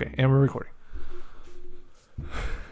Okay, 0.00 0.14
and 0.16 0.30
we're 0.30 0.38
recording. 0.38 0.70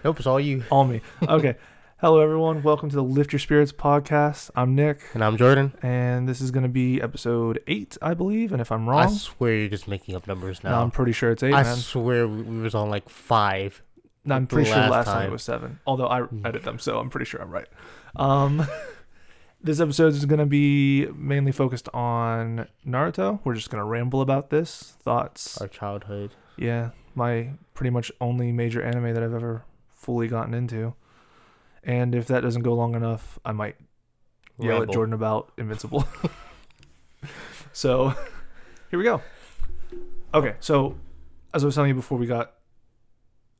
Nope, 0.04 0.18
it's 0.18 0.27
all 0.29 0.38
you. 0.38 0.62
All 0.70 0.84
me. 0.84 1.00
Okay. 1.27 1.56
Hello, 2.00 2.20
everyone. 2.20 2.62
Welcome 2.62 2.88
to 2.91 2.95
the 2.95 3.02
Lift 3.02 3.32
Your 3.32 3.41
Spirits 3.41 3.72
podcast. 3.72 4.50
I'm 4.54 4.77
Nick, 4.77 5.00
And 5.12 5.24
I'm 5.24 5.36
Jordan. 5.36 5.73
and 5.82 6.28
this 6.28 6.41
is 6.41 6.52
going 6.52 6.62
to 6.62 6.68
be 6.68 7.00
episode 7.02 7.59
eight, 7.66 7.96
I 8.00 8.14
believe. 8.14 8.52
And 8.52 8.60
if 8.60 8.70
I'm 8.70 8.88
wrong 8.88 8.98
I 9.00 9.04
wrong, 9.06 9.14
swear 9.14 9.54
you're 9.56 9.68
just 9.68 9.88
making 9.88 10.14
up 10.14 10.28
numbers 10.28 10.62
no, 10.62 10.70
now. 10.70 10.82
I'm 10.82 10.92
pretty 10.92 11.10
sure 11.12 11.32
it's 11.32 11.42
eight, 11.42 11.52
I 11.52 11.64
man. 11.64 11.77
swear 11.77 12.28
we, 12.28 12.42
we 12.42 12.60
was 12.60 12.77
on 12.77 12.91
like 12.91 13.09
five. 13.09 13.82
No, 14.24 14.36
I'm 14.36 14.46
pretty 14.46 14.68
sure 14.68 14.77
last 14.79 14.90
last 14.93 15.06
time. 15.06 15.15
time. 15.16 15.29
it 15.29 15.32
was 15.32 15.43
seven. 15.43 15.80
Although 15.84 16.06
I 16.09 16.20
Hmm. 16.20 16.46
edit 16.46 16.62
them, 16.62 16.79
so 16.79 16.98
I'm 17.01 17.10
pretty 17.10 17.27
sure 17.27 17.40
I'm 17.43 17.51
right. 17.51 17.68
Um, 18.15 18.65
this 19.60 19.80
episode 19.80 20.12
is 20.12 20.27
going 20.27 20.38
to 20.38 20.46
be 20.46 21.06
mainly 21.16 21.51
focused 21.51 21.88
on 21.93 22.68
Naruto. 22.87 23.40
We're 23.43 23.54
just 23.54 23.70
going 23.70 23.80
to 23.80 23.84
ramble 23.87 24.20
about 24.20 24.51
this, 24.51 24.95
thoughts. 25.02 25.60
Our 25.60 25.66
childhood. 25.66 26.32
Yeah, 26.59 26.90
my 27.16 27.51
pretty 27.75 27.91
much 27.91 28.12
only 28.20 28.52
major 28.52 28.83
anime 28.83 29.15
that 29.15 29.23
I've 29.23 29.34
ever 29.34 29.65
fully 29.95 30.29
gotten 30.29 30.55
into. 30.55 30.95
And 31.83 32.15
if 32.15 32.27
that 32.29 32.41
doesn't 32.41 32.62
go 32.62 32.74
long 32.74 32.95
enough, 32.95 33.38
I 33.45 33.52
might 33.52 33.77
yell 34.59 34.83
at 34.83 34.91
Jordan 34.91 35.15
about 35.15 35.52
Invincible. 35.57 36.07
so 37.73 38.09
here 38.91 38.98
we 38.98 39.05
go. 39.05 39.21
Okay, 40.34 40.55
so 40.60 40.97
as 41.55 41.62
I 41.62 41.66
was 41.66 41.74
telling 41.74 41.88
you 41.88 41.95
before 41.95 42.19
we 42.19 42.27
got 42.27 42.52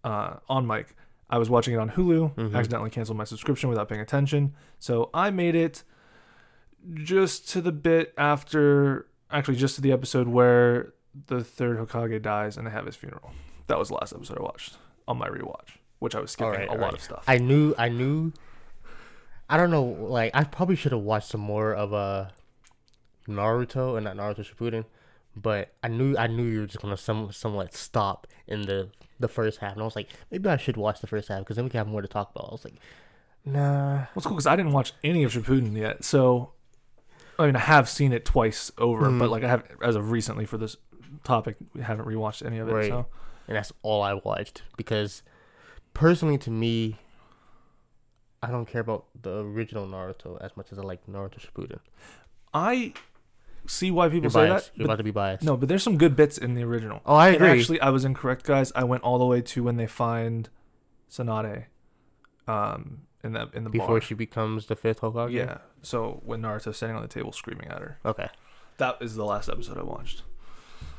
uh, 0.05 0.37
on 0.49 0.67
mic, 0.67 0.95
I 1.31 1.39
was 1.39 1.49
watching 1.51 1.75
it 1.75 1.79
on 1.79 1.91
Hulu, 1.91 2.35
Mhm. 2.35 2.55
accidentally 2.55 2.91
canceled 2.91 3.19
my 3.19 3.25
subscription 3.25 3.69
without 3.69 3.89
paying 3.89 4.01
attention. 4.01 4.55
So 4.79 5.11
I 5.15 5.31
made 5.31 5.55
it 5.55 5.83
just 6.95 7.49
to 7.51 7.61
the 7.61 7.73
bit 7.73 8.13
after, 8.17 9.07
actually, 9.31 9.57
just 9.57 9.75
to 9.77 9.81
the 9.81 9.91
episode 9.93 10.29
where 10.29 10.93
the 11.27 11.43
third 11.43 11.79
Hokage 11.79 12.21
dies 12.23 12.57
and 12.57 12.67
they 12.67 12.71
have 12.71 12.87
his 12.87 12.95
funeral. 12.95 13.33
That 13.69 13.79
was 13.79 13.89
the 13.89 13.95
last 13.95 14.13
episode 14.13 14.39
I 14.39 14.43
watched 14.43 14.77
on 15.09 15.19
my 15.19 15.29
rewatch, 15.29 15.79
which 15.99 16.15
I 16.15 16.21
was 16.21 16.31
skipping 16.31 16.53
Alright, 16.53 16.69
a 16.69 16.73
lot 16.73 16.81
alright. 16.81 16.95
of 16.95 17.01
stuff. 17.03 17.25
I 17.27 17.39
knew. 17.39 17.75
I 17.79 17.89
knew. 17.89 18.33
I 19.49 19.57
don't 19.57 19.71
know. 19.71 19.83
Like 19.85 20.31
I 20.35 20.45
probably 20.45 20.77
should 20.77 20.93
have 20.93 21.01
watched 21.03 21.29
some 21.29 21.41
more 21.41 21.73
of 21.75 21.93
uh, 21.95 22.29
Naruto 23.29 23.97
and 23.97 24.05
not 24.05 24.17
Naruto 24.17 24.45
Shippuden, 24.45 24.85
but 25.35 25.73
I 25.83 25.89
knew. 25.89 26.17
I 26.17 26.27
knew 26.27 26.45
you 26.45 26.61
were 26.61 26.67
just 26.67 26.81
gonna 26.81 26.97
some 26.97 27.33
somewhat 27.33 27.75
stop 27.75 28.27
in 28.47 28.63
the 28.63 28.91
the 29.19 29.29
first 29.29 29.59
half, 29.59 29.73
and 29.73 29.83
I 29.83 29.85
was 29.85 29.97
like, 29.97 30.09
maybe 30.31 30.49
I 30.49 30.57
should 30.57 30.77
watch 30.77 31.01
the 31.01 31.07
first 31.07 31.29
half 31.29 31.41
because 31.41 31.57
then 31.57 31.65
we 31.65 31.71
can 31.71 31.79
have 31.79 31.89
more 31.89 32.03
to 32.03 32.09
talk 32.09 32.31
about. 32.35 32.49
I 32.49 32.53
was 32.53 32.65
like, 32.65 32.75
nah. 33.45 33.95
Well, 34.15 34.23
cool 34.23 34.33
because 34.33 34.47
I 34.47 34.55
didn't 34.57 34.73
watch 34.73 34.93
any 35.03 35.25
of 35.25 35.33
Shippuden 35.33 35.77
yet, 35.77 36.05
so 36.05 36.53
I 37.39 37.47
mean 37.47 37.57
I 37.57 37.61
have 37.61 37.89
seen 37.89 38.13
it 38.13 38.25
twice 38.25 38.71
over, 38.79 39.07
Mhm. 39.07 39.19
but 39.19 39.31
like 39.31 39.43
I 39.45 39.49
have 39.49 39.65
as 39.83 39.97
of 39.97 40.11
recently 40.11 40.45
for 40.45 40.59
this 40.59 40.77
topic, 41.25 41.57
we 41.75 41.83
haven't 41.83 42.07
rewatched 42.07 42.45
any 42.45 42.59
of 42.59 42.69
it. 42.69 42.73
Right. 42.73 42.89
So 42.89 43.07
and 43.49 43.57
that's 43.57 43.73
all 43.83 44.03
I 44.03 44.15
watched 44.15 44.63
because 44.77 45.23
personally 45.95 46.39
to 46.39 46.51
me 46.51 46.97
I 48.43 48.49
don't 48.51 48.67
care 48.67 48.81
about 48.83 49.07
the 49.21 49.39
original 49.45 49.87
Naruto 49.87 50.41
as 50.41 50.57
much 50.57 50.71
as 50.73 50.79
I 50.79 50.83
like 50.83 51.07
Naruto 51.07 51.39
Shippuden. 51.41 51.81
I 52.53 52.93
see 53.67 53.91
why 53.91 54.09
people 54.09 54.25
You're 54.25 54.31
say 54.31 54.49
biased. 54.49 54.67
that. 54.73 54.79
You're 54.79 54.87
about 54.87 54.99
to 54.99 55.03
be 55.05 55.11
biased. 55.11 55.43
no, 55.43 55.57
but 55.57 55.69
there's 55.69 55.83
some 55.83 55.97
good 55.99 56.15
bits 56.15 56.39
in 56.39 56.55
the 56.55 56.63
original. 56.63 57.01
Oh, 57.07 57.15
I 57.15 57.29
And 57.29 57.37
agree. 57.37 57.51
actually, 57.51 57.81
I 57.81 57.89
was 57.91 58.05
incorrect, 58.05 58.45
guys. 58.45 58.71
I 58.77 58.85
went 58.85 59.03
all 59.03 59.19
the 59.19 59.25
way 59.27 59.41
to 59.41 59.63
when 59.65 59.77
they 59.79 59.87
find 59.87 60.49
Tsunade, 61.11 61.65
um, 62.47 63.03
in 63.25 63.33
the 63.33 63.49
in 63.55 63.65
the 63.65 63.71
Before 63.71 63.89
bar. 63.89 64.01
she 64.01 64.15
becomes 64.15 64.67
the 64.67 64.77
fifth 64.77 65.01
Hokage. 65.01 65.33
Yeah. 65.33 65.59
So 65.83 66.21
when 66.25 66.43
Naruto's 66.43 66.77
sitting 66.77 66.95
on 66.95 67.03
the 67.03 67.09
table 67.09 67.33
screaming 67.33 67.69
at 67.69 67.81
her, 67.81 67.99
Okay. 68.05 68.29
that 68.77 68.99
is 69.01 69.17
the 69.17 69.25
last 69.25 69.49
episode 69.49 69.79
I 69.79 69.83
watched. 69.83 70.23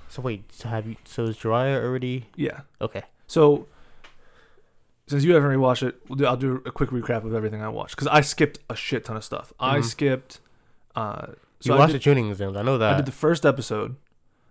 So 0.10 0.22
wait, 0.22 0.44
so 0.54 0.70
have 0.70 0.88
you? 0.88 0.96
So 1.06 1.24
is 1.26 1.38
Jiraiya 1.38 1.84
already? 1.84 2.28
Yeah. 2.36 2.62
Okay. 2.82 3.04
So, 3.28 3.68
since 5.08 5.24
you 5.24 5.34
haven't 5.34 5.50
rewatched 5.50 5.84
it, 5.88 5.96
we'll 6.08 6.16
do, 6.18 6.26
I'll 6.26 6.38
do 6.38 6.62
a 6.66 6.72
quick 6.72 6.90
recap 6.90 7.24
of 7.26 7.34
everything 7.34 7.62
I 7.62 7.70
watched 7.70 7.96
because 7.96 8.08
I 8.08 8.22
skipped 8.22 8.60
a 8.70 8.76
shit 8.76 9.06
ton 9.06 9.18
of 9.18 9.24
stuff. 9.24 9.54
I 9.60 9.80
Mhm. 9.80 9.84
skipped. 9.86 10.40
Uh, 10.96 11.28
so 11.60 11.72
you 11.72 11.74
I 11.76 11.80
watched 11.80 11.94
did, 11.94 12.02
the 12.02 12.10
Chunin 12.10 12.30
exams. 12.30 12.58
I 12.58 12.62
know 12.64 12.78
that. 12.78 12.94
I 12.94 12.98
did 12.98 13.06
the 13.06 13.12
first 13.12 13.46
episode 13.46 13.96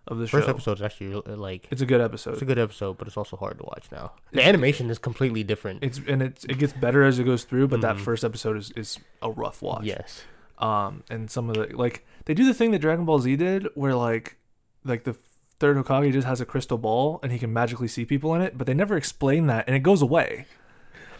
of 0.07 0.19
the 0.19 0.29
first 0.29 0.47
show. 0.47 0.51
episode 0.53 0.73
is 0.79 0.83
actually 0.83 1.15
uh, 1.15 1.37
like 1.37 1.67
It's 1.71 1.83
a 1.83 1.87
good 1.87 2.01
episode. 2.01 2.35
it's 2.35 2.43
a 2.43 2.47
good 2.47 2.59
episode, 2.59 2.97
but 2.99 3.07
it's 3.09 3.17
also 3.17 3.37
hard 3.37 3.59
to 3.59 3.65
watch 3.65 3.87
now. 3.91 4.13
The 4.33 4.39
It's- 4.39 4.49
animation 4.49 4.89
is 4.91 4.99
completely 4.99 5.43
different. 5.43 5.83
It's 5.83 6.01
and 6.07 6.23
it's 6.23 6.45
it 6.45 6.59
gets 6.59 6.73
better 6.73 7.03
as 7.03 7.19
it 7.19 7.25
goes 7.25 7.45
through, 7.45 7.69
but 7.69 7.81
that 7.81 7.97
Mhm. 7.97 8.01
first 8.01 8.25
episode 8.25 8.57
is 8.57 8.71
is 8.73 8.99
a 9.23 9.31
rough 9.31 9.63
watch. 9.63 9.85
Yes. 9.85 10.23
Um, 10.59 11.03
and 11.11 11.31
some 11.31 11.51
of 11.51 11.57
the 11.57 11.77
like 11.77 12.07
they 12.27 12.35
do 12.35 12.45
the 12.47 12.55
thing 12.55 12.71
that 12.71 12.79
Dragon 12.79 13.05
Ball 13.05 13.19
Z 13.19 13.37
did, 13.37 13.69
where 13.75 13.95
like 13.95 14.37
like 14.85 15.05
the 15.05 15.17
third 15.59 15.77
Hokage 15.77 16.13
just 16.13 16.27
has 16.27 16.41
a 16.41 16.45
crystal 16.47 16.79
ball 16.79 17.19
and 17.23 17.33
he 17.33 17.39
can 17.39 17.53
magically 17.53 17.89
see 17.89 18.05
people 18.05 18.35
in 18.35 18.43
it, 18.43 18.57
but 18.59 18.67
they 18.67 18.75
never 18.75 18.97
explain 18.97 19.47
that, 19.47 19.65
and 19.67 19.75
it 19.77 19.81
goes 19.81 20.03
away. 20.03 20.47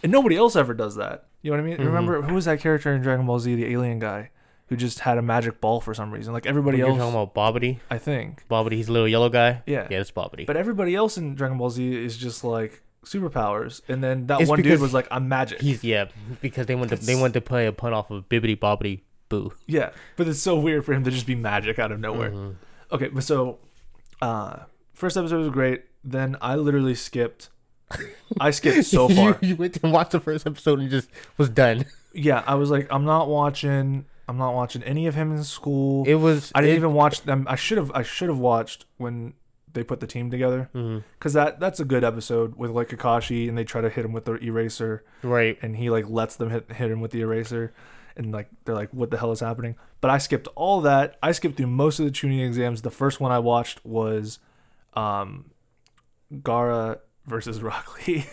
And 0.03 0.11
nobody 0.11 0.35
else 0.35 0.55
ever 0.55 0.73
does 0.73 0.95
that. 0.95 1.25
You 1.41 1.51
know 1.51 1.57
what 1.57 1.63
I 1.63 1.67
mean? 1.69 1.77
Mhm. 1.77 1.85
Remember 1.85 2.21
who 2.21 2.35
was 2.35 2.45
that 2.45 2.59
character 2.59 2.93
in 2.93 3.01
Dragon 3.01 3.25
Ball 3.25 3.39
Z, 3.39 3.55
the 3.55 3.65
alien 3.71 3.99
guy, 3.99 4.29
who 4.67 4.75
just 4.75 4.99
had 4.99 5.17
a 5.17 5.21
magic 5.21 5.59
ball 5.59 5.81
for 5.81 5.93
some 5.93 6.11
reason? 6.11 6.33
Like 6.33 6.45
everybody 6.45 6.77
You're 6.79 6.89
else, 6.89 6.97
talking 6.99 7.13
about 7.19 7.33
Bobbity. 7.33 7.79
I 7.89 7.97
think. 7.97 8.43
Bobbity, 8.49 8.73
he's 8.73 8.89
a 8.89 8.91
little 8.91 9.07
yellow 9.07 9.29
guy. 9.29 9.63
Yeah. 9.65 9.87
Yeah, 9.89 9.99
it's 9.99 10.11
Bobbity. 10.11 10.45
But 10.45 10.57
everybody 10.57 10.93
else 10.95 11.17
in 11.17 11.35
Dragon 11.35 11.57
Ball 11.57 11.69
Z 11.69 12.05
is 12.05 12.15
just 12.17 12.43
like 12.43 12.81
superpowers, 13.05 13.81
and 13.87 14.03
then 14.03 14.27
that 14.27 14.41
It's 14.41 14.49
one 14.49 14.61
dude 14.61 14.79
was 14.81 14.93
like, 14.93 15.07
"I'm 15.09 15.27
magic." 15.29 15.61
He's 15.61 15.83
yeah, 15.83 16.05
because 16.41 16.65
they 16.67 16.75
want 16.75 16.89
to 16.89 16.97
they 16.97 17.15
want 17.15 17.33
to 17.35 17.41
play 17.41 17.65
a 17.65 17.71
pun 17.71 17.93
off 17.93 18.11
of 18.11 18.27
Bibbity 18.29 18.57
Bobbity 18.59 19.01
Boo. 19.29 19.53
Yeah, 19.65 19.91
but 20.15 20.27
it's 20.27 20.41
so 20.41 20.59
weird 20.59 20.85
for 20.85 20.93
him 20.93 21.03
to 21.05 21.11
just 21.11 21.25
be 21.25 21.35
magic 21.35 21.79
out 21.79 21.91
of 21.91 21.99
nowhere. 21.99 22.31
Mhm. 22.31 22.55
Okay, 22.91 23.07
but 23.07 23.23
so 23.23 23.59
uh 24.21 24.59
first 24.93 25.17
episode 25.17 25.39
was 25.39 25.49
great. 25.49 25.83
Then 26.03 26.37
I 26.41 26.55
literally 26.55 26.95
skipped 26.95 27.49
I 28.39 28.51
skipped 28.51 28.85
so 28.85 29.07
far. 29.09 29.37
you 29.41 29.55
went 29.55 29.77
and 29.83 29.93
watched 29.93 30.11
the 30.11 30.19
first 30.19 30.45
episode 30.47 30.79
and 30.79 30.89
just 30.89 31.09
was 31.37 31.49
done. 31.49 31.85
Yeah, 32.13 32.43
I 32.47 32.55
was 32.55 32.69
like 32.71 32.87
I'm 32.91 33.05
not 33.05 33.27
watching 33.29 34.05
I'm 34.29 34.37
not 34.37 34.53
watching 34.53 34.83
any 34.83 35.07
of 35.07 35.15
him 35.15 35.31
in 35.31 35.41
school. 35.45 36.03
It 36.05 36.15
was. 36.15 36.51
I 36.53 36.59
didn't 36.61 36.75
it- 36.75 36.79
even 36.79 36.93
watch 36.93 37.21
them. 37.21 37.45
I 37.49 37.55
should 37.55 37.77
have 37.77 37.91
I 37.93 38.03
should 38.03 38.27
have 38.29 38.39
watched 38.39 38.85
when 38.97 39.33
they 39.73 39.83
put 39.83 39.99
the 39.99 40.07
team 40.07 40.31
together 40.31 40.69
Mhm. 40.73 41.03
cuz 41.19 41.33
that 41.33 41.59
that's 41.59 41.79
a 41.79 41.85
good 41.85 42.03
episode 42.03 42.55
with 42.55 42.71
like 42.71 42.89
Kakashi 42.89 43.47
and 43.47 43.55
they 43.57 43.63
try 43.63 43.79
to 43.81 43.89
hit 43.89 44.03
him 44.05 44.11
with 44.11 44.25
the 44.25 44.33
eraser 44.43 45.03
Right. 45.21 45.57
and 45.61 45.75
he 45.77 45.89
like 45.91 46.09
lets 46.09 46.35
them 46.35 46.49
hit 46.49 46.71
hit 46.71 46.89
him 46.89 46.99
with 46.99 47.11
the 47.11 47.21
eraser 47.21 47.73
and 48.17 48.31
like 48.33 48.49
they're 48.65 48.75
like 48.75 48.91
what 48.93 49.09
the 49.11 49.17
hell 49.17 49.31
is 49.31 49.39
happening 49.39 49.75
but 50.01 50.09
i 50.11 50.17
skipped 50.17 50.47
all 50.55 50.81
that 50.81 51.17
i 51.23 51.31
skipped 51.31 51.55
through 51.57 51.67
most 51.67 51.99
of 51.99 52.05
the 52.05 52.11
chunin 52.11 52.45
exams 52.45 52.81
the 52.81 52.91
first 52.91 53.19
one 53.19 53.31
i 53.31 53.39
watched 53.39 53.83
was 53.85 54.39
um 54.95 55.51
gaara 56.33 56.99
versus 57.25 57.61
rock 57.69 58.07
lee 58.07 58.25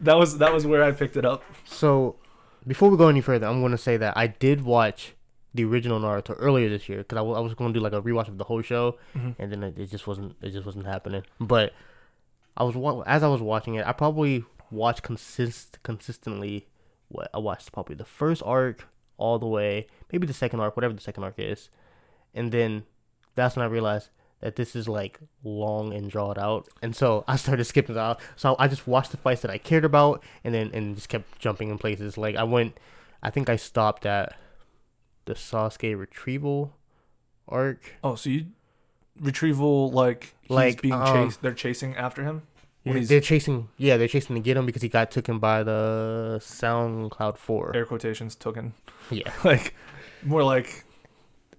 that 0.00 0.16
was 0.16 0.38
that 0.38 0.52
was 0.52 0.66
where 0.66 0.82
i 0.82 0.90
picked 0.92 1.16
it 1.16 1.24
up 1.24 1.42
So, 1.64 2.16
before 2.66 2.90
we 2.90 2.96
go 2.98 3.08
any 3.08 3.20
further, 3.22 3.46
I'm 3.46 3.60
going 3.60 3.72
to 3.72 3.78
say 3.78 3.96
that 3.96 4.16
I 4.18 4.26
did 4.26 4.60
watch 4.62 5.14
the 5.54 5.64
original 5.64 5.98
Naruto 5.98 6.34
earlier 6.38 6.68
this 6.68 6.88
year 6.90 6.98
because 6.98 7.16
I, 7.16 7.22
wa- 7.22 7.36
I 7.36 7.40
was 7.40 7.54
going 7.54 7.72
to 7.72 7.78
do 7.78 7.82
like 7.82 7.94
a 7.94 8.02
rewatch 8.02 8.28
of 8.28 8.36
the 8.36 8.44
whole 8.44 8.60
show, 8.60 8.98
Mhm. 9.16 9.34
and 9.38 9.50
then 9.50 9.62
it, 9.62 9.78
it 9.78 9.86
just 9.90 10.06
wasn't 10.06 10.36
it 10.42 10.50
just 10.50 10.66
wasn't 10.66 10.86
happening. 10.86 11.22
But 11.40 11.72
I 12.56 12.64
was 12.64 12.76
wa- 12.76 13.00
as 13.06 13.22
I 13.22 13.28
was 13.28 13.40
watching 13.40 13.76
it, 13.76 13.86
I 13.86 13.92
probably 13.92 14.44
watched 14.70 15.02
consist 15.02 15.78
consistently. 15.82 16.66
What 17.10 17.28
I 17.34 17.38
watched 17.38 17.72
probably 17.72 17.96
the 17.96 18.04
first 18.04 18.42
arc 18.44 18.86
all 19.18 19.38
the 19.38 19.46
way, 19.46 19.86
maybe 20.10 20.26
the 20.26 20.32
second 20.32 20.60
arc, 20.60 20.76
whatever 20.76 20.94
the 20.94 21.00
second 21.00 21.24
arc 21.24 21.34
is, 21.38 21.68
and 22.34 22.50
then 22.52 22.84
that's 23.34 23.56
when 23.56 23.64
I 23.64 23.68
realized 23.68 24.10
that 24.40 24.56
this 24.56 24.74
is 24.74 24.88
like 24.88 25.18
long 25.44 25.92
and 25.92 26.10
drawn 26.10 26.38
out, 26.38 26.68
and 26.80 26.96
so 26.96 27.24
I 27.28 27.36
started 27.36 27.64
skipping 27.64 27.98
out. 27.98 28.20
So 28.36 28.56
I 28.58 28.68
just 28.68 28.86
watched 28.86 29.10
the 29.10 29.16
fights 29.18 29.42
that 29.42 29.50
I 29.50 29.58
cared 29.58 29.84
about, 29.84 30.22
and 30.44 30.54
then 30.54 30.70
and 30.72 30.94
just 30.94 31.08
kept 31.08 31.38
jumping 31.38 31.68
in 31.68 31.78
places. 31.78 32.16
Like 32.16 32.36
I 32.36 32.44
went, 32.44 32.78
I 33.22 33.30
think 33.30 33.48
I 33.50 33.56
stopped 33.56 34.06
at 34.06 34.36
the 35.26 35.34
Sasuke 35.34 35.98
retrieval 35.98 36.76
arc. 37.48 37.96
oh 38.04 38.14
so 38.14 38.30
you 38.30 38.46
retrieval 39.20 39.90
like 39.90 40.34
he's 40.42 40.50
Like, 40.50 40.80
being 40.80 40.94
um, 40.94 41.28
chased 41.28 41.42
they're 41.42 41.52
chasing 41.52 41.96
after 41.96 42.22
him 42.22 42.42
When 42.82 43.04
they're 43.04 43.20
chasing, 43.20 43.68
yeah, 43.76 43.96
they're 43.98 44.08
chasing 44.08 44.36
to 44.36 44.40
get 44.40 44.56
him 44.56 44.64
because 44.64 44.80
he 44.82 44.88
got 44.88 45.10
taken 45.10 45.38
by 45.38 45.62
the 45.62 46.38
SoundCloud 46.42 47.36
Four. 47.36 47.76
air 47.76 47.84
quotations 47.84 48.34
token 48.34 48.72
Yeah, 49.10 49.30
like 49.44 49.74
more 50.22 50.42
like 50.42 50.84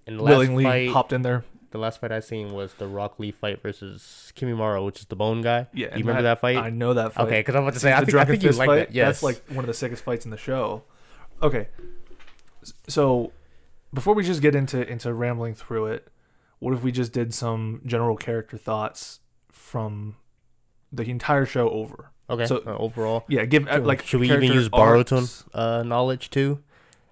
and 0.08 0.20
willingly 0.20 0.64
fight, 0.64 0.90
hopped 0.90 1.14
in 1.14 1.22
there 1.22 1.46
the 1.72 1.78
last 1.78 2.02
fight 2.02 2.12
I 2.12 2.20
seen 2.20 2.54
was 2.54 2.74
the 2.74 2.88
Rock 2.88 3.18
Lee 3.18 3.32
fight 3.32 3.62
versus 3.62 4.32
Kimimaro, 4.36 4.86
which 4.86 5.00
is 5.00 5.06
the 5.06 5.16
Bone 5.16 5.42
guy. 5.42 5.68
yeah 5.74 5.88
you 5.96 6.00
remember 6.04 6.22
that 6.24 6.40
fight? 6.40 6.58
i 6.58 6.70
know 6.70 6.94
that 6.94 7.14
fight 7.14 7.28
okay, 7.28 7.40
because 7.40 7.56
I'm 7.56 7.64
about 7.64 7.74
to 7.74 7.80
say, 7.80 7.94
I 7.94 8.04
think, 8.04 8.16
I 8.16 8.26
think 8.26 8.44
you 8.44 8.52
like 8.52 8.68
fight. 8.68 8.76
that. 8.76 8.94
Yes, 8.94 9.22
That's 9.22 9.24
like 9.24 9.44
one 9.48 9.60
of 9.60 9.68
the 9.68 9.74
sickest 9.74 10.04
fights 10.04 10.26
in 10.26 10.32
the 10.32 10.38
show. 10.38 10.84
Okay, 11.42 11.70
so 12.88 13.32
before 13.94 14.14
we 14.14 14.24
just 14.24 14.42
get 14.42 14.54
into 14.54 14.88
into 14.88 15.14
rambling 15.14 15.56
through 15.56 15.88
it, 15.88 16.08
what 16.60 16.74
if 16.74 16.84
we 16.84 16.92
just 16.92 17.14
did 17.14 17.34
some 17.34 17.82
general 17.86 18.18
character 18.18 18.58
thoughts 18.58 19.22
from 19.52 20.18
the 20.92 21.04
entire 21.10 21.46
show 21.46 21.70
over? 21.70 22.12
okay. 22.30 22.46
so- 22.46 22.64
uh, 22.66 22.76
overall, 22.78 23.26
Yeah, 23.28 23.46
give 23.46 23.68
uh, 23.68 23.80
like 23.82 24.04
should 24.04 24.20
we 24.22 24.28
even 24.32 24.44
use 24.44 24.70
Boruto 24.70 25.44
uh, 25.54 25.84
knowledge 25.84 26.30
too? 26.30 26.60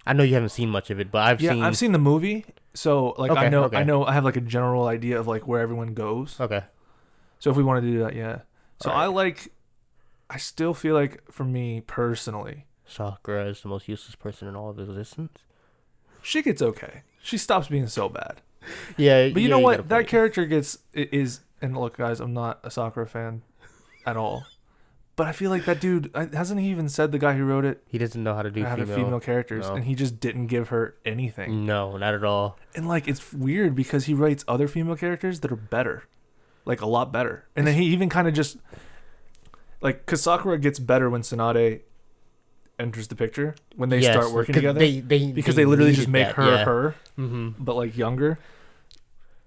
I 0.06 0.12
know 0.14 0.22
you 0.22 0.34
haven't 0.34 0.48
seen 0.50 0.70
much 0.70 0.90
of 0.90 0.98
it, 0.98 1.10
but 1.10 1.18
I've 1.22 1.40
Yeah, 1.40 1.52
seen. 1.52 1.62
I've 1.62 1.76
seen 1.76 1.92
the 1.92 1.98
movie, 1.98 2.46
so 2.74 3.14
like 3.18 3.30
I 3.32 3.48
know 3.48 3.64
okay. 3.64 3.76
I 3.78 3.82
know 3.84 4.04
I 4.04 4.12
have 4.12 4.24
like 4.24 4.36
a 4.36 4.40
general 4.40 4.86
idea 4.86 5.18
of 5.20 5.26
like 5.26 5.46
where 5.46 5.60
everyone 5.60 5.94
goes. 5.94 6.40
Okay. 6.40 6.62
So 7.38 7.50
if 7.50 7.56
we 7.56 7.62
wanted 7.62 7.82
to 7.82 7.86
do 7.88 7.98
that, 8.00 8.14
yeah. 8.14 8.40
So 8.80 8.90
Alright. 8.90 9.04
I 9.04 9.06
like. 9.08 9.52
I 10.32 10.36
still 10.38 10.74
feel 10.74 10.94
like, 10.94 11.22
for 11.32 11.42
me 11.44 11.80
personally, 11.80 12.66
Sakura 12.86 13.46
is 13.48 13.62
the 13.62 13.68
most 13.68 13.88
useless 13.88 14.14
person 14.14 14.46
in 14.46 14.54
all 14.54 14.70
of 14.70 14.78
existence. 14.78 15.38
she 16.22 16.40
gets 16.40 16.62
okay. 16.62 17.02
She 17.20 17.36
stops 17.36 17.66
being 17.68 17.88
so 17.88 18.08
bad. 18.08 18.40
Yeah, 18.96 19.30
But 19.30 19.42
you 19.42 19.48
yeah, 19.48 19.56
know 19.56 19.56
got 19.56 19.74
a 19.74 19.78
what? 19.78 19.88
That 19.88 20.06
character 20.06 20.46
gets 20.46 20.78
is 20.94 21.40
and 21.60 21.76
look, 21.76 21.96
guys, 21.96 22.20
I'm 22.20 22.32
not 22.32 22.60
a 22.62 22.70
Sakura 22.70 23.06
fan 23.08 23.42
at 24.06 24.16
all. 24.16 24.44
But 25.16 25.26
I 25.26 25.32
feel 25.32 25.50
like 25.50 25.66
that 25.66 25.80
dude 25.80 26.10
I- 26.14 26.34
hasn't 26.34 26.60
he 26.60 26.68
even 26.70 26.88
said 26.88 27.12
the 27.12 27.18
guy 27.18 27.34
who 27.36 27.44
wrote 27.44 27.64
it 27.66 27.82
he 27.86 27.98
doesn't 27.98 28.22
know 28.22 28.34
how 28.34 28.42
to 28.42 28.50
do 28.50 28.62
had 28.64 28.78
female. 28.78 28.92
a 28.94 28.96
female 29.04 29.20
characters, 29.20 29.68
no. 29.68 29.74
and 29.74 29.84
he 29.84 29.94
just 29.94 30.18
didn't 30.20 30.46
give 30.46 30.68
her 30.68 30.94
anything. 31.04 31.66
No, 31.66 31.96
not 31.98 32.14
at 32.14 32.24
all. 32.24 32.58
And 32.74 32.88
like 32.88 33.06
it's 33.06 33.32
weird 33.32 33.74
because 33.74 34.06
he 34.06 34.14
writes 34.14 34.44
other 34.48 34.66
female 34.66 34.96
characters 34.96 35.40
that 35.40 35.52
are 35.52 35.56
better, 35.56 36.04
like 36.64 36.80
a 36.80 36.86
lot 36.86 37.12
better. 37.12 37.44
And 37.54 37.66
then 37.66 37.74
he 37.74 37.84
even 37.86 38.08
kind 38.08 38.28
of 38.28 38.34
just 38.34 38.56
like 39.82 40.06
because 40.06 40.22
Sakura 40.22 40.58
gets 40.58 40.78
better 40.78 41.10
when 41.10 41.20
Tsunade 41.22 41.80
enters 42.78 43.08
the 43.08 43.14
picture 43.14 43.54
when 43.76 43.90
they 43.90 43.98
Yes, 43.98 44.14
start 44.14 44.32
working 44.32 44.54
together 44.54 44.78
They, 44.78 45.00
they, 45.00 45.32
because 45.32 45.54
they, 45.54 45.66
literally 45.66 45.92
just 45.92 46.08
needed 46.08 46.12
make 46.12 46.26
that, 46.28 46.36
her 46.36 46.50
yeah. 46.50 46.64
her 46.64 46.94
Mm-hmm. 47.18 47.62
but 47.62 47.76
like 47.76 47.94
younger. 47.94 48.38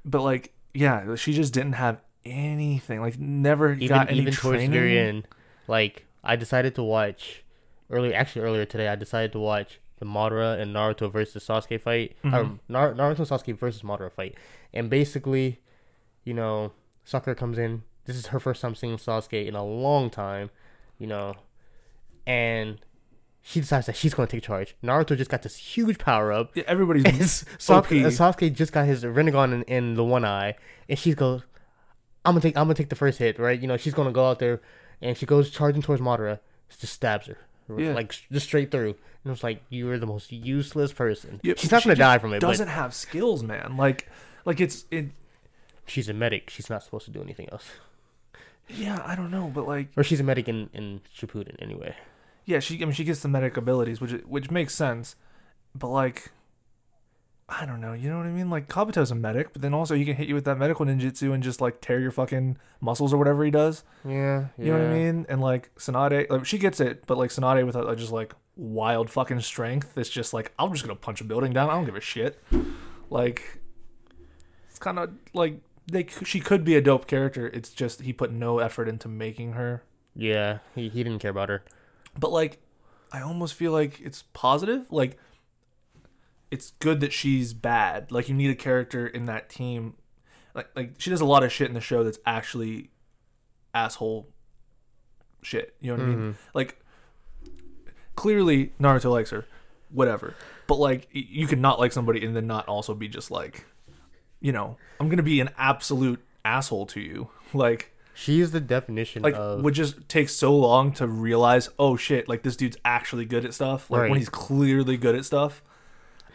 But 0.05 0.21
like 0.21 0.53
yeah, 0.75 1.15
she 1.15 1.33
just 1.33 1.51
didn't 1.53 1.73
have 1.73 1.99
anything. 2.25 3.01
Like 3.01 3.19
never 3.19 3.73
Even 3.73 3.87
got 3.87 4.09
any 4.09 4.19
even 4.19 4.33
towards 4.33 4.57
training. 4.57 4.71
the 4.71 4.97
end, 4.97 5.27
like 5.67 6.05
I 6.23 6.35
decided 6.35 6.75
to 6.75 6.83
watch 6.83 7.43
early. 7.89 8.13
Actually, 8.13 8.43
earlier 8.45 8.65
today, 8.65 8.87
I 8.87 8.95
decided 8.95 9.31
to 9.33 9.39
watch 9.39 9.79
the 9.99 10.05
Madara 10.05 10.59
and 10.59 10.75
Naruto 10.75 11.11
versus 11.11 11.45
Sasuke 11.45 11.79
fight. 11.81 12.15
Mhm. 12.23 12.33
Um, 12.33 12.59
Nar- 12.67 12.93
Naruto 12.93 13.25
Sasuke 13.27 13.57
versus 13.57 13.81
Madara 13.83 14.11
fight, 14.11 14.35
and 14.73 14.89
basically, 14.89 15.59
you 16.23 16.33
know, 16.33 16.71
Sakura 17.03 17.35
comes 17.35 17.57
in. 17.57 17.83
This 18.05 18.15
is 18.17 18.27
her 18.27 18.39
first 18.39 18.61
time 18.61 18.75
seeing 18.75 18.97
Sasuke 18.97 19.45
in 19.47 19.55
a 19.55 19.63
long 19.63 20.09
time, 20.09 20.49
you 20.97 21.07
know, 21.07 21.35
and 22.27 22.79
she 23.41 23.59
decides 23.59 23.85
that 23.87 23.95
she's 23.95 24.13
going 24.13 24.27
to 24.27 24.35
take 24.37 24.43
charge. 24.43 24.75
Naruto 24.83 25.17
just 25.17 25.29
got 25.29 25.41
this 25.41 25.57
huge 25.57 25.97
power 25.99 26.31
up. 26.31 26.51
Yeah, 26.55 26.63
everybody's 26.67 27.03
Sasuke. 27.57 28.03
Sasuke 28.07 28.53
just 28.53 28.71
got 28.71 28.85
his 28.85 29.03
Rinnegan 29.03 29.53
in, 29.53 29.63
in 29.63 29.93
the 29.95 30.03
one 30.03 30.25
eye, 30.25 30.55
and 30.89 30.97
she 30.97 31.13
goes, 31.13 31.43
"I'm 32.25 32.33
gonna 32.33 32.41
take, 32.41 32.57
I'm 32.57 32.65
gonna 32.65 32.73
take 32.75 32.89
the 32.89 32.95
first 32.95 33.19
hit, 33.19 33.39
right? 33.39 33.59
You 33.59 33.67
know, 33.67 33.77
she's 33.77 33.93
gonna 33.93 34.11
go 34.11 34.25
out 34.29 34.39
there, 34.39 34.61
and 35.01 35.17
she 35.17 35.25
goes 35.25 35.49
charging 35.49 35.81
towards 35.81 36.01
Madara, 36.01 36.39
just 36.79 36.93
stabs 36.93 37.27
her, 37.27 37.37
Yeah. 37.77 37.93
like 37.93 38.13
just 38.31 38.45
straight 38.45 38.71
through, 38.71 38.95
and 39.23 39.33
it's 39.33 39.43
like 39.43 39.61
you 39.69 39.89
are 39.91 39.97
the 39.97 40.05
most 40.07 40.31
useless 40.31 40.93
person. 40.93 41.39
She's 41.43 41.71
not 41.71 41.83
gonna 41.83 41.95
die 41.95 42.17
from 42.17 42.31
it, 42.33 42.37
She 42.37 42.39
doesn't 42.41 42.67
but 42.67 42.73
have 42.73 42.93
skills, 42.93 43.43
man. 43.43 43.77
Like 43.77 44.09
like 44.45 44.59
it's 44.61 44.85
it. 44.91 45.07
she's 45.85 46.09
a 46.09 46.13
medic. 46.13 46.49
She's 46.49 46.69
not 46.69 46.83
supposed 46.83 47.05
to 47.05 47.11
do 47.11 47.21
anything 47.21 47.49
else, 47.51 47.69
Yeah, 48.69 49.01
I 49.05 49.15
don't 49.15 49.31
know, 49.31 49.51
but 49.53 49.67
like 49.67 49.89
or 49.97 50.03
she's 50.03 50.19
a 50.19 50.23
medic 50.23 50.47
in 50.47 50.69
in 50.73 51.01
Shippuden 51.15 51.55
anyway. 51.59 51.95
yeah, 52.45 52.59
she 52.59 52.81
I 52.81 52.85
mean 52.85 52.93
she 52.93 53.03
gets 53.03 53.21
the 53.21 53.27
medic 53.27 53.57
abilities, 53.57 53.99
which 54.01 54.11
which 54.25 54.49
makes 54.51 54.73
sense, 54.75 55.15
but 55.75 55.87
like. 55.89 56.31
I 57.49 57.65
don't 57.65 57.81
know, 57.81 57.93
you 57.93 58.09
know 58.09 58.17
what 58.17 58.25
I 58.25 58.31
mean? 58.31 58.49
Like 58.49 58.67
Kabuto's 58.69 59.11
a 59.11 59.15
medic, 59.15 59.51
but 59.53 59.61
then 59.61 59.73
also 59.73 59.95
he 59.95 60.05
can 60.05 60.15
hit 60.15 60.27
you 60.27 60.33
with 60.35 60.45
that 60.45 60.57
medical 60.57 60.85
ninjutsu 60.85 61.33
and 61.33 61.43
just 61.43 61.59
like 61.61 61.81
tear 61.81 61.99
your 61.99 62.11
fucking 62.11 62.57
muscles 62.79 63.13
or 63.13 63.17
whatever 63.17 63.43
he 63.43 63.51
does. 63.51 63.83
Yeah, 64.07 64.47
You 64.57 64.71
know 64.71 64.79
what 64.79 64.87
I 64.87 64.93
mean? 64.93 65.25
And 65.29 65.41
like 65.41 65.73
Tsunade, 65.75 66.29
like 66.29 66.45
she 66.45 66.57
gets 66.57 66.79
it, 66.79 67.05
but 67.05 67.17
like 67.17 67.29
Tsunade 67.31 67.65
with 67.65 67.75
uh, 67.75 67.93
just 67.95 68.11
like 68.11 68.33
wild 68.55 69.09
fucking 69.09 69.41
strength, 69.41 69.97
it's 69.97 70.09
just 70.09 70.33
like 70.33 70.53
I'm 70.57 70.71
just 70.71 70.83
gonna 70.83 70.95
punch 70.95 71.19
a 71.21 71.25
building 71.25 71.51
down. 71.53 71.69
I 71.69 71.73
don't 71.73 71.85
give 71.85 71.95
a 71.97 72.01
shit. 72.01 72.41
Like 73.09 73.59
it's 74.69 74.79
kind 74.79 74.97
of 74.97 75.11
like 75.33 75.59
they 75.91 76.05
c- 76.07 76.25
she 76.25 76.39
could 76.39 76.63
be 76.63 76.75
a 76.75 76.81
dope 76.81 77.07
character. 77.07 77.47
It's 77.47 77.69
just 77.71 78.01
he 78.01 78.13
put 78.13 78.31
no 78.31 78.59
effort 78.59 78.87
into 78.87 79.07
making 79.09 79.53
her. 79.53 79.83
Yeah, 80.15 80.59
he 80.75 80.87
he 80.89 81.03
didn't 81.03 81.19
care 81.19 81.31
about 81.31 81.49
her. 81.49 81.63
But 82.17 82.31
like 82.31 82.59
I 83.11 83.21
almost 83.21 83.53
feel 83.55 83.71
like 83.73 83.99
it's 83.99 84.23
positive. 84.33 84.85
Like 84.89 85.17
it's 86.53 86.69
good 86.77 86.99
that 86.99 87.11
she's 87.11 87.51
bad. 87.51 88.11
Like 88.11 88.29
you 88.29 88.35
need 88.35 88.51
a 88.51 88.55
character 88.55 89.07
in 89.07 89.25
that 89.25 89.49
team. 89.49 89.95
Like 90.53 90.69
like 90.75 90.93
she 90.99 91.09
does 91.09 91.19
a 91.19 91.25
lot 91.25 91.43
of 91.43 91.51
shit 91.51 91.67
in 91.67 91.73
the 91.73 91.81
show 91.81 92.03
that's 92.03 92.19
actually 92.27 92.91
asshole 93.73 94.29
shit. 95.41 95.75
You 95.81 95.91
know 95.91 95.97
what 95.97 96.03
I 96.03 96.07
mean? 96.07 96.19
Mm-hmm. 96.19 96.31
Like 96.53 96.79
clearly 98.15 98.71
Naruto 98.79 99.09
likes 99.09 99.31
her, 99.31 99.45
whatever. 99.89 100.35
But 100.67 100.75
like 100.75 101.07
you 101.11 101.47
could 101.47 101.57
not 101.57 101.79
like 101.79 101.91
somebody 101.91 102.23
and 102.23 102.35
then 102.35 102.45
not 102.45 102.67
also 102.67 102.93
be 102.93 103.07
just 103.07 103.31
like, 103.31 103.65
you 104.39 104.51
know, 104.51 104.77
I'm 104.99 105.09
gonna 105.09 105.23
be 105.23 105.39
an 105.39 105.49
absolute 105.57 106.23
asshole 106.45 106.85
to 106.87 107.01
you. 107.01 107.29
Like 107.55 107.93
She 108.15 108.41
is 108.41 108.49
the 108.49 108.59
definition 108.59 109.21
like 109.21 109.35
of 109.35 109.63
would 109.63 109.75
just 109.75 110.09
take 110.09 110.27
so 110.27 110.55
long 110.55 110.91
to 110.93 111.05
realize 111.07 111.69
oh 111.77 111.95
shit 111.95 112.27
like 112.27 112.41
this 112.41 112.55
dude's 112.55 112.77
actually 112.83 113.25
good 113.25 113.45
at 113.45 113.53
stuff 113.53 113.91
like 113.91 114.09
when 114.09 114.17
he's 114.17 114.27
clearly 114.27 114.97
good 114.97 115.13
at 115.13 115.23
stuff 115.23 115.61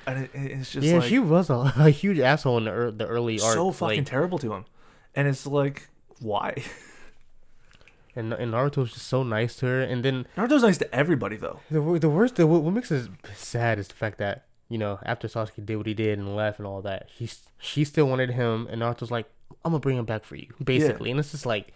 and 0.09 0.25
it, 0.25 0.31
it's 0.35 0.73
just 0.73 0.87
yeah. 0.87 0.99
like 0.99 1.09
she 1.09 1.19
was 1.19 1.51
a, 1.51 1.73
a 1.79 1.91
huge 1.91 2.19
asshole 2.19 2.59
in 2.59 2.65
the, 2.65 2.71
ear 2.73 2.91
the 2.91 3.07
early 3.07 3.41
art. 3.41 3.55
so 3.55 3.71
fucking 3.71 3.99
like, 3.99 4.07
terrible 4.07 4.39
to 4.39 4.53
him 4.53 4.65
and 5.15 5.29
it's 5.29 5.47
like 5.47 5.89
why 6.21 6.55
and 8.17 8.33
and 8.33 8.53
Naruto's 8.53 8.93
just 8.93 9.07
so 9.07 9.23
nice 9.23 9.57
to 9.57 9.67
her, 9.67 9.81
and 9.81 10.05
then 10.05 10.27
Naruto's 10.37 10.63
nice 10.63 10.79
to 10.79 10.93
everybody 10.95 11.37
though 11.37 11.61
The 11.71 11.81
the 11.99 12.09
worst, 12.09 12.37
the, 12.37 12.47
what 12.47 12.73
makes 12.73 12.91
us 12.91 13.09
sad 13.37 13.79
is 13.79 13.89
the 13.89 13.95
fact 13.95 14.19
that 14.19 14.47
you 14.69 14.79
know 14.79 14.99
after 15.05 15.29
Sasuke 15.29 15.65
did 15.65 15.77
what 15.77 15.87
he 15.87 15.95
did 15.95 16.19
and 16.19 16.35
left 16.35 16.59
and 16.59 16.67
all 16.67 16.83
that, 16.83 17.09
she 17.17 17.31
she 17.59 17.85
still 17.85 18.07
wanted 18.09 18.31
him, 18.31 18.67
and 18.71 18.83
Naruto's 18.83 19.11
like, 19.13 19.27
I'm 19.65 19.71
gonna 19.73 19.79
bring 19.81 19.97
him 19.99 20.05
back 20.05 20.25
for 20.25 20.35
you, 20.35 20.49
basically, 20.63 21.11
and 21.13 21.21
it's 21.21 21.31
just 21.31 21.47
like, 21.47 21.73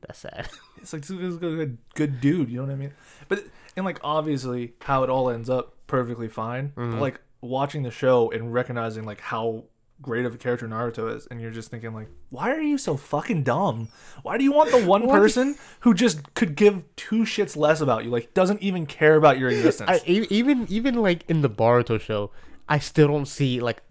that's 0.00 0.18
sad. 0.18 0.48
it's 0.82 0.92
like 0.92 1.02
this 1.02 1.10
is 1.10 1.36
a 1.36 1.38
good, 1.38 1.78
good 1.94 2.20
dude 2.20 2.50
you 2.50 2.56
know 2.58 2.64
what 2.66 2.72
I 2.72 2.76
mean 2.76 2.92
but 3.28 3.42
and 3.76 3.86
like 3.86 3.98
obviously 4.04 4.74
how 4.82 5.02
it 5.02 5.08
all 5.08 5.30
ends 5.30 5.48
up 5.48 5.74
perfectly 5.86 6.28
fine 6.28 6.72
Mhm. 6.76 6.92
but 6.92 7.00
like 7.00 7.20
watching 7.44 7.82
the 7.82 7.90
show 7.90 8.30
and 8.30 8.52
recognizing 8.52 9.04
like 9.04 9.20
how 9.20 9.64
great 10.02 10.26
of 10.26 10.34
a 10.34 10.38
character 10.38 10.66
Naruto 10.66 11.14
is 11.14 11.26
and 11.30 11.40
you're 11.40 11.52
just 11.52 11.70
thinking 11.70 11.94
like 11.94 12.08
why 12.30 12.50
are 12.50 12.60
you 12.60 12.76
so 12.76 12.96
fucking 12.96 13.44
dumb 13.44 13.88
why 14.22 14.36
do 14.36 14.42
you 14.42 14.52
want 14.52 14.70
the 14.72 14.84
one 14.86 15.08
person 15.08 15.56
who 15.80 15.94
just 15.94 16.34
could 16.34 16.56
give 16.56 16.82
two 16.96 17.22
shits 17.22 17.56
less 17.56 17.80
about 17.80 18.04
you 18.04 18.10
like 18.10 18.34
doesn't 18.34 18.60
even 18.60 18.86
care 18.86 19.14
about 19.14 19.38
your 19.38 19.48
existence 19.50 19.88
I, 19.88 20.00
even 20.06 20.66
even 20.68 20.96
like 20.96 21.24
in 21.28 21.42
the 21.42 21.50
Boruto 21.50 22.00
show, 22.00 22.30
I 22.68 22.78
still 22.78 23.08
don't 23.08 23.26
see 23.26 23.60
like 23.60 23.82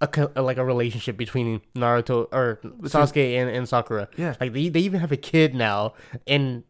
a 0.00 0.42
like 0.42 0.56
a 0.56 0.64
relationship 0.64 1.16
between 1.16 1.60
Naruto 1.74 2.28
or 2.32 2.60
Sasuke 2.82 3.38
and, 3.40 3.48
and 3.48 3.68
Sakura. 3.68 4.08
Yeah. 4.16 4.34
like 4.40 4.52
they 4.52 4.68
they 4.68 4.80
even 4.80 5.00
have 5.00 5.12
a 5.12 5.16
kid 5.16 5.54
now, 5.54 5.94
and 6.26 6.64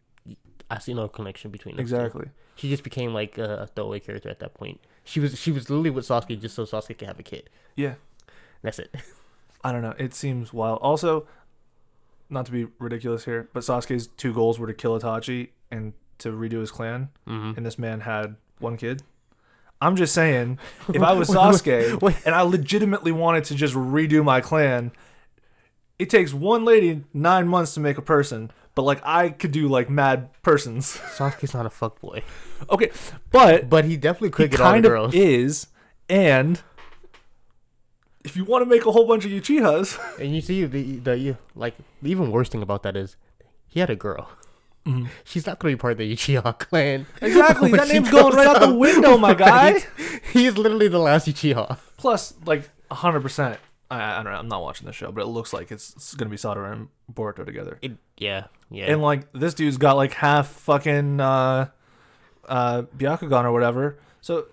I 0.71 0.79
see 0.79 0.95
no 0.95 1.09
connection 1.09 1.51
between 1.51 1.77
them. 1.77 1.85
two. 1.87 2.31
She 2.57 2.69
just 2.69 2.83
became 2.85 3.13
like 3.13 3.37
a, 3.39 3.69
throwaway 3.75 4.01
character 4.01 4.29
at 4.29 4.39
that 4.41 4.55
point. 4.55 4.81
She 5.05 5.21
was 5.21 5.39
she 5.39 5.51
was 5.53 5.69
literally 5.69 5.91
with 5.91 6.07
Sasuke 6.07 6.41
just 6.41 6.55
so 6.55 6.65
Sasuke 6.65 6.97
could 6.99 7.09
have 7.09 7.19
a 7.19 7.23
kid. 7.23 7.51
yeah 7.77 7.95
That's 8.63 8.79
it. 8.79 8.95
I 9.65 9.73
don't 9.73 9.83
know 9.83 9.95
it 9.99 10.15
seems 10.15 10.53
wild 10.53 10.79
also 10.83 11.27
not 12.31 12.47
to 12.47 12.53
be 12.53 12.67
ridiculous 12.79 13.25
here 13.25 13.49
but 13.53 13.63
Sasuke's 13.63 14.07
two 14.17 14.33
goals 14.33 14.59
were 14.59 14.67
to 14.67 14.75
kill 14.75 14.99
Itachi 14.99 15.49
and 15.71 15.93
to 16.19 16.31
redo 16.33 16.61
his 16.61 16.71
clan 16.71 17.09
Mm-hmm. 17.27 17.57
and 17.57 17.67
this 17.67 17.79
man 17.79 18.01
had 18.01 18.37
one 18.61 18.77
kid. 18.77 19.03
I'm 19.81 19.97
just 19.97 20.15
saying, 20.15 20.59
if 20.95 21.03
I 21.03 21.13
was 21.21 21.29
Sasuke 21.29 22.01
and 22.25 22.35
I 22.35 22.41
legitimately 22.43 23.13
wanted 23.13 23.45
to 23.45 23.55
just 23.55 23.75
redo 23.75 24.25
my 24.25 24.41
clan, 24.41 24.93
it 25.99 26.11
takes 26.11 26.33
one 26.35 26.65
lady 26.65 27.05
nine 27.13 27.47
months 27.49 27.75
to 27.75 27.81
make 27.81 27.99
a 27.99 28.03
person, 28.03 28.51
but 28.75 28.83
like 28.83 29.01
I 29.05 29.29
could 29.31 29.53
do 29.53 29.69
like 29.69 29.89
mad 29.91 30.31
persons. 30.43 30.97
Sasuke's 31.17 31.55
not 31.55 31.67
a 31.67 31.71
fuckboy. 31.71 32.23
okay, 32.71 32.91
but 33.31 33.69
But 33.71 33.85
he 33.85 33.97
definitely 33.97 34.31
could 34.31 34.45
he 34.47 34.49
get 34.57 34.61
all 34.61 34.67
the 34.69 34.73
kind 34.75 34.85
of 34.85 34.91
girls. 34.91 35.15
is, 35.15 35.67
and 36.09 36.61
if 38.25 38.37
you 38.37 38.45
want 38.45 38.63
to 38.63 38.67
make 38.71 38.87
a 38.87 38.93
whole 38.93 39.07
bunch 39.07 39.25
of 39.25 39.31
Uchihas, 39.31 39.99
And 40.21 40.35
you 40.35 40.41
see 40.41 40.65
the 40.65 40.97
the 40.97 41.19
you- 41.19 41.39
like 41.55 41.75
the 42.03 42.11
even 42.11 42.31
worst 42.31 42.53
thing 42.53 42.63
about 42.63 42.83
that 42.85 42.97
is 42.97 43.17
he 43.69 43.81
had 43.81 43.91
a 43.91 43.97
girl. 43.97 44.29
Mm-hmm. 44.87 45.07
She's 45.25 45.47
not 45.47 45.59
gonna 45.59 45.73
be 45.75 45.79
part 45.79 45.93
of 45.93 45.99
the 45.99 46.13
Uchiha 46.15 46.59
clan. 46.59 47.07
exactly, 47.23 47.71
When 47.73 47.79
that 47.81 47.87
she 47.89 47.95
name's 47.95 48.11
going 48.11 48.35
right 48.37 48.47
out 48.47 48.61
the 48.61 48.69
up. 48.69 48.77
window, 48.77 49.17
my 49.17 49.33
guy. 49.35 49.73
Right? 49.73 49.89
He 50.33 50.45
is 50.47 50.59
literally 50.59 50.89
the 50.89 50.99
last 50.99 51.27
Uchiha. 51.27 51.79
Plus, 51.97 52.35
like 52.45 52.69
hundred 52.91 53.21
percent. 53.21 53.59
I, 53.95 54.21
I 54.21 54.23
don't 54.23 54.33
know. 54.33 54.39
I'm 54.39 54.49
not 54.49 54.63
watching 54.63 54.87
the 54.87 54.93
show, 54.93 55.11
but 55.13 55.23
it 55.23 55.27
looks 55.29 55.53
like 55.53 55.71
it's, 55.73 55.93
it's 55.95 56.15
gonna 56.15 56.31
be 56.31 56.37
Sadara 56.37 56.73
and 56.73 56.89
Boruto 57.13 57.45
together. 57.47 57.79
It, 57.83 57.93
yeah, 58.17 58.45
yeah. 58.71 58.93
And 58.93 59.03
like 59.03 59.33
this 59.33 59.55
dude's 59.55 59.77
got 59.77 59.97
like 59.97 60.13
half 60.13 60.49
fucking 60.49 61.21
uh 61.21 61.69
uh 62.49 62.83
Byakugan 62.97 63.45
or 63.45 63.53
whatever. 63.53 63.99
So 64.21 64.47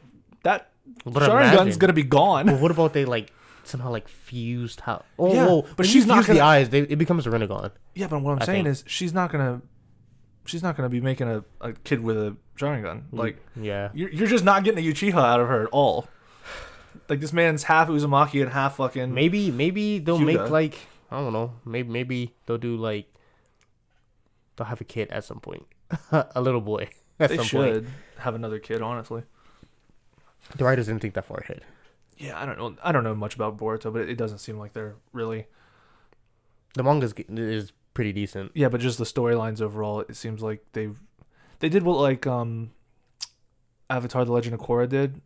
that 0.43 0.69
But 1.05 1.23
Sharingan's 1.23 1.77
gonna 1.77 1.93
be 1.93 2.03
gone. 2.03 2.47
Well, 2.47 2.57
what 2.57 2.71
about 2.71 2.93
they 2.93 3.05
like 3.05 3.31
somehow 3.63 3.91
like 3.91 4.07
fused 4.07 4.81
how? 4.81 5.03
Oh, 5.19 5.33
Yeah, 5.33 5.45
well, 5.45 5.65
but 5.75 5.85
she's 5.85 6.05
not 6.05 6.25
the 6.25 6.33
gonna- 6.33 6.45
eyes. 6.45 6.69
They, 6.69 6.79
it 6.79 6.97
becomes 6.97 7.27
a 7.27 7.29
Rinnegan. 7.29 7.71
Yeah, 7.95 8.07
but 8.07 8.21
what 8.21 8.31
I'm 8.33 8.39
I 8.41 8.45
saying 8.45 8.63
think. 8.65 8.73
is 8.73 8.83
she's 8.87 9.13
not 9.13 9.31
gonna 9.31 9.61
she's 10.45 10.63
not 10.63 10.75
gonna 10.75 10.89
be 10.89 11.01
making 11.01 11.27
a, 11.27 11.43
a 11.61 11.73
kid 11.73 12.01
with 12.01 12.17
a 12.17 12.35
Sharingan. 12.57 13.03
Like 13.11 13.37
Yeah. 13.55 13.89
you're 13.93 14.09
you're 14.09 14.27
just 14.27 14.43
not 14.43 14.63
getting 14.63 14.83
a 14.85 14.87
Uchiha 14.91 15.13
out 15.15 15.39
of 15.39 15.47
her 15.47 15.63
at 15.63 15.69
all. 15.71 16.07
Like 17.11 17.19
this 17.19 17.33
man's 17.33 17.63
half 17.63 17.89
Uzumaki 17.89 18.41
and 18.41 18.49
half 18.53 18.77
fucking 18.77 19.13
Maybe 19.13 19.51
maybe 19.51 19.99
they'll 19.99 20.17
Hyuga. 20.17 20.25
make 20.25 20.49
like 20.49 20.77
I 21.11 21.17
don't 21.17 21.33
know. 21.33 21.51
Maybe 21.65 21.89
maybe 21.89 22.33
they'll 22.45 22.57
do 22.57 22.77
like 22.77 23.13
they'll 24.55 24.67
have 24.67 24.79
a 24.79 24.85
kid 24.85 25.11
at 25.11 25.25
some 25.25 25.41
point, 25.41 25.65
a 26.11 26.39
little 26.41 26.61
boy. 26.61 26.87
At 27.19 27.29
They 27.29 27.35
some 27.35 27.45
should 27.45 27.83
point. 27.83 27.93
have 28.19 28.33
another 28.33 28.59
kid, 28.59 28.81
honestly. 28.81 29.23
The 30.55 30.63
writers 30.63 30.87
didn't 30.87 31.01
think 31.01 31.13
that 31.15 31.25
far 31.25 31.39
ahead. 31.39 31.63
Yeah, 32.17 32.41
I 32.41 32.45
don't 32.45 32.57
know. 32.57 32.75
I 32.81 32.93
don't 32.93 33.03
know 33.03 33.13
much 33.13 33.35
about 33.35 33.57
Boruto, 33.57 33.91
but 33.91 34.03
it, 34.03 34.11
it 34.11 34.17
doesn't 34.17 34.37
seem 34.37 34.57
like 34.57 34.71
they're 34.71 34.95
really. 35.11 35.47
The 36.75 36.83
manga 36.83 37.07
is, 37.07 37.13
is 37.27 37.73
pretty 37.93 38.13
decent. 38.13 38.51
Yeah, 38.55 38.69
but 38.69 38.79
just 38.79 38.97
the 38.97 39.03
storylines 39.03 39.59
overall, 39.61 39.99
it 39.99 40.15
seems 40.15 40.41
like 40.41 40.63
they've 40.71 40.97
they 41.59 41.67
did 41.67 41.83
what 41.83 41.97
like 41.99 42.25
um 42.25 42.71
Avatar: 43.89 44.23
The 44.23 44.31
Legend 44.31 44.53
of 44.55 44.61
Korra 44.61 44.87
did, 44.87 45.19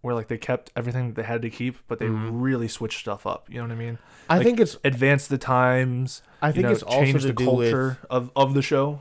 where 0.00 0.14
like 0.14 0.28
they 0.28 0.38
kept 0.38 0.70
everything 0.76 1.08
that 1.08 1.14
they 1.16 1.22
had 1.26 1.42
to 1.42 1.50
keep, 1.50 1.76
but 1.88 1.98
they 1.98 2.06
Mhm. 2.06 2.28
really 2.32 2.68
switched 2.68 3.00
stuff 3.00 3.26
up. 3.26 3.48
You 3.50 3.56
know 3.56 3.62
what 3.64 3.72
I 3.72 3.74
mean? 3.76 3.98
I 4.28 4.36
Like, 4.38 4.46
think 4.46 4.60
it's 4.60 4.76
Advanced 4.84 5.28
the 5.28 5.38
times. 5.38 6.22
I 6.40 6.48
you 6.48 6.52
think 6.54 6.62
know, 6.66 6.70
it's 6.72 6.82
also 6.82 7.00
changed 7.04 7.26
the 7.26 7.34
culture 7.34 7.98
of 8.08 8.30
of 8.36 8.54
the 8.54 8.62
show. 8.62 9.00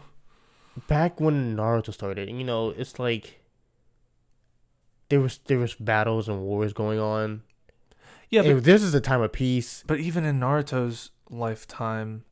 back 0.87 1.19
when 1.19 1.55
Naruto 1.55 1.93
started. 1.93 2.29
You 2.29 2.43
know, 2.43 2.69
it's 2.71 2.97
like 2.99 3.39
there 5.09 5.19
was 5.21 5.39
there 5.45 5.59
was 5.59 5.75
battles 5.75 6.27
and 6.27 6.41
wars 6.41 6.73
going 6.73 6.99
on. 6.99 7.43
Yeah, 8.29 8.41
but, 8.43 8.63
this 8.65 8.83
is 8.83 8.93
a 8.93 8.99
time 8.99 9.21
of 9.21 9.31
peace. 9.31 9.83
but 9.87 9.99
even 9.99 10.25
in 10.25 10.39
Naruto's 10.39 11.11
lifetime, 11.29 12.25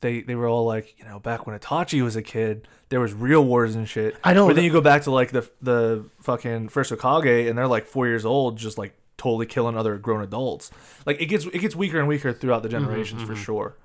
they 0.00 0.22
they 0.22 0.34
were 0.34 0.46
all 0.46 0.64
like, 0.64 0.94
you 0.98 1.04
know, 1.04 1.18
back 1.18 1.46
when 1.46 1.58
Itachi 1.58 2.02
was 2.02 2.16
a 2.16 2.22
kid, 2.22 2.68
there 2.88 3.00
was 3.00 3.12
real 3.12 3.44
wars 3.44 3.74
and 3.74 3.88
shit. 3.88 4.16
I 4.22 4.32
know. 4.32 4.46
But 4.46 4.56
then 4.56 4.64
you 4.64 4.72
go 4.72 4.80
back 4.80 5.02
to 5.02 5.10
like 5.10 5.30
the 5.30 5.48
the 5.60 6.04
fucking 6.20 6.68
first 6.68 6.92
Hokage, 6.92 7.48
and 7.48 7.58
they're 7.58 7.66
like 7.66 7.86
four 7.86 8.06
years 8.06 8.24
old, 8.24 8.56
just 8.56 8.78
like 8.78 8.94
totally 9.16 9.46
killing 9.46 9.76
other 9.76 9.98
grown 9.98 10.22
adults. 10.22 10.70
Like 11.04 11.20
it 11.20 11.26
gets 11.26 11.44
it 11.46 11.58
gets 11.58 11.74
weaker 11.74 11.98
and 11.98 12.08
weaker 12.08 12.32
throughout 12.32 12.62
the 12.62 12.68
generations 12.68 13.22
for 13.22 13.34
mhm. 13.34 13.44
sure. 13.44 13.76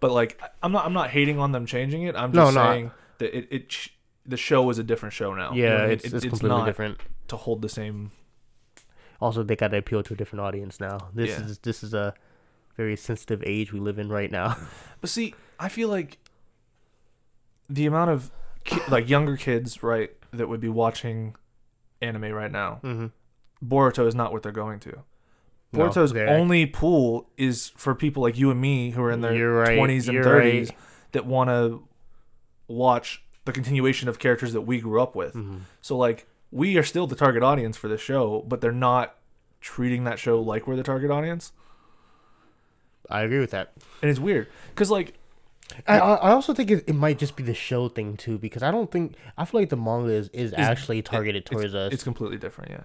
But 0.00 0.10
like 0.12 0.40
I'm 0.62 0.72
not 0.72 0.84
I'm 0.84 0.92
not 0.92 1.10
hating 1.10 1.38
on 1.38 1.52
them 1.52 1.66
changing 1.66 2.02
it. 2.02 2.16
I'm 2.16 2.32
just 2.32 2.54
no, 2.54 2.60
saying 2.60 2.90
that 3.18 3.36
it, 3.36 3.48
it 3.50 3.88
the 4.26 4.36
show 4.36 4.68
is 4.70 4.78
a 4.78 4.84
different 4.84 5.12
show 5.12 5.34
now. 5.34 5.52
You 5.52 5.62
know 5.62 5.68
yeah, 5.68 5.76
I 5.76 5.82
mean? 5.82 5.90
it's, 5.92 6.04
It- 6.04 6.14
it's 6.14 6.24
completely 6.24 6.48
not 6.58 6.66
different. 6.66 7.00
to 7.28 7.36
hold 7.36 7.62
the 7.62 7.68
same. 7.68 8.10
Also, 9.20 9.44
they 9.44 9.54
got 9.54 9.68
to 9.68 9.78
appeal 9.78 10.02
to 10.02 10.14
a 10.14 10.16
different 10.16 10.40
audience 10.42 10.80
now. 10.80 10.98
This 11.14 11.30
Yeah. 11.30 11.44
is 11.44 11.58
this 11.58 11.84
is 11.84 11.94
a 11.94 12.14
very 12.76 12.96
sensitive 12.96 13.42
age 13.46 13.72
we 13.72 13.80
live 13.80 13.98
in 13.98 14.08
right 14.08 14.30
now. 14.30 14.56
But 15.00 15.10
see, 15.10 15.34
I 15.58 15.68
feel 15.68 15.88
like 15.88 16.18
the 17.68 17.86
amount 17.86 18.10
of 18.10 18.30
ki- 18.64 18.80
like 18.88 19.08
younger 19.08 19.36
kids, 19.36 19.82
right, 19.82 20.12
that 20.32 20.48
would 20.48 20.60
be 20.60 20.68
watching 20.68 21.34
anime 22.00 22.32
right 22.32 22.50
now. 22.52 22.80
mm-hmm. 22.84 23.06
Boruto 23.66 24.06
is 24.06 24.14
not 24.14 24.32
what 24.32 24.42
they're 24.42 24.52
going 24.52 24.78
to. 24.80 25.02
No, 25.72 25.88
Boruto's 25.88 26.12
they're- 26.12 26.28
only 26.28 26.66
pool 26.66 27.30
is 27.36 27.72
for 27.76 27.94
people 27.94 28.22
like 28.22 28.36
you 28.38 28.50
and 28.50 28.60
me 28.60 28.90
who 28.90 29.02
are 29.02 29.10
in 29.10 29.20
their 29.22 29.34
You're 29.34 29.58
right, 29.58 29.78
20s 29.78 30.04
and 30.06 30.14
you're 30.14 30.24
30s 30.24 30.68
right. 30.68 30.78
that 31.12 31.26
want 31.26 31.48
to 31.50 31.86
watch 32.68 33.24
the 33.44 33.52
continuation 33.52 34.08
of 34.08 34.18
characters 34.18 34.52
that 34.52 34.62
we 34.62 34.80
grew 34.80 35.00
up 35.00 35.14
with. 35.16 35.34
Mm-hmm. 35.34 35.58
So 35.80 35.96
like 35.96 36.26
we 36.50 36.76
are 36.76 36.82
still 36.82 37.06
the 37.06 37.16
target 37.16 37.42
audience 37.42 37.76
for 37.76 37.88
this 37.88 38.00
show, 38.00 38.44
but 38.46 38.60
they're 38.60 38.72
not 38.72 39.16
treating 39.60 40.04
that 40.04 40.18
show 40.18 40.40
like 40.40 40.66
we're 40.66 40.76
the 40.76 40.82
target 40.82 41.10
audience. 41.10 41.52
I 43.10 43.22
agree 43.22 43.40
with 43.40 43.50
that. 43.50 43.72
And 44.00 44.10
it's 44.10 44.20
weird 44.20 44.48
cuz 44.74 44.90
like 44.90 45.14
I 45.86 45.98
I 45.98 46.14
I 46.14 46.30
also 46.32 46.54
think 46.54 46.70
it, 46.70 46.84
it 46.88 46.94
might 46.94 47.18
just 47.18 47.36
be 47.36 47.42
the 47.42 47.54
show 47.54 47.88
thing 47.88 48.16
too 48.16 48.38
because 48.38 48.62
I 48.62 48.70
don't 48.70 48.90
think 48.90 49.14
I 49.36 49.44
feel 49.44 49.60
like 49.60 49.70
the 49.70 49.76
manga 49.76 50.12
is, 50.12 50.28
is 50.30 50.52
actually 50.52 51.02
targeted 51.02 51.46
towards 51.46 51.74
us. 51.74 51.92
it's 51.92 52.04
completely 52.04 52.38
different, 52.38 52.70
yeah. 52.70 52.84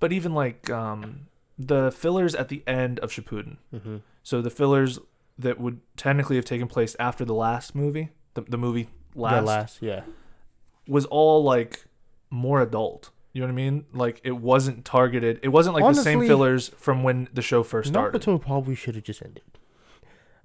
But 0.00 0.12
even 0.12 0.34
like 0.34 0.70
um 0.70 1.26
the 1.58 1.92
fillers 1.92 2.34
at 2.34 2.48
the 2.48 2.62
end 2.66 2.98
of 3.00 3.10
Shippuden. 3.10 3.58
mm-hmm. 3.72 3.96
So 4.22 4.40
the 4.40 4.50
fillers 4.50 4.98
that 5.38 5.60
would 5.60 5.80
technically 5.96 6.36
have 6.36 6.44
taken 6.44 6.66
place 6.66 6.96
after 6.98 7.24
the 7.24 7.34
last 7.34 7.74
movie, 7.74 8.10
the, 8.34 8.42
the 8.42 8.56
movie 8.56 8.88
last, 9.14 9.40
The 9.40 9.46
last, 9.46 9.82
yeah. 9.82 10.02
was 10.88 11.04
all 11.06 11.42
like 11.42 11.84
more 12.30 12.60
adult. 12.60 13.10
You 13.34 13.40
know 13.40 13.48
what 13.48 13.52
I 13.52 13.56
mean? 13.56 13.84
Like 13.92 14.20
it 14.22 14.36
wasn't 14.36 14.84
targeted. 14.84 15.40
It 15.42 15.48
wasn't 15.48 15.74
like 15.74 15.94
the 15.94 16.00
same 16.00 16.20
fillers 16.20 16.68
from 16.78 17.02
when 17.02 17.28
the 17.34 17.42
show 17.42 17.64
first 17.64 17.88
started. 17.88 18.22
Naruto 18.22 18.40
probably 18.40 18.76
should 18.76 18.94
have 18.94 19.02
just 19.02 19.20
ended. 19.20 19.42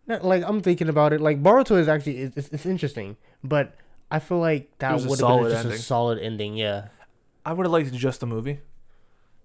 Not, 0.08 0.26
like 0.26 0.44
I'm 0.44 0.60
thinking 0.62 0.90
about 0.90 1.14
it, 1.14 1.22
like 1.22 1.42
Boruto 1.42 1.78
is 1.78 1.88
actually 1.88 2.18
it's, 2.18 2.50
it's, 2.50 2.66
interesting, 2.66 3.16
but 3.44 3.76
I 4.10 4.18
feel 4.18 4.40
like 4.40 4.76
that 4.80 5.02
would 5.02 5.20
have 5.20 5.40
been 5.40 5.52
just 5.52 5.66
a 5.66 5.78
solid 5.78 6.18
ending. 6.18 6.58
Yeah, 6.58 6.88
I 7.46 7.54
would 7.54 7.68
have 7.68 7.72
liked 7.72 7.94
just 7.94 8.22
the 8.22 8.26
movie. 8.26 8.60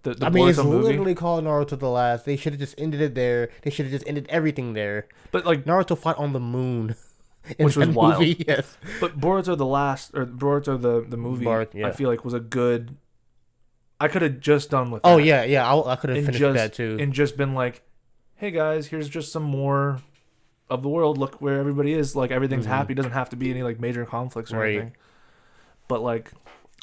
The, 0.04 0.14
the 0.14 0.24
I 0.24 0.30
mean 0.30 0.48
it's 0.48 0.56
movie. 0.56 0.86
literally 0.86 1.14
called 1.14 1.44
Naruto 1.44 1.78
the 1.78 1.90
Last. 1.90 2.24
They 2.24 2.36
should 2.36 2.54
have 2.54 2.60
just 2.60 2.74
ended 2.78 3.02
it 3.02 3.14
there. 3.14 3.50
They 3.60 3.70
should 3.70 3.84
have 3.84 3.92
just 3.92 4.08
ended 4.08 4.26
everything 4.30 4.72
there. 4.72 5.06
But 5.32 5.44
like 5.44 5.66
Naruto 5.66 5.98
fought 5.98 6.16
on 6.16 6.32
the 6.32 6.40
moon, 6.40 6.96
Which 7.58 7.76
was 7.76 7.88
that 7.88 7.94
wild. 7.94 8.20
movie, 8.20 8.42
Yes, 8.48 8.78
but 9.00 9.20
Boruto 9.20 9.54
the 9.58 9.66
last 9.66 10.12
or 10.14 10.24
Boruto 10.24 10.80
the 10.80 11.04
the 11.06 11.18
movie 11.18 11.44
Bar- 11.44 11.68
I 11.84 11.90
feel 11.90 12.08
like 12.08 12.24
was 12.24 12.32
a 12.32 12.40
good 12.40 12.96
I 14.00 14.08
could 14.08 14.22
have 14.22 14.40
just 14.40 14.70
done 14.70 14.90
with 14.90 15.02
Oh 15.04 15.16
that. 15.18 15.24
yeah, 15.24 15.44
yeah. 15.44 15.72
I, 15.72 15.92
I 15.92 15.96
could 15.96 16.10
have 16.10 16.16
and 16.18 16.26
finished 16.26 16.40
just 16.40 16.54
that 16.56 16.74
too. 16.74 16.96
and 17.00 17.12
just 17.12 17.36
been 17.36 17.54
like, 17.54 17.82
"Hey 18.36 18.50
guys, 18.50 18.88
here's 18.88 19.08
just 19.08 19.30
some 19.32 19.42
more 19.44 20.00
of 20.68 20.82
the 20.82 20.88
world. 20.88 21.16
Look 21.18 21.40
where 21.40 21.58
everybody 21.58 21.92
is. 21.94 22.16
Like 22.16 22.30
everything's 22.30 22.66
Mhm. 22.66 22.70
happy. 22.70 22.94
Doesn't 22.94 23.12
have 23.12 23.30
to 23.30 23.36
be 23.36 23.50
any 23.50 23.62
like 23.62 23.78
major 23.80 24.04
conflicts 24.04 24.52
or 24.52 24.58
Right. 24.58 24.68
anything." 24.74 24.96
But 25.88 26.02
like, 26.02 26.32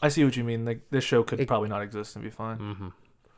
I 0.01 0.09
see 0.09 0.23
what 0.23 0.37
you 0.37 0.43
mean. 0.43 0.65
Like 0.65 0.81
this 0.89 1.03
show 1.03 1.23
could 1.23 1.39
It- 1.39 1.47
probably 1.47 1.69
not 1.69 1.81
exist 1.81 2.15
and 2.15 2.23
be 2.23 2.29
fine. 2.31 2.57
hmm 2.57 2.87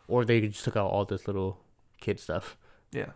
Or 0.08 0.24
they 0.26 0.42
just 0.42 0.64
took 0.64 0.76
out 0.78 0.88
all 0.92 1.06
this 1.06 1.26
little 1.28 1.60
kid 2.00 2.20
stuff 2.20 2.58
Yeah. 2.92 3.12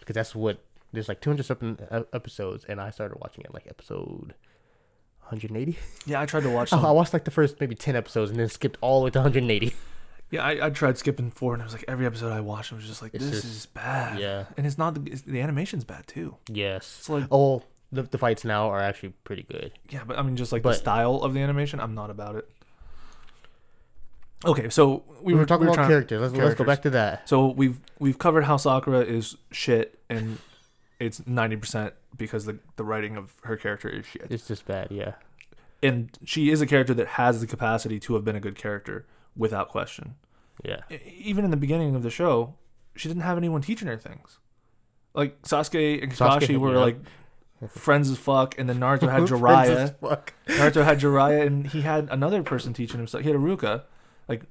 because 0.00 0.14
that's 0.14 0.34
what 0.34 0.58
there's 0.92 1.08
like 1.08 1.20
200 1.20 1.44
something 1.46 1.78
e- 1.80 2.04
episodes, 2.12 2.64
and 2.66 2.80
I 2.80 2.90
started 2.90 3.18
watching 3.20 3.44
it 3.44 3.54
like 3.54 3.66
episode 3.68 4.34
180. 5.30 5.78
Yeah, 6.04 6.20
I 6.20 6.26
tried 6.26 6.42
to 6.42 6.50
watch. 6.50 6.68
I 6.72 6.76
Some, 6.76 6.84
I 6.84 6.90
watched 6.90 7.12
like 7.14 7.24
the 7.24 7.30
first 7.30 7.58
maybe 7.60 7.74
10 7.74 7.96
episodes 7.96 8.30
and 8.30 8.38
then 8.38 8.48
skipped 8.48 8.76
all 8.80 9.00
the 9.00 9.04
way 9.06 9.10
to 9.12 9.18
180. 9.20 9.72
Yeah, 10.32 10.42
I, 10.44 10.66
I 10.66 10.70
tried 10.70 10.98
skipping 10.98 11.30
four, 11.30 11.52
and 11.52 11.60
it 11.60 11.64
was 11.64 11.72
like 11.74 11.84
every 11.86 12.06
episode 12.06 12.32
I 12.32 12.40
watched, 12.40 12.72
I 12.72 12.76
was 12.76 12.86
just 12.86 13.02
like, 13.02 13.14
It's 13.14 13.24
"This 13.24 13.42
just- 13.42 13.54
is 13.56 13.66
bad." 13.66 14.18
Yeah. 14.18 14.46
and 14.56 14.66
it's 14.66 14.78
not 14.78 14.94
the 14.94 15.12
it's, 15.12 15.22
the 15.22 15.40
animation's 15.40 15.84
bad 15.84 16.06
too. 16.08 16.36
Yes. 16.48 16.96
It's 16.98 17.08
like, 17.08 17.24
Oh, 17.30 17.62
the, 17.92 18.02
the 18.02 18.18
fights 18.18 18.44
now 18.44 18.68
are 18.70 18.80
actually 18.80 19.10
pretty 19.22 19.42
good. 19.44 19.70
yeah, 19.90 20.02
but 20.04 20.18
I 20.18 20.22
mean, 20.22 20.34
just 20.36 20.50
like 20.50 20.62
the 20.62 20.70
But- 20.70 20.78
style 20.78 21.16
of 21.22 21.34
the 21.34 21.40
animation, 21.40 21.78
I'm 21.78 21.94
not 21.94 22.10
about 22.10 22.34
it. 22.36 22.48
Okay, 24.44 24.70
so 24.70 25.04
We, 25.20 25.34
were 25.34 25.46
talking 25.46 25.66
we 25.66 25.68
about 25.68 25.74
trying- 25.76 25.88
characters. 25.88 26.20
Let's, 26.20 26.32
let's 26.32 26.38
go 26.38 26.44
characters. 26.46 26.66
back 26.66 26.82
to 26.82 26.90
that. 26.90 27.28
So 27.28 27.46
we've 27.50 27.78
we've 28.00 28.18
covered 28.18 28.42
how 28.42 28.56
Sakura 28.56 29.00
is 29.00 29.36
shit, 29.52 29.98
and 30.10 30.38
it's 30.98 31.24
ninety 31.26 31.56
percent 31.56 31.94
because 32.16 32.44
the 32.44 32.58
the 32.76 32.82
writing 32.84 33.16
of 33.16 33.34
her 33.44 33.56
character 33.56 33.88
is 33.88 34.04
shit, 34.06 34.26
It's 34.30 34.48
just 34.48 34.66
bad. 34.66 34.88
Yeah. 34.90 35.12
and 35.82 36.16
she 36.24 36.50
is 36.50 36.60
a 36.60 36.66
character 36.66 36.92
that 36.94 37.06
has 37.06 37.40
the 37.40 37.46
capacity 37.46 37.98
to 38.00 38.14
have 38.14 38.24
been 38.24 38.36
a 38.36 38.40
good 38.40 38.56
character 38.56 39.06
without 39.36 39.68
question. 39.68 40.14
Yeah. 40.64 40.80
Even 41.18 41.44
in 41.44 41.50
the 41.50 41.56
beginning 41.56 41.94
of 41.94 42.02
the 42.02 42.10
show, 42.10 42.54
she 42.96 43.08
didn't 43.08 43.22
have 43.22 43.36
anyone 43.36 43.62
teaching 43.62 43.88
her 43.88 43.96
things. 43.96 44.38
Like 45.14 45.40
Sasuke 45.42 46.02
and 46.02 46.12
Kakashi 46.12 46.40
Sasuke, 46.48 46.56
were 46.58 46.72
yeah. 46.74 46.78
like 46.80 46.96
friends 47.68 48.10
as 48.10 48.18
fuck, 48.18 48.58
and 48.58 48.68
then 48.68 48.78
Naruto 48.78 49.10
had 49.10 49.22
Jiraiya. 49.28 49.94
Naruto 50.48 50.84
had 50.84 51.00
Jiraiya, 51.00 51.46
and 51.46 51.66
he 51.66 51.82
had 51.82 52.08
another 52.10 52.42
person 52.42 52.72
teaching 52.72 53.00
him 53.00 53.06
stuff. 53.06 53.22
He 53.22 53.28
had 53.28 53.36
Iruka 53.36 53.82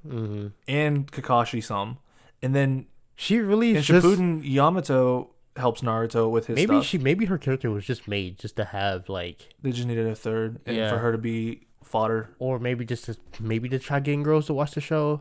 hmm 0.06 0.48
and 0.68 1.10
Kakashi 1.10 1.62
some, 1.62 1.98
and 2.40 2.54
then 2.54 2.86
She 3.16 3.38
really 3.38 3.76
in 3.76 3.82
just 3.82 4.06
Shippuden, 4.06 4.40
Yamato 4.44 5.30
helps 5.56 5.80
Naruto 5.80 6.30
with 6.30 6.46
his 6.46 6.54
maybe 6.56 6.76
stuff. 6.76 6.84
she 6.86 6.98
maybe 6.98 7.24
her 7.26 7.36
character 7.38 7.70
was 7.70 7.84
just 7.84 8.06
made 8.06 8.38
just 8.38 8.54
to 8.56 8.64
have 8.64 9.08
like 9.08 9.48
They 9.60 9.72
just 9.72 9.88
needed 9.88 10.06
a 10.06 10.14
third, 10.14 10.60
and 10.66 10.76
Yeah. 10.76 10.90
for 10.90 10.98
her 10.98 11.10
to 11.12 11.18
be 11.18 11.66
fodder. 11.92 12.30
or 12.40 12.58
maybe 12.58 12.84
just 12.84 13.04
to 13.04 13.16
maybe 13.38 13.68
to 13.68 13.78
try 13.78 14.00
getting 14.00 14.22
girls 14.24 14.46
to 14.46 14.54
watch 14.54 14.72
the 14.72 14.80
show 14.80 15.20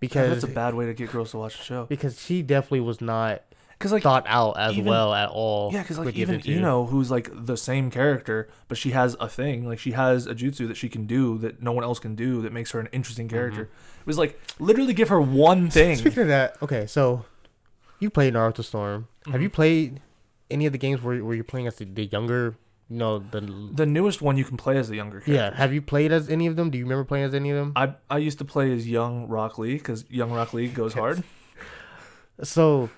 Because 0.00 0.28
because 0.28 0.42
that's 0.42 0.52
a 0.52 0.54
bad 0.54 0.74
way 0.74 0.84
to 0.86 0.94
get 0.94 1.10
girls 1.10 1.30
to 1.30 1.38
watch 1.38 1.56
the 1.56 1.64
show. 1.64 1.86
because 1.86 2.20
she 2.20 2.42
definitely 2.42 2.80
was 2.80 3.00
not 3.00 3.42
Because 3.78 3.92
like, 3.92 4.02
thought 4.02 4.24
out 4.26 4.58
as 4.58 4.72
even- 4.74 4.84
well 4.84 5.14
at 5.14 5.28
all. 5.30 5.72
yeah, 5.72 5.82
because 5.82 5.98
like 5.98 6.14
even 6.16 6.40
you 6.44 6.60
know 6.60 6.84
who's 6.86 7.10
like 7.10 7.28
the 7.32 7.56
same 7.56 7.90
character, 7.90 8.48
but 8.68 8.76
she 8.76 8.90
has 8.90 9.16
a 9.20 9.28
thing, 9.28 9.66
like 9.66 9.78
she 9.78 9.92
has 9.92 10.26
a 10.26 10.34
jutsu 10.34 10.66
that 10.68 10.76
she 10.76 10.88
can 10.88 11.06
do 11.06 11.38
that 11.38 11.62
no 11.62 11.72
one 11.72 11.84
else 11.84 11.98
can 11.98 12.14
do 12.14 12.42
that 12.42 12.52
makes 12.52 12.70
her 12.72 12.80
an 12.80 12.88
interesting 12.92 13.28
character. 13.28 13.62
It 13.62 14.06
was 14.06 14.18
like 14.18 14.38
literally 14.58 14.92
give 14.94 15.08
her 15.08 15.20
one 15.20 15.70
thing. 15.78 15.96
Speaking 15.96 16.22
of 16.22 16.28
that, 16.28 16.56
okay, 16.62 16.86
so 16.86 17.24
you 18.00 18.10
played 18.10 18.34
Naruto 18.34 18.62
Storm. 18.64 19.08
Have 19.26 19.34
Mm-hmm. 19.34 19.42
you 19.42 19.50
played 19.50 20.00
any 20.50 20.66
of 20.66 20.72
the 20.72 20.78
games 20.78 21.00
where 21.02 21.24
where 21.24 21.34
you're 21.34 21.44
playing 21.52 21.66
as 21.66 21.76
the, 21.76 21.86
the 21.86 22.04
younger, 22.06 22.56
you 22.90 22.96
know, 22.98 23.18
the 23.18 23.40
The 23.74 23.86
newest 23.86 24.20
one 24.22 24.36
you 24.36 24.44
can 24.44 24.56
play 24.56 24.76
as 24.76 24.88
the 24.88 24.96
younger 24.96 25.20
character. 25.20 25.32
yeah? 25.32 25.54
Have 25.56 25.72
you 25.72 25.80
played 25.82 26.12
as 26.12 26.28
any 26.28 26.46
of 26.46 26.56
them? 26.56 26.70
Do 26.70 26.76
you 26.78 26.84
remember 26.84 27.04
playing 27.04 27.24
as 27.24 27.34
any 27.34 27.50
of 27.50 27.56
them? 27.56 27.72
I 27.76 27.94
I 28.10 28.18
used 28.18 28.38
to 28.38 28.44
play 28.44 28.72
as 28.72 28.86
young 28.88 29.26
Rock 29.28 29.58
Lee 29.58 29.74
because 29.78 30.04
young 30.10 30.30
Rock 30.32 30.52
Lee 30.54 30.68
goes 30.68 30.94
hard. 30.94 31.22
So 32.42 32.90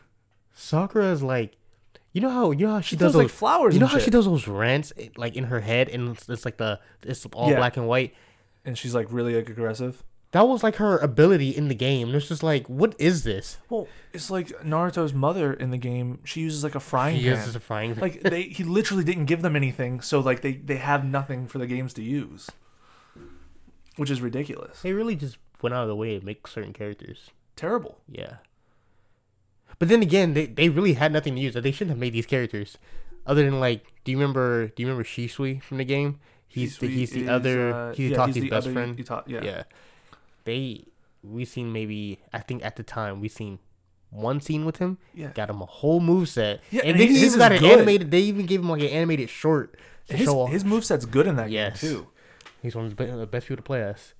Sakura 0.55 1.13
is 1.13 1.23
like, 1.23 1.57
you 2.13 2.21
know 2.21 2.31
how 2.31 2.51
you 2.53 2.67
know 2.67 2.73
how 2.73 2.81
she, 2.81 2.91
She 2.91 2.97
does 2.97 3.15
like 3.15 3.25
those. 3.29 3.33
flowers. 3.33 3.75
You 3.75 3.81
know 3.81 3.87
and 3.87 3.91
how 3.93 3.99
shit. 3.99 4.05
she 4.07 4.11
does 4.11 4.25
those 4.25 4.49
rants 4.49 4.93
eh, 4.97 5.09
like 5.17 5.37
in 5.37 5.45
her 5.45 5.61
head, 5.61 5.89
and 5.91 6.09
it's, 6.17 6.29
it's 6.29 6.45
like 6.45 6.57
the 6.57 6.81
it's 7.03 7.27
all 7.35 7.51
Yeah. 7.51 7.57
black 7.57 7.77
and 7.77 7.87
white. 7.87 8.15
and 8.65 8.77
she's 8.77 8.95
like 8.95 9.07
really 9.11 9.35
like, 9.37 9.49
aggressive. 9.51 10.03
That 10.33 10.47
was 10.49 10.63
like 10.63 10.77
her 10.77 10.99
ability 10.99 11.51
in 11.57 11.69
the 11.69 11.75
game. 11.75 12.15
It's 12.15 12.29
just 12.29 12.43
like, 12.43 12.67
what 12.69 12.95
is 12.99 13.25
this? 13.25 13.59
Well, 13.71 13.89
it's 14.13 14.31
like 14.31 14.49
Naruto's 14.63 15.15
mother 15.15 15.53
in 15.53 15.71
the 15.71 15.79
game. 15.79 16.19
She 16.25 16.41
uses 16.41 16.63
like 16.65 16.75
a 16.75 16.81
frying 16.81 17.17
He 17.17 17.25
pan. 17.25 17.37
uses 17.39 17.55
a 17.57 17.61
frying 17.61 17.93
pan. 17.95 18.03
like 18.03 18.23
they, 18.23 18.43
he 18.43 18.65
literally 18.65 19.05
didn't 19.05 19.27
give 19.27 19.43
them 19.43 19.57
anything, 19.57 20.01
so 20.01 20.21
like 20.21 20.43
they 20.43 20.53
they 20.55 20.77
have 20.77 21.05
nothing 21.05 21.47
for 21.47 21.59
the 21.59 21.67
games 21.67 21.93
to 21.95 22.03
use, 22.03 22.51
which 23.97 24.11
is 24.11 24.21
ridiculous. 24.21 24.83
They 24.83 24.93
really 24.93 25.15
just 25.17 25.39
went 25.63 25.75
out 25.75 25.83
of 25.83 25.89
the 25.89 25.97
way 25.97 26.19
to 26.19 26.25
make 26.25 26.47
certain 26.47 26.73
characters. 26.73 27.31
Terrible. 27.55 27.99
Yeah. 28.11 28.37
But 29.79 29.89
then 29.89 30.03
again, 30.03 30.35
they, 30.35 30.47
they 30.47 30.69
really 30.69 30.95
had 30.95 31.13
nothing 31.13 31.35
to 31.35 31.41
use. 31.41 31.55
They 31.55 31.71
shouldn't 31.73 31.91
have 31.91 31.99
made 31.99 32.13
these 32.15 32.27
characters. 32.27 32.79
Other 33.27 33.45
than 33.45 33.61
like, 33.61 33.85
do 34.05 34.13
you 34.13 34.19
remember? 34.19 34.69
Do 34.69 34.83
you 34.83 34.87
remember 34.89 35.05
Shisui 35.05 35.63
from 35.63 35.79
the 35.79 35.85
game? 35.85 36.21
He's 36.49 36.79
the, 36.79 36.87
Hisui 36.89 36.91
he's 36.93 37.11
the 37.11 37.21
is, 37.23 37.29
uh, 37.29 37.33
uh, 37.33 37.95
he's 37.95 38.11
yeah, 38.11 38.17
Itachi's 38.17 38.35
the 38.35 38.51
best 38.51 38.67
other 38.67 38.73
friend. 38.73 38.99
Ita- 39.01 39.25
yeah. 39.27 39.45
yeah. 39.45 39.63
They 40.47 40.85
we 41.23 41.45
seen 41.45 41.73
maybe 41.73 42.21
I 42.33 42.39
think 42.39 42.65
at 42.65 42.77
the 42.77 42.83
time 42.83 43.21
we 43.21 43.29
seen 43.29 43.59
one 44.11 44.41
scene 44.41 44.65
with 44.65 44.79
him. 44.79 44.97
Yeah. 45.15 45.33
Got 45.35 45.51
him 45.51 45.61
a 45.61 45.67
whole 45.67 46.01
move 46.01 46.29
set. 46.31 46.61
Yeah, 46.71 46.81
and 46.85 46.93
and 46.93 47.01
they 47.01 47.07
his 47.09 47.23
even 47.25 47.39
got 47.39 47.53
an 47.53 47.59
good. 47.59 47.73
animated. 47.73 48.11
They 48.11 48.21
even 48.21 48.47
gave 48.47 48.61
him 48.61 48.71
like 48.71 48.81
an 48.81 48.89
animated 48.89 49.29
short. 49.29 49.77
To 50.09 50.17
His 50.17 50.27
show 50.27 50.41
off. 50.43 50.51
his 50.51 50.65
moveset's 50.65 51.05
good 51.05 51.27
in 51.27 51.35
that 51.37 51.51
Yes. 51.51 51.81
game 51.83 51.91
too. 51.91 52.07
He's 52.63 52.75
one 52.77 52.87
of 52.87 52.97
the 52.97 53.05
the 53.07 53.27
best 53.27 53.47
people 53.49 53.57
to 53.57 53.63
play 53.67 53.83
as. 53.83 54.15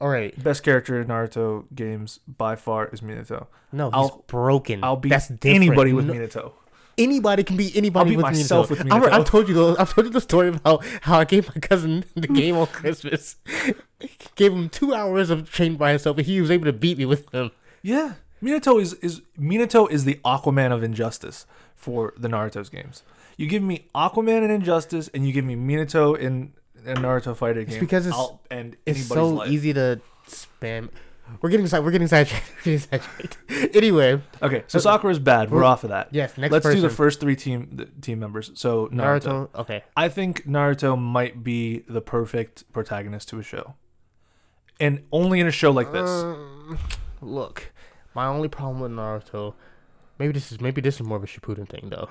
All 0.00 0.08
right. 0.08 0.40
Best 0.42 0.62
character 0.62 1.00
in 1.00 1.08
Naruto 1.08 1.64
games 1.74 2.20
by 2.28 2.54
far 2.56 2.86
is 2.88 3.00
Minato. 3.00 3.46
No, 3.72 3.86
he's 3.86 3.94
I'll- 3.94 4.24
broken. 4.28 4.84
I'll 4.84 4.96
beat 4.96 5.08
That's 5.08 5.28
different. 5.28 5.56
anybody 5.56 5.92
with 5.92 6.06
No- 6.06 6.12
Minato. 6.14 6.52
Anybody 6.98 7.44
can 7.44 7.56
be 7.56 7.72
anybody 7.76 8.00
I'll 8.00 8.08
beat 8.08 8.16
with 8.16 8.24
myself 8.24 8.70
with 8.70 8.80
Minato. 8.80 9.10
I've 9.10 9.24
told 9.24 9.48
you 9.48 9.54
the 9.54 9.76
I've 9.80 9.94
told 9.94 10.06
you 10.06 10.12
the 10.12 10.20
story 10.20 10.48
about 10.48 10.84
how 11.02 11.20
I 11.20 11.24
gave 11.24 11.48
my 11.48 11.60
cousin 11.60 12.04
the 12.14 12.26
hmm. 12.26 12.34
game 12.34 12.56
on 12.56 12.66
Christmas. 12.66 13.36
gave 14.34 14.52
him 14.52 14.68
two 14.68 14.94
hours 14.94 15.30
of 15.30 15.50
training 15.50 15.78
by 15.78 15.90
himself, 15.90 16.18
and 16.18 16.26
he 16.26 16.40
was 16.40 16.50
able 16.50 16.64
to 16.64 16.72
beat 16.72 16.98
me 16.98 17.04
with 17.04 17.32
him. 17.32 17.50
Yeah, 17.82 18.14
Minato 18.42 18.80
is 18.80 18.94
is 18.94 19.22
Minato 19.38 19.90
is 19.90 20.04
the 20.04 20.20
Aquaman 20.24 20.72
of 20.72 20.82
Injustice 20.82 21.46
for 21.76 22.12
the 22.16 22.28
Naruto's 22.28 22.68
games. 22.68 23.02
You 23.36 23.46
give 23.46 23.62
me 23.62 23.88
Aquaman 23.94 24.42
and 24.42 24.50
Injustice, 24.50 25.08
and 25.14 25.26
you 25.26 25.32
give 25.32 25.44
me 25.44 25.54
Minato 25.54 26.18
in 26.18 26.52
a 26.86 26.94
Naruto 26.94 27.36
fighter 27.36 27.64
game. 27.64 27.80
because 27.80 28.06
it's- 28.06 28.30
end 28.50 28.76
It's 28.86 29.06
so 29.06 29.28
life. 29.28 29.50
easy 29.50 29.72
to 29.74 30.00
spam. 30.28 30.90
We're 31.40 31.50
getting 31.50 31.66
side. 31.66 31.84
We're 31.84 31.90
getting 31.90 32.08
sidetracked. 32.08 32.44
We're 32.56 32.62
getting 32.64 32.78
sidetracked. 32.80 33.76
anyway, 33.76 34.20
Okay, 34.42 34.64
so 34.66 34.78
Sakura 34.78 35.12
is 35.12 35.18
bad. 35.18 35.50
We're 35.50 35.58
We're- 35.58 35.68
off 35.68 35.84
of 35.84 35.90
that. 35.90 36.08
yes. 36.12 36.36
Next 36.38 36.52
Let's 36.52 36.64
person. 36.64 36.80
do 36.82 36.88
the 36.88 36.94
first 36.94 37.20
three 37.20 37.36
team 37.36 37.68
the 37.72 37.84
team 37.86 38.18
members. 38.18 38.50
So 38.54 38.86
Naruto. 38.88 39.48
Naruto. 39.52 39.54
Okay. 39.60 39.84
I 39.96 40.08
think 40.08 40.46
Naruto 40.46 40.98
might 40.98 41.42
be 41.44 41.84
the 41.88 42.00
perfect 42.00 42.70
protagonist 42.72 43.28
to 43.30 43.38
a 43.38 43.42
show, 43.42 43.74
and 44.80 45.02
only 45.12 45.40
in 45.40 45.46
a 45.46 45.50
show 45.52 45.70
like 45.70 45.92
this. 45.92 46.08
Um, 46.08 46.78
look, 47.20 47.72
my 48.14 48.26
only 48.26 48.48
problem 48.48 48.80
with 48.80 48.92
Naruto, 48.92 49.54
maybe 50.18 50.32
this 50.32 50.50
is 50.52 50.60
maybe 50.60 50.80
this 50.80 50.96
is 50.96 51.02
more 51.06 51.16
of 51.18 51.24
a 51.24 51.26
Shippuden 51.26 51.68
thing 51.68 51.88
though. 51.90 52.10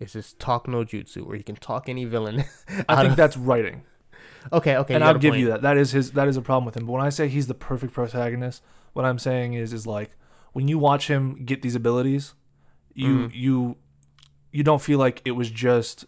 Is 0.00 0.14
this 0.14 0.32
talk 0.32 0.66
no 0.66 0.84
jutsu 0.84 1.24
where 1.24 1.36
he 1.36 1.42
can 1.44 1.54
talk 1.54 1.88
any 1.88 2.04
villain? 2.04 2.40
I 2.88 2.96
think 3.02 3.10
of- 3.12 3.16
that's 3.16 3.36
writing. 3.36 3.84
Okay, 4.52 4.76
okay. 4.76 4.94
and 4.94 5.04
I'll 5.04 5.18
give 5.18 5.32
point. 5.32 5.40
you 5.40 5.48
that. 5.48 5.62
That 5.62 5.76
is 5.76 5.92
his. 5.92 6.12
That 6.12 6.28
is 6.28 6.36
a 6.36 6.42
problem 6.42 6.64
with 6.64 6.76
him. 6.76 6.86
But 6.86 6.92
when 6.92 7.02
I 7.02 7.10
say 7.10 7.28
he's 7.28 7.46
the 7.46 7.54
perfect 7.54 7.92
protagonist, 7.92 8.62
what 8.92 9.04
I'm 9.04 9.18
saying 9.18 9.54
is, 9.54 9.72
is 9.72 9.86
like 9.86 10.10
when 10.52 10.68
you 10.68 10.78
watch 10.78 11.08
him 11.08 11.44
get 11.44 11.62
these 11.62 11.74
abilities, 11.74 12.34
you 12.94 13.28
Mhm. 13.28 13.30
you 13.34 13.76
you 14.50 14.62
don't 14.62 14.82
feel 14.82 14.98
like 14.98 15.22
it 15.24 15.32
was 15.32 15.50
just 15.50 16.04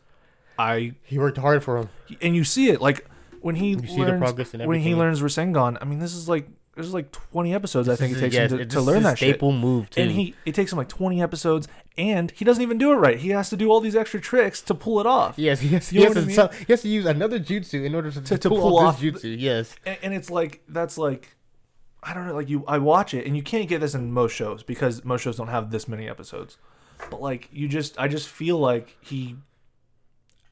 I, 0.58 0.92
He 1.02 1.18
worked 1.18 1.38
hard 1.38 1.64
for 1.64 1.78
him. 1.78 1.88
and 2.22 2.36
you 2.36 2.44
see 2.44 2.68
it 2.68 2.80
like 2.80 3.06
when 3.40 3.56
he 3.56 3.70
You 3.70 3.86
see 3.86 3.96
the 3.96 4.02
learns 4.02 4.20
progress 4.20 4.54
and 4.54 4.66
when 4.66 4.80
he 4.80 4.94
learns 4.94 5.20
Rasengan. 5.20 5.78
I 5.80 5.84
mean, 5.84 5.98
this 5.98 6.14
is 6.14 6.28
like 6.28 6.48
there's 6.74 6.92
like 6.94 7.10
20 7.12 7.54
episodes 7.54 7.88
I 7.88 7.96
think 7.96 8.16
it 8.16 8.20
takes 8.20 8.34
is- 8.34 8.38
him 8.38 8.42
yes, 8.42 8.50
to, 8.50 8.58
it- 8.60 8.70
to 8.70 8.80
learn 8.80 8.98
is 8.98 9.02
that 9.04 9.14
a 9.14 9.16
shit. 9.16 9.28
staple 9.36 9.52
move 9.52 9.90
too. 9.90 10.02
And 10.02 10.10
he 10.10 10.34
it 10.44 10.54
takes 10.54 10.72
him 10.72 10.78
like 10.78 10.88
20 10.88 11.22
episodes, 11.22 11.68
and 11.96 12.30
he 12.32 12.44
doesn't 12.44 12.62
even 12.62 12.76
do 12.78 12.90
it 12.92 12.96
right. 12.96 13.18
He 13.18 13.28
has 13.30 13.50
to 13.50 13.56
do 13.56 13.70
all 13.70 13.80
these 13.80 13.94
extra 13.96 14.20
tricks 14.20 14.60
to 14.62 14.74
pull 14.74 14.98
it 15.00 15.06
off. 15.06 15.38
yes, 15.38 15.60
he 15.60 15.68
has, 15.68 15.92
You 15.92 16.06
know 16.06 16.14
to, 16.14 16.20
I 16.20 16.24
mean? 16.24 16.34
so- 16.34 16.48
he 16.48 16.72
has 16.72 16.82
to 16.82 16.88
use 16.88 17.06
another 17.06 17.38
jutsu 17.38 17.84
in 17.84 17.94
order 17.94 18.10
to, 18.10 18.20
To- 18.20 18.26
to, 18.26 18.38
to 18.38 18.48
pull, 18.48 18.60
pull 18.60 18.78
off 18.78 19.00
this 19.00 19.12
jutsu. 19.22 19.36
Yes. 19.38 19.74
and, 19.86 19.96
and 20.02 20.14
it's 20.14 20.30
like 20.30 20.62
that's 20.68 20.98
like 20.98 21.36
I 22.02 22.12
don't 22.12 22.26
know, 22.26 22.34
like 22.34 22.48
you 22.50 22.64
I 22.68 22.78
watch 22.78 23.14
it 23.14 23.26
and 23.26 23.34
you 23.36 23.42
can't 23.42 23.68
get 23.68 23.80
this 23.80 23.94
in 23.94 24.12
most 24.12 24.32
shows 24.32 24.62
because 24.62 25.04
most 25.04 25.22
shows 25.22 25.36
don't 25.36 25.48
have 25.48 25.70
this 25.70 25.88
many 25.88 26.08
episodes. 26.08 26.58
But 27.10 27.20
like 27.22 27.48
you 27.52 27.66
just 27.68 27.98
I 27.98 28.08
just 28.08 28.28
feel 28.28 28.58
like 28.58 28.96
he 29.00 29.36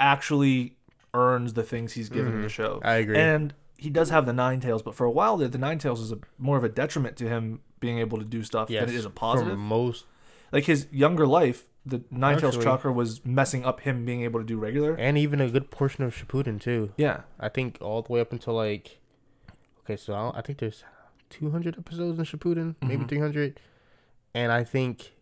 actually 0.01 0.77
earns 1.15 1.53
the 1.55 1.63
things 1.63 1.93
he's 1.93 2.09
given 2.09 2.33
in 2.33 2.43
the 2.43 2.49
show. 2.49 2.77
Mm-hmm. 2.77 2.87
I 2.87 2.95
agree. 2.95 3.19
And 3.19 3.55
he 3.77 3.91
does 3.91 4.11
have 4.11 4.27
the 4.27 4.33
nine 4.33 4.61
tails, 4.61 4.83
but 4.83 4.95
for 4.95 5.05
a 5.05 5.11
while 5.11 5.37
there 5.37 5.49
the 5.49 5.59
nine 5.59 5.79
tails 5.79 6.01
is 6.01 6.13
a 6.13 6.19
more 6.39 6.57
of 6.57 6.65
a 6.65 6.69
detriment 6.69 7.17
to 7.19 7.29
him 7.29 7.61
being 7.81 7.99
able 7.99 8.19
to 8.19 8.25
do 8.25 8.43
stuff 8.43 8.71
yes. 8.71 8.81
than 8.87 8.95
it 8.95 8.97
is 8.97 9.05
a 9.05 9.09
For 9.11 9.15
positive. 9.15 9.59
most, 9.59 10.05
Like 10.53 10.65
his 10.65 10.87
younger 10.93 11.27
life, 11.27 11.67
the 11.85 12.03
nine 12.11 12.39
tails 12.39 12.55
Actually- 12.57 12.65
chakra 12.65 12.93
was 12.93 13.25
messing 13.25 13.65
up 13.65 13.81
him 13.81 14.05
being 14.05 14.23
able 14.23 14.39
to 14.41 14.47
do 14.47 14.57
regular. 14.59 14.95
and 14.95 15.17
even 15.19 15.41
a 15.41 15.49
good 15.51 15.71
portion 15.71 16.05
of 16.05 16.15
Shippuden 16.15 16.61
too. 16.61 16.93
Yeah. 16.97 17.23
I 17.41 17.49
think 17.49 17.79
all 17.81 18.03
the 18.03 18.13
way 18.13 18.21
up 18.21 18.33
until 18.33 18.55
like, 18.55 19.01
okay, 19.85 19.97
so 19.97 20.13
I, 20.15 20.39
I 20.39 20.43
think 20.43 20.59
there's 20.59 20.85
200 21.31 21.79
episodes 21.79 22.19
in 22.19 22.25
Shippuden, 22.25 22.75
maybe 22.83 23.05
Mhm. 23.05 23.09
300, 23.09 23.61
and 24.35 24.53
I 24.53 24.63
think 24.65 25.13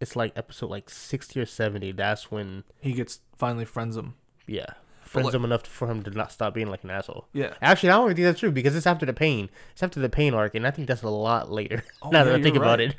it's 0.00 0.16
like 0.16 0.32
episode 0.36 0.70
like 0.70 0.90
60 0.90 1.40
or 1.40 1.46
70. 1.46 1.92
That's 1.92 2.30
when, 2.30 2.64
He 2.80 2.92
gets 2.92 3.20
finally 3.38 3.64
friends 3.64 3.96
him. 3.96 4.14
yeah, 4.46 4.66
friends 5.02 5.26
like- 5.26 5.34
him 5.34 5.44
enough 5.44 5.66
for 5.66 5.88
him 5.88 6.02
to 6.02 6.10
not 6.10 6.32
stop 6.32 6.54
being 6.54 6.68
like 6.68 6.82
an 6.84 6.90
asshole. 6.90 7.28
Yeah. 7.32 7.54
Actually, 7.62 7.90
I 7.90 7.96
don't 7.96 8.08
think 8.14 8.24
that's 8.24 8.40
true 8.40 8.50
because 8.50 8.74
it's 8.76 8.86
after 8.86 9.06
the 9.06 9.12
pain. 9.12 9.48
It's 9.72 9.82
after 9.82 10.00
the 10.00 10.08
pain 10.08 10.34
arc, 10.34 10.54
and 10.54 10.66
I 10.66 10.70
think 10.70 10.88
that's 10.88 11.02
a 11.02 11.08
lot 11.08 11.50
later. 11.50 11.84
Oh, 12.02 12.08
now 12.12 12.18
yeah, 12.18 12.24
that 12.24 12.34
I 12.34 12.42
think 12.42 12.56
about 12.56 12.80
it, 12.80 12.96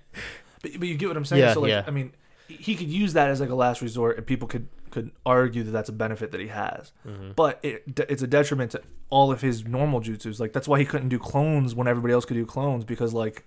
But, 0.62 0.71
but 0.80 0.88
you 0.88 0.95
get 0.95 1.08
what 1.08 1.17
I'm 1.17 1.26
saying. 1.26 1.41
Yeah, 1.41 1.54
so 1.54 1.62
like, 1.62 1.69
yeah. 1.69 1.84
I 1.86 1.91
mean, 1.91 2.13
he- 2.47 2.76
could 2.76 2.88
use 2.88 3.13
that 3.13 3.30
as 3.30 3.39
like 3.39 3.50
a 3.50 3.56
last 3.56 3.82
resort, 3.82 4.17
and 4.17 4.26
people 4.26 4.47
could 4.47 4.67
could 4.89 5.12
argue 5.26 5.63
that 5.63 5.71
that's 5.71 5.89
a 5.89 5.93
benefit 5.93 6.32
that 6.32 6.41
he 6.41 6.47
has. 6.47 6.91
Mm-hmm. 7.08 7.32
But 7.36 7.60
it, 7.63 7.84
it's 8.10 8.21
a 8.21 8.28
detriment 8.28 8.71
to 8.71 8.82
all 9.10 9.32
of 9.32 9.41
his 9.41 9.65
normal 9.65 10.02
jutsus. 10.02 10.39
Like 10.39 10.54
that's 10.54 10.67
why 10.67 10.80
he 10.80 10.86
couldn't 10.86 11.10
do 11.10 11.19
clones 11.19 11.74
when 11.74 11.88
everybody 11.88 12.13
else 12.13 12.26
could 12.26 12.36
do 12.36 12.45
clones 12.45 12.84
because 12.84 13.13
like 13.13 13.45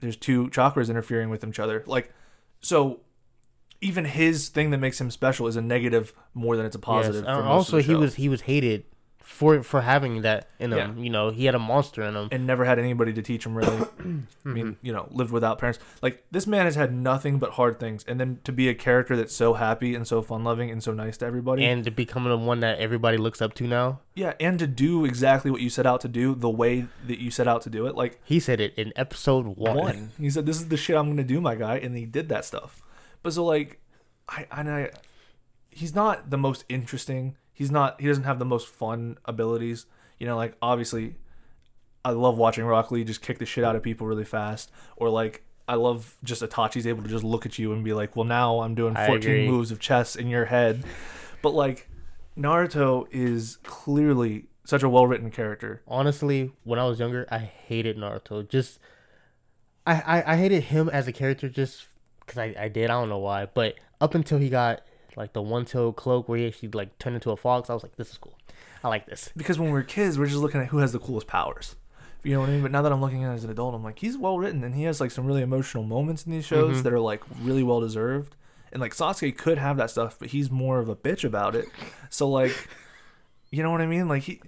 there's 0.00 0.16
two 0.16 0.46
chakras 0.48 0.88
interfering 0.88 1.28
with 1.30 1.44
each 1.44 1.58
other. 1.58 1.82
Like 1.86 2.12
so. 2.60 3.00
Even 3.80 4.06
his 4.06 4.48
thing 4.48 4.70
that 4.70 4.78
makes 4.78 5.00
him 5.00 5.08
special 5.08 5.46
is 5.46 5.54
a 5.54 5.62
negative 5.62 6.12
more 6.34 6.56
than 6.56 6.66
it's 6.66 6.74
a 6.74 6.80
positive. 6.80 7.24
Yes. 7.24 7.36
for 7.36 7.44
most 7.44 7.72
also 7.72 7.78
he 7.78 7.94
was 7.94 8.16
he 8.16 8.28
was 8.28 8.40
hated 8.40 8.84
for 9.30 9.62
for 9.62 9.82
having 9.82 10.22
that 10.22 10.48
in 10.58 10.72
him. 10.72 10.96
You 10.98 11.10
know, 11.10 11.30
he 11.30 11.44
had 11.44 11.54
a 11.54 11.58
monster 11.58 12.02
in 12.02 12.16
him. 12.16 12.28
and 12.32 12.46
never 12.46 12.64
had 12.64 12.78
anybody 12.78 13.12
to 13.12 13.20
teach 13.22 13.44
him 13.44 13.54
really. 13.54 13.76
I 13.76 13.82
Mm-hmm. 14.08 14.52
mean, 14.54 14.76
you 14.80 14.92
know, 14.92 15.06
lived 15.10 15.30
without 15.30 15.58
parents. 15.58 15.78
Like 16.00 16.24
this 16.30 16.46
man 16.46 16.64
has 16.64 16.74
had 16.76 16.94
nothing 16.94 17.38
but 17.38 17.50
hard 17.52 17.78
things, 17.78 18.04
and 18.08 18.18
then 18.18 18.40
to 18.44 18.52
be 18.52 18.68
a 18.70 18.74
character 18.74 19.16
that's 19.16 19.34
so 19.36 19.52
happy 19.54 19.94
and 19.94 20.08
so 20.08 20.22
fun 20.22 20.42
loving 20.44 20.70
and 20.70 20.82
so 20.82 20.92
nice 20.92 21.18
to 21.18 21.26
everybody, 21.26 21.64
and 21.64 21.84
to 21.84 21.90
become 21.90 22.24
the 22.24 22.38
one 22.38 22.60
that 22.60 22.78
everybody 22.78 23.18
looks 23.18 23.42
up 23.42 23.52
to 23.54 23.66
now. 23.66 24.00
yeah, 24.14 24.32
and 24.40 24.58
to 24.60 24.66
do 24.66 25.04
exactly 25.04 25.50
what 25.50 25.60
you 25.60 25.68
set 25.68 25.84
out 25.86 26.00
to 26.00 26.08
do 26.08 26.34
the 26.34 26.48
way 26.50 26.86
that 27.06 27.18
you 27.20 27.30
set 27.30 27.46
out 27.46 27.60
to 27.62 27.70
do 27.70 27.86
it, 27.86 27.94
like 27.94 28.18
He 28.24 28.40
said 28.40 28.60
it 28.60 28.72
in 28.76 28.92
episode 28.96 29.46
one. 29.46 29.76
one. 29.76 30.12
He 30.18 30.30
said, 30.30 30.46
"This 30.46 30.56
is 30.56 30.68
the 30.68 30.76
shit 30.78 30.96
I'm 30.96 31.08
gonna 31.10 31.22
do, 31.22 31.40
my 31.40 31.54
guy," 31.54 31.76
and 31.76 31.94
he 31.96 32.06
did 32.06 32.28
that 32.30 32.44
stuff. 32.46 32.80
But 33.22 33.34
so 33.34 33.44
like, 33.44 33.78
I 34.28 34.46
and 34.50 34.70
I, 34.70 34.90
he's 35.70 35.94
not 35.94 36.30
the 36.30 36.38
most 36.38 36.64
interesting. 36.70 37.36
He's 37.58 37.72
not. 37.72 38.00
He 38.00 38.06
doesn't 38.06 38.22
have 38.22 38.38
the 38.38 38.44
most 38.44 38.68
fun 38.68 39.18
abilities. 39.24 39.86
You 40.20 40.28
know, 40.28 40.36
like 40.36 40.54
obviously, 40.62 41.16
I 42.04 42.12
love 42.12 42.38
watching 42.38 42.64
Rock 42.64 42.92
Lee 42.92 43.02
just 43.02 43.20
kick 43.20 43.40
the 43.40 43.46
shit 43.46 43.64
out 43.64 43.74
of 43.74 43.82
people 43.82 44.06
really 44.06 44.24
fast, 44.24 44.70
or 44.96 45.10
like. 45.10 45.42
I 45.66 45.74
love 45.74 46.16
just 46.24 46.40
Itachi's 46.40 46.86
able 46.86 47.02
to 47.02 47.10
just 47.10 47.24
look 47.24 47.44
at 47.44 47.58
you 47.58 47.74
and 47.74 47.84
be 47.84 47.92
like, 47.92 48.16
"Well, 48.16 48.24
now 48.24 48.60
I'm 48.60 48.74
doing 48.74 48.94
14 48.94 49.46
moves 49.50 49.70
of 49.70 49.78
chess 49.78 50.16
in 50.16 50.28
your 50.28 50.46
head," 50.46 50.82
but 51.42 51.52
like 51.52 51.90
Naruto 52.38 53.06
is 53.10 53.58
clearly 53.64 54.46
such 54.64 54.82
a 54.82 54.88
well-written 54.88 55.30
character. 55.30 55.82
Honestly, 55.86 56.52
when 56.64 56.78
I 56.78 56.84
was 56.84 56.98
younger, 56.98 57.26
I 57.30 57.40
hated 57.40 57.98
Naruto. 57.98 58.48
Just, 58.48 58.78
I 59.86 60.00
I, 60.00 60.32
I 60.32 60.36
hated 60.38 60.62
him 60.62 60.88
as 60.88 61.06
a 61.06 61.12
character 61.12 61.50
just 61.50 61.88
because 62.20 62.38
I, 62.38 62.54
I 62.58 62.68
did. 62.68 62.84
I 62.88 62.94
don't 62.98 63.10
know 63.10 63.18
why, 63.18 63.44
but 63.52 63.74
up 64.00 64.14
until 64.14 64.38
he 64.38 64.48
got 64.48 64.80
like 65.18 65.32
the 65.34 65.42
one 65.42 65.64
tail 65.66 65.92
cloak 65.92 66.28
where 66.28 66.38
he 66.38 66.46
actually 66.46 66.70
like 66.70 66.98
turned 66.98 67.16
into 67.16 67.30
a 67.30 67.36
fox, 67.36 67.68
I 67.68 67.74
was 67.74 67.82
like, 67.82 67.96
this 67.96 68.10
is 68.10 68.16
cool. 68.18 68.38
I 68.82 68.88
like 68.88 69.04
this. 69.06 69.30
because 69.36 69.58
when 69.58 69.68
we 69.68 69.72
were 69.72 69.82
kids, 69.82 70.18
we're 70.18 70.26
just 70.26 70.38
looking 70.38 70.60
at 70.62 70.68
who 70.68 70.78
has 70.78 70.92
the 70.92 70.98
coolest 71.00 71.26
powers. 71.26 71.76
You 72.22 72.34
know 72.34 72.40
what 72.40 72.48
I 72.48 72.52
mean? 72.52 72.62
But 72.62 72.70
now 72.72 72.82
that 72.82 72.92
I'm 72.92 73.00
looking 73.00 73.24
at 73.24 73.32
it 73.32 73.34
as 73.34 73.44
an 73.44 73.50
adult, 73.50 73.74
I'm 73.74 73.82
like, 73.84 73.98
he's 73.98 74.16
well 74.16 74.38
written 74.38 74.62
and 74.64 74.74
he 74.74 74.84
has 74.84 75.00
like 75.00 75.10
some 75.10 75.26
really 75.26 75.42
emotional 75.42 75.82
moments 75.84 76.24
in 76.24 76.32
these 76.32 76.44
shows 76.46 76.78
Mhm. 76.78 76.82
that 76.84 76.92
are 76.92 77.00
like 77.00 77.22
really 77.42 77.62
well 77.62 77.80
deserved. 77.80 78.36
And 78.72 78.80
like 78.80 78.94
Sasuke 78.94 79.36
could 79.36 79.58
have 79.58 79.76
that 79.78 79.90
stuff, 79.90 80.16
but 80.18 80.28
he's 80.28 80.50
more 80.50 80.78
of 80.78 80.88
a 80.88 80.96
bitch 80.96 81.24
about 81.24 81.54
it. 81.56 81.66
So 82.10 82.28
like, 82.28 82.68
you 83.50 83.62
know 83.62 83.70
what 83.70 83.80
I 83.80 83.86
mean? 83.86 84.08
Like 84.08 84.22
he, 84.24 84.40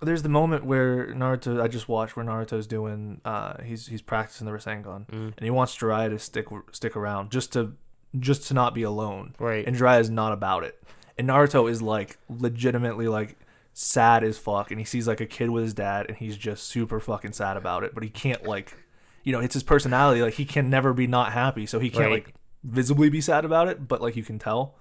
there's 0.00 0.22
the 0.22 0.28
moment 0.30 0.64
where 0.64 1.08
Naruto 1.14 1.60
I 1.60 1.68
just 1.68 1.88
watched 1.88 2.16
where 2.16 2.24
Naruto's 2.24 2.66
doing, 2.66 3.20
uh, 3.24 3.62
he's 3.62 3.86
he's 3.88 4.02
practicing 4.02 4.46
the 4.46 4.52
Rasengan 4.52 5.06
Mm. 5.06 5.32
and 5.36 5.40
he 5.40 5.50
wants 5.50 5.76
Jiraiya 5.76 6.10
to 6.10 6.18
stick 6.18 6.46
stick 6.72 6.96
around 6.96 7.30
just 7.30 7.52
to 7.54 7.72
just 8.18 8.48
to 8.48 8.54
not 8.54 8.74
be 8.74 8.82
alone. 8.82 9.34
Right. 9.38 9.66
And 9.66 9.74
is 9.80 10.10
not 10.10 10.32
about 10.32 10.64
it. 10.64 10.82
And 11.18 11.28
Naruto 11.28 11.70
is 11.70 11.82
like 11.82 12.18
legitimately 12.28 13.08
like 13.08 13.36
sad 13.72 14.24
as 14.24 14.38
fuck, 14.38 14.70
and 14.70 14.80
he 14.80 14.84
sees 14.84 15.06
like 15.06 15.20
a 15.20 15.26
kid 15.26 15.50
with 15.50 15.62
his 15.64 15.74
dad, 15.74 16.06
and 16.08 16.16
he's 16.16 16.36
just 16.36 16.64
super 16.64 16.98
fucking 17.00 17.32
sad 17.32 17.56
about 17.56 17.84
it, 17.84 17.94
but 17.94 18.02
he 18.02 18.08
can't 18.08 18.44
like, 18.44 18.74
you 19.22 19.32
know, 19.32 19.40
it's 19.40 19.54
his 19.54 19.62
personality. 19.62 20.22
Like 20.22 20.34
he 20.34 20.44
can 20.44 20.70
never 20.70 20.92
be 20.92 21.06
not 21.06 21.32
happy, 21.32 21.66
so 21.66 21.78
he 21.78 21.90
can't 21.90 22.06
Right. 22.06 22.24
like 22.26 22.34
visibly 22.64 23.10
be 23.10 23.20
sad 23.20 23.44
about 23.44 23.68
it, 23.68 23.86
but 23.86 24.00
like 24.00 24.16
you 24.16 24.22
can 24.24 24.38
tell. 24.38 24.74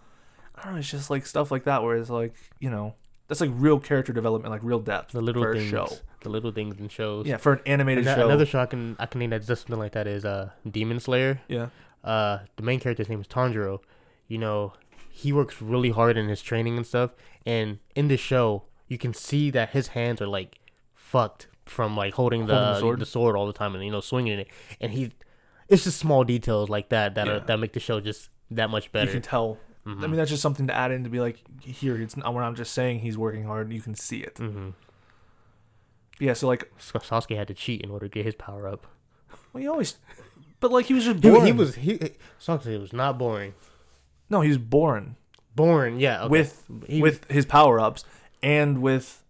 I 0.55 0.63
don't 0.63 0.73
know. 0.73 0.79
It's 0.79 0.89
just 0.91 1.09
like 1.09 1.25
stuff 1.25 1.51
like 1.51 1.63
that 1.65 1.83
where 1.83 1.95
it's 1.97 2.09
like 2.09 2.33
you 2.59 2.69
know 2.69 2.95
that's 3.27 3.41
like 3.41 3.51
real 3.53 3.79
character 3.79 4.11
development, 4.13 4.51
like 4.51 4.63
real 4.63 4.79
depth 4.79 5.11
The 5.11 5.21
little 5.21 5.43
things, 5.53 5.69
show. 5.69 5.87
the 6.21 6.29
little 6.29 6.51
things 6.51 6.79
in 6.79 6.89
shows. 6.89 7.25
Yeah, 7.27 7.37
for 7.37 7.53
an 7.53 7.59
animated 7.65 8.07
Ano- 8.07 8.21
show. 8.21 8.25
Another 8.25 8.45
show 8.45 8.59
I 8.59 8.65
can 8.65 8.95
I 8.99 9.05
can 9.05 9.19
name 9.19 9.29
that 9.29 9.45
does 9.45 9.59
something 9.59 9.77
like 9.79 9.91
that 9.93 10.07
is 10.07 10.25
uh 10.25 10.49
Demon 10.69 10.99
Slayer. 10.99 11.41
yeah. 11.47 11.67
Uh 12.03 12.39
the 12.55 12.63
main 12.63 12.79
character's 12.79 13.09
name 13.09 13.21
is 13.21 13.27
Tanjiro. 13.27 13.79
You 14.27 14.37
know, 14.37 14.73
he 15.09 15.33
works 15.33 15.61
really 15.61 15.89
hard 15.89 16.17
in 16.17 16.29
his 16.29 16.41
training 16.41 16.77
and 16.77 16.85
stuff. 16.85 17.11
And 17.45 17.79
in 17.95 18.07
the 18.07 18.17
show, 18.17 18.63
you 18.87 18.97
can 18.97 19.13
see 19.13 19.49
that 19.51 19.69
his 19.71 19.87
hands 19.89 20.21
are 20.21 20.27
like 20.27 20.59
fucked 20.93 21.47
from 21.65 21.95
like 21.97 22.13
holding 22.13 22.45
the 22.47 22.53
Holding 22.53 22.73
the 22.73 22.79
sword? 22.79 22.99
the 22.99 23.05
sword 23.05 23.35
all 23.35 23.47
the 23.47 23.53
time 23.53 23.75
and 23.75 23.83
you 23.83 23.91
know 23.91 24.01
swinging 24.01 24.39
it. 24.39 24.47
And 24.79 24.91
he, 24.91 25.11
it's 25.67 25.83
just 25.83 25.97
small 25.99 26.23
details 26.23 26.69
like 26.69 26.89
that 26.89 27.15
that 27.15 27.27
Yeah. 27.27 27.33
are 27.33 27.39
that 27.41 27.57
make 27.59 27.73
the 27.73 27.79
show 27.79 27.99
just 27.99 28.29
that 28.51 28.69
much 28.69 28.91
better. 28.91 29.05
You 29.07 29.13
can 29.13 29.21
tell. 29.21 29.57
I 29.85 29.89
Mhm. 29.91 30.01
mean, 30.01 30.15
that's 30.17 30.29
just 30.29 30.41
something 30.43 30.67
to 30.67 30.73
add 30.75 30.91
in 30.91 31.03
to 31.05 31.09
be 31.09 31.19
like, 31.19 31.39
here, 31.63 31.99
it's 31.99 32.15
not 32.17 32.31
when 32.33 32.43
I'm 32.43 32.53
just 32.55 32.73
saying 32.73 32.99
he's 32.99 33.17
working 33.17 33.45
hard. 33.45 33.71
You 33.73 33.81
can 33.81 33.95
see 33.95 34.19
it. 34.19 34.37
hmm 34.37 34.69
Yeah. 36.19 36.33
So 36.33 36.47
like, 36.47 36.71
Sasuke 36.79 37.35
had 37.35 37.47
to 37.47 37.53
cheat 37.53 37.81
in 37.81 37.89
order 37.89 38.07
to 38.07 38.11
get 38.13 38.25
his 38.25 38.35
power 38.35 38.67
up. 38.67 38.85
well, 39.53 39.61
he 39.61 39.67
always, 39.67 39.97
but 40.59 40.71
like 40.71 40.85
he 40.87 40.93
was 40.93 41.05
just 41.05 41.23
He, 41.23 41.39
he 41.45 41.51
was 41.51 41.75
he 41.75 41.97
Sasuke 42.39 42.79
was 42.79 42.93
not 42.93 43.17
boring. 43.17 43.53
no, 44.29 44.41
he 44.41 44.49
was 44.49 44.57
born 44.57 45.15
Born, 45.55 45.99
yeah, 45.99 46.21
okay. 46.23 46.29
with 46.29 46.63
He- 46.87 47.01
with 47.01 47.29
his 47.29 47.45
power 47.45 47.79
ups 47.79 48.05
and 48.41 48.81
with 48.81 49.23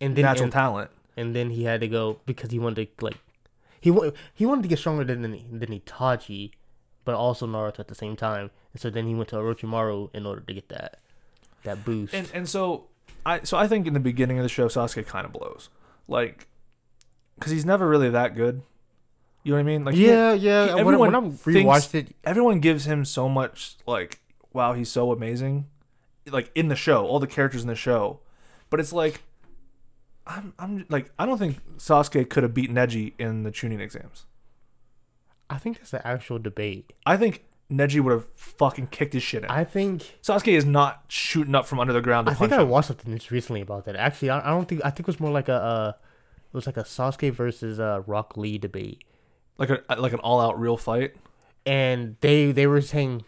and 0.00 0.16
then 0.16 0.22
natural 0.24 0.44
and, 0.44 0.52
talent. 0.52 0.90
and 1.16 1.36
then 1.36 1.50
he 1.50 1.64
had 1.64 1.80
to 1.82 1.88
go 1.88 2.18
because 2.26 2.50
he 2.50 2.58
wanted 2.58 2.96
to 2.98 3.04
like 3.04 3.18
he 3.80 3.92
he 4.34 4.44
wanted 4.46 4.62
to 4.62 4.68
get 4.68 4.78
stronger 4.78 5.04
than 5.04 5.22
than 5.22 5.58
than 5.60 5.68
Itachi, 5.78 6.50
but 7.04 7.14
also 7.14 7.46
Naruto 7.46 7.80
at 7.80 7.88
the 7.88 7.94
same 7.94 8.16
time. 8.16 8.50
And 8.72 8.80
so 8.80 8.90
then 8.90 9.06
he 9.06 9.14
went 9.14 9.28
to 9.30 9.36
Orochimaru 9.36 10.10
in 10.14 10.24
order 10.26 10.40
to 10.40 10.54
get 10.54 10.68
that 10.70 10.98
that 11.64 11.84
boost. 11.84 12.14
And 12.14 12.28
and 12.34 12.48
so 12.48 12.86
I 13.26 13.40
so 13.44 13.56
I 13.56 13.68
think 13.68 13.86
in 13.86 13.94
the 13.94 14.00
beginning 14.00 14.38
of 14.38 14.42
the 14.42 14.48
show, 14.48 14.66
Sasuke 14.68 15.06
kind 15.06 15.24
of 15.26 15.32
blows, 15.32 15.68
like, 16.08 16.48
because 17.36 17.52
he's 17.52 17.64
never 17.66 17.86
really 17.88 18.10
that 18.10 18.34
good. 18.34 18.62
You 19.44 19.50
know 19.52 19.56
what 19.56 19.60
I 19.60 19.62
mean? 19.64 19.84
Like, 19.84 19.94
he- 19.96 20.06
yeah, 20.06 20.32
yeah. 20.34 20.66
he- 20.66 20.70
when, 20.74 20.80
everyone 20.80 21.12
when 21.12 21.24
I 21.24 21.30
thinks- 21.30 21.44
rewatched 21.86 21.94
it, 21.94 22.14
everyone 22.24 22.60
gives 22.60 22.84
him 22.84 23.04
so 23.04 23.28
much 23.28 23.76
like 23.86 24.20
wow 24.52 24.72
he's 24.74 24.90
so 24.90 25.10
amazing 25.12 25.66
like 26.30 26.50
in 26.54 26.68
the 26.68 26.76
show 26.76 27.06
all 27.06 27.18
the 27.18 27.26
characters 27.26 27.62
in 27.62 27.68
the 27.68 27.74
show 27.74 28.20
but 28.70 28.78
it's 28.78 28.92
like 28.92 29.22
i'm 30.26 30.52
i'm 30.58 30.84
like 30.88 31.10
i 31.18 31.26
don't 31.26 31.38
think 31.38 31.58
sasuke 31.78 32.28
could 32.28 32.42
have 32.42 32.54
beaten 32.54 32.76
neji 32.76 33.12
in 33.18 33.42
the 33.44 33.50
chunin 33.50 33.80
exams 33.80 34.26
I 35.50 35.58
think 35.58 35.78
that's 35.78 35.90
the 35.90 36.06
actual 36.06 36.38
debate. 36.38 36.92
i 37.04 37.16
think 37.16 37.44
neji 37.70 38.00
would 38.00 38.12
have 38.12 38.26
fucking 38.36 38.86
kicked 38.88 39.14
his 39.14 39.22
shit 39.22 39.42
in 39.44 39.50
I 39.50 39.64
think 39.64 40.02
sasuke 40.22 40.48
is 40.52 40.64
not 40.64 41.04
shooting 41.08 41.54
up 41.54 41.66
from 41.66 41.80
under 41.80 41.92
the 41.92 42.00
ground 42.02 42.28
I 42.28 42.34
think 42.34 42.52
I 42.52 42.60
him. 42.62 42.68
watched 42.68 42.88
something 42.88 43.18
recently 43.30 43.60
about 43.62 43.86
that. 43.86 43.96
Actually, 43.96 44.30
I, 44.30 44.40
I 44.40 44.50
don't 44.50 44.68
think 44.68 44.82
I 44.84 44.90
think 44.90 45.00
it 45.00 45.06
was 45.06 45.18
more 45.20 45.30
like 45.30 45.48
a 45.48 45.54
uh, 45.54 45.92
it 46.52 46.54
was 46.54 46.66
like 46.66 46.76
a 46.76 46.82
Sasuke 46.84 47.32
versus 47.32 47.80
uh, 47.80 48.02
Rock 48.06 48.36
Lee 48.36 48.58
debate. 48.58 49.02
Like 49.62 49.70
a 49.70 49.96
like 49.96 50.12
an 50.12 50.18
all-out 50.18 50.58
real 50.58 50.76
fight 50.76 51.14
and 51.64 52.16
they 52.20 52.52
they 52.52 52.66
were 52.66 52.80
saying 52.80 53.24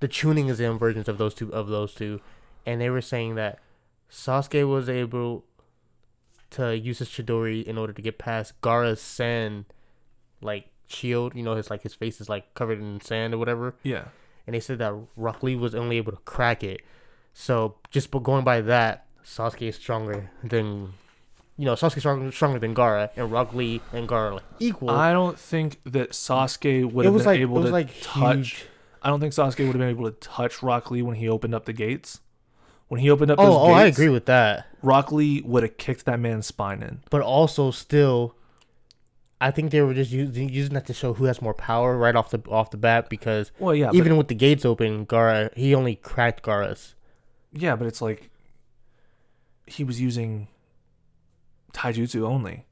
the 0.00 0.08
Chunin 0.08 0.48
exam 0.48 0.78
versions 0.78 1.08
of 1.08 1.18
those 1.18 1.34
two 1.34 1.52
of 1.52 1.68
those 1.68 1.94
two, 1.94 2.20
and 2.66 2.80
they 2.80 2.90
were 2.90 3.00
saying 3.00 3.34
that 3.36 3.58
Sasuke 4.10 4.68
was 4.68 4.88
able 4.88 5.44
to 6.50 6.76
use 6.76 6.98
his 6.98 7.08
Chidori 7.08 7.64
in 7.64 7.78
order 7.78 7.92
to 7.92 8.02
get 8.02 8.18
past 8.18 8.60
Gaara's 8.60 9.00
sand 9.00 9.66
like 10.40 10.68
shield. 10.86 11.34
You 11.34 11.42
know, 11.42 11.54
his 11.54 11.70
like 11.70 11.82
his 11.82 11.94
face 11.94 12.20
is 12.20 12.28
like 12.28 12.54
covered 12.54 12.80
in 12.80 13.00
sand 13.00 13.34
or 13.34 13.38
whatever. 13.38 13.74
yeah 13.82 14.06
And 14.46 14.54
they 14.54 14.60
said 14.60 14.78
that 14.78 14.94
Rock 15.16 15.42
Lee 15.42 15.56
was 15.56 15.74
only 15.74 15.96
able 15.98 16.12
to 16.12 16.18
crack 16.18 16.64
it. 16.64 16.82
So 17.34 17.76
just 17.90 18.10
but 18.10 18.22
going 18.22 18.44
by 18.44 18.60
that, 18.62 19.06
Sasuke 19.24 19.68
is 19.68 19.76
stronger 19.76 20.30
than. 20.42 20.94
You 21.58 21.66
know, 21.66 21.74
Sasuke 21.74 21.98
stronger, 22.00 22.32
stronger 22.32 22.58
than 22.58 22.74
Gaara, 22.74 23.10
and 23.16 23.30
Rock 23.30 23.52
Lee 23.54 23.80
and 23.92 24.08
Gaara 24.08 24.34
like 24.34 24.42
equal. 24.58 24.90
i 24.90 25.12
don't 25.12 25.38
think 25.38 25.80
that 25.84 26.10
sasuke 26.10 26.90
would 26.90 27.04
have 27.04 27.14
been 27.14 27.24
like 27.24 27.40
able 27.40 27.62
to 27.62 27.70
like 27.70 27.88
touch 28.00 28.36
huge. 28.36 28.66
i 29.02 29.08
don't 29.08 29.20
think 29.20 29.32
sasuke 29.34 29.58
would 29.58 29.66
have 29.68 29.78
been 29.78 29.88
able 29.88 30.10
to 30.10 30.16
touch 30.18 30.62
rock 30.62 30.90
lee 30.90 31.02
when 31.02 31.16
he 31.16 31.28
opened 31.28 31.54
up 31.54 31.64
the 31.66 31.72
gates 31.72 32.20
when 32.88 33.00
he 33.00 33.10
opened 33.10 33.30
up 33.30 33.38
Oh, 33.38 33.44
those 33.44 33.54
oh, 33.56 33.72
I 33.72 33.84
agree 33.84 34.10
with 34.10 34.26
that. 34.26 34.66
Rock 34.82 35.12
Lee 35.12 35.40
would 35.42 35.62
have 35.62 35.78
kicked 35.78 36.04
that 36.04 36.20
man's 36.20 36.46
spine 36.46 36.82
in. 36.82 37.00
But 37.08 37.22
also, 37.22 37.70
still, 37.70 38.34
I 39.40 39.50
think 39.50 39.70
they 39.70 39.80
were 39.80 39.94
just 39.94 40.10
using 40.12 40.50
using 40.50 40.74
that 40.74 40.84
to 40.88 40.92
show 40.92 41.14
who 41.14 41.24
has 41.24 41.40
more 41.40 41.54
power 41.54 41.96
right 41.96 42.14
off 42.14 42.28
the 42.30 42.42
off 42.50 42.70
the 42.70 42.76
bat 42.76 43.08
because 43.08 43.50
Well, 43.58 43.74
yeah, 43.74 43.90
even 43.94 44.18
with 44.18 44.28
the 44.28 44.34
gates 44.34 44.66
open, 44.66 45.06
Gaara 45.06 45.56
he 45.56 45.74
only 45.74 45.94
cracked 45.96 46.42
Gaara's. 46.42 46.94
yeah, 47.50 47.76
but 47.76 47.86
it's 47.86 48.02
like 48.02 48.28
he 49.66 49.84
was 49.84 49.98
using 49.98 50.48
taijutsu 51.72 52.22
only, 52.22 52.66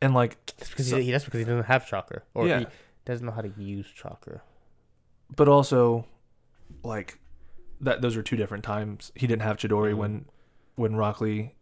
and 0.00 0.14
like, 0.14 0.36
That's 0.58 0.70
because 0.70 0.88
So- 0.90 0.98
he, 0.98 1.10
that's 1.10 1.24
because 1.24 1.38
he 1.40 1.44
doesn't 1.44 1.64
have 1.66 1.86
chakra 1.86 2.22
or 2.34 2.46
Yeah. 2.46 2.60
he 2.60 2.66
doesn't 3.04 3.24
know 3.26 3.32
how 3.32 3.42
to 3.42 3.52
use 3.58 3.86
chakra. 3.94 4.42
but 5.34 5.48
also, 5.48 6.06
like, 6.82 7.18
that 7.80 8.00
those 8.02 8.16
are 8.16 8.22
two 8.22 8.36
different 8.36 8.62
times. 8.64 9.10
He 9.14 9.26
didn't 9.26 9.42
have 9.42 9.56
Chidori 9.56 9.92
Mhm. 9.92 9.96
when 9.96 10.24
when 10.76 10.96
Rock 10.96 11.20
Lee 11.20 11.54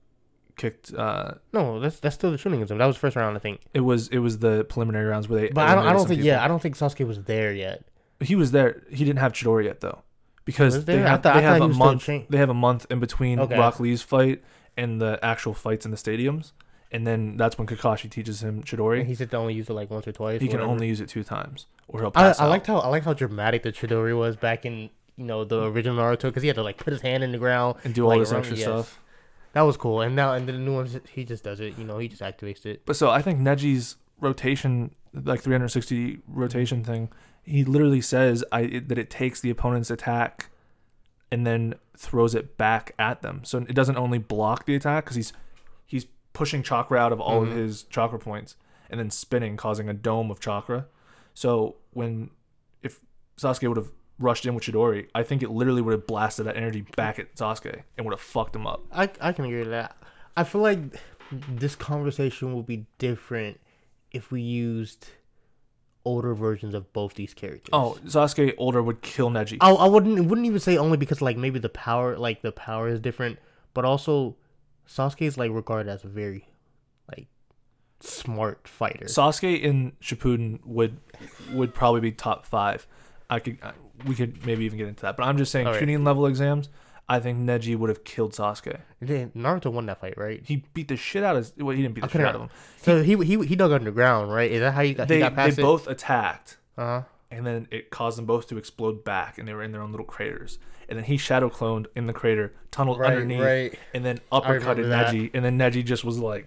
kicked. 0.56 0.92
Uh, 0.92 1.34
No, 1.52 1.80
that's 1.80 1.98
that's 2.00 2.14
still 2.14 2.30
the 2.30 2.36
Chunin 2.36 2.60
exam. 2.62 2.78
That 2.78 2.86
was 2.86 2.96
first 2.96 3.16
round, 3.16 3.36
I 3.36 3.40
think. 3.40 3.60
it 3.72 3.80
was 3.80 4.08
it 4.08 4.18
was 4.18 4.38
the 4.38 4.64
preliminary 4.64 5.06
rounds 5.06 5.28
where 5.28 5.40
they. 5.40 5.48
But 5.48 5.68
I 5.68 5.74
don't 5.74 5.86
I 5.86 5.92
don't 5.92 6.06
think 6.06 6.18
people. 6.20 6.26
yeah 6.26 6.44
I 6.44 6.48
don't 6.48 6.60
think 6.60 6.76
Sasuke 6.76 7.06
was 7.06 7.24
there 7.24 7.52
yet. 7.52 7.84
he 8.20 8.34
was 8.36 8.50
there. 8.52 8.82
He 8.90 9.04
didn't 9.04 9.18
have 9.20 9.32
Chidori 9.32 9.64
yet 9.64 9.80
though, 9.80 10.02
because 10.44 10.84
they 10.84 10.98
have, 10.98 11.22
thought- 11.22 11.34
they 11.36 11.42
have 11.42 11.60
a 11.62 11.68
month. 11.68 12.06
They 12.28 12.38
have 12.38 12.50
a 12.50 12.54
month 12.54 12.86
in 12.90 13.00
between 13.00 13.40
Okay. 13.40 13.58
Rock 13.58 13.80
Lee's 13.80 14.02
fight 14.02 14.42
and 14.76 15.00
the 15.00 15.18
actual 15.22 15.54
fights 15.54 15.84
in 15.84 15.90
the 15.90 15.96
stadiums, 15.96 16.52
and 16.90 17.06
then 17.06 17.36
that's 17.36 17.58
when 17.58 17.66
Kakashi 17.66 18.10
teaches 18.10 18.42
him 18.42 18.56
And 18.56 18.64
Chidori. 18.66 19.04
he 19.04 19.14
said 19.14 19.30
to 19.30 19.36
only 19.36 19.54
use 19.54 19.68
it 19.68 19.72
like 19.72 19.90
once 19.90 20.06
or 20.06 20.12
twice. 20.12 20.40
He 20.40 20.48
or 20.48 20.50
can 20.50 20.58
whatever. 20.60 20.72
only 20.72 20.88
use 20.88 21.00
it 21.00 21.08
two 21.08 21.24
times, 21.24 21.66
or 21.88 22.00
he'll 22.00 22.08
I, 22.14 22.22
pass 22.22 22.40
I 22.40 22.44
out. 22.44 22.50
liked 22.50 22.66
how 22.66 22.78
I 22.78 22.88
liked 22.88 23.04
how 23.04 23.14
dramatic 23.14 23.62
the 23.62 23.72
Chidori 23.72 24.16
was 24.16 24.36
back 24.36 24.64
in 24.64 24.90
you 25.16 25.24
know 25.24 25.44
the 25.44 25.64
original 25.64 25.96
Naruto 25.96 26.22
because 26.22 26.42
he 26.42 26.48
had 26.48 26.56
to 26.56 26.62
like 26.62 26.78
put 26.78 26.92
his 26.92 27.02
hand 27.02 27.22
in 27.22 27.32
the 27.32 27.38
ground 27.38 27.76
and 27.84 27.94
do 27.94 28.02
all 28.04 28.10
like, 28.10 28.20
this 28.20 28.30
run- 28.30 28.40
extra 28.40 28.56
yes. 28.56 28.64
stuff. 28.66 28.98
That 29.52 29.62
was 29.62 29.76
cool. 29.76 30.00
And 30.00 30.16
now 30.16 30.32
and 30.32 30.48
then 30.48 30.54
the 30.56 30.60
new 30.62 30.74
ones 30.74 30.96
he 31.10 31.24
just 31.24 31.44
does 31.44 31.60
it. 31.60 31.76
You 31.76 31.84
know, 31.84 31.98
he 31.98 32.08
just 32.08 32.22
activates 32.22 32.64
it. 32.64 32.82
But 32.86 32.96
so 32.96 33.10
I 33.10 33.20
think 33.20 33.38
Neji's 33.38 33.96
rotation, 34.20 34.94
like 35.12 35.42
360 35.42 36.20
rotation 36.26 36.82
thing, 36.84 37.10
he 37.42 37.62
literally 37.64 38.00
says 38.00 38.42
I 38.50 38.60
it, 38.62 38.88
that 38.88 38.96
it 38.98 39.10
takes 39.10 39.40
the 39.40 39.50
opponent's 39.50 39.90
attack 39.90 40.48
and 41.30 41.46
then 41.46 41.74
throws 41.96 42.34
it 42.34 42.56
back 42.56 42.94
at 42.98 43.22
them. 43.22 43.42
So 43.44 43.58
it 43.58 43.74
doesn't 43.74 43.96
only 43.96 44.18
block 44.18 44.66
the 44.66 44.74
attack 44.74 45.04
because 45.04 45.16
he's 45.16 45.32
he's 45.86 46.06
pushing 46.32 46.62
chakra 46.62 46.98
out 46.98 47.12
of 47.12 47.20
all 47.20 47.40
Mhm. 47.42 47.50
of 47.50 47.56
his 47.56 47.82
chakra 47.84 48.18
points 48.18 48.56
and 48.88 48.98
then 48.98 49.10
spinning, 49.10 49.56
causing 49.56 49.88
a 49.88 49.92
dome 49.94 50.30
of 50.30 50.40
chakra. 50.40 50.86
So 51.34 51.76
when 51.92 52.30
if 52.82 53.00
Sasuke 53.36 53.68
would 53.68 53.76
have 53.76 53.90
rushed 54.18 54.46
in 54.46 54.54
with 54.54 54.64
Chidori, 54.64 55.08
I 55.14 55.22
think 55.22 55.42
it 55.42 55.50
literally 55.50 55.82
would 55.82 55.92
have 55.92 56.06
blasted 56.06 56.46
that 56.46 56.56
energy 56.56 56.82
back 56.96 57.18
at 57.18 57.34
Sasuke 57.34 57.82
and 57.96 58.06
would 58.06 58.12
have 58.12 58.20
fucked 58.20 58.56
him 58.56 58.66
up. 58.66 58.82
I 58.92 59.10
I 59.20 59.32
can 59.32 59.44
agree 59.44 59.60
with 59.60 59.70
that. 59.70 59.96
I 60.36 60.44
feel 60.44 60.60
like 60.62 60.78
this 61.48 61.74
conversation 61.74 62.54
will 62.54 62.62
be 62.62 62.86
different 62.98 63.60
if 64.10 64.30
we 64.30 64.40
used 64.40 65.08
older 66.04 66.34
versions 66.34 66.74
of 66.74 66.92
both 66.92 67.14
these 67.14 67.34
characters. 67.34 67.70
Oh, 67.72 67.96
Sasuke 68.04 68.54
older 68.58 68.82
would 68.82 69.02
kill 69.02 69.30
Neji. 69.30 69.58
I, 69.60 69.70
I 69.70 69.86
wouldn't 69.86 70.26
wouldn't 70.26 70.46
even 70.46 70.60
say 70.60 70.76
only 70.76 70.96
because 70.96 71.22
like 71.22 71.36
maybe 71.36 71.58
the 71.58 71.68
power 71.68 72.16
like 72.16 72.42
the 72.42 72.52
power 72.52 72.88
is 72.88 73.00
different, 73.00 73.38
but 73.74 73.84
also 73.84 74.36
Sasuke 74.88 75.22
is 75.22 75.38
like 75.38 75.50
regarded 75.50 75.90
as 75.90 76.04
a 76.04 76.08
very 76.08 76.48
like 77.08 77.28
smart 78.00 78.66
fighter. 78.66 79.06
Sasuke 79.06 79.60
in 79.60 79.92
Shippuden 80.02 80.60
would 80.64 80.98
would 81.52 81.74
probably 81.74 82.00
be 82.00 82.12
top 82.12 82.46
five. 82.46 82.86
I 83.30 83.38
could 83.38 83.58
I, 83.62 83.72
we 84.06 84.14
could 84.14 84.44
maybe 84.44 84.64
even 84.64 84.78
get 84.78 84.88
into 84.88 85.02
that, 85.02 85.16
but 85.16 85.24
I'm 85.24 85.38
just 85.38 85.52
saying 85.52 85.66
All 85.66 85.72
right. 85.72 86.00
level 86.00 86.26
exams. 86.26 86.68
I 87.08 87.20
think 87.20 87.38
Neji 87.38 87.76
would 87.76 87.88
have 87.90 88.04
killed 88.04 88.32
Sasuke. 88.32 88.80
Then 89.00 89.30
Naruto 89.36 89.70
won 89.70 89.86
that 89.86 90.00
fight, 90.00 90.14
right? 90.16 90.40
He 90.44 90.64
beat 90.72 90.88
the 90.88 90.96
shit 90.96 91.22
out 91.22 91.36
of. 91.36 91.52
Well, 91.58 91.76
he 91.76 91.82
didn't 91.82 91.94
beat 91.94 92.02
the 92.04 92.08
shit 92.08 92.20
out 92.22 92.34
of 92.34 92.40
him. 92.42 92.50
So 92.78 93.02
he 93.02 93.16
he 93.16 93.44
he 93.46 93.56
dug 93.56 93.72
underground, 93.72 94.32
right? 94.32 94.50
Is 94.50 94.60
that 94.60 94.72
how 94.72 94.80
you 94.82 94.94
got, 94.94 95.08
he 95.10 95.16
They 95.16 95.20
got 95.20 95.36
they 95.36 95.50
both 95.62 95.86
attacked, 95.88 96.56
Uh 96.78 96.82
huh. 96.84 97.02
and 97.30 97.46
then 97.46 97.68
it 97.70 97.90
caused 97.90 98.16
them 98.18 98.24
both 98.26 98.46
to 98.48 98.56
explode 98.56 99.04
back, 99.04 99.36
and 99.38 99.46
they 99.46 99.52
were 99.52 99.62
in 99.62 99.72
their 99.72 99.82
own 99.82 99.90
little 99.90 100.06
craters. 100.06 100.58
And 100.88 100.98
then 100.98 101.04
he 101.04 101.16
shadow 101.16 101.48
cloned 101.50 101.86
in 101.94 102.06
the 102.06 102.12
crater, 102.12 102.54
tunneled 102.70 102.98
Right, 102.98 103.12
underneath, 103.14 103.40
right. 103.40 103.78
and 103.94 104.04
then 104.04 104.20
uppercutted. 104.30 104.86
Neji. 104.86 105.30
And 105.32 105.44
then 105.44 105.56
Neji 105.58 105.84
just 105.84 106.04
was 106.04 106.18
like, 106.18 106.46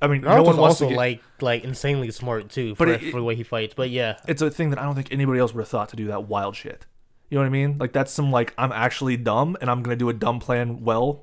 I 0.00 0.06
mean, 0.06 0.22
Naruto's 0.22 0.36
no 0.36 0.42
one 0.44 0.56
wants 0.56 0.80
also 0.80 0.84
to 0.86 0.90
get. 0.90 0.96
like 0.96 1.22
like 1.40 1.64
insanely 1.64 2.10
smart 2.12 2.50
too 2.50 2.74
for, 2.76 2.86
it- 2.88 3.10
for 3.10 3.18
the 3.18 3.24
way 3.24 3.34
he 3.34 3.42
fights. 3.42 3.74
But 3.74 3.90
yeah, 3.90 4.18
it's 4.28 4.42
a 4.42 4.50
thing 4.50 4.70
that 4.70 4.78
I 4.78 4.84
don't 4.84 4.94
think 4.94 5.12
anybody 5.12 5.38
else 5.40 5.52
would 5.54 5.60
have 5.60 5.68
thought 5.68 5.88
to 5.90 5.96
do 5.96 6.06
that 6.08 6.24
wild 6.28 6.56
shit. 6.56 6.86
You 7.32 7.38
know 7.38 7.44
what 7.44 7.46
I 7.46 7.50
mean? 7.50 7.78
Like 7.78 7.94
that's 7.94 8.12
some 8.12 8.30
like 8.30 8.52
I'm 8.58 8.72
actually 8.72 9.16
dumb 9.16 9.56
and 9.62 9.70
I'm 9.70 9.82
gonna 9.82 9.96
do 9.96 10.10
a 10.10 10.12
dumb 10.12 10.38
plan 10.38 10.84
well. 10.84 11.22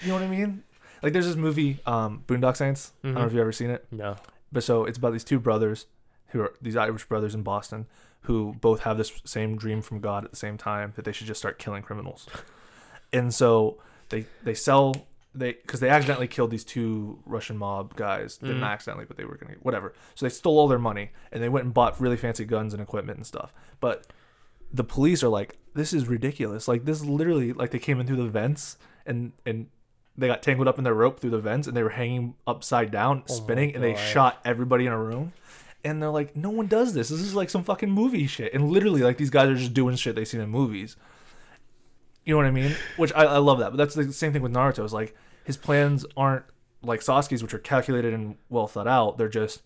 You 0.00 0.08
know 0.10 0.14
what 0.14 0.22
I 0.22 0.28
mean? 0.28 0.62
Like 1.02 1.12
there's 1.12 1.26
this 1.26 1.34
movie, 1.34 1.80
um, 1.86 2.22
Boondock 2.28 2.56
Saints. 2.56 2.92
I 3.02 3.08
don't 3.08 3.14
know 3.16 3.20
Mhm. 3.22 3.26
if 3.26 3.32
you've 3.32 3.40
ever 3.40 3.50
seen 3.52 3.70
it, 3.70 3.84
No. 3.90 4.14
but 4.52 4.62
so 4.62 4.84
it's 4.84 4.96
about 4.96 5.10
these 5.10 5.24
two 5.24 5.40
brothers 5.40 5.86
who 6.28 6.40
are 6.42 6.52
these 6.62 6.76
Irish 6.76 7.04
brothers 7.06 7.34
in 7.34 7.42
Boston 7.42 7.86
who 8.22 8.54
both 8.60 8.82
have 8.82 8.96
this 8.96 9.10
same 9.24 9.56
dream 9.56 9.82
from 9.82 9.98
God 9.98 10.24
at 10.24 10.30
the 10.30 10.36
same 10.36 10.56
time 10.56 10.92
that 10.94 11.04
they 11.04 11.10
should 11.10 11.26
just 11.26 11.40
start 11.40 11.58
killing 11.58 11.82
criminals. 11.82 12.28
and 13.12 13.34
so 13.34 13.76
they 14.10 14.26
they 14.44 14.54
sell 14.54 14.94
they 15.34 15.54
because 15.54 15.80
they 15.80 15.88
accidentally 15.88 16.28
killed 16.28 16.52
these 16.52 16.64
two 16.64 17.18
Russian 17.26 17.56
mob 17.58 17.96
guys. 17.96 18.36
Didn't 18.36 18.60
Mhm. 18.60 18.66
accidentally, 18.68 19.04
but 19.04 19.16
they 19.16 19.24
were 19.24 19.36
gonna 19.36 19.54
whatever. 19.62 19.94
So 20.14 20.26
they 20.26 20.30
stole 20.30 20.60
all 20.60 20.68
their 20.68 20.78
money 20.78 21.10
and 21.32 21.42
they 21.42 21.48
went 21.48 21.64
and 21.64 21.74
bought 21.74 22.00
really 22.00 22.16
fancy 22.16 22.44
guns 22.44 22.72
and 22.72 22.80
equipment 22.80 23.16
and 23.18 23.26
stuff. 23.26 23.52
But 23.80 24.06
the 24.72 24.84
police 24.84 25.22
are 25.22 25.28
like, 25.28 25.56
this 25.74 25.92
is 25.92 26.08
ridiculous. 26.08 26.68
Like 26.68 26.84
this 26.84 27.04
literally 27.04 27.52
like 27.52 27.70
they 27.70 27.78
came 27.78 28.00
in 28.00 28.06
through 28.06 28.16
the 28.16 28.28
vents 28.28 28.76
and 29.06 29.32
and 29.46 29.68
they 30.16 30.26
got 30.26 30.42
tangled 30.42 30.68
up 30.68 30.76
in 30.78 30.84
their 30.84 30.94
rope 30.94 31.18
through 31.20 31.30
the 31.30 31.38
vents 31.40 31.66
and 31.66 31.76
they 31.76 31.82
were 31.82 31.90
hanging 31.90 32.34
upside 32.46 32.90
down, 32.90 33.22
Oh 33.28 33.32
spinning, 33.34 33.74
and 33.74 33.82
they 33.82 33.94
shot 33.94 34.38
everybody 34.44 34.86
in 34.86 34.92
a 34.92 34.98
room. 34.98 35.32
And 35.82 36.02
they're 36.02 36.10
like, 36.10 36.36
no 36.36 36.50
one 36.50 36.66
does 36.66 36.92
this. 36.92 37.08
This 37.08 37.20
is 37.20 37.34
like 37.34 37.48
some 37.48 37.64
fucking 37.64 37.90
movie 37.90 38.26
shit. 38.26 38.52
And 38.52 38.68
literally, 38.70 39.00
like 39.00 39.16
these 39.16 39.30
guys 39.30 39.48
are 39.48 39.54
just 39.54 39.72
doing 39.72 39.96
shit 39.96 40.14
they 40.14 40.26
seen 40.26 40.40
in 40.42 40.50
movies. 40.50 40.96
You 42.24 42.34
know 42.34 42.36
what 42.38 42.46
I 42.46 42.50
mean? 42.50 42.76
Which 42.98 43.12
I, 43.14 43.24
I 43.24 43.38
love 43.38 43.60
that. 43.60 43.70
But 43.70 43.76
that's 43.78 43.94
the 43.94 44.12
same 44.12 44.32
thing 44.32 44.42
with 44.42 44.52
Naruto. 44.52 44.84
Is 44.84 44.92
like 44.92 45.16
his 45.44 45.56
plans 45.56 46.04
aren't 46.16 46.44
like 46.82 47.00
Sasuke's, 47.00 47.42
which 47.42 47.54
are 47.54 47.58
calculated 47.58 48.12
and 48.12 48.36
well 48.50 48.66
thought 48.66 48.86
out. 48.86 49.16
They're 49.16 49.28
just, 49.28 49.62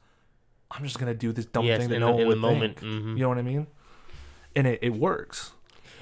I'm 0.70 0.84
just 0.84 0.98
gonna 1.00 1.14
do 1.14 1.32
this 1.32 1.46
dumb 1.46 1.64
Yes, 1.64 1.80
thing 1.80 1.88
that 1.88 1.96
in 1.96 2.00
no 2.02 2.06
the- 2.08 2.12
one 2.12 2.20
in 2.54 2.60
would 2.60 2.78
think. 2.78 2.80
Mhm. 2.80 3.08
You 3.16 3.22
know 3.24 3.28
what 3.28 3.38
I 3.38 3.42
mean? 3.42 3.66
And 4.56 4.66
it, 4.66 4.78
it 4.82 4.94
works. 4.94 5.52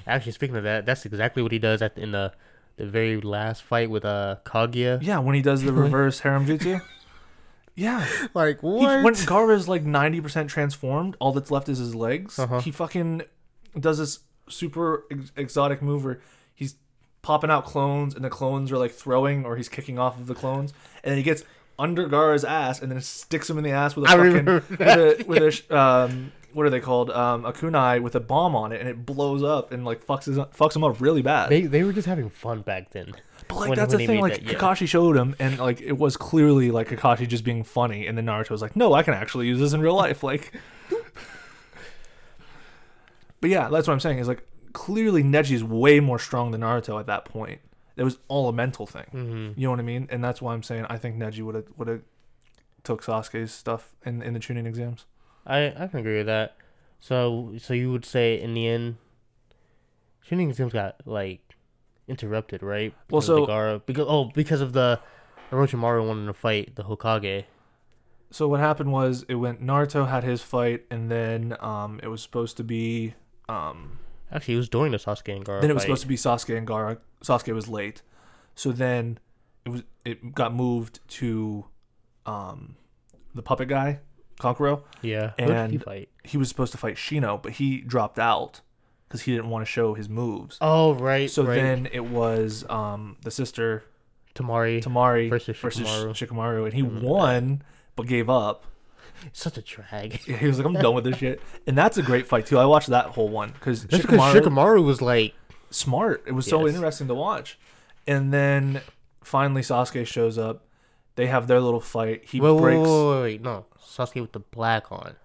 Actually, 0.07 0.33
speaking 0.33 0.57
of 0.57 0.65
that, 0.65 0.85
that's 0.87 1.07
exactly 1.07 1.43
what 1.43 1.53
he 1.53 1.59
does 1.59 1.83
at 1.83 1.97
in 1.97 2.13
the 2.13 2.33
the 2.77 2.87
very 2.87 3.21
last 3.21 3.63
fight 3.63 3.91
with 3.91 4.05
uh 4.05 4.37
Kaguya. 4.45 4.99
Yeah, 5.03 5.19
when 5.19 5.35
he 5.35 5.43
does 5.43 5.63
the 5.63 5.73
reverse 5.85 6.21
harem 6.21 6.47
jutsu. 6.47 6.81
Yeah, 7.75 8.07
Like 8.35 8.61
he, 8.61 8.67
when 8.67 9.15
Gaara's 9.15 9.69
like 9.69 9.83
ninety 9.83 10.21
percent 10.21 10.51
transformed, 10.51 11.17
all 11.21 11.33
that's 11.33 11.51
left 11.51 11.69
is 11.69 11.79
his 11.79 11.95
legs. 11.95 12.39
Uh-huh. 12.39 12.61
He 12.61 12.71
fucking 12.71 13.23
does 13.79 13.99
this 13.99 14.21
super 14.49 15.05
ex- 15.11 15.33
exotic 15.37 15.81
move 15.81 16.05
where 16.05 16.21
he's 16.55 16.75
popping 17.23 17.51
out 17.51 17.65
clones, 17.65 18.15
and 18.15 18.25
the 18.25 18.31
clones 18.31 18.71
are 18.73 18.79
like 18.79 18.93
throwing, 18.93 19.45
or 19.47 19.57
he's 19.57 19.69
kicking 19.69 19.99
off 19.99 20.19
of 20.19 20.27
the 20.27 20.35
clones, 20.35 20.73
and 21.03 21.13
then 21.13 21.17
he 21.17 21.23
gets 21.23 21.45
under 21.79 22.07
Gaara's 22.09 22.45
ass, 22.45 22.83
and 22.83 22.93
then 22.93 23.01
sticks 23.01 23.49
him 23.49 23.57
in 23.57 23.65
the 23.65 23.71
ass 23.71 23.97
with 23.97 24.05
a 24.11 24.13
I 24.13 24.17
fucking 24.17 24.45
with 24.45 24.81
a, 24.81 25.25
with 25.27 25.71
a 25.71 25.77
um 25.79 26.33
what 26.55 26.67
are 26.67 26.71
they 26.71 26.81
called 26.81 27.11
um 27.11 27.45
a 27.45 27.53
kunai 27.53 28.01
with 28.03 28.15
a 28.15 28.21
bomb 28.21 28.55
on 28.57 28.73
it, 28.73 28.81
and 28.81 28.89
it 28.89 29.05
blows 29.07 29.43
up 29.43 29.73
and 29.73 29.85
like 29.85 30.05
fucks 30.07 30.25
his, 30.25 30.37
fucks 30.39 30.77
him 30.77 30.85
up 30.85 31.01
really 31.01 31.23
bad. 31.23 31.49
They 31.51 31.63
they 31.63 31.83
were 31.83 31.93
just 31.93 32.07
having 32.07 32.31
fun 32.31 32.63
back 32.63 32.91
then. 32.91 33.13
But 33.49 33.57
like 33.57 33.69
when- 33.71 33.79
that's 33.79 33.93
when 33.95 34.01
the 34.03 34.07
thing, 34.07 34.21
like 34.21 34.35
that, 34.35 34.43
yeah. 34.45 34.53
Kakashi 34.55 34.87
showed 34.87 35.17
him, 35.17 35.35
and 35.39 35.59
like 35.59 35.81
it 35.81 35.99
was 35.99 36.17
clearly 36.17 36.71
like 36.71 36.89
Kakashi 36.89 37.27
just 37.27 37.45
being 37.45 37.65
funny, 37.65 38.07
and 38.07 38.17
then 38.17 38.27
Naruto 38.27 38.51
was 38.51 38.63
like, 38.63 38.77
"No, 38.77 38.93
I 38.95 39.03
can 39.03 39.15
actually 39.15 39.47
use 39.49 39.59
this 39.59 39.73
in 39.73 39.81
real 39.81 39.97
life." 39.97 40.23
Like, 40.23 40.53
but 43.41 43.51
yeah, 43.51 43.69
that's 43.69 43.89
what 43.89 43.95
I'm 43.95 44.01
saying. 44.01 44.19
Is 44.19 44.29
like 44.29 44.47
clearly 44.73 45.23
Neji's 45.23 45.65
way 45.65 46.01
more 46.01 46.19
strong 46.19 46.51
than 46.53 46.61
Naruto 46.63 46.99
at 47.01 47.07
that 47.07 47.25
point. 47.25 47.61
It 47.97 48.05
was 48.05 48.19
all 48.29 48.49
a 48.49 48.53
mental 48.53 48.87
thing. 48.87 49.05
Mm-hmm. 49.13 49.61
You 49.61 49.67
know 49.67 49.71
what 49.71 49.81
I 49.81 49.83
mean? 49.83 50.09
And 50.11 50.25
that's 50.25 50.41
why 50.41 50.55
I'm 50.55 50.63
saying 50.63 50.87
I 50.89 50.97
think 50.97 51.17
Neji 51.17 51.43
would 51.43 51.55
have 51.55 51.67
would 51.77 51.89
have 51.89 52.03
took 52.85 53.03
Sasuke's 53.03 53.53
stuff 53.53 53.95
in 54.05 54.23
in 54.23 54.33
the 54.35 54.41
Chunin 54.41 54.67
exams. 54.67 55.05
I 55.47 55.67
I 55.77 55.87
can 55.89 56.01
agree 56.01 56.19
with 56.19 56.27
that. 56.27 56.57
So 57.01 57.55
so 57.59 57.75
you 57.75 57.91
would 57.93 58.05
say 58.05 58.41
in 58.41 58.55
the 58.55 58.67
end, 58.69 58.97
Chunin 60.29 60.49
exams 60.51 60.73
got 60.73 60.97
like 61.07 61.41
interrupted, 62.09 62.63
right? 62.63 62.93
Well, 63.11 63.21
Because 63.21 63.29
of 63.29 63.47
so- 63.47 63.83
because 63.87 64.07
oh 64.09 64.25
because 64.35 64.61
of 64.61 64.73
the 64.73 65.01
Orochimaru 65.51 66.07
wanting 66.07 66.27
to 66.27 66.33
fight 66.33 66.77
the 66.77 66.85
Hokage. 66.85 67.45
So 68.31 68.49
what 68.49 68.61
happened 68.61 68.93
was 68.93 69.25
it 69.29 69.35
went 69.35 69.63
Naruto 69.63 70.09
had 70.09 70.25
his 70.25 70.43
fight, 70.43 70.85
and 70.91 71.11
then 71.11 71.57
um 71.61 72.01
it 72.03 72.09
was 72.09 72.23
supposed 72.23 72.57
to 72.59 72.65
be 72.65 73.15
um 73.49 73.99
Actually, 74.31 74.55
it 74.55 74.59
was 74.59 74.69
during 74.71 74.93
the 74.93 74.99
Sasuke 74.99 75.35
and 75.37 75.45
Gaara. 75.45 75.61
then 75.61 75.71
it 75.71 75.75
was 75.75 75.83
fight. 75.83 75.89
supposed 75.89 76.03
to 76.03 76.09
be 76.09 76.17
Sasuke 76.17 76.57
and 76.57 76.67
Gaara. 76.67 76.99
Sasuke 77.23 77.53
was 77.55 77.69
late, 77.69 78.01
so 78.55 78.73
then 78.73 79.19
it 79.67 79.69
was 79.69 79.83
it 80.07 80.35
got 80.35 80.55
moved 80.55 81.01
to 81.09 81.67
um 82.25 82.77
the 83.35 83.43
puppet 83.43 83.69
guy, 83.69 84.01
Kankuro. 84.43 84.83
Yeah. 85.01 85.33
Who 85.39 85.47
did 85.47 85.71
he 85.71 85.77
and- 85.77 85.83
fight? 85.85 86.09
He 86.25 86.37
was 86.37 86.49
supposed 86.49 86.73
to 86.73 86.79
fight 86.79 86.97
Shino, 86.97 87.43
but 87.43 87.53
he 87.53 87.81
dropped 87.81 88.19
out 88.19 88.61
because 89.09 89.23
he 89.23 89.33
didn't 89.33 89.51
want 89.51 89.65
to 89.67 89.71
show 89.71 89.95
his 89.95 90.09
moves. 90.09 90.57
Oh 90.61 90.95
right. 90.95 91.31
so 91.31 91.45
right. 91.45 91.55
then 91.57 91.89
it 91.93 92.05
was 92.07 92.65
um 92.71 93.17
the 93.23 93.31
sister 93.31 93.85
Temari. 94.35 94.83
Temari 94.83 95.29
Versus 95.29 95.57
versus 95.59 95.87
Shikamaru. 95.87 96.13
Shikamaru, 96.13 96.65
and 96.65 96.73
he 96.75 96.83
remember 96.83 97.01
that. 97.01 97.09
won 97.09 97.63
but 97.97 98.07
gave 98.07 98.31
up. 98.31 98.65
Such 99.33 99.57
a 99.59 99.63
drag. 99.63 100.15
He 100.21 100.47
was 100.47 100.59
like, 100.59 100.67
"I'm 100.67 100.73
done 100.75 100.95
with 100.95 101.05
this 101.05 101.19
shit," 101.19 101.41
and 101.67 101.77
that's 101.79 101.97
a 101.99 102.03
great 102.03 102.27
fight 102.27 102.47
too. 102.47 102.59
I 102.59 102.65
watched 102.65 102.89
that 102.89 103.07
whole 103.07 103.29
one 103.29 103.51
because 103.53 103.85
because 103.85 104.05
Shikamaru, 104.07 104.41
Shikamaru 104.41 104.85
was 104.85 105.01
like, 105.03 105.35
smart. 105.71 106.25
It 106.27 106.33
was 106.33 106.47
so 106.47 106.65
Yes. 106.67 106.75
interesting 106.75 107.07
to 107.09 107.15
watch. 107.15 107.59
And 108.07 108.33
then 108.33 108.81
finally 109.23 109.63
Sasuke 109.63 110.07
shows 110.07 110.39
up. 110.39 110.65
They 111.15 111.27
have 111.27 111.47
their 111.47 111.61
little 111.61 111.81
fight. 111.81 112.25
He 112.25 112.41
wait, 112.41 112.59
breaks. 112.61 112.79
wait, 112.89 113.09
wait, 113.11 113.23
wait, 113.23 113.43
no, 113.43 113.67
Sasuke 113.85 114.21
with 114.21 114.33
the 114.33 114.41
black 114.41 114.91
on. 114.91 115.17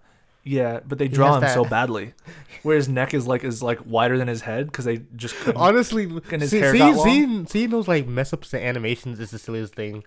Yeah, 0.43 0.80
but 0.88 0.97
they 0.97 1.08
draw 1.10 1.39
him 1.39 1.47
so 1.50 1.65
badly. 1.65 2.13
Where 2.63 2.76
his 2.78 2.88
neck 2.88 3.13
is 3.13 3.28
like 3.28 3.43
is 3.43 3.62
like 3.62 3.80
wider 3.86 4.17
than 4.17 4.28
his 4.30 4.41
head 4.41 4.67
because 4.67 4.86
they 4.86 5.02
just 5.15 5.36
couldn't. 5.36 5.58
Honestly, 5.60 6.04
And 6.32 6.41
his 6.41 6.52
see, 6.52 6.60
hair 6.60 6.71
see, 6.71 6.78
got 6.80 6.95
long? 6.95 7.06
seeing, 7.06 7.45
seeing 7.47 7.69
those 7.69 7.88
like 7.88 8.08
mess 8.08 8.32
ups 8.32 8.50
to 8.52 8.62
animations 8.63 9.19
is 9.19 9.32
the 9.32 9.39
silliest 9.39 9.76
thing. 9.76 10.04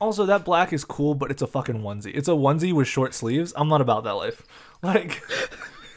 Also, 0.00 0.24
that 0.26 0.44
black 0.44 0.72
is 0.72 0.84
cool, 0.84 1.14
but 1.14 1.30
it's 1.30 1.42
a 1.42 1.46
fucking 1.46 1.80
onesie. 1.82 2.12
It's 2.14 2.28
a 2.28 2.32
onesie 2.32 2.72
with 2.72 2.86
short 2.86 3.12
sleeves. 3.14 3.52
I'm 3.56 3.68
not 3.68 3.80
about 3.80 4.04
that 4.04 4.12
life. 4.14 4.42
Like, 4.82 5.22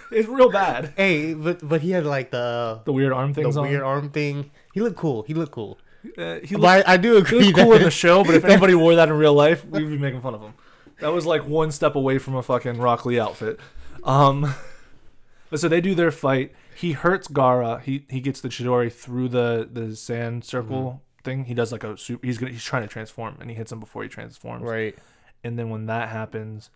it's 0.09 0.27
real 0.29 0.49
bad. 0.49 0.93
Hey, 0.95 1.33
but 1.33 1.59
but 1.67 1.81
he 1.81 1.91
had 1.91 2.05
like 2.05 2.31
the 2.31 2.79
The 2.85 2.93
weird 2.93 3.11
arm 3.11 3.33
thing. 3.33 3.43
the 3.43 3.51
things 3.51 3.69
weird 3.69 3.83
arm 3.83 4.09
thing. 4.09 4.49
He 4.73 4.79
looked 4.81 4.95
cool. 4.95 5.23
He 5.23 5.33
looked 5.35 5.51
cool. 5.51 5.77
Uh, 6.17 6.39
he 6.43 6.55
looked, 6.55 6.87
I, 6.87 6.93
I 6.93 6.97
do 6.97 7.13
he 7.13 7.19
agree 7.19 7.39
looked 7.45 7.57
cool 7.57 7.73
in 7.73 7.83
the 7.83 7.91
show, 7.91 8.23
but 8.23 8.35
if 8.35 8.45
anybody 8.45 8.75
wore 8.75 8.95
that 8.95 9.09
in 9.09 9.15
real 9.15 9.33
life, 9.33 9.65
we'd 9.65 9.89
be 9.89 9.97
making 9.97 10.21
fun 10.21 10.33
of 10.33 10.41
him. 10.41 10.53
That 10.99 11.13
was 11.13 11.25
like 11.25 11.45
one 11.45 11.71
step 11.71 11.95
away 11.95 12.17
from 12.17 12.35
a 12.35 12.43
fucking 12.43 12.77
Rock 12.77 13.05
Lee 13.05 13.19
outfit. 13.19 13.59
Um, 14.03 14.53
but 15.49 15.59
so 15.59 15.67
they 15.67 15.81
do 15.81 15.95
their 15.95 16.11
fight. 16.11 16.53
He 16.75 16.93
hurts 16.93 17.27
Gaara. 17.27 17.81
He 17.81 18.05
he 18.09 18.21
gets 18.21 18.41
the 18.41 18.49
Chidori 18.49 18.91
through 18.91 19.29
the 19.29 19.67
the 19.71 19.95
sand 19.95 20.45
circle 20.45 21.01
thing. 21.23 21.45
He 21.45 21.53
does 21.53 21.71
like 21.71 21.83
a 21.83 21.97
super. 21.97 22.25
He's 22.25 22.37
gonna 22.37 22.51
he's 22.51 22.63
trying 22.63 22.83
to 22.83 22.87
transform, 22.87 23.37
and 23.41 23.49
he 23.49 23.55
hits 23.55 23.71
him 23.71 23.79
before 23.79 24.03
he 24.03 24.09
transforms. 24.09 24.63
right. 24.63 24.97
And 25.41 25.57
then 25.57 25.69
when 25.69 25.85
that 25.85 26.09
happens, 26.09 26.69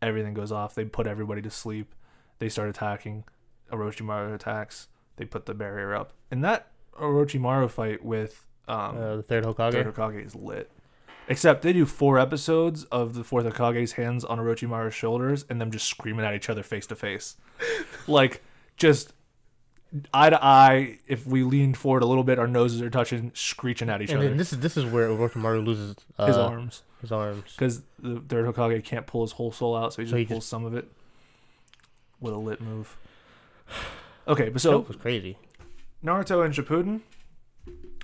everything 0.00 0.32
goes 0.32 0.52
off. 0.52 0.76
They 0.76 0.84
put 0.84 1.08
everybody 1.08 1.42
to 1.42 1.50
sleep. 1.50 1.92
They 2.38 2.48
start 2.48 2.68
attacking. 2.68 3.24
Orochimaru 3.72 4.32
attacks. 4.32 4.86
They 5.16 5.24
put 5.24 5.46
the 5.46 5.54
barrier 5.54 5.94
up, 5.94 6.12
and 6.30 6.44
that 6.44 6.70
Orochimaru 7.00 7.70
fight 7.70 8.04
with 8.04 8.45
um, 8.68 8.96
Uh, 8.98 9.16
the 9.16 9.22
third 9.22 9.44
Hokage. 9.44 9.72
Third 9.72 9.94
Hokage 9.94 10.24
is 10.26 10.34
lit. 10.34 10.70
Except 11.28 11.62
they 11.62 11.72
do 11.72 11.86
four 11.86 12.18
episodes 12.20 12.84
of 12.84 13.14
the 13.14 13.24
fourth 13.24 13.46
Hokage's 13.46 13.92
hands 13.92 14.24
on 14.24 14.38
Orochimaru's 14.38 14.94
shoulders 14.94 15.44
and 15.50 15.60
them 15.60 15.72
just 15.72 15.86
screaming 15.88 16.24
at 16.24 16.34
each 16.34 16.48
other 16.48 16.62
face 16.62 16.86
to 16.88 16.96
face. 16.96 17.36
Like, 18.06 18.42
just 18.76 19.12
eye 20.14 20.30
to 20.30 20.44
eye, 20.44 20.98
if 21.08 21.26
we 21.26 21.42
leaned 21.42 21.76
forward 21.76 22.02
a 22.02 22.06
little 22.06 22.22
bit, 22.22 22.38
our 22.38 22.46
noses 22.46 22.80
are 22.82 22.90
touching, 22.90 23.32
screeching 23.34 23.88
at 23.90 24.00
each 24.02 24.10
and 24.10 24.20
other. 24.20 24.34
this 24.34 24.52
is 24.52 24.60
this 24.60 24.76
is 24.76 24.84
where 24.84 25.08
Orochimaru 25.08 25.64
loses 25.64 25.96
uh, 26.18 26.26
his 26.26 26.36
arms. 26.36 26.82
His 27.00 27.10
arms. 27.10 27.42
Because 27.52 27.82
the 27.98 28.20
third 28.28 28.46
Hokage 28.46 28.84
can't 28.84 29.06
pull 29.06 29.22
his 29.22 29.32
whole 29.32 29.50
soul 29.50 29.74
out, 29.74 29.92
so 29.94 30.02
he 30.02 30.04
just 30.04 30.12
So 30.12 30.16
he 30.18 30.24
pulls 30.26 30.38
just- 30.40 30.50
some 30.50 30.64
of 30.64 30.74
it 30.76 30.86
with 32.20 32.32
a 32.34 32.38
lit 32.38 32.60
move. 32.60 32.96
Okay, 34.28 34.48
but 34.48 34.60
So 34.60 34.70
so 34.70 34.78
it 34.80 34.88
was 34.88 34.96
crazy. 34.96 35.38
Naruto 36.04 36.44
and 36.44 36.52
Shippuden, 36.52 37.00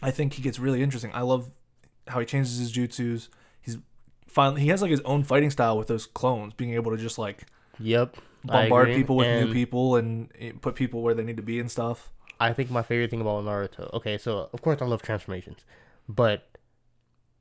I 0.03 0.11
think 0.11 0.35
he 0.35 0.43
gets 0.43 0.59
really 0.59 0.83
interesting. 0.83 1.11
I 1.15 1.23
love 1.23 1.51
how 2.09 2.21
he 2.21 2.27
changes 2.27 2.59
his 2.59 2.73
jutsus. 2.73 3.29
He's 3.61 3.79
finally 4.27 4.63
he 4.63 4.69
has 4.69 4.83
like 4.83 4.91
his 4.91 5.01
own 5.03 5.23
fighting 5.25 5.51
style 5.51 5.79
with 5.79 5.89
those 5.89 6.07
clones, 6.07 6.55
being 6.55 6.75
able 6.75 6.91
to 6.91 6.97
just 6.97 7.19
like 7.19 7.47
Yep. 7.79 8.17
Bombard 8.45 8.93
people 8.93 9.17
with 9.17 9.29
new 9.29 9.53
people 9.53 9.97
and 9.97 10.31
eh, 10.39 10.53
put 10.61 10.75
people 10.75 11.03
where 11.03 11.15
they 11.15 11.23
need 11.23 11.37
to 11.37 11.43
be 11.43 11.61
and 11.61 11.71
stuff. 11.71 12.11
I 12.41 12.53
think 12.53 12.71
my 12.71 12.83
favorite 12.83 13.11
thing 13.11 13.21
about 13.21 13.45
Naruto. 13.45 13.93
Okay, 13.95 14.19
so 14.19 14.51
of 14.53 14.63
course 14.63 14.83
I 14.83 14.85
love 14.85 15.01
transformations, 15.01 15.65
but 16.09 16.49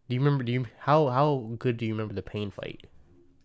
do 0.08 0.16
you 0.16 0.22
remember? 0.22 0.44
Do 0.44 0.52
you 0.52 0.68
how 0.80 1.08
how 1.08 1.56
good 1.58 1.78
do 1.78 1.86
you 1.86 1.94
remember 1.94 2.14
the 2.14 2.22
pain 2.22 2.52
fight? 2.52 2.86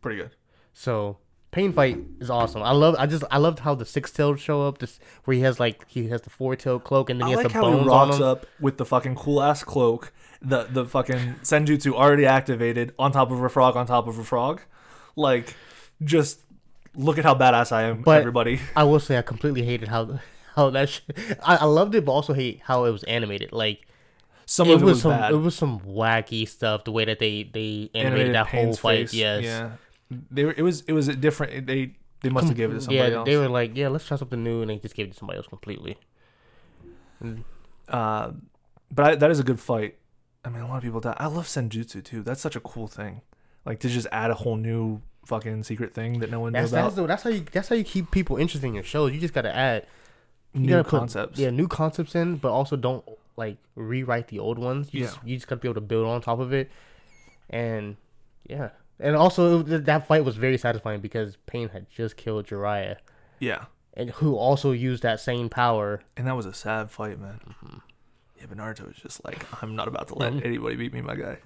Pretty 0.03 0.19
good. 0.19 0.33
So 0.75 1.17
pain 1.57 1.73
fight 1.73 1.99
is 2.21 2.29
awesome. 2.31 2.63
I 2.63 2.73
love. 2.73 2.95
I 2.99 3.07
just 3.07 3.25
I 3.31 3.39
loved 3.39 3.61
how 3.61 3.75
the 3.75 3.85
six 3.87 4.13
tailed 4.13 4.39
show 4.39 4.63
up. 4.69 4.79
This 4.79 5.01
where 5.25 5.35
he 5.37 5.43
has 5.43 5.59
like 5.59 5.85
he 5.89 6.09
has 6.09 6.21
the 6.23 6.31
four 6.31 6.55
tailed 6.57 6.85
cloak 6.85 7.11
and 7.11 7.19
then 7.21 7.27
I 7.27 7.31
he 7.31 7.35
has 7.37 7.45
like 7.45 7.53
the 7.53 7.59
how 7.59 7.67
he 7.71 7.77
bones 7.77 7.89
on 7.89 8.09
rocks 8.09 8.17
him. 8.19 8.23
up 8.33 8.47
with 8.61 8.77
the 8.77 8.85
fucking 8.85 9.15
cool 9.17 9.43
ass 9.43 9.65
cloak, 9.65 10.13
the 10.43 10.65
the 10.65 10.85
fucking 10.85 11.37
senjutsu 11.43 11.93
already 11.95 12.27
activated 12.27 12.93
on 12.99 13.11
top 13.13 13.31
of 13.31 13.43
a 13.43 13.49
frog 13.49 13.75
on 13.77 13.87
top 13.87 14.07
of 14.07 14.19
a 14.19 14.25
frog, 14.25 14.61
like 15.17 15.55
just 16.05 16.41
look 16.95 17.17
at 17.19 17.25
how 17.25 17.35
badass 17.35 17.73
I 17.73 17.83
am, 17.85 18.03
But- 18.03 18.21
everybody. 18.21 18.61
I 18.77 18.85
will 18.85 19.01
say 19.01 19.17
I 19.19 19.23
completely 19.23 19.63
hated 19.65 19.89
how 19.89 20.21
how 20.55 20.71
that. 20.71 20.89
Sh- 20.91 21.01
I 21.43 21.57
I 21.57 21.65
loved 21.65 21.95
it, 21.95 22.05
but 22.05 22.13
also 22.13 22.33
hate 22.35 22.61
how 22.65 22.85
it 22.85 22.91
was 22.91 23.03
animated. 23.05 23.53
Like 23.53 23.87
Some 24.47 24.69
it 24.69 24.75
of 24.75 24.83
it 24.83 24.85
was, 24.85 24.93
was 24.95 25.03
some 25.03 25.11
bad. 25.13 25.33
it 25.33 25.37
was 25.37 25.55
some 25.55 25.81
wacky 25.81 26.47
stuff. 26.47 26.85
The 26.85 26.93
way 26.93 27.05
that 27.07 27.19
they 27.19 27.45
they 27.45 27.91
animated, 27.95 28.29
Animated 28.31 28.35
that 28.35 28.47
whole 28.49 28.75
fight. 28.75 29.09
face, 29.11 29.15
Yes. 29.15 29.45
Yeah. 29.45 29.71
They 30.11 30.45
were, 30.45 30.55
it 30.57 30.63
was 30.63 30.83
it 30.83 30.93
was 30.93 31.09
a 31.09 31.17
different. 31.17 31.67
They 31.67 31.95
they 32.23 32.31
must 32.31 32.47
have 32.49 32.57
given 32.57 32.77
it 32.77 32.81
to 32.81 32.85
somebody 32.87 33.11
yeah, 33.11 33.17
else. 33.19 33.27
they 33.27 33.37
were 33.37 33.49
like, 33.49 33.77
yeah, 33.77 33.89
let's 33.89 34.07
try 34.07 34.17
something 34.17 34.43
new, 34.43 34.61
and 34.63 34.71
they 34.71 34.79
just 34.79 34.95
gave 34.95 35.07
it 35.07 35.13
to 35.13 35.17
somebody 35.19 35.37
else 35.39 35.47
completely. 35.47 35.99
Uh, 37.89 38.33
but 38.91 39.05
I, 39.05 39.15
that 39.17 39.31
is 39.31 39.41
a 39.41 39.45
good 39.45 39.61
fight. 39.61 39.97
I 40.45 40.49
mean, 40.49 40.63
a 40.63 40.69
lot 40.69 40.77
of 40.79 40.83
people 40.83 41.01
die. 41.01 41.17
I 41.19 41.27
love 41.27 41.47
Senjutsu 41.47 42.05
too. 42.05 42.23
That's 42.23 42.41
such 42.41 42.57
a 42.57 42.61
cool 42.61 42.87
thing. 42.87 43.23
Like 43.65 43.81
to 43.81 43.89
just 43.89 44.07
add 44.13 44.31
a 44.31 44.35
whole 44.35 44.57
new 44.57 45.03
fucking 45.25 45.65
secret 45.65 45.93
thing 45.93 46.21
that 46.21 46.31
no 46.31 46.39
one 46.39 46.53
knows 46.53 46.71
that's, 46.71 46.95
about. 46.95 47.09
that's 47.09 47.25
how 47.25 47.31
you 47.31 47.45
that's 47.51 47.69
how 47.69 47.75
you 47.75 47.83
keep 47.83 48.13
people 48.13 48.37
interested 48.37 48.67
in 48.67 48.75
your 48.75 48.85
shows. 48.85 49.13
You 49.13 49.19
just 49.21 49.35
gotta 49.35 49.55
add 49.55 49.87
New 50.55 50.69
gotta 50.69 50.85
put- 50.85 50.99
concepts. 51.01 51.39
yeah, 51.39 51.51
new 51.51 51.67
concepts 51.67 52.15
in, 52.15 52.37
but 52.37 52.51
also 52.53 52.77
don't 52.77 53.05
like 53.37 53.57
rewrite 53.75 54.29
the 54.29 54.39
old 54.39 54.59
ones. 54.59 54.89
You 54.95 55.01
Yeah. 55.01 55.07
just, 55.07 55.19
you 55.25 55.37
just 55.37 55.49
gotta 55.49 55.61
be 55.61 55.69
able 55.69 55.75
to 55.75 55.81
build 55.81 56.07
on 56.07 56.21
top 56.21 56.39
of 56.39 56.53
it, 56.53 56.71
and 57.51 57.97
yeah, 58.49 58.71
and 59.01 59.15
also 59.17 59.63
that 59.63 60.07
fight 60.07 60.25
was 60.25 60.37
very 60.37 60.59
satisfying 60.59 61.01
because 61.01 61.37
Pain 61.47 61.69
had 61.71 61.89
just 61.91 62.17
killed 62.17 62.47
Jiraiya, 62.47 62.97
Yeah. 63.41 63.65
and 63.95 64.11
who 64.11 64.35
also 64.37 64.73
used 64.73 65.03
that 65.03 65.21
same 65.21 65.49
power. 65.49 66.03
And 66.17 66.27
that 66.27 66.37
was 66.37 66.47
a 66.47 66.55
sad 66.55 66.91
fight, 66.91 67.19
man. 67.21 67.41
Mm-hmm. 67.49 67.79
Yeah, 68.39 68.47
but 68.49 68.59
Naruto 68.59 68.87
was 68.87 68.97
just 68.97 69.25
like, 69.25 69.45
I'm 69.63 69.75
not 69.75 69.89
about 69.89 70.09
to 70.09 70.15
let 70.15 70.33
anybody 70.45 70.77
beat 70.77 70.93
me, 70.93 71.01
my 71.01 71.17
guy. 71.17 71.39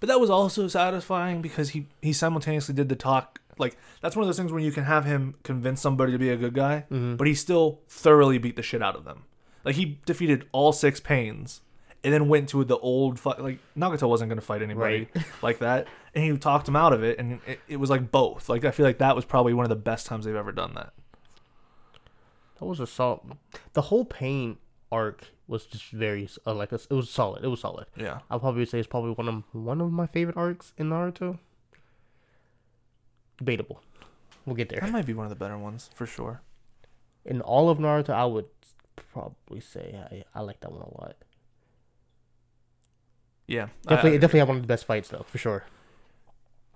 But 0.00 0.08
that 0.08 0.20
was 0.20 0.30
also 0.30 0.66
satisfying 0.68 1.42
because 1.42 1.70
he 1.70 1.86
he 2.00 2.12
simultaneously 2.12 2.74
did 2.74 2.88
the 2.88 2.96
talk. 2.96 3.40
Like 3.58 3.76
that's 4.00 4.16
one 4.16 4.22
of 4.22 4.28
those 4.28 4.36
things 4.36 4.50
where 4.50 4.60
you 4.60 4.72
can 4.72 4.84
have 4.84 5.04
him 5.04 5.34
convince 5.44 5.80
somebody 5.80 6.10
to 6.12 6.18
be 6.18 6.30
a 6.30 6.36
good 6.36 6.54
guy, 6.54 6.86
Mm-hmm. 6.90 7.16
but 7.16 7.26
he 7.26 7.34
still 7.34 7.80
thoroughly 7.88 8.38
beat 8.38 8.56
the 8.56 8.62
shit 8.62 8.82
out 8.82 8.96
of 8.96 9.04
them. 9.04 9.24
Like 9.64 9.76
he 9.76 10.00
defeated 10.06 10.46
all 10.50 10.72
six 10.72 10.98
pains, 10.98 11.60
and 12.02 12.12
then 12.12 12.28
went 12.28 12.48
to 12.48 12.64
the 12.64 12.78
old 12.78 13.20
fu- 13.20 13.34
like 13.38 13.58
Nagato 13.78 14.08
wasn't 14.08 14.28
going 14.30 14.40
to 14.40 14.44
fight 14.44 14.60
anybody 14.62 15.06
like 15.40 15.60
that, 15.60 15.86
and 16.14 16.24
he 16.24 16.36
talked 16.36 16.68
him 16.68 16.76
out 16.76 16.92
of 16.92 17.02
it, 17.02 17.18
and 17.18 17.40
it, 17.46 17.60
it 17.68 17.76
was 17.76 17.90
like 17.90 18.10
both. 18.10 18.48
Like 18.48 18.64
I 18.64 18.70
feel 18.70 18.84
like 18.86 18.98
that 18.98 19.16
was 19.16 19.24
probably 19.24 19.54
one 19.54 19.64
of 19.64 19.70
the 19.70 19.76
best 19.76 20.06
times 20.06 20.24
they've 20.24 20.34
ever 20.34 20.52
done 20.52 20.74
that. 20.74 20.92
That 22.58 22.66
was 22.66 22.80
a 22.80 22.86
solid. 22.86 23.20
The 23.72 23.82
whole 23.82 24.04
Pain 24.04 24.58
arc 24.90 25.28
was 25.48 25.66
just 25.66 25.90
very 25.90 26.28
uh, 26.46 26.54
like 26.54 26.70
a, 26.72 26.76
it 26.76 26.90
was 26.92 27.10
solid. 27.10 27.44
It 27.44 27.48
was 27.48 27.60
solid. 27.60 27.86
Yeah. 27.96 28.20
I'll 28.30 28.40
probably 28.40 28.64
say 28.66 28.78
it's 28.78 28.86
probably 28.86 29.12
one 29.12 29.28
of 29.28 29.42
one 29.52 29.80
of 29.80 29.90
my 29.90 30.06
favorite 30.06 30.36
arcs 30.36 30.72
in 30.78 30.90
Naruto. 30.90 31.38
Debatable. 33.38 33.82
We'll 34.46 34.56
get 34.56 34.68
there. 34.68 34.80
That 34.80 34.90
might 34.90 35.06
be 35.06 35.14
one 35.14 35.26
of 35.26 35.30
the 35.30 35.36
better 35.36 35.58
ones 35.58 35.90
for 35.94 36.06
sure. 36.06 36.42
In 37.24 37.40
all 37.40 37.70
of 37.70 37.78
Naruto, 37.78 38.10
I 38.10 38.24
would 38.26 38.46
probably 39.12 39.60
say 39.60 39.98
I, 40.10 40.24
I 40.38 40.42
like 40.42 40.60
that 40.60 40.72
one 40.72 40.82
a 40.82 41.00
lot. 41.00 41.16
Yeah. 43.46 43.68
Definitely, 43.86 44.10
I- 44.18 44.18
definitely 44.18 44.40
have 44.40 44.48
one 44.48 44.56
of 44.58 44.62
the 44.62 44.68
best 44.68 44.84
fights 44.84 45.08
though, 45.08 45.24
for 45.26 45.38
sure. 45.38 45.64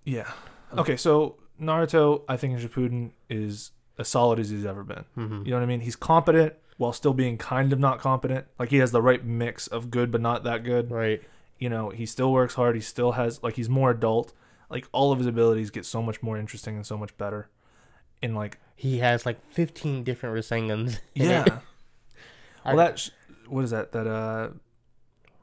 Yeah. 0.07 0.31
Okay, 0.79 0.97
so 0.97 1.37
Naruto, 1.61 2.23
I 2.29 2.37
think 2.37 2.59
in 2.59 2.67
Shippuden 2.67 3.11
is 3.29 3.73
as 3.99 4.09
solid 4.09 4.39
as 4.39 4.51
he's 4.51 4.65
ever 4.65 4.83
been. 4.83 5.05
Mm-hmm. 5.17 5.43
You 5.45 5.51
know 5.51 5.57
what 5.57 5.63
I 5.63 5.67
mean? 5.67 5.81
He's 5.81 5.97
competent 5.97 6.55
while 6.79 6.93
still 6.93 7.15
being 7.15 7.37
kind 7.39 7.73
of 7.73 7.79
not 7.79 7.99
competent. 7.99 8.47
Like 8.59 8.71
he 8.71 8.79
has 8.79 8.93
the 8.93 9.03
right 9.03 9.25
mix 9.25 9.67
of 9.67 9.91
good 9.91 10.11
but 10.11 10.21
not 10.21 10.45
that 10.45 10.65
good. 10.65 10.91
Right. 10.91 11.23
You 11.59 11.69
know, 11.69 11.91
he 11.91 12.07
still 12.07 12.33
works 12.33 12.55
hard. 12.55 12.75
He 12.75 12.81
still 12.83 13.13
has 13.13 13.43
like 13.43 13.57
he's 13.57 13.69
more 13.69 13.91
adult. 13.91 14.33
Like 14.71 14.87
all 14.93 15.13
of 15.13 15.19
his 15.19 15.27
abilities 15.27 15.71
get 15.71 15.85
so 15.85 16.03
much 16.03 16.23
more 16.23 16.37
interesting 16.37 16.77
and 16.77 16.87
so 16.87 16.97
much 16.97 17.17
better. 17.17 17.49
And 18.23 18.35
like 18.35 18.59
He 18.75 18.99
has 18.99 19.25
like 19.27 19.39
15 19.53 20.05
different 20.05 20.37
Rasengans. 20.37 21.01
yeah. 21.15 21.61
well, 22.65 22.77
that 22.77 22.99
sh- 22.99 23.11
what 23.49 23.65
is 23.65 23.71
that? 23.71 23.93
That 23.93 24.07
uh 24.07 24.51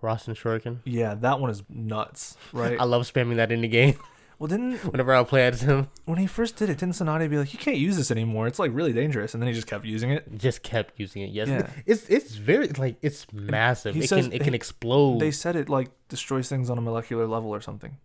Rasen 0.02 0.36
Shuriken. 0.36 0.80
yeah, 0.84 1.16
that 1.16 1.40
one 1.40 1.50
is 1.50 1.64
nuts, 1.70 2.36
right? 2.52 2.78
I 2.80 2.84
love 2.84 3.04
spamming 3.12 3.38
that 3.38 3.52
in 3.54 3.62
the 3.62 3.70
game 3.70 3.98
well, 4.44 4.50
didn't 4.50 4.76
whenever 4.92 5.14
I 5.16 5.24
play 5.24 5.48
as 5.48 5.62
him. 5.62 5.88
when 6.04 6.18
he 6.18 6.28
first 6.28 6.58
did 6.58 6.70
it, 6.70 6.78
didn't 6.78 6.96
Tsunade 6.96 7.30
be 7.30 7.38
like, 7.38 7.54
"You 7.54 7.60
can't 7.60 7.78
use 7.78 7.96
this 7.96 8.12
anymore. 8.12 8.46
It's 8.46 8.60
like 8.60 8.72
really 8.74 8.92
dangerous," 8.92 9.34
and 9.34 9.42
then 9.42 9.48
he 9.48 9.54
just 9.54 9.68
kept 9.68 9.86
using 9.86 10.12
it. 10.12 10.38
Just 10.38 10.64
kept 10.64 11.00
using 11.00 11.22
it. 11.22 11.30
Yes. 11.30 11.48
Yeah. 11.48 11.70
It's 11.86 12.10
it's 12.10 12.36
very 12.36 12.68
like 12.68 12.98
it's 13.02 13.26
massive. 13.32 13.96
he 13.96 14.02
it 14.04 14.10
says 14.10 14.26
can 14.26 14.34
it 14.34 14.44
can 14.44 14.54
explode. 14.54 15.20
They 15.20 15.32
said 15.32 15.56
it 15.56 15.70
like 15.70 15.92
destroys 16.10 16.50
things 16.50 16.70
on 16.70 16.78
a 16.78 16.82
molecular 16.82 17.26
level 17.26 17.52
or 17.52 17.62
something. 17.62 17.96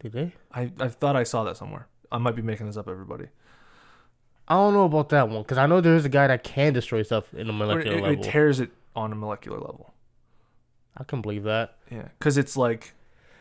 Did 0.00 0.12
they? 0.12 0.32
I, 0.52 0.72
I 0.80 0.88
thought 0.88 1.16
I 1.16 1.24
saw 1.24 1.44
that 1.44 1.58
somewhere. 1.58 1.86
I 2.10 2.16
might 2.16 2.34
be 2.34 2.40
making 2.40 2.64
this 2.64 2.78
up, 2.78 2.88
everybody. 2.88 3.26
I 4.48 4.54
don't 4.54 4.72
know 4.72 4.84
about 4.84 5.10
that 5.10 5.28
one 5.28 5.42
because 5.42 5.58
I 5.58 5.66
know 5.66 5.82
there's 5.82 6.06
a 6.06 6.08
guy 6.08 6.28
that 6.28 6.44
can 6.44 6.72
destroy 6.72 7.02
stuff 7.02 7.34
in 7.34 7.46
a 7.46 7.50
Or 7.50 7.52
molecular 7.52 7.98
it, 7.98 8.04
it 8.04 8.06
level. 8.06 8.24
tears 8.24 8.58
it 8.60 8.70
on 8.96 9.12
a 9.12 9.16
molecular 9.16 9.58
level. 9.58 9.92
I 10.96 11.04
can 11.04 11.20
believe 11.20 11.42
that. 11.44 11.76
Yeah, 11.90 12.08
because 12.18 12.38
it's 12.38 12.56
like 12.56 12.94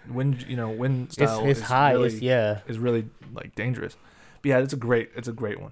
wind, 0.10 0.46
you 0.48 0.56
know, 0.56 0.70
wind 0.70 1.06
It's 1.08 1.14
style 1.16 1.46
it's 1.48 1.60
is 1.60 1.66
high. 1.66 1.92
Really, 1.94 2.08
it's 2.08 2.22
yeah. 2.22 2.60
is 2.68 2.80
really 2.80 3.10
like 3.34 3.56
dangerous. 3.56 3.96
But 4.42 4.50
yeah, 4.50 4.60
it's 4.60 4.74
a 4.74 4.78
great, 4.78 5.12
it's 5.16 5.28
a 5.28 5.34
great 5.34 5.60
one. 5.60 5.72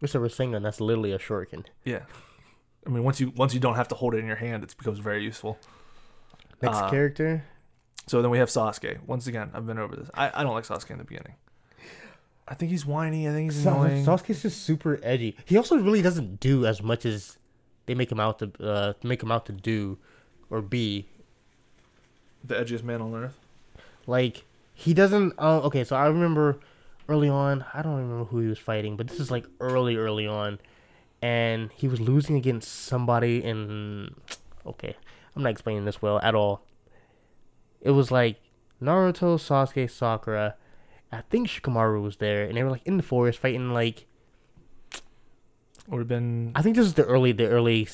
It's 0.00 0.14
a 0.14 0.18
Rasengan. 0.18 0.62
That's 0.62 0.80
literally 0.80 1.12
a 1.12 1.18
shuriken. 1.18 1.64
Yeah, 1.84 2.00
I 2.86 2.90
mean, 2.90 3.04
once 3.04 3.20
you 3.20 3.32
once 3.36 3.54
you 3.54 3.60
don't 3.60 3.76
have 3.76 3.88
to 3.88 3.94
hold 3.94 4.14
it 4.14 4.18
in 4.18 4.26
your 4.26 4.36
hand, 4.36 4.62
it 4.64 4.74
becomes 4.76 4.98
very 4.98 5.22
useful. 5.24 5.58
Next 6.60 6.76
Uh, 6.78 6.90
character. 6.90 7.44
So 8.06 8.20
then 8.20 8.30
we 8.30 8.38
have 8.38 8.48
Sasuke. 8.50 8.98
Once 9.06 9.26
again, 9.26 9.50
I've 9.54 9.66
been 9.66 9.78
over 9.78 9.96
this. 9.96 10.10
I, 10.14 10.30
I 10.34 10.42
don't 10.42 10.52
like 10.54 10.64
Sasuke 10.66 10.90
in 10.90 10.98
the 10.98 11.04
beginning. 11.04 11.34
I 12.46 12.52
think 12.54 12.70
he's 12.70 12.84
whiny. 12.84 13.26
I 13.26 13.32
think 13.32 13.50
he's 13.50 13.64
annoying. 13.64 14.04
Sasuke's 14.04 14.42
just 14.42 14.62
super 14.62 15.00
edgy. 15.02 15.36
He 15.46 15.56
also 15.56 15.76
really 15.78 16.02
doesn't 16.02 16.40
do 16.40 16.66
as 16.66 16.82
much 16.82 17.06
as 17.06 17.38
they 17.86 17.94
make 17.94 18.12
him 18.12 18.20
out 18.20 18.38
to 18.40 18.52
uh 18.62 18.92
make 19.02 19.22
him 19.22 19.32
out 19.32 19.46
to 19.46 19.52
do 19.52 19.96
or 20.50 20.60
be. 20.60 21.08
the 22.44 22.54
edgiest 22.54 22.82
man 22.82 23.00
on 23.00 23.14
earth. 23.14 23.38
Like 24.06 24.44
he 24.72 24.94
doesn't. 24.94 25.34
Uh, 25.38 25.60
okay, 25.62 25.84
so 25.84 25.96
I 25.96 26.06
remember 26.06 26.60
early 27.08 27.28
on. 27.28 27.64
I 27.72 27.82
don't 27.82 27.96
remember 27.96 28.24
who 28.24 28.40
he 28.40 28.48
was 28.48 28.58
fighting, 28.58 28.96
but 28.96 29.08
this 29.08 29.20
is 29.20 29.30
like 29.30 29.46
early, 29.60 29.96
early 29.96 30.26
on, 30.26 30.58
and 31.22 31.70
he 31.74 31.88
was 31.88 32.00
losing 32.00 32.36
against 32.36 32.70
somebody. 32.70 33.42
In 33.42 34.14
okay, 34.66 34.96
I'm 35.34 35.42
not 35.42 35.52
explaining 35.52 35.84
this 35.84 36.02
well 36.02 36.18
at 36.20 36.34
all. 36.34 36.62
It 37.80 37.90
was 37.90 38.10
like 38.10 38.40
Naruto, 38.82 39.36
Sasuke, 39.38 39.90
Sakura. 39.90 40.56
I 41.12 41.22
think 41.30 41.48
Shikamaru 41.48 42.02
was 42.02 42.16
there, 42.16 42.44
and 42.44 42.56
they 42.56 42.62
were 42.62 42.70
like 42.70 42.86
in 42.86 42.96
the 42.96 43.02
forest 43.02 43.38
fighting. 43.38 43.72
Like 43.72 44.06
Would 45.88 45.98
have 45.98 46.08
been 46.08 46.52
I 46.54 46.62
think 46.62 46.76
this 46.76 46.86
is 46.86 46.94
the 46.94 47.04
early, 47.04 47.32
the 47.32 47.46
early, 47.46 47.88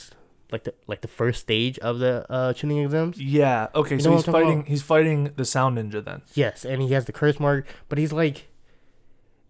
like 0.53 0.65
the 0.65 0.75
like 0.87 1.01
the 1.01 1.09
first 1.09 1.41
stage 1.41 1.79
of 1.79 1.99
the 1.99 2.27
uh 2.31 2.53
chunin 2.53 2.85
exams. 2.85 3.21
Yeah. 3.21 3.69
Okay. 3.75 3.97
You 3.97 4.01
so 4.01 4.17
he's 4.17 4.25
fighting. 4.25 4.65
He's 4.65 4.83
fighting 4.83 5.33
the 5.37 5.45
Sound 5.45 5.79
Ninja 5.79 6.05
then. 6.05 6.23
Yes, 6.35 6.65
and 6.65 6.83
he 6.83 6.93
has 6.93 7.05
the 7.05 7.13
curse 7.13 7.39
mark, 7.41 7.67
but 7.89 7.99
he's 7.99 8.13
like 8.13 8.49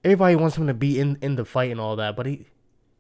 everybody 0.05 0.37
wants 0.37 0.57
him 0.57 0.67
to 0.67 0.75
be 0.75 0.99
in 0.99 1.19
in 1.21 1.37
the 1.37 1.45
fight 1.45 1.71
and 1.71 1.81
all 1.81 1.97
that, 1.97 2.17
but 2.17 2.27
he 2.27 2.47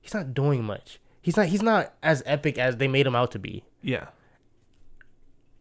he's 0.00 0.14
not 0.14 0.34
doing 0.34 0.64
much. 0.64 1.00
He's 1.22 1.36
not 1.36 1.46
he's 1.46 1.62
not 1.62 1.94
as 2.02 2.22
epic 2.26 2.58
as 2.58 2.76
they 2.76 2.88
made 2.88 3.06
him 3.06 3.14
out 3.14 3.30
to 3.32 3.38
be. 3.38 3.64
Yeah. 3.82 4.08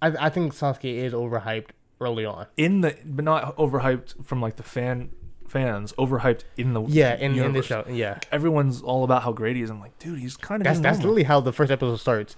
I 0.02 0.28
I 0.28 0.30
think 0.30 0.54
Sasuke 0.54 0.86
is 0.86 1.14
overhyped 1.14 1.70
early 2.00 2.26
on. 2.26 2.48
In 2.58 2.82
the 2.82 2.96
but 3.06 3.26
not 3.26 3.56
overhyped 3.58 4.26
from 4.26 4.42
like 4.42 4.56
the 4.56 4.64
fan 4.64 5.10
fans. 5.50 5.94
Overhyped 5.94 6.42
in 6.58 6.74
the 6.74 6.82
Yeah, 6.84 7.16
in, 7.16 7.38
in 7.38 7.54
the 7.54 7.62
show. 7.64 7.86
Yeah. 7.90 8.20
Everyone's 8.32 8.82
all 8.82 9.04
about 9.04 9.24
how 9.24 9.32
great 9.32 9.56
he 9.56 9.62
is. 9.62 9.70
I'm 9.70 9.80
like, 9.80 9.98
dude, 10.00 10.20
he's 10.20 10.38
kind 10.38 10.62
of 10.62 10.66
That's 10.66 10.80
that's 10.80 10.98
literally 11.00 11.24
how 11.24 11.40
the 11.40 11.54
first 11.54 11.72
episode 11.72 11.98
starts. 11.98 12.36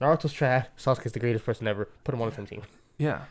Naruto's 0.00 0.32
trash, 0.32 0.66
Sasuke's 0.76 1.12
the 1.12 1.20
greatest 1.20 1.44
person 1.44 1.66
ever. 1.68 1.88
Put 2.04 2.14
him 2.14 2.22
on 2.22 2.28
the 2.30 2.34
same 2.36 2.46
team. 2.46 2.62
yeah. 2.98 3.22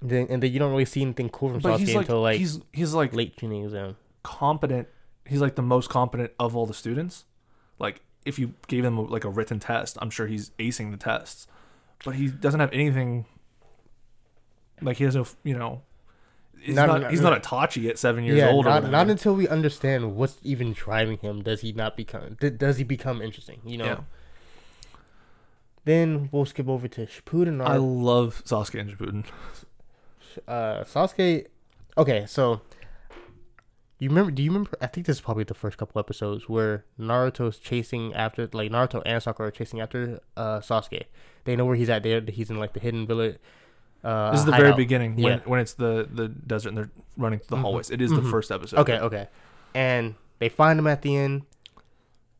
And 0.00 0.10
then, 0.10 0.26
and 0.28 0.42
then 0.42 0.52
you 0.52 0.58
don't 0.58 0.70
really 0.72 0.84
see 0.84 1.00
anything 1.00 1.30
cool 1.30 1.50
from 1.50 1.60
But 1.60 1.80
Sasuke 1.80 1.86
like, 1.94 1.96
until 1.96 2.20
like 2.22 2.38
he's 2.38 2.60
he's 2.72 2.92
like 2.92 3.14
late 3.14 3.36
chunin 3.36 3.64
exam. 3.64 3.96
competent. 4.22 4.88
He's 5.24 5.40
like 5.40 5.54
the 5.54 5.62
most 5.62 5.88
competent 5.88 6.32
of 6.38 6.54
all 6.54 6.66
the 6.66 6.74
students. 6.74 7.24
Like 7.78 8.02
if 8.26 8.38
you 8.38 8.52
gave 8.68 8.84
him 8.84 9.06
like 9.08 9.24
a 9.24 9.30
written 9.30 9.58
test, 9.58 9.96
I'm 10.02 10.10
sure 10.10 10.26
he's 10.26 10.50
acing 10.58 10.90
the 10.90 10.96
tests. 10.98 11.46
But 12.04 12.16
he 12.16 12.28
doesn't 12.28 12.60
have 12.60 12.72
anything. 12.74 13.24
Like 14.82 14.98
he 14.98 15.04
has 15.04 15.16
no, 15.16 15.26
you 15.44 15.56
know. 15.56 15.80
He's 16.60 16.74
Not- 16.74 17.00
not, 17.02 17.10
he's 17.10 17.20
not 17.20 17.40
Itachi 17.42 17.88
at 17.88 17.96
seven 17.98 18.24
years 18.24 18.38
yeah, 18.38 18.48
old. 18.50 18.66
or 18.66 18.70
not, 18.70 18.90
not 18.90 19.08
until 19.08 19.34
we 19.36 19.46
understand 19.46 20.16
what's 20.16 20.38
even 20.42 20.72
driving 20.72 21.18
him 21.18 21.42
does 21.42 21.60
he 21.60 21.72
not 21.72 21.96
become 21.96 22.36
does 22.56 22.78
he 22.78 22.84
become 22.84 23.22
interesting, 23.22 23.60
you 23.64 23.78
know. 23.78 23.84
Yeah. 23.84 23.98
Then 25.84 26.28
we'll 26.32 26.44
skip 26.46 26.68
over 26.68 26.88
to 26.88 27.06
Shippuden. 27.06 27.64
I 27.64 27.76
love 27.76 28.42
Sasuke 28.44 28.80
and 28.80 28.90
Shippuden. 28.90 29.24
uh, 30.48 30.82
Sasuke. 30.82 31.46
Okay, 31.96 32.26
so 32.26 32.60
you 34.00 34.08
remember? 34.08 34.32
Do 34.32 34.42
you 34.42 34.50
remember? 34.50 34.70
I 34.80 34.88
think 34.88 35.06
this 35.06 35.16
is 35.16 35.20
probably 35.20 35.44
the 35.44 35.54
first 35.54 35.78
couple 35.78 36.00
episodes 36.00 36.48
where 36.48 36.84
Naruto's 36.98 37.58
chasing 37.58 38.12
after, 38.14 38.48
like 38.52 38.70
Naruto 38.72 39.00
and 39.06 39.22
Sakura 39.22 39.48
are 39.48 39.52
chasing 39.52 39.80
after 39.80 40.20
uh, 40.36 40.58
Sasuke. 40.60 41.04
They 41.44 41.54
know 41.54 41.64
where 41.64 41.76
he's 41.76 41.88
at. 41.88 42.02
There, 42.02 42.20
he's 42.20 42.50
in 42.50 42.58
like 42.58 42.72
the 42.72 42.80
hidden 42.80 43.06
village. 43.06 43.38
Uh, 44.06 44.30
This 44.30 44.40
is 44.40 44.46
the 44.46 44.52
very 44.52 44.64
hideout. 44.64 44.76
beginning 44.76 45.16
when, 45.16 45.38
Yeah. 45.38 45.38
when 45.46 45.58
it's 45.60 45.74
the, 45.74 46.08
the 46.12 46.28
desert 46.28 46.68
and 46.70 46.78
they're 46.78 46.90
running 47.16 47.40
through 47.40 47.56
the 47.56 47.56
Mhm. 47.56 47.62
hallways. 47.62 47.90
It 47.90 48.00
is 48.00 48.10
the 48.12 48.20
Mhm. 48.20 48.30
first 48.30 48.50
episode. 48.52 48.78
Okay, 48.80 48.98
okay. 49.00 49.26
And 49.74 50.14
they 50.38 50.48
find 50.48 50.78
him 50.78 50.86
at 50.86 51.02
the 51.02 51.16
end. 51.16 51.42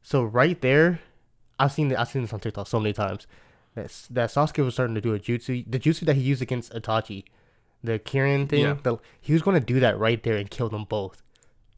So 0.03 0.23
right 0.23 0.61
there, 0.61 1.01
I've 1.59 1.73
seen 1.73 1.91
it, 1.91 1.99
I've 1.99 2.09
seen 2.09 2.23
this 2.23 2.33
on 2.33 2.41
TikTok 2.41 2.67
so 2.67 2.79
many 2.81 2.93
times. 2.93 3.27
that 3.75 3.91
that 4.09 4.31
Sasuke 4.31 4.65
was 4.65 4.73
starting 4.73 4.95
to 4.95 5.03
do 5.03 5.13
a 5.13 5.19
jutsu, 5.19 5.63
the 5.71 5.79
jutsu 5.79 6.07
that 6.07 6.17
he 6.17 6.23
used 6.23 6.41
against 6.41 6.73
Itachi, 6.73 7.25
the 7.85 7.99
Kirin 7.99 8.49
thing. 8.49 8.63
Yeah. 8.63 8.77
The, 8.83 8.97
he 9.21 9.35
was 9.35 9.43
going 9.43 9.59
to 9.61 9.67
do 9.75 9.81
that 9.81 9.99
right 9.99 10.23
there 10.23 10.37
and 10.37 10.49
kill 10.51 10.71
them 10.71 10.85
both. 10.85 11.23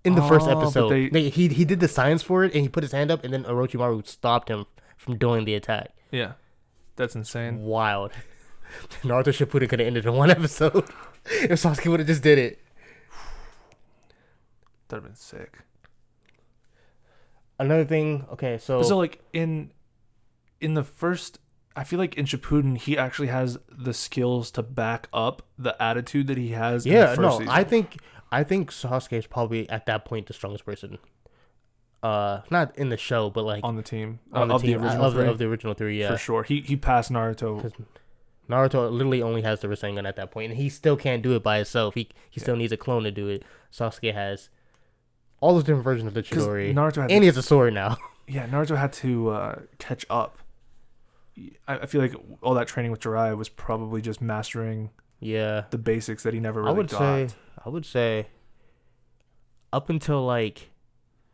In 0.05 0.15
the 0.15 0.23
first 0.23 0.47
Oh, 0.47 0.55
but 0.55 0.61
episode, 0.63 0.89
they- 0.91 1.09
They- 1.09 1.29
he 1.29 1.49
he 1.49 1.65
did 1.65 1.81
the 1.81 1.89
science 1.89 2.23
for 2.23 2.45
it, 2.45 2.53
and 2.55 2.63
he 2.63 2.69
put 2.69 2.85
his 2.85 2.93
hand 2.93 3.11
up, 3.11 3.25
and 3.25 3.33
then 3.35 3.43
Orochimaru 3.43 4.07
stopped 4.07 4.49
him 4.49 4.67
from 4.97 5.17
doing 5.19 5.45
the 5.45 5.55
attack. 5.57 5.91
Yeah, 6.13 6.35
that's 6.95 7.17
insane. 7.17 7.63
Wild. 7.65 8.13
Naruto 9.03 9.33
Shippuden 9.33 9.69
could 9.69 9.81
have 9.81 9.87
ended 9.87 10.07
in 10.07 10.15
one 10.15 10.31
episode 10.39 10.85
if 11.27 11.63
Sasuke 11.63 11.91
would 11.91 12.01
have 12.01 12.07
just 12.07 12.23
did 12.23 12.39
it. 12.39 12.61
That'd 14.89 15.05
have 15.05 15.13
been 15.13 15.15
sick. 15.15 15.59
Another 17.59 17.85
thing, 17.85 18.25
okay, 18.33 18.59
so, 18.59 18.83
So 18.83 18.97
like 18.97 19.21
in 19.33 19.73
in 20.61 20.75
the 20.75 20.85
first 20.85 21.41
I 21.77 21.85
feel 21.85 21.99
like 21.99 22.17
in 22.17 22.25
Shippuden 22.25 22.77
he 22.77 22.99
actually 22.99 23.29
has 23.29 23.59
the 23.71 23.95
skills 23.95 24.51
to 24.53 24.63
back 24.63 25.09
up 25.13 25.43
the 25.59 25.81
attitude 25.81 26.27
that 26.27 26.37
he 26.37 26.49
has 26.49 26.85
in 26.85 26.93
the 26.93 26.99
yeah, 26.99 27.15
no, 27.15 27.39
season. 27.39 27.49
I 27.49 27.65
think 27.65 27.99
I 28.31 28.45
think 28.45 28.71
Sasuke 28.71 29.17
is 29.17 29.27
probably 29.27 29.69
at 29.69 29.87
that 29.87 30.05
point 30.05 30.27
the 30.27 30.33
strongest 30.33 30.65
person. 30.65 30.99
Uh, 32.03 32.43
not 32.51 32.77
in 32.79 32.91
the 32.91 32.97
show, 32.97 33.29
but 33.29 33.45
like 33.45 33.65
on 33.65 33.77
the 33.77 33.83
team 33.83 34.21
on 34.33 34.43
uh, 34.43 34.47
the 34.47 34.55
of 34.55 34.63
team 34.63 34.71
the 34.81 34.87
original 34.87 35.05
of, 35.05 35.13
three, 35.15 35.27
of 35.27 35.39
the 35.39 35.45
original 35.47 35.75
three. 35.75 36.01
Yeah, 36.01 36.13
for 36.13 36.19
sure. 36.19 36.43
He 36.45 36.61
he 36.61 36.77
passed 36.77 37.11
Naruto. 37.11 37.73
Naruto 38.49 38.91
literally 38.91 39.23
only 39.23 39.43
has 39.43 39.61
the 39.61 39.69
Rasengan 39.69 40.09
at 40.09 40.17
that 40.17 40.31
point, 40.31 40.51
and 40.53 40.61
he 40.61 40.69
still 40.69 40.97
can't 40.97 41.23
do 41.23 41.35
it 41.37 41.43
by 41.43 41.57
himself. 41.57 41.95
He 41.95 42.09
he 42.31 42.41
still 42.41 42.57
needs 42.57 42.73
a 42.73 42.77
clone 42.77 43.05
to 43.05 43.11
do 43.11 43.29
it. 43.29 43.43
Sasuke 43.73 44.15
has 44.15 44.49
all 45.41 45.55
those 45.55 45.65
different 45.65 45.85
versions 45.85 46.09
of 46.09 46.15
the 46.15 46.23
Chidori, 46.23 46.75
Naruto 46.75 47.03
had 47.03 47.11
and 47.11 47.23
he 47.23 47.27
has 47.27 47.37
a 47.37 47.43
sword 47.43 47.75
now. 47.75 47.97
yeah 48.27 48.47
Naruto 48.47 48.77
had 48.77 48.93
to 48.95 49.31
uh, 49.31 49.59
catch 49.79 50.05
up. 50.11 50.39
I, 51.67 51.79
I 51.79 51.87
feel 51.87 52.01
like 52.01 52.15
all 52.43 52.55
that 52.55 52.67
training 52.67 52.91
with 52.91 53.01
Jiraiya 53.01 53.37
was 53.37 53.49
probably 53.49 54.03
just 54.03 54.21
mastering 54.21 54.91
yeah, 55.21 55.65
the 55.71 55.79
basics 55.79 56.23
that 56.23 56.35
he 56.35 56.41
never 56.41 56.61
really 56.61 56.75
I 56.75 56.77
would 56.77 56.89
got. 56.89 56.99
say 56.99 57.29
I 57.65 57.69
would 57.69 57.85
say 57.87 58.29
up 59.73 59.91
until 59.91 60.25
like 60.25 60.71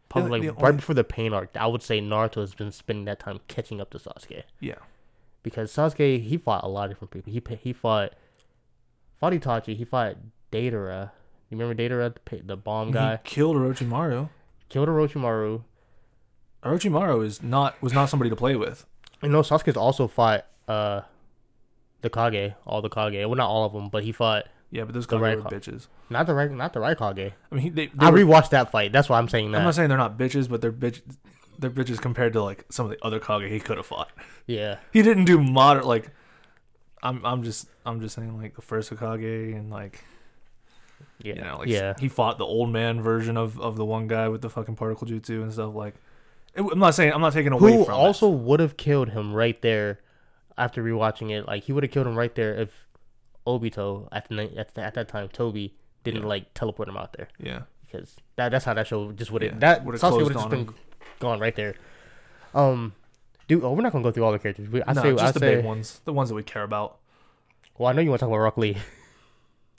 probably 0.08 0.40
the 0.40 0.46
like 0.48 0.56
only- 0.56 0.62
right 0.62 0.76
before 0.76 0.94
the 0.94 1.04
pain 1.04 1.32
arc, 1.32 1.56
I 1.56 1.66
would 1.66 1.82
say 1.82 2.00
Naruto 2.00 2.40
has 2.40 2.54
been 2.54 2.72
spending 2.72 3.04
that 3.06 3.20
time 3.20 3.40
catching 3.48 3.80
up 3.80 3.90
to 3.90 3.98
Sasuke. 3.98 4.42
Yeah, 4.60 4.76
because 5.45 5.70
Sasuke 5.72 6.20
he 6.20 6.36
fought 6.36 6.64
a 6.64 6.68
lot 6.68 6.86
of 6.86 6.90
different 6.90 7.12
people. 7.12 7.32
He 7.32 7.40
he 7.62 7.72
fought 7.72 8.14
fought 9.20 9.32
Itachi. 9.32 9.76
He 9.76 9.84
fought 9.84 10.16
Deidara. 10.51 11.12
You 11.51 11.57
remember 11.59 11.80
Deidara, 11.80 12.16
the, 12.28 12.42
the 12.42 12.57
bomb 12.57 12.90
guy? 12.90 13.20
he 13.22 13.30
killed 13.30 13.55
Orochimaru. 13.57 14.28
Killed 14.68 14.88
Orochimaru. 14.88 15.62
Orochimaru 16.64 17.24
is 17.24 17.42
not 17.42 17.80
was 17.82 17.92
not 17.92 18.07
somebody 18.07 18.30
to 18.30 18.36
play 18.36 18.57
with. 18.57 18.86
You 19.22 19.28
know, 19.28 19.42
Sasuke's 19.42 19.76
also 19.76 20.09
fought 20.09 20.47
uh 20.66 21.03
the 22.01 22.11
Kage, 22.11 22.55
all 22.66 22.82
the 22.82 22.88
Kage. 22.88 23.24
Well, 23.26 23.34
not 23.34 23.49
all 23.49 23.64
of 23.64 23.72
them, 23.72 23.88
but 23.88 24.03
he 24.05 24.12
fought 24.12 24.47
Yeah, 24.70 24.84
but 24.84 24.95
those 24.95 25.07
guys 25.07 25.20
right 25.20 25.36
were 25.36 25.42
bitches. 25.51 25.88
not 26.11 26.26
the 26.26 26.34
right, 26.34 26.51
not 26.51 26.72
the 26.72 26.80
right 26.80 26.97
Kage. 26.99 27.32
I 27.53 27.55
mean, 27.55 27.74
they, 27.74 27.86
they 27.86 27.92
I 28.07 28.11
were- 28.11 28.18
rewatched 28.18 28.51
that 28.51 28.70
fight. 28.70 28.92
That's 28.92 29.09
why 29.09 29.18
I'm 29.18 29.28
saying 29.28 29.53
that. 29.53 29.59
I'm 29.59 29.64
not 29.64 29.74
saying 29.74 29.88
they're 29.90 29.99
not 29.99 30.18
bitches, 30.18 30.49
but 30.49 30.61
they're 30.62 30.72
bitch. 30.72 31.01
They're 31.59 31.70
bitches 31.70 32.00
compared 32.00 32.32
to 32.34 32.42
like 32.42 32.64
some 32.70 32.86
of 32.86 32.90
the 32.90 33.05
other 33.05 33.20
Kage 33.20 33.50
he 33.50 33.61
could 33.61 33.76
have 33.76 33.86
fought. 33.86 34.11
yeah, 34.46 34.78
He 34.92 35.02
didn't 35.02 35.24
do 35.24 35.40
moderate 35.40 35.86
like. 35.86 36.11
I'm 37.02 37.24
I'm 37.24 37.42
just 37.42 37.68
I'm 37.84 38.00
just 38.00 38.14
saying 38.14 38.36
like 38.40 38.55
the 38.57 38.62
first 38.62 38.90
Hokage 38.90 39.55
and 39.55 39.70
like 39.70 40.02
yeah, 41.22 41.34
you 41.34 41.40
know 41.42 41.59
like 41.59 41.68
yeah. 41.68 41.92
he 41.98 42.09
fought 42.09 42.38
the 42.38 42.46
old 42.46 42.70
man 42.70 43.02
version 43.02 43.36
of 43.36 43.61
of 43.61 43.76
the 43.76 43.84
one 43.84 44.07
guy 44.09 44.28
with 44.28 44.40
the 44.42 44.48
fucking 44.50 44.76
particle 44.76 45.07
jutsu 45.07 45.42
and 45.42 45.52
stuff 45.52 45.74
like. 45.74 45.94
It, 46.55 46.62
I'm 46.62 46.78
not 46.78 46.94
saying 46.94 47.12
I'm 47.12 47.20
not 47.20 47.32
taking 47.32 47.52
away 47.52 47.72
Who 47.74 47.84
from 47.84 47.94
also 47.94 48.28
would 48.28 48.61
have 48.61 48.76
killed 48.76 49.11
him 49.11 49.34
right 49.34 49.61
there 49.61 50.00
after 50.57 50.82
rewatching 50.82 51.30
it? 51.30 51.46
Like 51.46 51.64
he 51.64 51.72
would 51.72 51.82
have 51.82 51.92
killed 51.92 52.07
him 52.07 52.16
right 52.16 52.34
there 52.34 52.55
if 52.55 52.86
Obito 53.46 54.09
at 54.12 54.28
the 54.28 54.50
at, 54.57 54.74
the, 54.74 54.82
at 54.82 54.94
that 54.94 55.09
time 55.09 55.28
Toby 55.28 55.74
didn't 56.05 56.22
Yeah. 56.22 56.28
like 56.28 56.55
teleport 56.55 56.88
him 56.88 56.96
out 56.96 57.12
there. 57.12 57.28
Yeah, 57.38 57.62
because 57.84 58.16
that 58.36 58.50
that's 58.50 58.64
how 58.64 58.72
that 58.74 58.86
show 58.86 59.12
just 59.12 59.30
would 59.30 59.42
have 59.42 59.52
Yeah, 59.55 59.59
that 59.59 59.84
Sasuke 59.84 60.12
would 60.22 60.32
have 60.32 60.32
just 60.32 60.48
been 60.48 60.61
him. 60.68 60.74
Gone 61.18 61.40
right 61.40 61.54
there. 61.54 61.74
Um, 62.54 62.92
dude, 63.48 63.64
oh, 63.64 63.72
we're 63.72 63.82
not 63.82 63.92
gonna 63.92 64.04
go 64.04 64.10
through 64.10 64.24
all 64.24 64.32
the 64.32 64.38
characters. 64.38 64.68
We, 64.68 64.82
I 64.86 64.92
no, 64.92 65.02
say, 65.02 65.10
just 65.12 65.24
I 65.24 65.30
the 65.32 65.40
say, 65.40 65.54
big 65.56 65.64
ones, 65.64 66.00
the 66.04 66.12
ones 66.12 66.28
that 66.28 66.34
we 66.34 66.42
care 66.42 66.62
about. 66.62 66.98
well, 67.78 67.88
I 67.88 67.92
know 67.92 68.00
you 68.02 68.10
want 68.10 68.20
to 68.20 68.24
talk 68.26 68.30
about 68.30 68.38
Rock 68.42 68.56
Lee. 68.58 68.76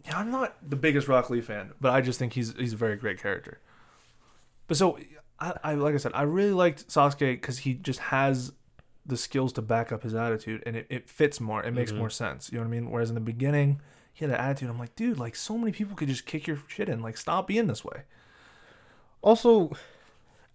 Yeah, 0.08 0.20
I'm 0.20 0.30
not 0.30 0.56
the 0.70 0.76
biggest 0.76 1.08
Rock 1.08 1.32
Lee 1.32 1.42
fan, 1.42 1.72
but 1.82 1.92
I 1.92 2.00
just 2.02 2.20
think 2.20 2.34
he's 2.34 2.54
he's 2.56 2.74
a 2.74 2.78
very 2.78 2.96
great 2.96 3.20
character. 3.20 3.60
But 4.68 4.78
so, 4.78 5.00
I, 5.40 5.54
I 5.64 5.74
like 5.74 5.96
I 5.96 5.98
said, 5.98 6.12
I 6.14 6.22
really 6.22 6.52
liked 6.54 6.88
Sasuke 6.90 7.18
because 7.22 7.58
he 7.58 7.74
just 7.74 8.00
has 8.00 8.52
the 9.04 9.18
skills 9.18 9.52
to 9.54 9.64
back 9.64 9.92
up 9.92 10.04
his 10.04 10.14
attitude, 10.14 10.62
and 10.68 10.76
it, 10.76 10.86
it 10.92 11.10
fits 11.10 11.42
more. 11.42 11.64
It 11.64 11.72
makes 11.74 11.92
Mhm. 11.92 11.98
more 11.98 12.12
sense. 12.12 12.52
You 12.52 12.60
know 12.60 12.66
what 12.66 12.68
I 12.68 12.80
mean? 12.80 12.92
Whereas 12.92 13.10
in 13.10 13.16
the 13.16 13.20
beginning, 13.22 13.82
he 14.14 14.26
had 14.26 14.32
an 14.32 14.40
attitude. 14.40 14.70
I'm 14.70 14.78
like, 14.78 14.96
dude, 14.96 15.18
like 15.18 15.36
so 15.36 15.58
many 15.58 15.72
people 15.72 15.96
could 15.96 16.08
just 16.08 16.28
kick 16.28 16.46
your 16.46 16.60
shit 16.68 16.88
in. 16.88 17.02
Like, 17.02 17.18
stop 17.18 17.48
being 17.48 17.66
this 17.66 17.84
way. 17.84 18.04
Also, 19.24 19.72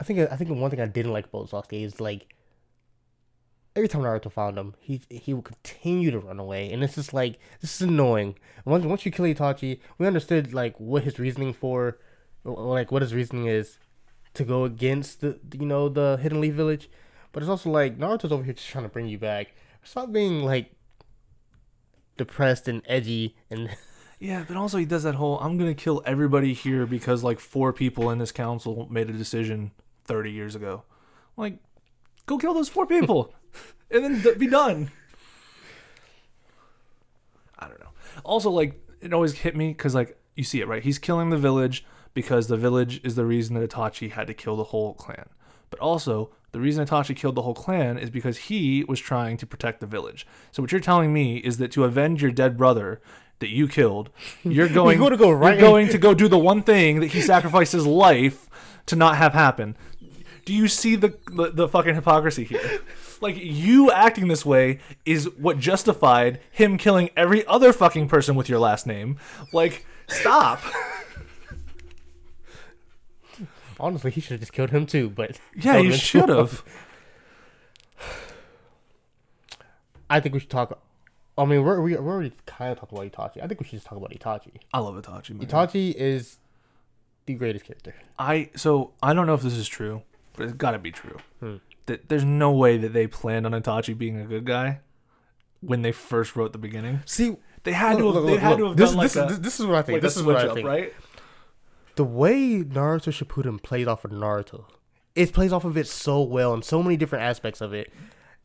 I 0.01 0.05
think 0.05 0.19
I 0.33 0.37
think 0.37 0.49
the 0.49 0.55
one 0.55 0.71
thing 0.71 0.81
I 0.81 0.87
didn't 0.87 1.13
like 1.13 1.27
about 1.27 1.51
Sasuke 1.51 1.85
is 1.85 2.01
like 2.01 2.35
every 3.77 3.87
time 3.87 4.03
Naruto 4.03 4.33
found 4.33 4.59
him, 4.59 4.75
he 4.81 5.03
he 5.11 5.35
would 5.35 5.45
continue 5.45 6.11
to 6.11 6.19
run 6.19 6.39
away, 6.39 6.73
and 6.73 6.83
it's 6.83 6.95
just 6.95 7.13
like 7.13 7.39
this 7.61 7.75
is 7.75 7.83
annoying. 7.83 8.37
Once 8.65 8.85
once 8.85 9.05
you 9.05 9.13
kill 9.13 9.27
Itachi, 9.27 9.79
we 9.99 10.07
understood 10.07 10.55
like 10.55 10.79
what 10.81 11.05
his 11.05 11.19
reasoning 11.19 11.53
for, 11.53 11.99
or, 12.45 12.57
like 12.65 12.91
what 12.91 13.03
his 13.03 13.15
reasoning 13.15 13.47
is 13.47 13.79
to 14.35 14.45
go 14.45 14.65
against 14.65 15.21
the 15.21 15.39
you 15.53 15.67
know 15.67 15.89
the 15.89 16.19
Hidden 16.23 16.41
Leaf 16.41 16.55
Village, 16.55 16.89
but 17.33 17.43
it's 17.43 17.51
also 17.51 17.71
like 17.71 17.99
Naruto's 17.99 18.33
over 18.33 18.43
here 18.43 18.55
just 18.55 18.69
trying 18.69 18.85
to 18.85 18.91
bring 18.91 19.07
you 19.07 19.19
back. 19.19 19.49
Stop 19.83 20.13
being 20.13 20.43
like 20.43 20.73
depressed 22.17 22.69
and 22.69 22.83
edgy 22.87 23.37
and 23.51 23.71
Yeah, 24.21 24.45
but 24.47 24.59
also 24.59 24.77
he 24.77 24.85
does 24.85 25.05
that 25.05 25.15
whole 25.15 25.39
I'm 25.39 25.57
gonna 25.57 25.75
kill 25.75 26.03
everybody 26.05 26.53
here 26.53 26.85
because 26.85 27.25
like 27.25 27.41
four 27.41 27.73
people 27.73 28.11
in 28.11 28.19
this 28.19 28.33
council 28.33 28.87
made 28.91 29.09
a 29.09 29.15
decision 29.15 29.73
30 30.11 30.33
years 30.33 30.57
ago. 30.57 30.83
Like, 31.37 31.59
go 32.27 32.37
kill 32.37 32.53
those 32.53 32.69
four 32.69 32.85
people, 32.85 33.33
and 33.93 34.05
then 34.25 34.39
be 34.39 34.49
done. 34.49 34.91
I 37.57 37.69
don't 37.69 37.79
know. 37.79 37.91
Also, 38.25 38.51
like 38.51 38.85
it 39.01 39.13
always 39.13 39.35
hit 39.35 39.55
me 39.55 39.69
because 39.69 39.95
like 39.95 40.19
you 40.35 40.43
see 40.43 40.61
it 40.61 40.67
right. 40.67 40.83
He's 40.83 40.99
killing 40.99 41.31
the 41.31 41.39
village 41.39 41.85
because 42.13 42.49
the 42.49 42.57
village 42.57 43.01
is 43.05 43.15
the 43.15 43.25
reason 43.25 43.55
that 43.55 43.71
Itachi 43.71 44.11
had 44.11 44.27
to 44.27 44.35
kill 44.35 44.57
the 44.57 44.65
whole 44.65 44.95
clan. 44.95 45.29
But 45.71 45.79
also, 45.79 46.31
the 46.51 46.59
reason 46.59 46.85
Itachi 46.85 47.15
killed 47.15 47.37
the 47.37 47.43
whole 47.43 47.55
clan 47.55 47.97
is 47.97 48.11
because 48.11 48.37
he 48.39 48.85
was 48.89 48.99
trying 48.99 49.37
to 49.37 49.47
protect 49.47 49.79
the 49.79 49.87
village. 49.87 50.27
So 50.51 50.61
what 50.61 50.73
you're 50.73 50.81
telling 50.81 51.13
me 51.13 51.37
is 51.37 51.59
that 51.59 51.71
to 51.73 51.85
avenge 51.85 52.21
your 52.21 52.33
dead 52.33 52.57
brother 52.57 53.01
that 53.39 53.51
you 53.51 53.69
killed, 53.69 54.11
you're 54.43 54.69
going 54.69 54.99
gonna 54.99 55.17
go 55.17 55.31
right- 55.31 55.53
you're 55.53 55.69
going 55.69 55.89
to 55.89 55.99
go 55.99 56.15
do 56.15 56.27
the 56.27 56.37
one 56.39 56.65
thing 56.65 56.99
that 56.99 57.13
he 57.13 57.21
sacrificed 57.21 57.73
his 57.73 57.87
life 57.87 58.49
to 58.87 58.97
not 58.97 59.17
have 59.17 59.35
happen. 59.35 59.77
Do 60.45 60.53
you 60.55 60.69
see 60.69 60.97
the 60.97 61.15
the, 61.33 61.51
the 61.51 61.69
fucking 61.69 61.95
hypocrisy 61.95 62.45
here? 62.45 62.81
Like 63.21 63.37
you 63.39 63.91
acting 63.91 64.29
this 64.29 64.47
way 64.47 64.79
is 65.05 65.29
what 65.37 65.59
justified 65.59 66.41
him 66.51 66.79
killing 66.79 67.11
every 67.17 67.47
other 67.47 67.73
fucking 67.73 68.09
person 68.09 68.35
with 68.35 68.49
your 68.49 68.59
last 68.59 68.87
name. 68.87 69.19
Like 69.53 69.85
stop. 70.09 70.61
honestly, 73.79 74.11
he 74.11 74.21
should 74.21 74.33
have 74.33 74.41
just 74.41 74.53
killed 74.53 74.71
him 74.71 74.87
too. 74.87 75.11
But 75.11 75.39
Yeah, 75.55 75.79
you 75.79 75.93
should 75.93 76.29
have. 76.29 76.63
I 80.11 80.19
think 80.21 80.35
we 80.35 80.41
should 80.41 80.51
talk. 80.51 80.81
I 81.39 81.45
mean, 81.45 81.63
we're 81.63 81.81
we- 81.81 81.97
already 81.97 82.33
kind 82.47 82.73
of 82.73 82.81
talking 82.81 82.99
about 82.99 83.13
Itachi. 83.13 83.43
I 83.43 83.47
think 83.47 83.61
we 83.61 83.65
should 83.67 83.77
just 83.79 83.87
talk 83.87 83.97
about 83.97 84.11
Itachi. 84.11 84.53
I 84.75 84.81
love 84.81 84.95
Itachi. 84.97 85.31
Man. 85.31 85.47
Itachi 85.47 85.95
is 85.95 86.39
the 87.27 87.35
greatest 87.35 87.65
character. 87.65 87.95
I 88.19 88.51
so 88.57 88.93
I 89.03 89.15
don't 89.15 89.27
know 89.27 89.35
if 89.35 89.43
this 89.43 89.55
is 89.55 89.69
true, 89.69 90.03
but 90.35 90.45
it's 90.45 90.53
got 90.53 90.73
to 90.73 90.79
be 90.79 90.93
true. 90.93 91.17
Hmm. 91.41 91.57
That 91.87 92.09
there's 92.09 92.25
no 92.25 92.53
way 92.53 92.77
that 92.79 92.93
they 92.93 93.07
planned 93.07 93.47
on 93.47 93.53
Itachi 93.53 93.97
being 93.97 94.21
a 94.21 94.25
good 94.25 94.45
guy 94.45 94.81
when 95.61 95.83
they 95.83 95.93
first 95.93 96.37
wrote 96.37 96.53
the 96.53 96.59
beginning. 96.59 97.01
See, 97.07 97.37
They 97.65 97.73
had 97.73 97.99
to 97.99 98.07
have. 98.07 98.15
look, 98.15 98.27
they 98.27 98.37
had 98.37 98.51
look, 98.51 98.59
to 98.59 98.67
have 98.69 98.77
this, 98.77 98.89
done 98.91 98.99
like 98.99 99.13
this, 99.13 99.17
a, 99.17 99.27
this, 99.27 99.39
this 99.39 99.61
is 99.61 99.67
what 99.67 99.77
I 99.77 99.83
think. 99.83 99.95
like 99.97 100.03
this 100.03 100.17
is 100.17 100.23
what 100.23 100.37
I 100.37 100.47
up, 100.49 100.55
think. 100.55 100.67
right? 100.67 100.93
The 101.97 102.05
way 102.05 102.63
Naruto 102.63 103.11
Shippuden 103.13 103.63
plays 103.63 103.87
off 103.87 104.05
of 104.05 104.11
Naruto, 104.13 104.65
it 105.15 105.33
plays 105.33 105.53
off 105.53 105.65
of 105.65 105.77
it 105.77 105.87
so 105.87 106.23
well 106.23 106.55
in 106.55 106.63
so 106.63 106.83
many 106.83 106.97
different 106.97 107.25
aspects 107.25 107.61
of 107.61 107.73
it. 107.75 107.93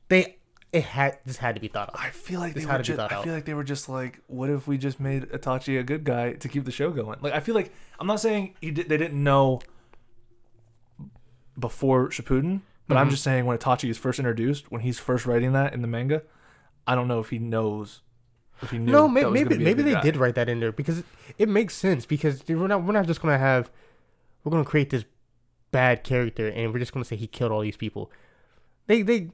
They 0.09 0.37
it 0.73 0.83
had 0.83 1.19
this 1.25 1.37
had 1.37 1.55
to 1.55 1.61
be 1.61 1.69
thought 1.69 1.89
of. 1.89 1.99
I 1.99 2.09
feel 2.09 2.41
like 2.41 2.53
This 2.53 2.65
they 2.65 2.69
had 2.69 2.77
were 2.79 2.83
to 2.83 2.91
be 2.91 2.97
just. 2.97 3.11
I 3.13 3.23
feel 3.23 3.33
like 3.33 3.45
they 3.45 3.53
were 3.53 3.63
just 3.63 3.87
like, 3.87 4.19
what 4.27 4.49
if 4.49 4.67
we 4.67 4.77
just 4.77 4.99
made 4.99 5.23
Itachi 5.29 5.79
a 5.79 5.83
good 5.83 6.03
guy 6.03 6.33
to 6.33 6.49
keep 6.49 6.65
the 6.65 6.71
show 6.71 6.89
going? 6.89 7.17
Like 7.21 7.31
I 7.33 7.39
feel 7.39 7.55
like 7.55 7.71
I'm 7.97 8.07
not 8.07 8.19
saying 8.19 8.55
he 8.59 8.71
did, 8.71 8.89
they 8.89 8.97
didn't 8.97 9.23
know 9.23 9.61
before 11.57 12.09
Shippuden, 12.09 12.61
but 12.87 12.97
I'm 12.97 13.07
Mhm. 13.07 13.11
just 13.11 13.23
saying 13.23 13.45
when 13.45 13.57
Itachi 13.57 13.89
is 13.89 13.97
first 13.97 14.19
introduced, 14.19 14.71
when 14.71 14.81
he's 14.81 14.99
first 14.99 15.25
writing 15.25 15.53
that 15.53 15.73
in 15.73 15.81
the 15.81 15.87
manga, 15.87 16.21
I 16.87 16.95
don't 16.95 17.07
know 17.07 17.19
if 17.19 17.29
he 17.29 17.39
knows. 17.39 18.01
If 18.61 18.71
he 18.71 18.77
knew 18.77 18.91
No, 18.91 19.07
may, 19.09 19.23
maybe 19.25 19.43
gonna 19.43 19.55
be 19.57 19.63
a 19.63 19.65
maybe 19.65 19.81
they 19.83 19.91
guy. 19.93 20.01
did 20.01 20.17
write 20.17 20.35
that 20.35 20.47
in 20.47 20.59
there 20.61 20.71
because 20.71 20.99
it, 20.99 21.05
it 21.37 21.49
makes 21.49 21.73
sense 21.75 22.05
because 22.05 22.41
we're 22.47 22.67
not 22.67 22.83
we're 22.83 22.93
not 22.93 23.05
just 23.07 23.21
gonna 23.21 23.37
have 23.37 23.69
we're 24.43 24.51
gonna 24.51 24.63
create 24.63 24.91
this 24.91 25.03
bad 25.71 26.03
character 26.05 26.47
and 26.47 26.71
we're 26.71 26.79
just 26.79 26.93
gonna 26.93 27.03
say 27.05 27.15
he 27.17 27.27
killed 27.27 27.51
all 27.51 27.61
these 27.61 27.75
people. 27.75 28.09
They 28.87 29.01
they 29.01 29.29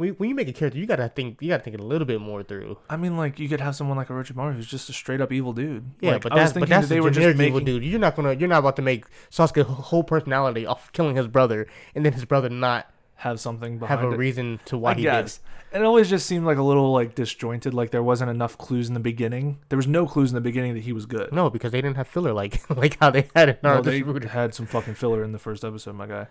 when, 0.00 0.10
when 0.14 0.28
you 0.30 0.34
make 0.34 0.48
a 0.48 0.52
character, 0.52 0.78
you 0.78 0.86
gotta 0.86 1.08
think. 1.08 1.40
You 1.40 1.48
gotta 1.48 1.62
think 1.62 1.74
it 1.74 1.80
a 1.80 1.84
little 1.84 2.06
bit 2.06 2.20
more 2.20 2.42
through. 2.42 2.78
I 2.88 2.96
mean, 2.96 3.16
like 3.16 3.38
you 3.38 3.48
could 3.48 3.60
have 3.60 3.76
someone 3.76 3.96
like 3.96 4.08
Orochimaru 4.08 4.54
who's 4.56 4.66
just 4.66 4.88
a 4.88 4.92
straight 4.92 5.20
up 5.20 5.30
evil 5.30 5.52
dude. 5.52 5.84
Yeah, 6.00 6.12
Like, 6.12 6.22
but 6.22 6.34
that's 6.34 6.52
but 6.54 6.68
that's 6.68 6.88
that 6.88 6.94
they 6.94 6.98
the 6.98 7.02
were 7.04 7.10
just 7.10 7.36
making. 7.36 7.54
evil 7.54 7.60
dude. 7.60 7.84
You're 7.84 8.00
not 8.00 8.16
gonna. 8.16 8.32
You're 8.32 8.48
not 8.48 8.58
about 8.60 8.76
to 8.76 8.82
make 8.82 9.04
Sasuke's 9.30 9.68
whole 9.68 10.02
personality 10.02 10.66
off 10.66 10.90
killing 10.92 11.16
his 11.16 11.28
brother, 11.28 11.66
and 11.94 12.04
then 12.04 12.12
his 12.14 12.24
brother 12.24 12.48
not 12.48 12.90
have 13.16 13.38
something 13.38 13.78
behind 13.78 14.00
have 14.00 14.10
a 14.10 14.14
it. 14.14 14.16
reason 14.16 14.58
to 14.64 14.78
why 14.78 14.92
I 14.92 14.94
he 14.94 15.02
guess. 15.02 15.40
It 15.72 15.82
always 15.82 16.08
just 16.10 16.26
seemed 16.26 16.46
like 16.46 16.56
a 16.58 16.62
little 16.62 16.90
like 16.92 17.14
disjointed. 17.14 17.74
Like 17.74 17.90
there 17.90 18.02
wasn't 18.02 18.30
enough 18.30 18.56
clues 18.58 18.88
in 18.88 18.94
the 18.94 19.00
beginning. 19.00 19.58
There 19.68 19.76
was 19.76 19.86
no 19.86 20.06
clues 20.06 20.30
in 20.30 20.34
the 20.34 20.40
beginning 20.40 20.74
that 20.74 20.80
he 20.84 20.92
was 20.92 21.06
good. 21.06 21.30
No, 21.30 21.48
because 21.50 21.70
they 21.70 21.80
didn't 21.82 21.96
have 21.96 22.08
filler 22.08 22.32
like 22.32 22.68
like 22.76 22.98
how 22.98 23.10
they 23.10 23.28
had 23.36 23.50
in 23.50 23.56
Well, 23.62 23.82
Naruto. 23.82 24.20
they 24.22 24.28
had 24.28 24.54
some 24.54 24.66
fucking 24.66 24.94
filler 24.94 25.22
in 25.22 25.32
the 25.32 25.38
first 25.38 25.62
episode, 25.64 25.94
my 25.94 26.06
guy. 26.06 26.26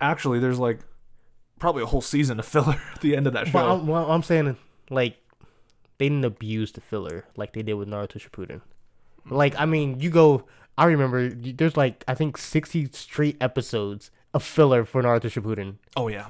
Actually, 0.00 0.38
there's 0.38 0.58
like 0.58 0.80
probably 1.60 1.82
a 1.84 1.86
whole 1.86 2.00
season 2.00 2.40
of 2.40 2.46
filler 2.46 2.80
at 2.94 3.00
the 3.00 3.14
end 3.16 3.28
of 3.28 3.32
that 3.34 3.46
show. 3.46 3.52
But 3.52 3.70
I'm, 3.70 3.86
well, 3.86 4.10
I'm 4.10 4.24
saying 4.24 4.56
like 4.90 5.16
they 5.98 6.08
didn't 6.08 6.24
abuse 6.24 6.72
the 6.72 6.80
filler 6.80 7.26
like 7.36 7.52
they 7.52 7.62
did 7.62 7.74
with 7.74 7.88
Naruto 7.88 8.18
Shippuden. 8.18 8.62
Like 9.28 9.54
I 9.58 9.66
mean, 9.66 10.00
you 10.00 10.10
go. 10.10 10.44
I 10.76 10.86
remember 10.86 11.28
there's 11.28 11.76
like 11.76 12.02
I 12.08 12.14
think 12.14 12.38
60 12.38 12.88
straight 12.92 13.36
episodes 13.40 14.10
of 14.34 14.42
filler 14.42 14.84
for 14.84 15.02
Naruto 15.02 15.30
Shippuden. 15.30 15.76
oh 15.96 16.08
yeah. 16.08 16.26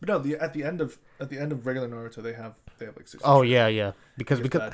But 0.00 0.08
no, 0.08 0.18
the, 0.18 0.36
at 0.42 0.52
the 0.52 0.64
end 0.64 0.80
of 0.80 0.98
at 1.20 1.28
the 1.28 1.38
end 1.38 1.52
of 1.52 1.66
regular 1.66 1.88
Naruto, 1.88 2.22
they 2.22 2.32
have 2.32 2.54
they 2.78 2.86
have 2.86 2.96
like 2.96 3.06
six. 3.08 3.22
Oh 3.26 3.42
yeah, 3.42 3.66
yeah. 3.68 3.92
Because 4.16 4.40
because 4.40 4.72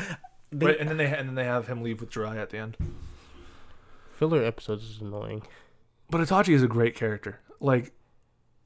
they, 0.51 0.66
Right, 0.66 0.80
and 0.80 0.89
then 0.89 0.97
they 0.97 1.07
and 1.07 1.28
then 1.28 1.34
they 1.34 1.45
have 1.45 1.66
him 1.66 1.82
leave 1.82 2.01
with 2.01 2.11
Jiraiya 2.11 2.41
at 2.41 2.51
the 2.51 2.59
end. 2.59 2.76
filler 4.16 4.43
episodes 4.43 4.84
is 4.84 5.01
annoying. 5.01 5.43
But 6.11 6.22
Itachi 6.22 6.55
is 6.55 6.62
a 6.62 6.68
great 6.68 6.95
character. 6.95 7.41
Like 7.61 7.93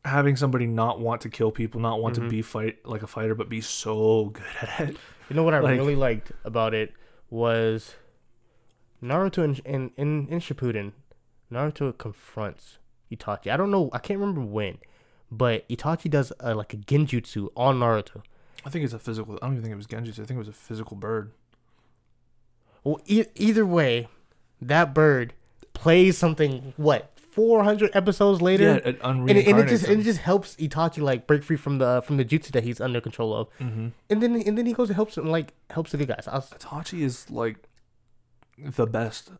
having 0.05 0.37
somebody 0.37 0.67
not 0.67 1.01
want 1.01 1.21
to 1.23 1.29
kill 1.29 1.51
people, 1.53 1.81
not 1.81 2.01
want 2.01 2.17
Mhm. 2.19 2.23
to 2.25 2.29
be 2.29 2.43
fight 2.43 2.85
like 2.87 3.03
a 3.03 3.07
fighter, 3.07 3.35
but 3.35 3.49
be 3.49 3.61
so 3.61 4.27
good 4.33 4.45
at 4.63 4.89
it. 4.91 4.97
You 5.29 5.37
know 5.37 5.43
what 5.45 5.55
I 5.55 5.61
Like- 5.61 5.79
really 5.79 5.95
liked 5.97 6.33
about 6.45 6.75
it 6.75 6.93
was 7.31 7.95
Naruto 9.03 9.43
in 9.45 9.55
in 9.65 9.91
in, 9.97 10.29
in 10.29 10.39
Shippuden. 10.41 10.93
Naruto 11.51 11.97
confronts 11.97 12.79
Itachi. 13.11 13.51
I 13.53 13.57
don't 13.57 13.71
know. 13.71 13.91
I 13.93 13.99
can't 13.99 14.19
remember 14.19 14.41
when, 14.41 14.79
but 15.31 15.69
Itachi 15.69 16.11
does 16.11 16.33
a, 16.41 16.55
like 16.55 16.73
a 16.75 16.77
genjutsu 16.79 17.51
on 17.57 17.79
Naruto. 17.81 18.23
I 18.65 18.71
think 18.71 18.85
it's 18.85 18.95
a 18.95 18.99
physical. 18.99 19.35
I 19.37 19.47
don't 19.47 19.53
even 19.53 19.63
think 19.63 19.73
it 19.73 19.77
was 19.77 19.87
Genjutsu. 19.89 20.21
I 20.23 20.25
think 20.27 20.31
it 20.37 20.39
was 20.39 20.49
a 20.49 20.53
physical 20.53 20.97
bird. 20.97 21.33
Well, 22.85 23.01
e- 23.07 23.25
either 23.35 23.67
way, 23.67 24.09
that 24.61 24.95
bird 24.95 25.35
plays 25.73 26.17
something. 26.17 26.73
What 26.77 27.12
four 27.33 27.64
hundred 27.64 27.91
episodes 27.95 28.41
later, 28.43 28.64
Yeah, 28.64 28.80
and, 28.85 29.28
it, 29.30 29.47
and 29.49 29.59
it 29.59 29.68
just 29.68 29.85
and 29.89 30.01
it 30.03 30.05
just 30.05 30.20
helps 30.20 30.55
Itachi 30.57 31.01
like 31.11 31.26
break 31.26 31.43
free 31.43 31.57
from 31.57 31.78
the 31.78 32.03
from 32.07 32.16
the 32.18 32.24
jutsu 32.24 32.51
that 32.53 32.62
he's 32.64 32.80
under 32.80 33.01
control 33.01 33.35
of. 33.35 33.49
hmm 33.59 33.89
And 34.11 34.22
then 34.22 34.33
and 34.49 34.57
then 34.59 34.66
he 34.66 34.74
goes 34.74 34.89
and 34.91 34.97
helps 34.97 35.16
him 35.18 35.26
like 35.37 35.53
helps 35.70 35.91
the 35.93 35.99
good 35.99 36.09
guys. 36.09 36.26
Was, 36.30 36.51
Itachi 36.51 37.01
is 37.01 37.30
like 37.30 37.57
the 38.59 38.87
best. 38.87 39.30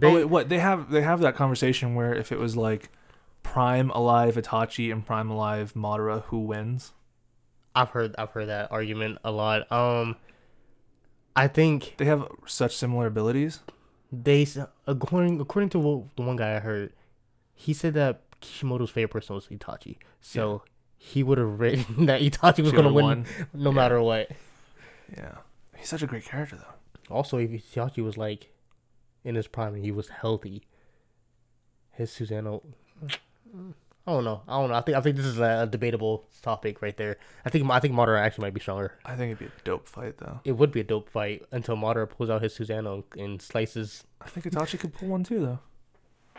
They- 0.00 0.06
oh, 0.10 0.14
wait, 0.14 0.24
what 0.34 0.48
they 0.48 0.58
have 0.58 0.90
they 0.90 1.02
have 1.02 1.20
that 1.20 1.34
conversation 1.36 1.94
where 1.94 2.14
if 2.14 2.32
it 2.32 2.38
was 2.38 2.56
like 2.56 2.90
Prime 3.42 3.90
Alive 3.90 4.36
Itachi 4.36 4.90
and 4.92 5.04
Prime 5.04 5.28
Alive 5.30 5.74
Madara, 5.74 6.22
who 6.30 6.38
wins? 6.40 6.92
I've 7.76 7.90
heard 7.90 8.14
I've 8.16 8.30
heard 8.30 8.48
that 8.48 8.70
argument 8.72 9.18
a 9.24 9.30
lot. 9.32 9.70
Um, 9.70 10.16
I 11.36 11.48
think 11.48 11.94
They 11.98 12.04
have 12.06 12.28
such 12.46 12.74
similar 12.76 13.06
abilities. 13.08 13.60
they 14.12 14.46
according 14.86 15.40
according 15.40 15.70
to 15.70 15.78
what, 15.80 16.16
the 16.16 16.22
one 16.22 16.36
guy 16.36 16.54
I 16.56 16.60
heard, 16.60 16.92
he 17.54 17.72
said 17.72 17.94
that 17.94 18.22
Kishimoto's 18.40 18.90
favorite 18.90 19.10
person 19.20 19.34
was 19.34 19.46
Itachi. 19.46 19.96
So 20.20 20.62
he 20.96 21.22
would 21.22 21.38
have 21.38 21.60
written 21.60 22.06
that 22.06 22.20
Itachi 22.20 22.62
was 22.62 22.72
gonna 22.72 22.92
win 22.92 23.04
won. 23.04 23.26
no 23.52 23.70
Yeah. 23.70 23.74
matter 23.76 24.02
what. 24.02 24.30
Yeah, 25.16 25.36
he's 25.76 25.88
such 25.88 26.02
a 26.02 26.06
great 26.06 26.24
character 26.24 26.56
though. 26.56 27.14
Also, 27.14 27.38
if 27.38 27.50
Itachi 27.50 28.02
was 28.02 28.16
like 28.16 28.50
in 29.24 29.34
his 29.34 29.46
prime 29.46 29.74
and 29.74 29.84
he 29.84 29.90
was 29.92 30.08
healthy, 30.08 30.62
his 31.92 32.10
Susanoo. 32.10 32.62
I 34.06 34.12
don't 34.12 34.24
know. 34.24 34.42
I 34.46 34.60
don't 34.60 34.68
know. 34.68 34.74
I 34.76 34.80
think 34.82 34.98
I 34.98 35.00
think 35.00 35.16
this 35.16 35.24
is 35.24 35.38
a 35.38 35.66
debatable 35.70 36.24
topic 36.42 36.82
right 36.82 36.96
there. 36.96 37.16
I 37.46 37.50
think 37.50 37.68
I 37.70 37.80
think 37.80 37.94
Madara 37.94 38.20
actually 38.20 38.42
might 38.46 38.54
be 38.54 38.60
stronger. 38.60 38.92
I 39.04 39.16
think 39.16 39.28
it'd 39.32 39.38
be 39.38 39.46
a 39.46 39.64
dope 39.64 39.88
fight 39.88 40.18
though. 40.18 40.40
It 40.44 40.52
would 40.52 40.72
be 40.72 40.80
a 40.80 40.84
dope 40.84 41.08
fight 41.08 41.42
until 41.52 41.76
Madara 41.76 42.08
pulls 42.08 42.28
out 42.28 42.42
his 42.42 42.52
Susanoo 42.58 43.04
and 43.16 43.40
slices, 43.40 44.04
I 44.20 44.28
think 44.28 44.44
Itachi 44.46 44.78
could 44.78 44.92
pull 44.92 45.08
one 45.08 45.24
too 45.24 45.40
though. 45.40 45.58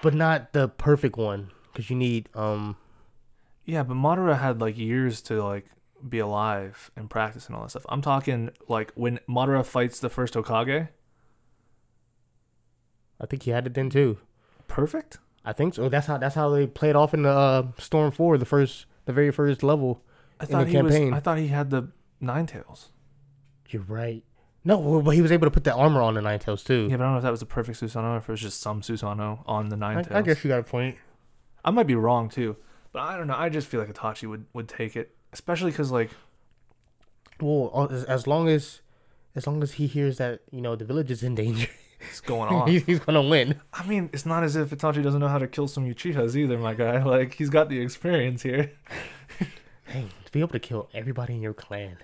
But 0.05 0.13
not 0.13 0.53
the 0.53 0.67
perfect 0.67 1.17
one 1.17 1.49
because 1.73 1.89
you 1.89 1.95
need 1.95 2.29
um. 2.35 2.77
Yeah, 3.65 3.81
but 3.81 3.95
Madara 3.95 4.37
had 4.39 4.61
like 4.61 4.77
years 4.77 5.19
to 5.23 5.43
like 5.43 5.65
be 6.07 6.19
alive 6.19 6.91
and 6.95 7.09
practice 7.09 7.47
and 7.47 7.55
all 7.55 7.63
that 7.63 7.71
stuff. 7.71 7.87
I'm 7.89 8.03
talking 8.03 8.51
like 8.67 8.91
when 8.93 9.19
Madara 9.27 9.65
fights 9.65 9.99
the 9.99 10.09
first 10.09 10.35
Hokage. 10.35 10.89
I 13.19 13.25
think 13.25 13.43
he 13.43 13.49
had 13.51 13.65
it 13.65 13.73
then 13.73 13.89
too. 13.89 14.19
Perfect. 14.67 15.17
I 15.43 15.53
think 15.53 15.73
so. 15.73 15.89
That's 15.89 16.05
how 16.05 16.19
that's 16.19 16.35
how 16.35 16.49
they 16.49 16.67
played 16.67 16.95
off 16.95 17.15
in 17.15 17.23
the 17.23 17.29
uh, 17.31 17.67
Storm 17.79 18.11
Four, 18.11 18.37
the 18.37 18.45
first, 18.45 18.85
the 19.05 19.13
very 19.13 19.31
first 19.31 19.63
level. 19.63 20.03
I 20.39 20.43
In 20.43 20.49
thought 20.51 20.65
the 20.65 20.71
he 20.71 20.81
was. 20.83 20.93
campaign. 20.93 21.13
I 21.15 21.19
thought 21.19 21.37
he 21.39 21.47
had 21.47 21.71
the 21.71 21.87
Nine 22.21 22.45
Tails. 22.45 22.89
You're 23.69 23.81
right. 23.81 24.23
No, 24.67 25.01
but 25.01 25.11
he 25.11 25.21
was 25.21 25.31
able 25.31 25.45
to 25.45 25.51
put 25.51 25.63
that 25.65 25.75
armor 25.75 26.01
on 26.01 26.15
the 26.15 26.21
Nine 26.21 26.39
Tails 26.39 26.63
too. 26.63 26.87
Yeah, 26.89 26.97
but 26.97 27.03
I 27.03 27.05
don't 27.05 27.11
know 27.13 27.17
if 27.17 27.23
that 27.23 27.31
was 27.31 27.39
the 27.39 27.45
perfect 27.45 27.79
Susanoo 27.79 28.15
or 28.15 28.17
if 28.17 28.27
it 28.27 28.31
was 28.31 28.41
just 28.41 28.61
some 28.61 28.81
Susanoo 28.81 29.39
on 29.45 29.69
the 29.69 29.77
Nine 29.77 29.97
I, 29.97 30.01
Tails. 30.01 30.15
I 30.15 30.21
guess 30.23 30.43
you 30.43 30.47
got 30.49 30.59
a 30.59 30.63
point. 30.63 30.97
I 31.63 31.69
might 31.71 31.87
be 31.87 31.95
wrong 31.95 32.29
too, 32.29 32.57
but 32.91 33.03
I 33.03 33.15
don't 33.15 33.27
know. 33.27 33.35
I 33.37 33.49
just 33.49 33.67
feel 33.67 33.79
like 33.79 33.93
Itachi 33.93 34.27
would 34.27 34.45
would 34.53 34.67
take 34.67 34.95
it, 34.95 35.15
especially 35.33 35.69
because 35.71 35.91
like 35.91 36.09
Well, 37.39 37.69
uh, 37.73 37.93
as, 37.93 38.03
as 38.05 38.27
long 38.27 38.49
as 38.49 38.81
as 39.35 39.45
long 39.45 39.61
as 39.61 39.73
he 39.73 39.85
hears 39.87 40.17
that 40.17 40.41
you 40.51 40.61
know 40.61 40.75
the 40.75 40.85
village 40.85 41.11
is 41.11 41.21
in 41.21 41.35
danger, 41.35 41.67
it's 41.99 42.21
going 42.21 42.49
on. 42.53 42.67
he's, 42.67 42.83
he's 42.85 42.99
gonna 42.99 43.21
win. 43.21 43.61
I 43.73 43.85
mean, 43.85 44.09
it's 44.13 44.25
not 44.25 44.43
as 44.43 44.55
if 44.55 44.71
Itachi 44.71 45.03
doesn't 45.03 45.19
know 45.19 45.27
how 45.27 45.37
to 45.39 45.47
kill 45.47 45.67
some 45.67 45.85
Uchihas 45.85 46.35
either, 46.35 46.57
my 46.57 46.73
guy. 46.73 47.03
Like 47.15 47.35
he's 47.35 47.49
got 47.51 47.69
the 47.69 47.79
experience 47.79 48.41
here, 48.41 48.71
Hey, 49.85 50.07
to 50.25 50.31
be 50.31 50.39
able 50.39 50.49
to 50.49 50.59
kill 50.59 50.89
everybody 50.93 51.35
in 51.35 51.41
your 51.41 51.53
clan, 51.53 51.97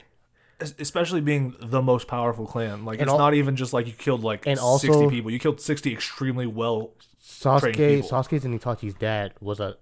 especially 0.62 1.22
being 1.22 1.56
the 1.60 1.82
most 1.82 2.08
powerful 2.08 2.46
clan. 2.46 2.86
Like 2.86 3.00
And 3.00 3.04
it's 3.04 3.12
al- 3.12 3.18
not 3.18 3.34
even 3.34 3.56
just 3.56 3.74
like 3.74 3.88
you 3.88 3.94
killed 3.94 4.24
like 4.24 4.46
and 4.48 4.60
sixty 4.60 5.10
people. 5.10 5.32
You 5.32 5.40
killed 5.40 5.60
sixty 5.62 5.92
extremely 5.94 6.48
well. 6.48 6.92
Sasuke, 7.22 7.76
people. 7.76 8.10
Sasuke's 8.10 8.46
and 8.46 8.60
Itachi's 8.60 8.94
dad 8.94 9.34
was 9.40 9.60
a 9.60 9.78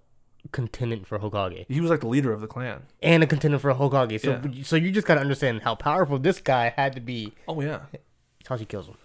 contendant 0.53 1.05
for 1.05 1.19
Hokage 1.19 1.65
He 1.67 1.81
was 1.81 1.89
like 1.89 1.99
the 1.99 2.07
leader 2.07 2.31
of 2.31 2.39
the 2.41 2.47
clan. 2.47 2.83
and 3.03 3.21
a 3.23 3.27
contendant 3.27 3.61
for 3.61 3.73
Hokage. 3.73 4.21
So 4.21 4.41
so 4.63 4.75
you 4.75 4.91
just 4.91 5.05
gotta 5.07 5.19
understand 5.21 5.61
how 5.63 5.75
powerful 5.75 6.17
this 6.19 6.39
guy 6.41 6.73
had 6.75 6.93
to 6.93 7.01
be. 7.01 7.33
Oh 7.47 7.59
yeah, 7.61 7.81
Itachi 8.43 8.67
kills 8.67 8.87
him. 8.87 8.95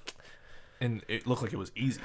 and 0.81 1.03
it 1.09 1.27
looked 1.27 1.43
like 1.43 1.53
it 1.53 1.59
was 1.59 1.73
easy. 1.77 2.01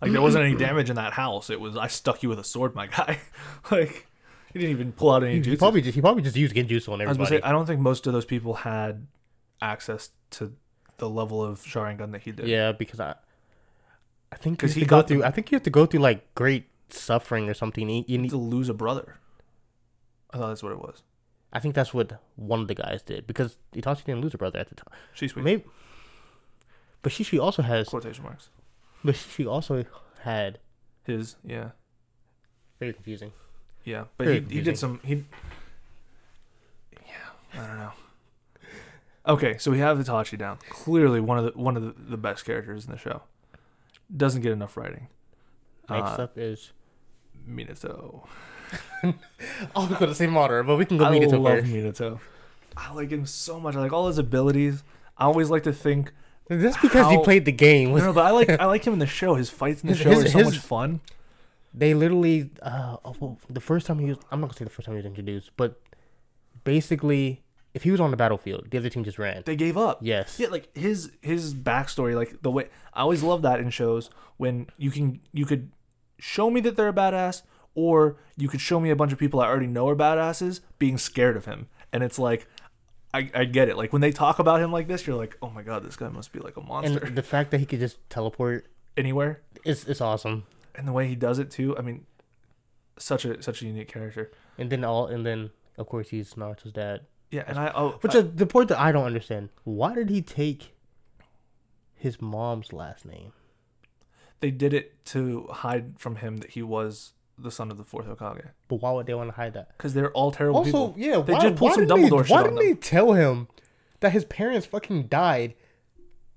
Like 0.00 0.12
there 0.12 0.22
wasn't 0.22 0.44
any 0.44 0.54
damage 0.56 0.88
in 0.88 0.96
that 0.96 1.12
house. 1.12 1.50
It 1.50 1.60
was 1.60 1.76
I 1.76 1.88
stuck 1.88 2.22
you 2.22 2.28
with 2.28 2.38
a 2.38 2.44
sword, 2.44 2.74
my 2.74 2.86
guy. 2.86 3.18
like 3.70 4.06
he 4.52 4.58
didn't 4.58 4.72
even 4.72 4.92
pull 4.92 5.10
out 5.12 5.22
any 5.24 5.34
He 5.34 5.40
jutsu. 5.40 5.58
probably 5.58 5.80
just 5.82 5.94
he 5.94 6.00
probably 6.00 6.22
just 6.22 6.36
used 6.36 6.54
Genjutsu 6.54 6.88
on 6.92 7.00
I 7.00 7.06
was 7.06 7.16
gonna 7.16 7.28
say 7.28 7.40
I 7.42 7.52
don't 7.52 7.66
think 7.66 7.80
most 7.80 8.06
of 8.06 8.12
those 8.12 8.24
people 8.24 8.54
had 8.54 9.06
access 9.62 10.10
to 10.32 10.52
the 10.98 11.08
level 11.08 11.42
of 11.42 11.60
Sharingan 11.62 12.12
that 12.12 12.22
he 12.22 12.32
did. 12.32 12.46
Yeah, 12.48 12.72
because 12.72 13.00
I, 13.00 13.14
I 14.32 14.36
think 14.36 14.58
'Cause 14.58 14.70
because 14.70 14.74
he 14.74 14.80
he 14.80 14.86
go 14.86 14.96
got 14.98 15.08
through. 15.08 15.18
the- 15.18 15.26
I 15.26 15.30
think 15.30 15.50
you 15.50 15.56
have 15.56 15.62
to 15.64 15.70
go 15.70 15.86
through 15.86 16.00
like 16.00 16.34
great 16.34 16.68
suffering 16.90 17.48
or 17.48 17.54
something. 17.54 17.88
You, 17.88 17.96
you 17.98 18.04
You 18.08 18.18
need 18.18 18.22
need, 18.24 18.30
to 18.30 18.36
lose 18.36 18.68
a 18.68 18.74
brother. 18.74 19.16
I 20.32 20.38
thought 20.38 20.48
that's 20.48 20.62
what 20.62 20.72
it 20.72 20.78
was. 20.78 21.02
I 21.52 21.58
think 21.58 21.74
that's 21.74 21.92
what 21.92 22.20
one 22.36 22.60
of 22.60 22.68
the 22.68 22.74
guys 22.74 23.02
did 23.02 23.26
because 23.26 23.56
Itachi 23.74 24.04
didn't 24.04 24.20
lose 24.22 24.34
a 24.34 24.38
brother 24.38 24.58
at 24.58 24.68
the 24.68 24.74
time. 24.76 24.92
Shisui. 25.16 25.42
Maybe, 25.42 25.64
but 27.02 27.12
Shisui 27.12 27.40
also 27.42 27.62
has. 27.62 27.88
Quotation 27.88 28.22
marks. 28.24 28.50
But 29.02 29.14
Shisui 29.16 29.50
also 29.50 29.84
had 30.20 30.58
His 31.04 31.36
yeah 31.44 31.70
very 32.78 32.92
confusing. 32.92 33.32
Yeah, 33.84 34.04
but 34.16 34.24
Very 34.24 34.36
he 34.36 34.40
he 34.40 34.40
confusing. 34.62 34.64
did 34.64 34.78
some 34.78 35.00
he. 35.04 35.24
Yeah, 37.06 37.60
I 37.62 37.66
don't 37.66 37.78
know. 37.78 37.92
Okay, 39.26 39.58
so 39.58 39.70
we 39.70 39.78
have 39.78 39.98
Itachi 39.98 40.38
down. 40.38 40.58
Clearly 40.68 41.20
one 41.20 41.38
of 41.38 41.44
the 41.44 41.52
one 41.58 41.76
of 41.76 41.82
the, 41.82 41.94
the 42.10 42.16
best 42.16 42.44
characters 42.44 42.84
in 42.86 42.90
the 42.92 42.98
show. 42.98 43.22
Doesn't 44.14 44.42
get 44.42 44.52
enough 44.52 44.76
writing. 44.76 45.08
Next 45.88 46.18
Uh, 46.18 46.22
up 46.24 46.38
is. 46.38 46.72
Minato. 47.48 48.26
I 49.02 49.14
was 49.74 49.88
going 49.88 50.10
to 50.10 50.14
say 50.14 50.26
Madara, 50.26 50.64
but 50.66 50.76
we 50.76 50.84
can 50.84 50.98
go 50.98 51.04
I 51.06 51.10
Minato 51.18 51.40
love 51.40 51.60
first. 51.60 51.72
Minato. 51.72 52.20
I 52.76 52.92
like 52.92 53.10
him 53.10 53.26
so 53.26 53.58
much. 53.58 53.74
I 53.74 53.80
like 53.80 53.92
all 53.92 54.06
his 54.08 54.18
abilities. 54.18 54.82
I 55.18 55.24
always 55.24 55.50
like 55.50 55.62
to 55.64 55.72
think 55.72 56.12
That's 56.48 56.76
because 56.78 57.10
you 57.12 57.18
How- 57.18 57.24
played 57.24 57.44
the 57.44 57.52
game. 57.52 57.90
No, 57.90 57.96
no, 58.06 58.12
but 58.12 58.24
I 58.26 58.30
like 58.30 58.48
I 58.60 58.66
like 58.66 58.84
him 58.86 58.92
in 58.94 58.98
the 58.98 59.06
show. 59.06 59.34
His 59.34 59.50
fights 59.50 59.82
in 59.82 59.88
the 59.88 59.94
His- 59.94 60.02
show 60.02 60.10
his- 60.10 60.24
are 60.24 60.28
so 60.28 60.38
his- 60.38 60.46
much 60.48 60.58
fun. 60.58 61.00
They 61.72 61.94
literally, 61.94 62.50
uh, 62.62 62.96
oh, 63.04 63.14
well, 63.20 63.38
the 63.48 63.60
first 63.60 63.86
time 63.86 63.98
he 64.00 64.06
was, 64.06 64.18
I'm 64.30 64.40
not 64.40 64.48
gonna 64.48 64.58
say 64.58 64.64
the 64.64 64.70
first 64.70 64.86
time 64.86 64.94
he 64.94 64.98
was 64.98 65.06
introduced, 65.06 65.50
but 65.56 65.80
basically, 66.64 67.42
if 67.74 67.84
he 67.84 67.90
was 67.90 68.00
on 68.00 68.10
the 68.10 68.16
battlefield, 68.16 68.70
the 68.70 68.78
other 68.78 68.88
team 68.88 69.04
just 69.04 69.18
ran. 69.18 69.42
They 69.46 69.56
gave 69.56 69.76
up. 69.76 69.98
Yes. 70.02 70.38
Yeah, 70.40 70.48
like 70.48 70.74
his 70.76 71.12
his 71.20 71.54
backstory, 71.54 72.14
like 72.16 72.42
the 72.42 72.50
way 72.50 72.68
I 72.92 73.02
always 73.02 73.22
love 73.22 73.42
that 73.42 73.60
in 73.60 73.70
shows 73.70 74.10
when 74.36 74.66
you 74.76 74.90
can 74.90 75.20
you 75.32 75.46
could 75.46 75.70
show 76.18 76.50
me 76.50 76.60
that 76.62 76.76
they're 76.76 76.88
a 76.88 76.92
badass, 76.92 77.42
or 77.74 78.16
you 78.36 78.48
could 78.48 78.60
show 78.60 78.80
me 78.80 78.90
a 78.90 78.96
bunch 78.96 79.12
of 79.12 79.18
people 79.18 79.40
I 79.40 79.46
already 79.46 79.68
know 79.68 79.88
are 79.88 79.96
badasses 79.96 80.60
being 80.78 80.98
scared 80.98 81.36
of 81.36 81.44
him, 81.46 81.68
and 81.92 82.02
it's 82.02 82.18
like. 82.18 82.48
I, 83.12 83.28
I 83.34 83.44
get 83.44 83.68
it. 83.68 83.76
Like 83.76 83.92
when 83.92 84.02
they 84.02 84.12
talk 84.12 84.38
about 84.38 84.60
him 84.60 84.70
like 84.70 84.86
this, 84.86 85.04
you're 85.04 85.16
like, 85.16 85.36
oh 85.42 85.50
my 85.50 85.62
god, 85.62 85.82
this 85.82 85.96
guy 85.96 86.08
must 86.10 86.32
be 86.32 86.38
like 86.38 86.56
a 86.56 86.60
monster 86.60 87.06
And 87.06 87.16
the 87.16 87.24
fact 87.24 87.50
that 87.50 87.58
he 87.58 87.66
could 87.66 87.80
just 87.80 87.98
teleport 88.08 88.68
anywhere. 88.96 89.40
is 89.64 89.84
it's 89.84 90.00
awesome. 90.00 90.44
And 90.80 90.88
the 90.88 90.92
way 90.92 91.06
he 91.06 91.14
does 91.14 91.38
it 91.38 91.50
too. 91.50 91.76
I 91.76 91.82
mean, 91.82 92.06
such 92.96 93.24
a 93.26 93.42
such 93.42 93.60
a 93.62 93.66
unique 93.66 93.88
character. 93.92 94.30
And 94.56 94.70
then 94.70 94.82
all 94.82 95.06
and 95.06 95.26
then 95.26 95.50
of 95.76 95.86
course 95.86 96.08
he's 96.08 96.32
Naruto's 96.34 96.72
dad. 96.72 97.02
Yeah, 97.30 97.44
and 97.46 97.58
I 97.58 97.70
oh, 97.74 97.98
Which 98.00 98.14
I- 98.14 98.20
is 98.20 98.32
the 98.34 98.46
point 98.46 98.70
that 98.70 98.78
I 98.80 98.90
don't 98.92 99.04
understand. 99.04 99.50
Why 99.64 99.94
did 99.94 100.08
he 100.08 100.22
take 100.22 100.74
his 101.94 102.20
mom's 102.20 102.72
last 102.72 103.04
name? 103.04 103.32
they 104.40 104.50
did 104.50 104.72
it 104.72 105.04
to 105.04 105.46
hide 105.50 105.98
from 105.98 106.16
him 106.16 106.38
that 106.38 106.52
he 106.52 106.62
was 106.62 107.12
the 107.36 107.50
son 107.50 107.70
of 107.70 107.76
the 107.76 107.84
fourth 107.84 108.06
Hokage. 108.06 108.48
But 108.68 108.76
why 108.76 108.90
would 108.92 109.04
they 109.04 109.12
want 109.12 109.28
to 109.28 109.36
hide 109.36 109.52
that? 109.52 109.68
Because 109.76 109.92
they're 109.92 110.10
all 110.12 110.32
terrible 110.32 110.60
Also, 110.60 110.88
people. 110.88 110.94
yeah, 110.96 111.20
They 111.20 111.34
why, 111.34 111.40
just 111.42 111.56
pulled 111.56 111.74
some 111.74 111.86
didn't 111.86 112.00
they- 112.00 112.08
Dumbledore 112.08 112.22
shit 112.24 112.30
Why 112.30 112.42
didn't 112.44 112.58
they 112.58 112.72
tell 112.72 113.12
him 113.12 113.48
that 114.00 114.12
his 114.12 114.24
parents 114.24 114.66
fucking 114.66 115.08
died? 115.08 115.52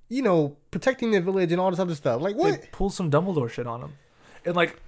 You 0.10 0.22
know, 0.22 0.58
protecting 0.70 1.12
the 1.12 1.22
village 1.22 1.54
and 1.54 1.62
all 1.62 1.70
this 1.72 1.80
other 1.80 1.96
stuff. 1.96 2.22
Like 2.22 2.36
They 2.36 2.42
what? 2.42 2.72
pulled 2.74 2.94
some 2.94 3.10
Dumbledore 3.10 3.50
shit 3.50 3.68
on 3.68 3.82
him, 3.82 3.94
and 4.46 4.56
like, 4.56 4.80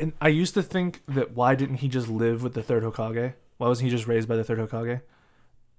and 0.00 0.12
I 0.20 0.28
used 0.28 0.54
to 0.54 0.62
think 0.62 1.02
that 1.08 1.32
why 1.32 1.54
didn't 1.54 1.76
he 1.76 1.88
just 1.88 2.08
live 2.08 2.42
with 2.42 2.54
the 2.54 2.62
third 2.62 2.82
Hokage? 2.82 3.34
Why 3.58 3.68
wasn't 3.68 3.84
he 3.90 3.90
just 3.96 4.06
raised 4.06 4.28
by 4.28 4.36
the 4.36 4.44
third 4.44 4.58
Hokage? 4.58 5.00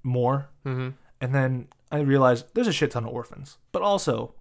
More, 0.03 0.49
Mm-hmm. 0.65 0.89
and 1.19 1.33
then 1.35 1.67
I 1.91 1.99
realized 1.99 2.45
there's 2.53 2.67
a 2.67 2.73
shit 2.73 2.91
ton 2.91 3.05
of 3.05 3.13
orphans, 3.13 3.57
but 3.71 3.81
also, 3.81 4.33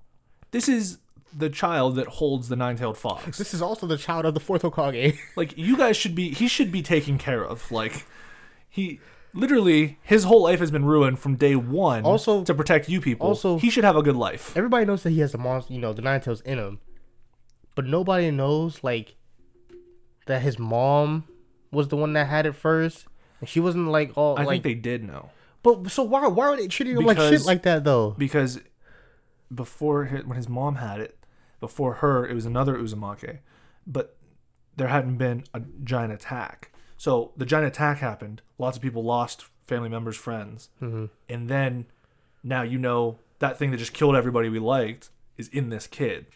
this 0.50 0.68
is 0.68 0.98
the 1.36 1.48
child 1.50 1.96
that 1.96 2.06
holds 2.06 2.48
the 2.48 2.56
nine-tailed 2.56 2.98
fox. 2.98 3.38
This 3.38 3.54
is 3.54 3.62
also 3.62 3.86
the 3.86 3.96
child 3.96 4.24
of 4.26 4.34
the 4.34 4.40
fourth 4.40 4.62
Hokage. 4.62 5.18
like 5.36 5.56
you 5.56 5.76
guys 5.76 5.96
should 5.96 6.14
be 6.14 6.30
he 6.30 6.48
should 6.48 6.70
be 6.70 6.82
taken 6.82 7.16
care 7.18 7.42
of 7.44 7.72
like 7.72 8.04
he 8.68 9.00
literally 9.32 9.98
his 10.02 10.24
whole 10.24 10.42
life 10.42 10.60
has 10.60 10.70
been 10.70 10.84
ruined 10.84 11.18
from 11.18 11.34
day 11.36 11.56
one 11.56 12.04
Also- 12.04 12.44
to 12.44 12.54
protect 12.54 12.88
you 12.88 13.00
people 13.00 13.26
also- 13.28 13.58
he 13.58 13.68
should 13.70 13.82
have 13.84 13.96
a 13.96 14.02
good 14.02 14.14
life 14.16 14.56
Everybody 14.56 14.84
knows 14.84 15.02
that 15.02 15.10
he 15.10 15.20
has 15.20 15.32
the 15.32 15.38
monster, 15.38 15.72
you 15.72 15.80
know, 15.80 15.92
the 15.92 16.02
nine 16.02 16.20
tails 16.20 16.40
in 16.42 16.58
him, 16.58 16.78
but 17.74 17.86
nobody 17.86 18.30
knows 18.30 18.82
like 18.82 19.16
that 20.26 20.42
his 20.42 20.58
mom 20.58 21.24
was 21.70 21.88
the 21.88 21.96
one 21.96 22.12
that 22.14 22.28
had 22.28 22.46
it 22.46 22.52
first, 22.54 23.06
and 23.40 23.48
she 23.48 23.60
wasn't 23.60 23.88
like 23.88 24.12
all 24.16 24.38
i 24.38 24.44
like. 24.44 24.62
think 24.62 24.62
they 24.64 24.74
did 24.74 25.02
know 25.04 25.30
but 25.62 25.90
so 25.90 26.02
why 26.02 26.26
why 26.28 26.46
are 26.46 26.56
they 26.56 26.68
treating 26.68 26.96
him 26.96 27.04
like 27.04 27.18
shit 27.18 27.44
like 27.44 27.62
that 27.62 27.84
though? 27.84 28.10
because 28.18 28.60
before 29.54 30.06
hi- 30.06 30.22
when 30.24 30.36
his 30.36 30.48
mom 30.48 30.76
had 30.76 31.00
it 31.00 31.18
before 31.60 31.94
her 31.94 32.26
it 32.26 32.34
was 32.34 32.46
another 32.46 32.76
Uzumaki 32.76 33.38
but 33.86 34.16
there 34.76 34.88
hadn't 34.88 35.16
been 35.16 35.44
a 35.52 35.60
giant 35.82 36.12
attack 36.12 36.70
so 36.96 37.32
the 37.36 37.44
giant 37.46 37.66
attack 37.66 37.98
happened 37.98 38.42
lots 38.58 38.76
of 38.76 38.82
people 38.82 39.04
lost 39.04 39.44
family 39.66 39.88
members 39.88 40.16
friends 40.16 40.68
Mm-hmm. 40.82 41.06
and 41.28 41.48
then 41.48 41.86
now 42.42 42.62
you 42.62 42.78
know 42.78 43.18
that 43.38 43.58
thing 43.58 43.70
that 43.70 43.76
just 43.78 43.92
killed 43.92 44.16
everybody 44.16 44.48
we 44.48 44.58
liked 44.58 45.10
is 45.36 45.48
in 45.48 45.68
this 45.70 45.86
kid 45.86 46.26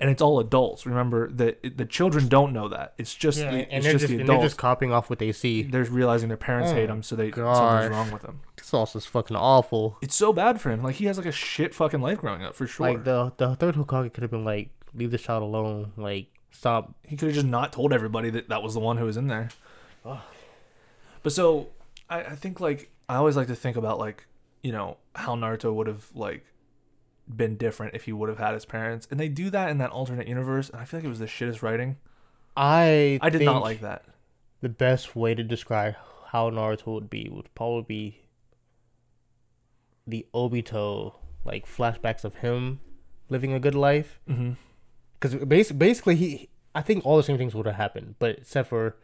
and 0.00 0.08
it's 0.10 0.22
all 0.22 0.38
adults 0.40 0.86
remember 0.86 1.28
that 1.30 1.76
the 1.76 1.84
children 1.84 2.28
don't 2.28 2.52
know 2.52 2.68
that 2.68 2.94
it's 2.98 3.14
just 3.14 3.38
Yeah, 3.40 3.50
the, 3.50 3.56
and 3.58 3.72
it's 3.72 3.84
they're 3.84 3.92
just, 3.94 4.02
just, 4.02 4.08
the 4.12 4.20
and 4.20 4.28
they're 4.28 4.36
adults 4.36 4.52
just 4.52 4.58
copying 4.58 4.92
off 4.92 5.10
what 5.10 5.18
they 5.18 5.32
see. 5.32 5.62
they're 5.62 5.84
realizing 5.84 6.28
their 6.28 6.36
parents 6.36 6.70
Oh 6.70 6.74
hate 6.74 6.88
him 6.90 7.02
so 7.02 7.16
they 7.16 7.30
gosh. 7.30 7.56
something's 7.56 7.90
wrong 7.90 8.10
with 8.12 8.22
them 8.22 8.40
This 8.56 8.66
sauce 8.66 8.94
is 8.96 9.06
fucking 9.06 9.36
awful. 9.36 9.98
it's 10.00 10.14
so 10.14 10.32
bad 10.32 10.60
for 10.60 10.70
him 10.70 10.82
like 10.82 10.96
he 10.96 11.06
has 11.06 11.16
like 11.18 11.26
a 11.26 11.32
shit 11.32 11.74
fucking 11.74 12.00
life 12.00 12.18
growing 12.18 12.42
up 12.44 12.54
for 12.54 12.66
sure 12.66 12.88
Like 12.92 13.04
the 13.04 13.32
the 13.36 13.56
third 13.56 13.74
Hokage 13.74 14.12
could 14.14 14.22
have 14.22 14.30
been 14.30 14.44
like, 14.44 14.70
leave 14.94 15.10
the 15.10 15.18
child 15.18 15.42
alone. 15.42 15.92
Like 15.96 16.26
stop. 16.50 16.94
he 17.06 17.16
could 17.16 17.26
have 17.28 17.34
just 17.34 17.46
not 17.46 17.72
told 17.72 17.92
everybody 17.92 18.30
that 18.30 18.48
that 18.48 18.62
was 18.62 18.74
the 18.74 18.80
one 18.80 18.96
who 18.98 19.04
was 19.04 19.16
in 19.16 19.26
there 19.26 19.48
but 21.22 21.32
so 21.32 21.68
I, 22.08 22.20
I 22.20 22.34
think 22.36 22.60
like 22.60 22.90
i 23.08 23.16
always 23.16 23.36
like 23.36 23.48
to 23.48 23.54
think 23.54 23.76
about 23.76 23.98
like 23.98 24.26
you 24.62 24.72
know 24.72 24.96
how 25.14 25.34
naruto 25.36 25.72
would 25.74 25.86
have 25.86 26.06
like 26.14 26.44
been 27.34 27.56
different 27.56 27.94
if 27.94 28.04
he 28.04 28.12
would 28.12 28.28
have 28.28 28.38
had 28.38 28.54
his 28.54 28.64
parents 28.64 29.06
and 29.10 29.20
they 29.20 29.28
do 29.28 29.50
that 29.50 29.68
in 29.70 29.78
that 29.78 29.90
alternate 29.90 30.26
universe 30.26 30.70
and 30.70 30.80
i 30.80 30.84
feel 30.84 30.98
like 30.98 31.04
it 31.04 31.08
was 31.08 31.18
the 31.18 31.26
shittest 31.26 31.62
writing 31.62 31.96
I 32.56 33.18
i 33.20 33.30
did 33.30 33.42
not 33.42 33.62
like 33.62 33.82
that 33.82 34.04
the 34.60 34.68
best 34.68 35.14
way 35.14 35.34
to 35.34 35.42
describe 35.42 35.94
how 36.28 36.50
Naruto 36.50 36.86
would 36.86 37.10
be 37.10 37.28
would 37.30 37.52
probably 37.54 37.82
be 37.82 38.20
the 40.06 40.26
Obito 40.34 41.14
like 41.44 41.66
flashbacks 41.66 42.24
of 42.24 42.36
him 42.36 42.80
living 43.28 43.52
a 43.52 43.60
good 43.60 43.74
life. 43.74 44.20
mm-hmm. 44.28 44.52
Because 45.20 45.34
bas- 45.44 45.72
basically, 45.72 46.16
he 46.16 46.48
I 46.74 46.82
think 46.82 47.04
all 47.04 47.16
the 47.16 47.22
same 47.22 47.38
things 47.38 47.54
would 47.54 47.66
have 47.66 47.74
happened, 47.74 48.16
but 48.18 48.38
except 48.38 48.68
for. 48.68 48.96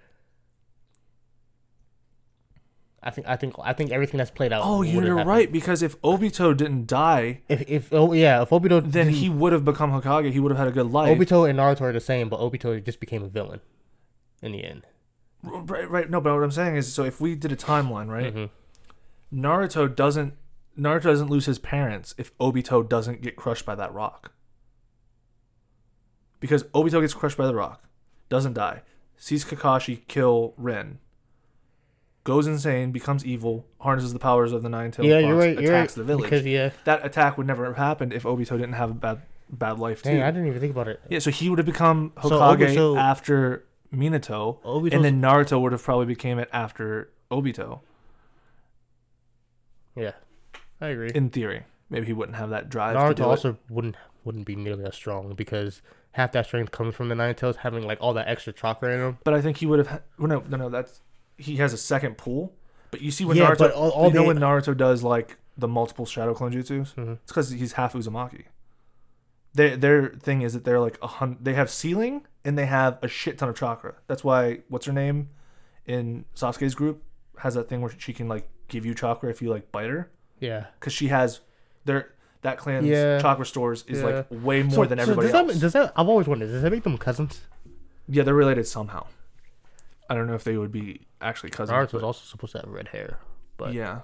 I 3.07 3.11
think 3.11 3.28
I 3.28 3.36
think 3.36 3.55
I 3.62 3.72
think 3.74 3.90
everything 3.92 4.16
that's 4.18 4.30
played 4.30 4.50
out. 4.52 4.62
oh 4.64 4.80
you're 4.82 5.02
happened. 5.18 5.28
right 5.28 5.52
because 5.52 5.82
if 5.82 6.00
obito 6.00 6.57
didn't 6.57 6.86
die 6.86 7.42
If 7.50 7.62
if 7.68 7.92
oh 7.92 8.14
yeah, 8.14 8.40
if 8.42 8.48
Obito 8.48 8.80
then 8.80 9.11
he 9.11 9.28
would 9.28 9.52
have 9.52 9.64
become 9.64 9.90
hokage 9.92 10.32
he 10.32 10.40
would 10.40 10.50
have 10.50 10.59
had 10.59 10.68
a 10.68 10.72
good 10.72 10.90
life 10.90 11.16
Obito 11.18 11.48
and 11.48 11.59
Naruto 11.59 11.82
are 11.82 11.92
the 11.92 12.00
same, 12.00 12.28
but 12.30 12.40
Obito 12.40 12.82
just 12.82 13.00
became 13.00 13.22
a 13.22 13.28
villain 13.28 13.61
in 14.42 14.52
the 14.52 14.64
end. 14.64 14.86
right 15.42 15.88
right 15.90 16.09
no 16.11 16.18
but 16.20 16.32
what 16.34 16.42
i'm 16.42 16.50
saying 16.50 16.76
is 16.76 16.90
so 16.92 17.05
if 17.05 17.20
we 17.20 17.34
did 17.34 17.52
a 17.52 17.57
timeline 17.57 18.09
right 18.09 18.34
Mhm. 18.34 18.48
Naruto 19.32 19.94
doesn't 19.94 20.32
Naruto 20.78 21.02
doesn't 21.02 21.28
lose 21.28 21.44
his 21.46 21.59
parents 21.59 22.14
if 22.16 22.36
Obito 22.38 22.88
doesn't 22.88 23.20
get 23.22 23.36
crushed 23.36 23.66
by 23.66 23.74
that 23.74 23.92
rock. 23.92 24.32
Because 26.40 26.64
Obito 26.74 27.00
gets 27.00 27.14
crushed 27.14 27.36
by 27.38 27.46
the 27.46 27.55
rock, 27.55 27.84
doesn't 28.28 28.55
die, 28.55 28.82
sees 29.16 29.44
Kakashi 29.44 30.07
kill 30.09 30.52
Rin, 30.57 30.98
goes 32.25 32.47
insane, 32.47 32.91
becomes 32.91 33.25
evil, 33.25 33.66
harnesses 33.81 34.12
the 34.12 34.18
powers 34.18 34.53
of 34.53 34.62
the 34.62 34.68
Nine-Tailed 34.68 35.07
Yeah, 35.09 35.16
Fox, 35.20 35.27
you're 35.29 35.37
right. 35.37 35.49
You're 35.61 35.72
right. 35.72 35.79
attacks 35.79 35.95
the 35.95 36.05
village. 36.05 36.25
Because 36.25 36.45
yeah, 36.47 36.70
that 36.85 37.05
attack 37.05 37.37
would 37.39 37.47
never 37.47 37.66
have 37.66 37.77
happened 37.77 38.12
if 38.12 38.22
Obito 38.25 38.51
didn't 38.51 38.72
have 38.72 38.91
a 38.91 38.95
bad 38.95 39.22
bad 39.51 39.79
life 39.79 40.03
too. 40.03 40.11
dang, 40.11 40.22
I 40.22 40.31
didn't 40.31 40.49
even 40.49 40.59
think 40.61 40.72
about 40.72 40.89
it. 40.89 41.01
yeah, 41.09 41.18
so 41.18 41.31
he 41.31 41.49
would 41.51 41.59
have 41.59 41.66
become 41.66 42.12
So 42.22 42.31
Hokage 42.31 42.75
Obito- 42.75 42.99
after 42.99 43.64
Minato, 43.95 44.61
Obito's 44.62 44.95
and 44.95 45.05
then 45.05 45.20
Naruto 45.22 45.61
would 45.61 45.72
have 45.72 45.83
probably 45.83 46.07
became 46.07 46.39
it 46.39 46.49
after 46.53 47.11
Obito. 47.31 47.81
yeah, 49.97 50.12
I 50.81 50.89
agree. 50.89 51.11
In 51.14 51.31
theory, 51.31 51.64
maybe 51.91 52.07
he 52.07 52.12
wouldn't 52.12 52.37
have 52.37 52.51
that 52.51 52.68
drive. 52.70 52.97
Naruto 52.97 53.11
it. 53.12 53.20
also 53.20 53.59
wouldn't 53.68 53.97
wouldn't 54.25 54.47
be 54.47 54.57
nearly 54.57 54.85
as 54.85 54.95
strong 54.95 55.35
because 55.35 55.83
half 56.12 56.33
that 56.33 56.47
strength 56.47 56.70
comes 56.72 56.95
from 56.95 57.09
the 57.11 57.14
Nine 57.14 57.35
Tails 57.35 57.57
having 57.57 57.87
like 57.87 57.99
all 58.01 58.14
that 58.14 58.27
extra 58.27 58.53
chakra 58.53 58.95
in 58.95 59.01
him. 59.01 59.18
But 59.25 59.35
I 59.35 59.41
think 59.43 59.59
he 59.59 59.66
would 59.66 59.79
have. 59.81 59.89
Ha- 59.89 60.01
well, 60.18 60.29
no, 60.29 60.43
no, 60.49 60.57
no. 60.57 60.68
That's 60.70 61.01
he 61.39 61.57
has 61.57 61.72
a 61.72 61.76
second 61.78 62.16
pool. 62.18 62.55
But 62.91 63.01
you 63.01 63.11
see 63.11 63.24
when 63.24 63.37
Yeah, 63.37 63.51
Naruto, 63.51 63.59
but 63.59 63.72
all- 63.72 63.91
all 63.91 64.09
you 64.09 64.14
know 64.14 64.22
the- 64.22 64.26
when 64.28 64.39
Naruto 64.39 64.76
does 64.76 65.03
like 65.03 65.39
the 65.59 65.66
multiple 65.68 66.07
shadow 66.07 66.35
clone 66.35 66.53
jutsus, 66.53 66.95
Mhm. 66.95 67.14
it's 67.14 67.32
because 67.32 67.51
he's 67.51 67.72
half 67.72 67.93
Uzumaki. 67.95 68.45
Their 69.55 69.76
their 69.76 70.09
thing 70.09 70.43
is 70.43 70.53
that 70.55 70.64
they're 70.64 70.80
like 70.80 70.99
a 71.03 71.07
hun- 71.07 71.39
They 71.41 71.55
have 71.55 71.70
sealing 71.70 72.26
and 72.45 72.59
they 72.59 72.66
have 72.66 72.99
a 73.03 73.09
shit 73.09 73.39
ton 73.39 73.49
of 73.49 73.57
chakra. 73.57 73.95
That's 74.07 74.24
why 74.24 74.61
what's 74.68 74.87
her 74.87 74.93
name 74.93 75.28
in 75.87 76.24
Sasuke's 76.35 76.74
group 76.74 77.03
has 77.39 77.55
that 77.55 77.68
thing 77.68 77.80
where 77.80 77.93
she 77.99 78.12
can 78.12 78.28
like 78.28 78.49
give 78.68 78.85
you 78.85 78.95
chakra 78.95 79.30
if 79.30 79.41
you 79.43 79.51
like 79.51 79.70
bite 79.70 79.91
her 79.91 80.11
Yeah. 80.41 80.66
because 80.80 80.93
she 80.93 81.09
has 81.09 81.41
their 81.85 82.11
that 82.43 82.59
clan's 82.59 82.87
Yeah. 82.87 83.18
chakra 83.20 83.47
stores 83.47 83.85
is 83.87 84.03
like 84.03 84.26
way 84.30 84.62
more 84.62 84.72
So- 84.72 84.85
than 84.87 84.99
so 84.99 85.03
everybody 85.03 85.28
does 85.28 85.35
else. 85.35 85.53
That, 85.55 85.61
does 85.61 85.72
that? 85.74 85.93
I've 85.97 86.09
always 86.09 86.26
wondered. 86.26 86.47
Does 86.49 86.62
that 86.62 86.70
make 86.70 86.82
them 86.82 86.99
cousins? 86.99 87.43
yeah, 88.09 88.22
they're 88.22 88.35
related 88.35 88.66
somehow. 88.66 89.07
I 90.11 90.14
don't 90.14 90.26
know 90.26 90.34
if 90.34 90.44
they 90.44 90.57
would 90.57 90.72
be 90.72 91.02
actually 91.20 91.50
cousins. 91.50 91.74
Naruto's 91.76 91.92
but- 91.92 92.02
also 92.05 92.24
supposed 92.24 92.52
to 92.52 92.59
have 92.61 92.68
red 92.70 92.88
hair, 92.88 93.18
but 93.57 93.72
yeah. 93.72 94.00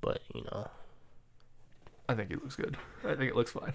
but 0.00 0.20
you 0.34 0.42
know, 0.44 0.68
I 2.08 2.14
think 2.14 2.30
it 2.30 2.42
looks 2.42 2.56
good. 2.56 2.76
I 3.04 3.14
think 3.14 3.30
it 3.30 3.36
looks 3.36 3.52
fine. 3.52 3.74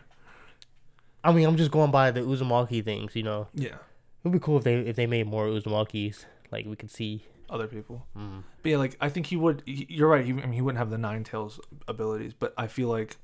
I 1.24 1.32
mean, 1.34 1.48
I'm 1.48 1.58
just 1.58 1.72
going 1.72 1.92
by 1.92 2.12
the 2.12 2.22
Uzumaki 2.22 2.84
things. 2.84 3.16
You 3.16 3.24
know, 3.24 3.48
Yeah. 3.54 3.76
it 3.76 3.80
would 4.24 4.34
be 4.34 4.40
cool 4.40 4.58
if 4.58 4.64
they 4.64 4.76
if 4.76 4.96
they 4.96 5.08
made 5.08 5.28
more 5.28 5.48
Uzumakis. 5.48 6.26
Like 6.52 6.66
we 6.66 6.76
could 6.76 6.92
see. 6.92 7.24
Other 7.50 7.68
people. 7.68 8.06
Mm. 8.16 8.44
But 8.62 8.70
yeah, 8.70 8.78
like 8.78 8.96
I 9.02 9.10
think 9.10 9.28
he 9.28 9.36
would. 9.36 9.64
He, 9.66 9.86
you're 9.90 10.08
right. 10.10 10.24
He, 10.24 10.32
I 10.32 10.36
mean, 10.36 10.54
he 10.54 10.62
wouldn't 10.62 10.78
have 10.78 10.90
the 10.92 10.98
Nine 11.00 11.24
Tails 11.24 11.60
abilities, 11.88 12.34
but 12.34 12.54
I 12.58 12.68
feel 12.68 12.90
like 12.90 13.18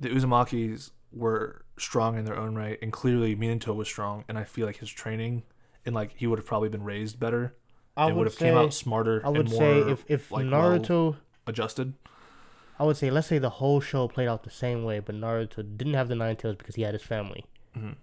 the 0.00 0.08
Uzumakis 0.10 0.90
were 1.12 1.64
strong 1.78 2.18
in 2.18 2.24
their 2.24 2.36
own 2.36 2.54
right, 2.54 2.78
and 2.82 2.92
clearly 2.92 3.34
Minato 3.36 3.74
was 3.74 3.88
strong, 3.88 4.24
and 4.28 4.38
I 4.38 4.44
feel 4.44 4.66
like 4.66 4.78
his 4.78 4.90
training 4.90 5.42
and 5.86 5.94
like 5.94 6.12
he 6.16 6.26
would 6.26 6.38
have 6.38 6.46
probably 6.46 6.68
been 6.68 6.84
raised 6.84 7.18
better. 7.20 7.54
I 7.96 8.08
it 8.10 8.14
would 8.14 8.26
have 8.26 8.36
came 8.38 8.54
out 8.56 8.72
smarter 8.72 9.20
I 9.24 9.28
would 9.28 9.40
and 9.40 9.50
more 9.50 9.58
say 9.60 9.78
if 9.90 10.04
if 10.08 10.30
like, 10.32 10.46
Naruto. 10.46 11.16
adjusted. 11.46 11.94
I 12.78 12.84
would 12.84 12.96
say 12.96 13.10
let's 13.10 13.26
say 13.26 13.38
the 13.38 13.50
whole 13.50 13.80
show 13.80 14.08
played 14.08 14.28
out 14.28 14.42
the 14.44 14.50
same 14.50 14.84
way, 14.84 15.00
but 15.00 15.14
Naruto 15.14 15.56
didn't 15.76 15.94
have 15.94 16.08
the 16.08 16.14
Nine 16.14 16.36
Tails 16.36 16.56
because 16.56 16.76
he 16.76 16.82
had 16.82 16.94
his 16.94 17.02
family. 17.02 17.44
Mhm. 17.76 17.96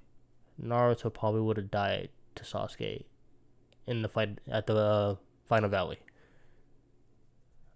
Naruto 0.62 1.12
probably 1.14 1.42
would 1.42 1.58
have 1.58 1.72
died 1.72 2.10
to 2.36 2.44
Sasuke 2.44 3.06
in 3.88 4.02
the 4.02 4.10
fight 4.10 4.40
at 4.48 4.68
the 4.68 4.76
uh, 4.76 5.16
final 5.48 5.70
valley. 5.70 6.00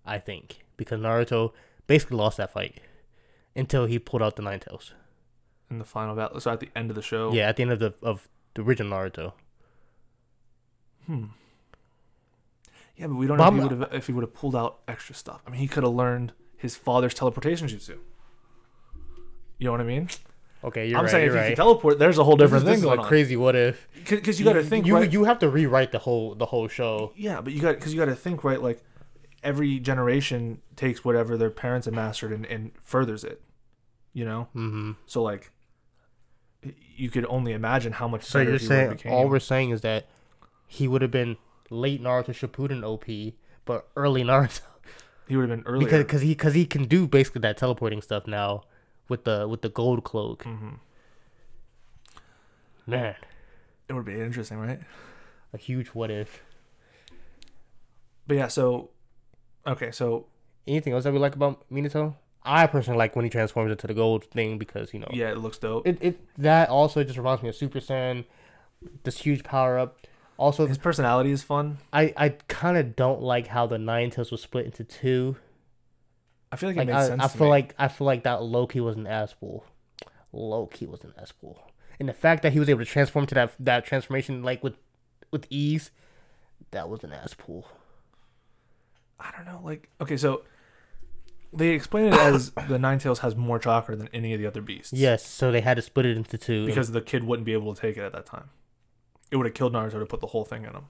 I 0.05 0.17
think 0.19 0.63
because 0.77 0.99
Naruto 0.99 1.53
basically 1.87 2.17
lost 2.17 2.37
that 2.37 2.51
fight 2.51 2.79
until 3.55 3.85
he 3.85 3.99
pulled 3.99 4.21
out 4.21 4.35
the 4.35 4.41
Nine 4.41 4.59
Tails. 4.59 4.93
in 5.69 5.79
the 5.79 5.85
final 5.85 6.15
battle. 6.15 6.39
So 6.39 6.51
at 6.51 6.59
the 6.59 6.69
end 6.75 6.89
of 6.89 6.95
the 6.95 7.01
show, 7.01 7.31
Yeah, 7.33 7.47
at 7.49 7.55
the 7.55 7.63
end 7.63 7.71
of 7.71 7.79
the 7.79 7.93
of 8.03 8.27
the 8.55 8.61
original 8.61 8.91
Naruto. 8.97 9.33
Hmm. 11.15 11.25
Yeah, 12.97 13.07
but 13.07 13.15
we 13.15 13.27
don't 13.27 13.37
But 13.37 13.49
know 13.49 13.55
if 13.63 13.63
he 13.63 13.67
would 13.75 13.81
have 13.81 13.93
if 13.93 14.07
he 14.07 14.13
would 14.13 14.21
have 14.23 14.33
pulled 14.33 14.55
out 14.55 14.79
extra 14.87 15.15
stuff. 15.15 15.41
I 15.47 15.49
mean, 15.49 15.59
he 15.59 15.67
could 15.67 15.83
have 15.83 15.93
learned 15.93 16.33
his 16.57 16.75
father's 16.75 17.13
teleportation 17.13 17.67
jutsu. 17.67 17.97
You 19.57 19.65
know 19.65 19.71
what 19.71 19.81
I 19.81 19.85
mean? 19.85 20.09
Okay, 20.63 20.87
you're 20.89 20.97
I'm 20.99 21.05
right. 21.05 21.11
saying 21.11 21.25
you're 21.25 21.35
if 21.35 21.39
he 21.41 21.43
right. 21.43 21.49
could 21.49 21.55
teleport, 21.63 21.97
there's 21.99 22.19
a 22.19 22.23
whole 22.23 22.35
This 22.35 22.45
different 22.45 22.63
is- 22.63 22.65
this 22.65 22.73
thing 22.73 22.79
is 22.79 22.85
going 22.85 22.99
a 22.99 23.01
on. 23.01 23.07
crazy 23.07 23.35
what 23.35 23.55
if. 23.55 23.87
Because 24.07 24.39
you 24.39 24.45
got 24.45 24.53
to 24.53 24.63
think 24.63 24.85
you, 24.85 24.95
right. 24.95 25.11
you 25.11 25.23
have 25.23 25.39
to 25.39 25.49
rewrite 25.49 25.91
the 25.91 25.99
whole 25.99 26.35
the 26.35 26.45
whole 26.45 26.67
show. 26.67 27.11
yeah, 27.15 27.41
but 27.41 27.53
you 27.53 27.61
got 27.61 27.75
because 27.75 27.93
you 27.93 27.99
got 27.99 28.05
to 28.05 28.15
think 28.15 28.43
right. 28.43 28.61
Like 28.61 28.83
every 29.43 29.79
generation 29.79 30.61
takes 30.75 31.03
whatever 31.03 31.35
their 31.37 31.49
parents 31.49 31.85
have 31.85 31.95
mastered 31.95 32.31
and, 32.31 32.45
and 32.45 32.71
furthers 32.83 33.23
it. 33.23 33.41
You 34.13 34.25
know, 34.25 34.47
Mm-hmm. 34.55 34.91
so 35.07 35.23
like 35.23 35.51
you 36.95 37.09
could 37.09 37.25
only 37.25 37.53
imagine 37.53 37.93
how 37.93 38.07
much. 38.07 38.23
So 38.23 38.39
you're 38.41 38.53
he 38.53 38.57
saying 38.59 38.89
became. 38.91 39.11
all 39.13 39.27
we're 39.27 39.39
saying 39.39 39.71
is 39.71 39.81
that 39.81 40.05
he 40.73 40.87
would 40.87 41.01
have 41.01 41.11
been 41.11 41.35
late 41.69 42.01
Naruto 42.01 42.31
Shippuden 42.33 42.81
OP, 42.83 43.33
but 43.65 43.89
early 43.97 44.23
Naruto 44.29 44.61
he 45.27 45.35
would 45.35 45.49
have 45.49 45.57
been 45.59 45.67
earlier. 45.67 45.85
because 45.85 46.05
cause 46.05 46.21
he 46.21 46.29
because 46.29 46.53
he 46.53 46.65
can 46.65 46.85
do 46.85 47.07
basically 47.07 47.41
that 47.41 47.57
teleporting 47.57 48.01
stuff 48.01 48.25
now 48.27 48.63
with 49.09 49.25
the 49.25 49.47
with 49.47 49.61
the 49.61 49.69
gold 49.69 50.03
cloak. 50.05 50.43
Mhm. 50.45 50.79
Man, 52.87 53.15
It 53.87 53.93
would 53.93 54.05
be 54.05 54.19
interesting, 54.19 54.57
right? 54.57 54.79
a 55.53 55.57
huge 55.57 55.89
what 55.89 56.09
if. 56.09 56.41
But 58.27 58.37
yeah, 58.37 58.47
so 58.47 58.89
okay, 59.67 59.91
so 59.91 60.27
Anything 60.67 60.93
else 60.93 61.03
that 61.05 61.11
we 61.11 61.17
like 61.19 61.35
about 61.35 61.67
Minato? 61.71 62.15
I 62.43 62.67
personally 62.67 62.97
like 62.99 63.15
when 63.15 63.25
he 63.25 63.29
transforms 63.29 63.71
into 63.71 63.87
the 63.87 63.93
gold 63.95 64.25
thing 64.25 64.57
because 64.59 64.93
you 64.93 64.99
know 64.99 65.09
yeah, 65.11 65.31
it 65.31 65.37
looks 65.39 65.57
dope. 65.57 65.85
it, 65.87 65.97
it 66.01 66.19
that 66.37 66.69
also 66.69 67.03
just 67.03 67.17
reminds 67.17 67.41
me 67.43 67.49
of 67.49 67.55
Super 67.55 67.79
Saiyan, 67.79 68.25
this 69.03 69.17
huge 69.19 69.43
power 69.43 69.77
up. 69.79 69.97
Also, 70.41 70.65
His 70.65 70.77
personality 70.79 71.29
is 71.31 71.43
fun. 71.43 71.77
I 71.93 72.13
I 72.17 72.29
kind 72.47 72.75
of 72.77 72.95
don't 72.95 73.21
like 73.21 73.47
how 73.47 73.67
the 73.67 73.77
Nine 73.77 74.09
Tails 74.09 74.31
was 74.31 74.41
split 74.41 74.65
into 74.65 74.83
two. 74.83 75.35
I 76.51 76.55
feel 76.55 76.69
like 76.69 76.77
it 76.77 76.79
Like 76.79 76.87
made 76.87 76.95
I, 76.95 77.07
sense. 77.07 77.21
I 77.23 77.27
to 77.27 77.37
feel 77.37 77.47
me. 77.47 77.51
like 77.51 77.75
I 77.77 77.87
feel 77.87 78.07
like 78.07 78.23
that 78.23 78.41
Loki 78.41 78.79
was 78.81 78.95
an 78.97 79.05
asshole. 79.07 79.63
Loki 80.33 80.85
was 80.87 81.03
an 81.03 81.13
asshole, 81.21 81.61
and 81.99 82.09
the 82.09 82.13
fact 82.13 82.41
that 82.43 82.53
he 82.53 82.59
was 82.59 82.69
able 82.69 82.79
to 82.79 82.85
transform 82.85 83.25
to 83.27 83.35
that 83.35 83.53
that 83.59 83.85
transformation 83.85 84.41
like 84.43 84.63
with 84.63 84.73
with 85.29 85.45
ease, 85.51 85.91
that 86.71 86.89
was 86.89 87.03
an 87.03 87.13
asshole. 87.13 87.67
I 89.19 89.31
don't 89.35 89.45
know. 89.45 89.61
Like 89.63 89.89
okay, 90.01 90.17
so 90.17 90.41
they 91.53 91.69
explain 91.69 92.05
it 92.07 92.13
as 92.13 92.51
the 92.67 92.79
Nine 92.79 92.97
Tails 92.99 93.19
has 93.19 93.35
more 93.35 93.59
chakra 93.59 93.95
than 93.95 94.09
any 94.11 94.33
of 94.33 94.39
the 94.39 94.47
other 94.47 94.61
beasts. 94.61 94.91
Yes, 94.93 95.25
so 95.25 95.51
they 95.51 95.61
had 95.61 95.75
to 95.75 95.81
split 95.83 96.05
it 96.07 96.17
into 96.17 96.37
two. 96.37 96.53
and- 96.59 96.65
because 96.65 96.91
the 96.91 97.01
kid 97.01 97.23
wouldn't 97.23 97.45
be 97.45 97.53
able 97.53 97.75
to 97.75 97.79
take 97.81 97.97
it 97.97 98.01
at 98.01 98.13
that 98.13 98.25
time. 98.25 98.49
It 99.31 99.37
would 99.37 99.45
have 99.45 99.55
killed 99.55 99.73
Naruto 99.73 99.99
to 99.99 100.05
put 100.05 100.19
the 100.19 100.27
whole 100.27 100.45
thing 100.45 100.63
in 100.65 100.71
him. 100.73 100.85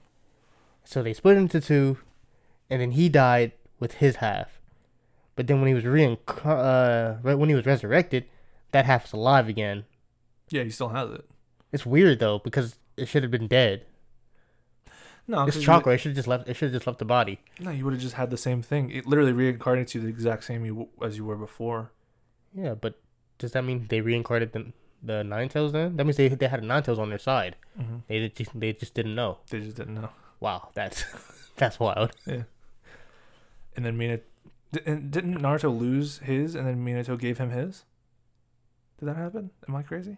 so 0.84 1.02
they 1.02 1.12
split 1.14 1.36
into 1.36 1.60
two, 1.60 1.98
and 2.68 2.80
then 2.82 2.90
he 2.92 3.08
died 3.08 3.52
with 3.78 3.94
his 3.94 4.16
half. 4.16 4.60
But 5.36 5.46
then 5.46 5.60
when 5.60 5.68
he 5.68 5.74
was 5.74 5.84
reinc- 5.84 6.44
uh 6.44 7.14
when 7.36 7.48
he 7.48 7.54
was 7.54 7.64
resurrected, 7.66 8.24
that 8.72 8.84
half 8.84 9.06
is 9.06 9.12
alive 9.12 9.48
again. 9.48 9.84
Yeah, 10.50 10.64
he 10.64 10.70
still 10.70 10.88
has 10.90 11.10
it. 11.10 11.24
It's 11.72 11.86
weird 11.86 12.18
though 12.18 12.38
because 12.40 12.76
it 12.96 13.06
should 13.06 13.22
have 13.22 13.30
been 13.32 13.46
dead. 13.48 13.86
No, 15.28 15.46
It's 15.46 15.62
chakra. 15.62 15.94
It 15.94 15.98
should 15.98 16.10
have 16.10 16.16
just 16.16 16.28
left. 16.28 16.48
It 16.48 16.54
should 16.54 16.66
have 16.66 16.74
just 16.74 16.86
left 16.86 16.98
the 16.98 17.04
body. 17.04 17.38
No, 17.60 17.70
you 17.70 17.84
would 17.84 17.94
have 17.94 18.02
just 18.02 18.16
had 18.16 18.30
the 18.30 18.36
same 18.36 18.60
thing. 18.60 18.90
It 18.90 19.06
literally 19.06 19.32
reincarnates 19.32 19.94
you 19.94 20.00
the 20.00 20.08
exact 20.08 20.42
same 20.44 20.64
you, 20.66 20.88
as 21.00 21.16
you 21.16 21.24
were 21.24 21.36
before. 21.36 21.92
Yeah, 22.52 22.74
but 22.74 23.00
does 23.38 23.52
that 23.52 23.62
mean 23.64 23.86
they 23.88 24.00
reincarnated 24.00 24.52
the 24.52 24.72
the 25.02 25.22
Nine 25.24 25.48
Tails 25.48 25.72
then? 25.72 25.96
That 25.96 26.04
means 26.04 26.16
they 26.16 26.28
they 26.28 26.46
had 26.48 26.62
Nine 26.62 26.82
Tails 26.82 26.98
on 26.98 27.08
their 27.10 27.18
side. 27.18 27.56
Mm-hmm. 27.80 27.96
They 28.08 28.28
just 28.28 28.58
they 28.58 28.72
just 28.72 28.94
didn't 28.94 29.14
know. 29.14 29.38
They 29.50 29.60
just 29.60 29.76
didn't 29.76 29.94
know. 29.94 30.10
Wow, 30.40 30.70
that's 30.74 31.04
that's 31.56 31.78
wild. 31.80 32.12
Yeah. 32.26 32.42
And 33.76 33.84
then 33.86 33.96
Minato 33.96 34.20
didn't, 34.72 35.10
didn't 35.10 35.38
Naruto 35.40 35.76
lose 35.78 36.18
his, 36.18 36.54
and 36.54 36.66
then 36.66 36.84
Minato 36.84 37.18
gave 37.18 37.38
him 37.38 37.50
his. 37.50 37.84
Did 38.98 39.08
that 39.08 39.16
happen? 39.16 39.50
Am 39.68 39.74
I 39.76 39.82
crazy? 39.82 40.16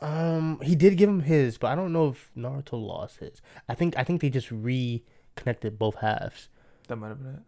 Um, 0.00 0.60
he 0.62 0.74
did 0.76 0.96
give 0.98 1.08
him 1.08 1.20
his, 1.20 1.56
but 1.56 1.68
I 1.68 1.74
don't 1.74 1.92
know 1.92 2.08
if 2.08 2.30
Naruto 2.36 2.72
lost 2.74 3.18
his. 3.20 3.40
I 3.68 3.74
think 3.74 3.96
I 3.96 4.04
think 4.04 4.20
they 4.20 4.28
just 4.30 4.50
reconnected 4.50 5.78
both 5.78 5.96
halves, 5.96 6.48
That 6.88 6.96
might 6.96 7.08
have 7.08 7.22
been 7.22 7.34
it. 7.34 7.40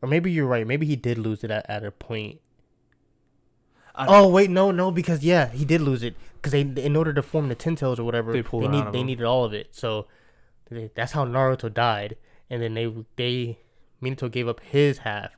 or 0.00 0.08
maybe 0.08 0.30
you're 0.32 0.46
right. 0.46 0.66
Maybe 0.66 0.86
he 0.86 0.96
did 0.96 1.18
lose 1.18 1.44
it 1.44 1.50
at, 1.50 1.68
at 1.68 1.84
a 1.84 1.90
point. 1.90 2.40
Oh 3.94 4.28
wait, 4.28 4.50
no, 4.50 4.70
no, 4.70 4.90
because 4.90 5.22
yeah, 5.22 5.48
he 5.50 5.64
did 5.64 5.80
lose 5.80 6.02
it 6.02 6.14
because 6.36 6.52
they 6.52 6.60
in 6.62 6.96
order 6.96 7.12
to 7.12 7.22
form 7.22 7.48
the 7.48 7.54
Ten 7.54 7.76
Tails 7.76 7.98
or 7.98 8.04
whatever, 8.04 8.32
They 8.32 8.40
they, 8.40 8.48
pulled 8.48 8.64
it 8.64 8.68
need 8.70 8.92
they 8.92 9.00
him. 9.00 9.06
needed 9.06 9.24
all 9.24 9.44
of 9.44 9.52
it. 9.52 9.68
So 9.74 10.06
they, 10.70 10.90
that's 10.94 11.12
how 11.12 11.24
Naruto 11.26 11.72
died, 11.72 12.16
and 12.48 12.62
then 12.62 12.74
they 12.74 12.92
they 13.16 13.58
Minato 14.02 14.30
gave 14.30 14.48
up 14.48 14.60
his 14.60 14.98
half 14.98 15.32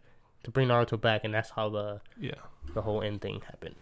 to 0.45 0.51
bring 0.51 0.69
Naruto 0.69 1.01
back, 1.01 1.23
and 1.25 1.35
that's 1.35 1.51
how 1.51 1.69
the 1.69 2.01
Yeah, 2.21 2.35
the 2.75 2.83
whole 2.83 3.03
end 3.03 3.21
thing 3.21 3.41
happened. 3.47 3.75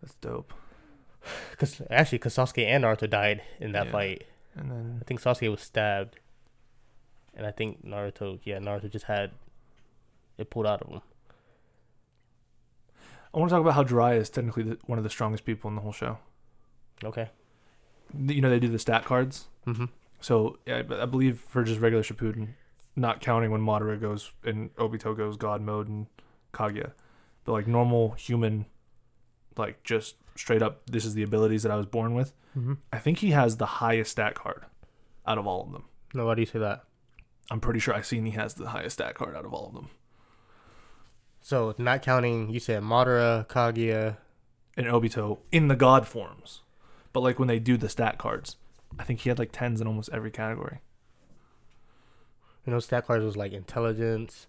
that's 0.00 0.14
dope. 0.14 0.52
Because 1.50 1.80
actually, 1.90 2.18
because 2.18 2.34
Sasuke 2.34 2.64
and 2.66 2.82
Naruto 2.84 3.08
died 3.08 3.42
in 3.60 3.72
that 3.72 3.86
Yeah. 3.86 3.92
fight. 3.92 4.26
And 4.56 4.70
then 4.70 4.98
I 5.00 5.04
think 5.04 5.20
Sasuke 5.22 5.50
was 5.50 5.60
stabbed, 5.60 6.18
and 7.34 7.46
I 7.46 7.52
think 7.52 7.84
Naruto, 7.84 8.40
yeah, 8.44 8.58
Naruto 8.58 8.90
just 8.90 9.04
had 9.04 9.30
it 10.38 10.50
pulled 10.50 10.66
out 10.66 10.82
of 10.82 10.88
him. 10.88 11.00
I 13.34 13.38
want 13.38 13.48
to 13.48 13.54
talk 13.54 13.62
about 13.62 13.74
how 13.74 13.84
Jiraiya 13.84 14.18
is 14.18 14.30
technically 14.30 14.62
the, 14.62 14.78
one 14.86 14.98
of 14.98 15.04
the 15.04 15.10
strongest 15.10 15.44
people 15.44 15.68
in 15.68 15.76
the 15.76 15.82
whole 15.82 15.92
show. 15.92 16.18
Okay. 17.02 17.30
You 18.14 18.40
know 18.40 18.50
they 18.50 18.60
do 18.60 18.68
the 18.68 18.78
stat 18.78 19.04
cards. 19.04 19.48
Mm-hmm. 19.66 19.86
So 20.20 20.58
yeah, 20.66 20.82
I 20.90 21.02
I 21.02 21.06
believe 21.06 21.40
for 21.40 21.64
just 21.64 21.80
regular 21.80 22.02
Shippuden, 22.04 22.48
not 22.94 23.20
counting 23.20 23.50
when 23.50 23.62
Madara 23.62 24.00
goes 24.00 24.32
and 24.44 24.74
Obito 24.76 25.16
goes 25.16 25.36
God 25.36 25.62
mode 25.62 25.88
and 25.88 26.06
Kaguya, 26.52 26.92
but 27.44 27.52
like 27.52 27.66
normal 27.66 28.10
human, 28.12 28.66
like 29.56 29.82
just 29.82 30.16
straight 30.36 30.62
up, 30.62 30.82
this 30.90 31.04
is 31.04 31.14
the 31.14 31.22
abilities 31.22 31.62
that 31.62 31.72
I 31.72 31.76
was 31.76 31.86
born 31.86 32.14
with. 32.14 32.32
Mm-hmm. 32.56 32.74
I 32.92 32.98
think 32.98 33.18
he 33.18 33.30
has 33.30 33.56
the 33.56 33.66
highest 33.66 34.12
stat 34.12 34.34
card 34.34 34.64
out 35.26 35.38
of 35.38 35.46
all 35.46 35.62
of 35.64 35.72
them. 35.72 35.84
No, 36.14 36.26
why 36.26 36.34
do 36.34 36.42
you 36.42 36.46
say 36.46 36.58
that? 36.58 36.84
I'm 37.50 37.60
pretty 37.60 37.80
sure 37.80 37.94
I've 37.94 38.06
seen 38.06 38.26
he 38.26 38.32
has 38.32 38.54
the 38.54 38.68
highest 38.68 38.94
stat 38.94 39.14
card 39.14 39.34
out 39.34 39.44
of 39.44 39.54
all 39.54 39.68
of 39.68 39.74
them. 39.74 39.88
So 41.42 41.74
not 41.76 42.02
counting, 42.02 42.50
you 42.50 42.60
said 42.60 42.82
Madara, 42.82 43.46
Kaguya. 43.48 44.16
And 44.74 44.86
Obito 44.86 45.40
in 45.50 45.68
the 45.68 45.76
God 45.76 46.08
forms, 46.08 46.62
but 47.12 47.20
like 47.20 47.38
when 47.38 47.46
they 47.46 47.58
do 47.58 47.76
the 47.76 47.90
stat 47.90 48.16
cards, 48.16 48.56
I 48.98 49.04
think 49.04 49.20
he 49.20 49.28
had 49.28 49.38
like 49.38 49.50
tens 49.52 49.82
in 49.82 49.86
almost 49.86 50.08
every 50.14 50.30
category. 50.30 50.78
You 52.66 52.72
know, 52.72 52.78
stat 52.78 53.06
cards 53.06 53.22
was 53.22 53.36
like 53.36 53.52
intelligence. 53.52 54.46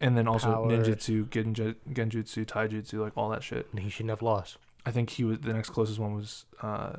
And 0.00 0.16
then 0.16 0.26
also 0.26 0.52
Power. 0.52 0.66
ninjutsu, 0.66 1.28
genju, 1.28 1.76
genjutsu, 1.90 2.46
taijutsu, 2.46 3.00
like 3.00 3.12
all 3.16 3.28
that 3.28 3.42
shit. 3.42 3.68
And 3.70 3.80
he 3.80 3.90
shouldn't 3.90 4.10
have 4.10 4.22
lost. 4.22 4.56
I 4.86 4.90
think 4.90 5.10
he 5.10 5.24
was 5.24 5.40
the 5.40 5.52
next 5.52 5.68
closest 5.70 5.98
one 5.98 6.14
was 6.14 6.46
uh, 6.62 6.94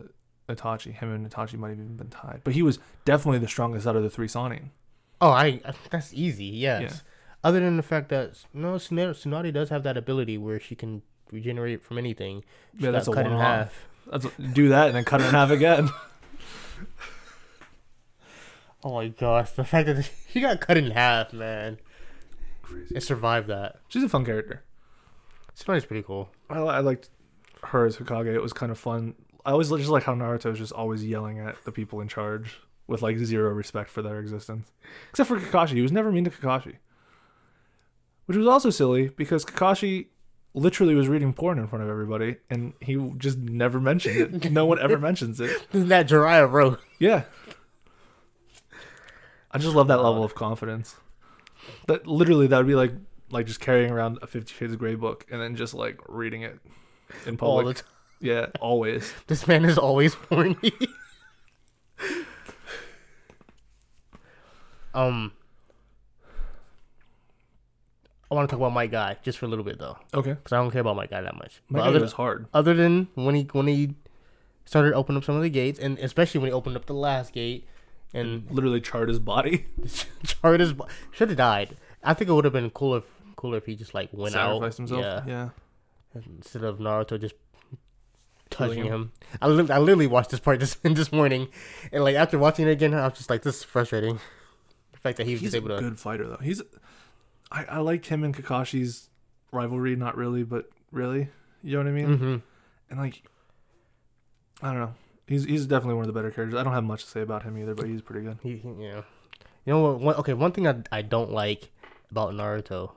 Itachi. 0.48 0.94
Him 0.94 1.14
and 1.14 1.30
Itachi 1.30 1.58
might 1.58 1.70
have 1.70 1.80
even 1.80 1.98
been 1.98 2.10
tied, 2.10 2.42
but 2.44 2.54
he 2.54 2.62
was 2.62 2.78
definitely 3.06 3.40
the 3.40 3.48
strongest 3.48 3.88
out 3.88 3.96
of 3.96 4.04
the 4.04 4.10
three 4.10 4.28
Sannin. 4.28 4.70
Oh, 5.20 5.32
I 5.32 5.62
that's 5.90 6.14
easy. 6.14 6.46
Yes. 6.46 6.82
Yeah. 6.82 6.94
Other 7.44 7.60
than 7.60 7.78
the 7.78 7.84
fact 7.84 8.10
that 8.10 8.44
no, 8.54 8.76
Tsunade 8.76 9.10
Tsunade 9.12 9.54
does 9.54 9.70
have 9.70 9.84
that 9.84 9.98
ability 9.98 10.38
where 10.38 10.60
she 10.60 10.76
can 10.76 11.02
regenerate 11.32 11.84
from 11.84 11.98
anything. 11.98 12.44
She 12.78 12.86
Yeah, 12.86 12.92
that's 12.92 13.08
a 13.08 13.12
cut 13.12 13.26
in 13.26 13.34
one-off. 13.34 13.46
half. 13.46 13.86
That's 14.12 14.28
do 14.54 14.70
that 14.70 14.88
and 14.88 14.96
then 14.96 15.04
cut 15.04 15.22
it 15.22 15.26
in 15.26 15.32
half 15.32 15.50
again. 15.52 15.90
Oh 18.86 18.96
my 18.96 19.08
gosh, 19.08 19.52
the 19.52 19.64
fact 19.64 19.88
that 19.88 20.10
she 20.30 20.42
got 20.42 20.60
cut 20.60 20.78
in 20.78 20.92
half, 20.92 21.32
man. 21.34 21.78
Crazy. 22.62 22.96
It 22.96 23.02
survived 23.04 23.48
that. 23.48 23.78
She's 23.88 24.04
a 24.04 24.10
fun 24.10 24.26
character. 24.26 24.64
Tsunade's 25.56 25.86
pretty 25.86 26.04
cool. 26.04 26.30
I, 26.50 26.60
I 26.60 26.80
liked 26.80 27.10
her 27.64 27.86
as 27.86 27.98
Hokage. 27.98 28.34
It 28.34 28.42
was 28.42 28.54
kind 28.54 28.72
of 28.72 28.78
fun. 28.78 29.16
I 29.46 29.52
always 29.52 29.70
just 29.70 29.90
like 29.90 30.04
how 30.04 30.16
Naruto 30.16 30.52
is 30.52 30.58
just 30.58 30.74
always 30.74 31.06
yelling 31.06 31.40
at 31.40 31.64
the 31.64 31.72
people 31.72 32.02
in 32.02 32.08
charge 32.08 32.60
with 32.88 33.02
like 33.02 33.18
zero 33.18 33.52
respect 33.52 33.90
for 33.90 34.02
their 34.02 34.20
existence, 34.20 34.72
except 35.12 35.30
for 35.30 35.40
Kakashi. 35.40 35.72
He 35.76 35.82
was 35.82 35.92
never 35.92 36.12
mean 36.12 36.24
to 36.26 36.30
Kakashi, 36.30 36.76
which 38.26 38.38
was 38.38 38.48
also 38.48 38.70
silly 38.70 39.10
because 39.10 39.44
Kakashi 39.46 40.08
literally 40.54 40.94
was 40.96 41.08
reading 41.08 41.34
porn 41.34 41.58
in 41.58 41.68
front 41.68 41.84
of 41.84 41.90
everybody, 41.90 42.36
and 42.50 42.74
he 42.80 42.96
just 43.18 43.38
never 43.38 43.80
mentioned 43.80 44.44
it. 44.44 44.52
no 44.52 44.66
one 44.66 44.80
ever 44.80 44.98
mentions 45.10 45.40
it. 45.42 45.66
that 45.72 46.08
Jiraiya 46.08 46.50
wrote. 46.52 46.80
Yeah. 47.00 47.24
I 49.52 49.58
just 49.60 49.76
love 49.76 49.88
that 49.88 49.98
level 50.02 50.24
of 50.24 50.34
confidence. 50.36 50.96
That 51.88 52.08
literally 52.08 52.48
that 52.48 52.58
would 52.58 52.68
be 52.68 52.76
like 52.76 52.92
like 53.30 53.46
just 53.46 53.60
carrying 53.60 53.92
around 53.92 54.20
a 54.22 54.28
Fifty 54.28 54.54
Shades 54.54 54.74
of 54.74 54.80
Grey 54.80 54.96
book 54.96 55.26
and 55.32 55.42
then 55.42 55.56
just 55.56 55.74
like 55.74 56.00
reading 56.08 56.42
it 56.44 56.60
in 57.26 57.38
All 57.40 57.58
public. 57.60 57.78
the 57.78 57.84
time. 57.84 57.92
yeah, 58.20 58.46
always. 58.60 59.14
This 59.28 59.48
man 59.48 59.64
is 59.66 59.78
always 59.78 60.14
horny. 60.16 60.58
um, 64.94 65.32
I 68.34 68.36
want 68.36 68.50
to 68.50 68.54
talk 68.54 68.60
about 68.60 68.74
Might 68.74 68.92
Guy 68.92 69.18
just 69.24 69.38
for 69.38 69.46
a 69.46 69.50
little 69.50 69.66
bit 69.66 69.80
though, 69.80 69.98
Okay. 70.14 70.34
because 70.34 70.52
I 70.52 70.58
don't 70.58 70.72
care 70.72 70.82
about 70.82 70.96
Might 70.96 71.10
Guy 71.10 71.22
that 71.22 71.36
much. 71.36 71.62
My 71.70 71.80
But 71.80 71.84
guy 71.84 71.90
other, 71.90 72.00
was 72.02 72.14
hard. 72.14 72.48
other 72.54 72.74
than 72.74 73.08
when 73.16 73.36
he 73.36 73.44
when 73.52 73.68
he 73.68 73.96
started 74.66 74.94
opening 74.94 75.18
up 75.18 75.24
some 75.24 75.36
of 75.36 75.42
the 75.42 75.50
gates, 75.50 75.80
and 75.80 75.98
especially 76.00 76.40
when 76.40 76.48
he 76.50 76.54
opened 76.54 76.76
up 76.76 76.86
the 76.86 76.94
last 76.94 77.34
gate, 77.34 77.68
and 78.14 78.46
Literally 78.52 78.82
charred 78.82 79.10
his 79.10 79.20
body. 79.20 79.66
charred 80.24 80.60
his. 80.60 80.74
body. 80.74 80.92
Should 81.12 81.30
have 81.30 81.38
died. 81.38 81.78
I 82.04 82.14
think 82.14 82.30
it 82.30 82.34
would 82.34 82.44
have 82.46 82.54
been 82.54 82.70
cooler, 82.70 83.02
cooler 83.36 83.58
if 83.58 83.66
he 83.66 83.76
just 83.76 83.94
like 83.94 84.10
went 84.12 84.36
out. 84.36 84.56
Sacrificed 84.56 84.78
himself. 84.78 85.02
Yeah. 85.02 85.50
yeah. 86.16 86.22
instead 86.38 86.64
of 86.64 86.78
Naruto 86.80 87.20
just 87.20 87.36
touching 88.50 88.84
him. 88.86 88.92
him. 88.94 89.12
I, 89.42 89.48
li- 89.48 89.72
I 89.72 89.80
literally 89.80 90.08
watched 90.08 90.30
this 90.30 90.40
part 90.40 90.60
this 90.62 90.76
this 90.84 91.12
morning, 91.12 91.50
and 91.92 92.04
like 92.04 92.16
after 92.16 92.38
watching 92.38 92.68
it 92.68 92.72
again, 92.72 92.94
I 92.94 93.08
was 93.08 93.18
just 93.18 93.30
like, 93.30 93.42
this 93.44 93.58
is 93.58 93.64
frustrating. 93.64 94.20
The 94.92 95.00
fact 95.00 95.18
that 95.18 95.26
he 95.28 95.34
was 95.34 95.42
He's 95.42 95.52
just 95.52 95.62
a 95.64 95.66
able 95.66 95.76
to. 95.76 95.82
good 95.82 96.00
fighter 96.00 96.28
though. 96.28 96.38
He's 96.42 96.62
I, 97.54 97.66
I 97.66 97.78
liked 97.80 98.08
him 98.08 98.24
and 98.24 98.36
Kakashi's 98.36 99.10
rivalry, 99.52 99.96
not 99.96 100.18
really, 100.18 100.44
but 100.44 100.70
really. 100.92 101.30
You 101.62 101.74
know 101.74 101.78
what 101.84 101.88
I 101.88 101.92
mean? 101.92 102.18
hmm 102.18 102.36
And 102.90 103.00
like 103.00 103.22
I 104.62 104.68
don't 104.68 104.80
know. 104.80 104.94
He's 105.28 105.46
he's 105.46 105.66
definitely 105.66 105.96
one 105.96 106.04
of 106.04 106.08
the 106.08 106.20
better 106.20 106.32
characters. 106.32 106.60
I 106.60 106.64
don't 106.64 106.74
have 106.74 106.84
much 106.84 107.04
to 107.06 107.10
say 107.10 107.22
about 107.22 107.44
him 107.44 107.58
either, 107.58 107.76
but 107.76 107.86
he's 107.88 108.02
pretty 108.02 108.26
good. 108.26 108.40
He, 108.44 108.58
he, 108.58 108.68
you 108.68 108.74
know, 108.92 109.04
you 109.66 109.74
know 109.74 109.82
what? 109.82 110.00
One, 110.00 110.16
okay, 110.16 110.34
one 110.34 110.52
thing 110.52 110.68
I 110.68 110.76
I 110.92 111.02
don't 111.02 111.32
like 111.32 111.70
about 112.12 112.34
Naruto, 112.34 112.92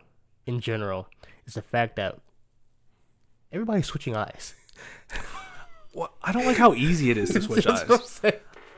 in 0.47 0.61
general, 0.61 1.09
is 1.47 1.55
the 1.55 1.63
fact 1.63 1.97
that 1.97 2.19
everybody's 3.53 3.87
switching 3.87 4.17
eyes. 4.17 4.55
Well, 5.95 6.13
I 6.23 6.33
don't 6.33 6.45
like 6.45 6.59
how 6.59 6.75
easy 6.75 7.11
it 7.11 7.17
is 7.17 7.31
to 7.31 7.41
switch 7.43 7.65
That's 7.65 8.23
eyes. 8.23 8.33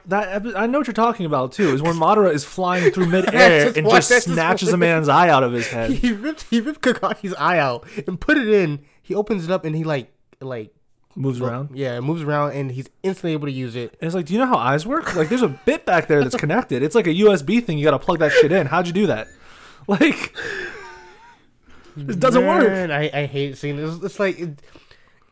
That 0.09 0.57
I 0.57 0.67
know 0.67 0.79
what 0.79 0.87
you're 0.87 0.95
talking 0.95 1.27
about 1.27 1.53
too. 1.53 1.69
Is 1.75 1.83
when 1.83 1.95
Madara 1.95 2.33
is 2.33 2.45
flying 2.45 2.91
through 2.93 3.07
midair 3.11 3.67
Just 3.67 3.77
and 3.77 3.89
just 3.89 4.25
snatches 4.25 4.73
a 4.73 4.77
man's 4.77 5.09
eye 5.09 5.29
out 5.29 5.43
of 5.45 5.53
his 5.53 5.69
head. 5.69 5.91
He 6.03 6.13
ripped 6.13 6.45
he 6.51 6.61
ripped 6.61 6.81
Kakashi's 6.81 7.35
eye 7.35 7.59
out 7.59 7.87
and 8.07 8.21
put 8.21 8.39
it 8.39 8.49
in. 8.49 8.81
He 9.03 9.15
opens 9.15 9.45
it 9.45 9.51
up 9.51 9.65
and 9.65 9.77
he 9.77 9.85
like 9.85 10.11
like 10.41 10.73
Moves 11.15 11.41
around. 11.41 11.71
yeah, 11.75 11.97
it 11.99 12.03
moves 12.03 12.23
around 12.23 12.53
and 12.53 12.71
he's 12.71 12.89
instantly 13.03 13.33
able 13.33 13.49
to 13.49 13.53
use 13.53 13.75
it. 13.75 13.97
And 14.01 14.07
it's 14.07 14.15
like, 14.15 14.27
do 14.27 14.35
you 14.35 14.39
know 14.39 14.47
how 14.47 14.57
eyes 14.57 14.87
work? 14.87 15.17
Like, 15.17 15.29
there's 15.29 15.43
a 15.43 15.49
bit 15.49 15.85
back 15.85 16.07
there 16.07 16.23
that's 16.23 16.37
connected. 16.37 16.81
It's 16.81 16.95
like 16.95 17.09
a 17.09 17.15
USB 17.15 17.65
thing. 17.65 17.77
You 17.77 17.85
got 17.85 17.91
to 17.91 17.99
plug 17.99 18.21
that 18.21 18.31
shit 18.31 18.53
in. 18.53 18.69
How'd 18.69 18.87
you 18.87 18.93
do 18.93 19.07
that? 19.09 19.27
Like, 19.89 20.37
it 21.97 22.21
doesn't 22.21 22.47
work. 22.47 22.69
Man, 22.69 22.91
I, 22.93 23.11
I 23.13 23.27
hate 23.27 23.57
seeing 23.57 23.77
this. 23.77 24.01
It's 24.03 24.21
like 24.21 24.39
it, 24.39 24.63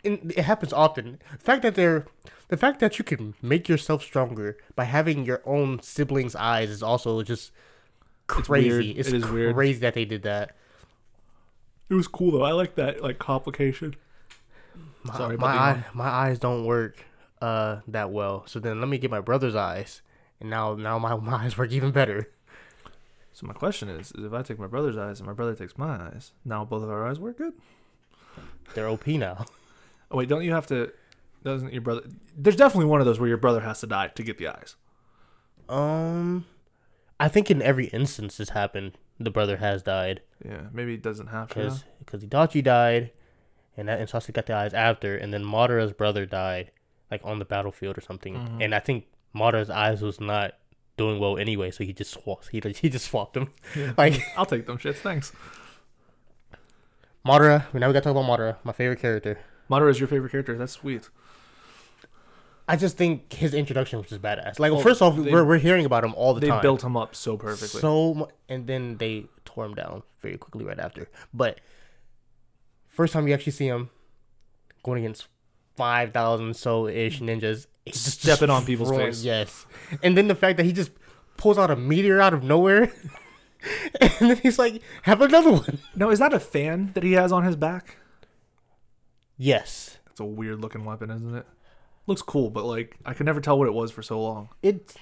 it, 0.06 0.38
it 0.38 0.44
happens 0.44 0.72
often. 0.72 1.18
The 1.32 1.38
fact 1.44 1.62
that 1.62 1.74
they're 1.74 2.06
the 2.48 2.56
fact 2.56 2.80
that 2.80 2.98
you 2.98 3.04
can 3.04 3.34
make 3.42 3.68
yourself 3.68 4.02
stronger 4.02 4.56
by 4.74 4.84
having 4.84 5.24
your 5.24 5.42
own 5.44 5.82
siblings' 5.82 6.36
eyes 6.36 6.70
is 6.70 6.82
also 6.82 7.22
just 7.22 7.50
crazy. 8.26 8.68
weird. 8.68 8.84
It's, 8.98 9.08
It 9.08 9.14
is 9.16 9.26
weird. 9.28 9.54
crazy 9.54 9.80
that 9.80 9.94
they 9.94 10.04
did 10.04 10.22
that. 10.22 10.54
It 11.88 11.94
was 11.94 12.08
cool 12.08 12.30
though. 12.32 12.42
I 12.44 12.52
like 12.52 12.74
that 12.76 13.02
like 13.02 13.18
complication. 13.18 13.94
My, 15.04 15.16
Sorry 15.16 15.36
my 15.36 15.46
eye, 15.56 15.84
my 15.94 16.08
eyes 16.08 16.38
don't 16.38 16.64
work 16.64 17.04
uh 17.42 17.80
that 17.88 18.10
well. 18.10 18.44
So 18.46 18.58
then 18.60 18.80
let 18.80 18.88
me 18.88 18.98
get 18.98 19.10
my 19.10 19.20
brother's 19.20 19.54
eyes, 19.54 20.02
and 20.40 20.50
now 20.50 20.74
now 20.74 20.98
my, 20.98 21.14
my 21.30 21.44
eyes 21.44 21.56
work 21.58 21.70
even 21.72 21.90
better. 21.90 22.30
So 23.32 23.46
my 23.46 23.52
question 23.52 23.88
is, 23.90 24.12
is 24.12 24.24
if 24.24 24.32
I 24.32 24.40
take 24.42 24.58
my 24.58 24.66
brother's 24.66 24.96
eyes 24.96 25.20
and 25.20 25.26
my 25.26 25.34
brother 25.34 25.54
takes 25.54 25.76
my 25.76 25.96
eyes, 26.08 26.32
now 26.44 26.64
both 26.64 26.82
of 26.82 26.88
our 26.88 27.06
eyes 27.06 27.20
work 27.20 27.36
good? 27.38 27.52
They're 28.74 28.88
OP 28.88 29.06
now. 29.08 29.44
Oh 30.10 30.16
wait, 30.18 30.28
don't 30.28 30.44
you 30.44 30.52
have 30.52 30.66
to? 30.68 30.92
Doesn't 31.44 31.72
your 31.72 31.82
brother? 31.82 32.02
There's 32.36 32.56
definitely 32.56 32.86
one 32.86 33.00
of 33.00 33.06
those 33.06 33.18
where 33.20 33.28
your 33.28 33.38
brother 33.38 33.60
has 33.60 33.80
to 33.80 33.86
die 33.86 34.08
to 34.08 34.22
get 34.22 34.38
the 34.38 34.48
eyes. 34.48 34.76
Um, 35.68 36.44
I 37.20 37.28
think 37.28 37.50
in 37.50 37.62
every 37.62 37.86
instance 37.86 38.36
this 38.36 38.50
happened. 38.50 38.98
The 39.18 39.30
brother 39.30 39.56
has 39.56 39.82
died. 39.82 40.20
Yeah, 40.44 40.62
maybe 40.72 40.94
it 40.94 41.02
doesn't 41.02 41.28
have 41.28 41.48
to. 41.50 41.80
because 41.98 42.22
Itachi 42.24 42.62
died, 42.62 43.12
and 43.76 43.88
that 43.88 43.98
and 44.00 44.08
Sasuke 44.08 44.34
got 44.34 44.46
the 44.46 44.54
eyes 44.54 44.74
after, 44.74 45.16
and 45.16 45.32
then 45.32 45.42
Madara's 45.44 45.92
brother 45.92 46.26
died, 46.26 46.70
like 47.10 47.20
on 47.24 47.38
the 47.38 47.44
battlefield 47.44 47.96
or 47.96 48.00
something. 48.02 48.34
Mhm. 48.34 48.64
And 48.64 48.74
I 48.74 48.78
think 48.80 49.06
Madara's 49.34 49.70
eyes 49.70 50.02
was 50.02 50.20
not 50.20 50.52
doing 50.96 51.18
well 51.20 51.36
anyway, 51.38 51.70
so 51.70 51.84
he 51.84 51.92
just 51.92 52.10
swapped. 52.12 52.48
He 52.48 52.60
he 52.76 52.88
just 52.90 53.06
swapped 53.06 53.34
them. 53.34 53.50
Yeah. 53.74 53.92
Like 53.98 54.20
I'll 54.36 54.46
take 54.46 54.66
them 54.66 54.78
shits. 54.78 54.96
Thanks. 54.96 55.32
Madara. 57.26 57.64
Now 57.74 57.88
we 57.88 57.92
got 57.92 58.02
to 58.02 58.12
talk 58.12 58.16
about 58.16 58.24
Madara, 58.38 58.56
my 58.64 58.72
favorite 58.72 59.00
character. 59.00 59.38
Madara 59.70 59.90
is 59.90 59.98
your 59.98 60.08
favorite 60.08 60.30
character. 60.30 60.56
That's 60.56 60.72
sweet. 60.72 61.08
I 62.68 62.76
just 62.76 62.96
think 62.96 63.32
his 63.32 63.54
introduction 63.54 64.00
was 64.00 64.08
just 64.08 64.20
badass. 64.22 64.58
Like, 64.58 64.72
Well, 64.72 64.80
first 64.80 65.00
off, 65.00 65.16
they- 65.16 65.30
we're 65.32 65.44
we're 65.44 65.58
hearing 65.58 65.84
about 65.86 66.02
him 66.04 66.14
all 66.14 66.34
the 66.34 66.40
They 66.40 66.48
time. 66.48 66.58
They 66.58 66.62
built 66.62 66.82
him 66.82 66.96
up 66.96 67.14
so 67.14 67.36
perfectly. 67.36 67.80
So 67.80 68.14
mu- 68.14 68.26
and 68.48 68.66
then 68.66 68.96
they 68.96 69.26
tore 69.44 69.64
him 69.64 69.74
down 69.74 70.02
very 70.20 70.36
quickly 70.36 70.64
right 70.64 70.78
after. 70.78 71.08
But 71.32 71.60
first 72.88 73.12
time 73.12 73.28
you 73.28 73.34
actually 73.34 73.52
see 73.52 73.66
him 73.66 73.90
going 74.82 75.04
against 75.04 75.28
five 75.76 76.12
thousand 76.12 76.56
so 76.56 76.88
ish 76.88 77.20
ninjas, 77.20 77.66
he's 77.84 78.02
just 78.04 78.22
Stepping 78.22 78.50
on 78.50 78.64
people's 78.64 78.88
destroying- 78.88 79.12
face. 79.12 79.22
Yes, 79.22 79.66
and 80.02 80.16
then 80.16 80.26
the 80.26 80.34
fact 80.34 80.56
that 80.56 80.66
he 80.66 80.72
just 80.72 80.90
pulls 81.36 81.58
out 81.58 81.70
a 81.70 81.76
meteor 81.76 82.20
out 82.20 82.34
of 82.34 82.42
nowhere, 82.42 82.92
and 84.00 84.10
then 84.18 84.36
he's 84.38 84.58
like, 84.58 84.82
"Have 85.02 85.20
another 85.20 85.52
one." 85.52 85.78
no, 85.94 86.10
is 86.10 86.18
that 86.18 86.32
a 86.34 86.40
fan 86.40 86.90
that 86.94 87.04
he 87.04 87.12
has 87.12 87.30
on 87.30 87.44
his 87.44 87.54
back? 87.54 87.96
Yes, 89.38 89.98
It's 90.10 90.20
a 90.20 90.24
weird 90.24 90.60
looking 90.60 90.84
weapon, 90.84 91.10
isn't 91.10 91.34
it? 91.36 91.46
Looks 92.06 92.22
cool, 92.22 92.50
but 92.50 92.64
like 92.64 92.96
I 93.04 93.12
could 93.14 93.26
never 93.26 93.40
tell 93.40 93.58
what 93.58 93.68
it 93.68 93.74
was 93.74 93.90
for 93.90 94.02
so 94.02 94.20
long. 94.22 94.48
it. 94.62 94.96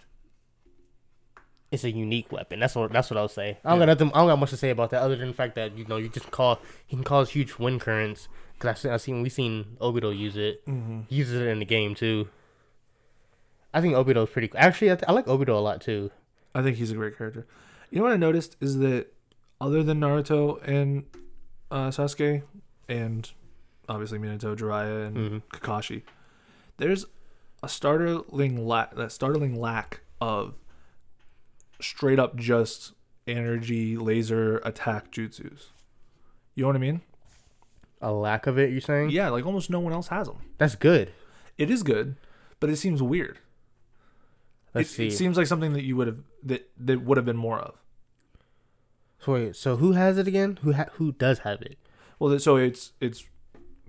It's 1.70 1.82
a 1.84 1.90
unique 1.90 2.30
weapon. 2.30 2.60
That's 2.60 2.76
what. 2.76 2.92
That's 2.92 3.10
what 3.10 3.16
I'll 3.16 3.26
say. 3.28 3.58
I 3.64 3.70
don't 3.70 3.80
Yeah. 3.80 3.86
got 3.86 3.92
nothing. 4.00 4.12
I 4.14 4.18
don't 4.20 4.28
got 4.28 4.38
much 4.38 4.50
to 4.50 4.56
say 4.56 4.70
about 4.70 4.90
that, 4.90 5.02
other 5.02 5.16
than 5.16 5.28
the 5.28 5.34
fact 5.34 5.56
that 5.56 5.76
you 5.76 5.84
know 5.86 5.96
you 5.96 6.08
just 6.08 6.30
call. 6.30 6.60
He 6.86 6.94
can 6.96 7.04
cause 7.04 7.30
huge 7.30 7.58
wind 7.58 7.80
currents. 7.80 8.28
Cause 8.60 8.70
I 8.70 8.74
seen, 8.74 8.90
I 8.92 8.96
seen 8.98 9.22
we 9.22 9.28
seen 9.28 9.76
Obito 9.80 10.16
use 10.16 10.36
it. 10.36 10.64
Mm-hmm. 10.66 11.00
He 11.08 11.16
uses 11.16 11.40
it 11.40 11.48
in 11.48 11.58
the 11.58 11.64
game 11.64 11.96
too. 11.96 12.28
I 13.72 13.80
think 13.80 13.94
Obito 13.94 14.22
is 14.24 14.30
pretty. 14.30 14.52
Actually, 14.56 14.92
I, 14.92 14.94
th- 14.94 15.04
I 15.08 15.12
like 15.12 15.26
Obito 15.26 15.48
a 15.48 15.52
lot 15.60 15.80
too. 15.80 16.12
I 16.54 16.62
think 16.62 16.76
he's 16.76 16.92
a 16.92 16.94
great 16.94 17.18
character. 17.18 17.44
You 17.90 17.98
know 17.98 18.04
what 18.04 18.12
I 18.12 18.16
noticed 18.18 18.56
is 18.60 18.78
that 18.78 19.08
other 19.60 19.82
than 19.82 19.98
Naruto 20.00 20.62
and 20.66 21.04
uh, 21.72 21.88
Sasuke, 21.88 22.42
and 22.88 23.28
obviously 23.88 24.18
Minato, 24.18 24.56
Jiraiya, 24.56 25.06
and 25.08 25.16
Mhm. 25.16 25.42
Kakashi, 25.52 26.02
there's 26.78 27.06
a 27.62 27.68
startling 27.68 28.66
lack, 28.66 28.96
a 28.96 29.08
startling 29.10 29.58
lack 29.60 30.00
of 30.20 30.54
straight 31.80 32.18
up 32.18 32.36
just 32.36 32.92
energy 33.26 33.96
laser 33.96 34.58
attack 34.58 35.10
jutsus. 35.10 35.68
You 36.54 36.62
know 36.62 36.68
what 36.68 36.76
I 36.76 36.80
mean? 36.80 37.00
A 38.00 38.12
lack 38.12 38.46
of 38.46 38.58
it, 38.58 38.70
you're 38.70 38.80
saying? 38.80 39.10
Yeah, 39.10 39.30
like 39.30 39.46
almost 39.46 39.70
no 39.70 39.80
one 39.80 39.92
else 39.92 40.08
has 40.08 40.26
them. 40.26 40.36
That's 40.58 40.74
good. 40.74 41.12
It 41.56 41.70
is 41.70 41.82
good, 41.82 42.16
but 42.60 42.68
it 42.70 42.76
seems 42.76 43.02
weird. 43.02 43.38
Let's 44.74 44.90
it, 44.90 44.94
see. 44.94 45.06
it 45.08 45.12
seems 45.12 45.36
like 45.36 45.46
something 45.46 45.72
that 45.72 45.84
you 45.84 45.96
would 45.96 46.06
have 46.08 46.18
that 46.42 46.68
that 46.78 47.02
would 47.02 47.16
have 47.16 47.24
been 47.24 47.36
more 47.36 47.58
of. 47.60 47.76
so 49.20 49.32
wait, 49.32 49.56
so 49.56 49.76
who 49.76 49.92
has 49.92 50.18
it 50.18 50.26
again? 50.28 50.58
Who 50.62 50.72
ha- 50.74 50.90
who 50.94 51.12
does 51.12 51.38
have 51.40 51.62
it? 51.62 51.78
Well, 52.18 52.38
so 52.38 52.56
it's 52.56 52.92
it's 53.00 53.24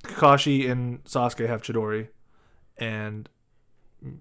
Kakashi 0.06 0.70
and 0.70 1.04
Sasuke 1.06 1.48
have 1.48 1.62
Chidori, 1.62 2.10
and 2.78 3.30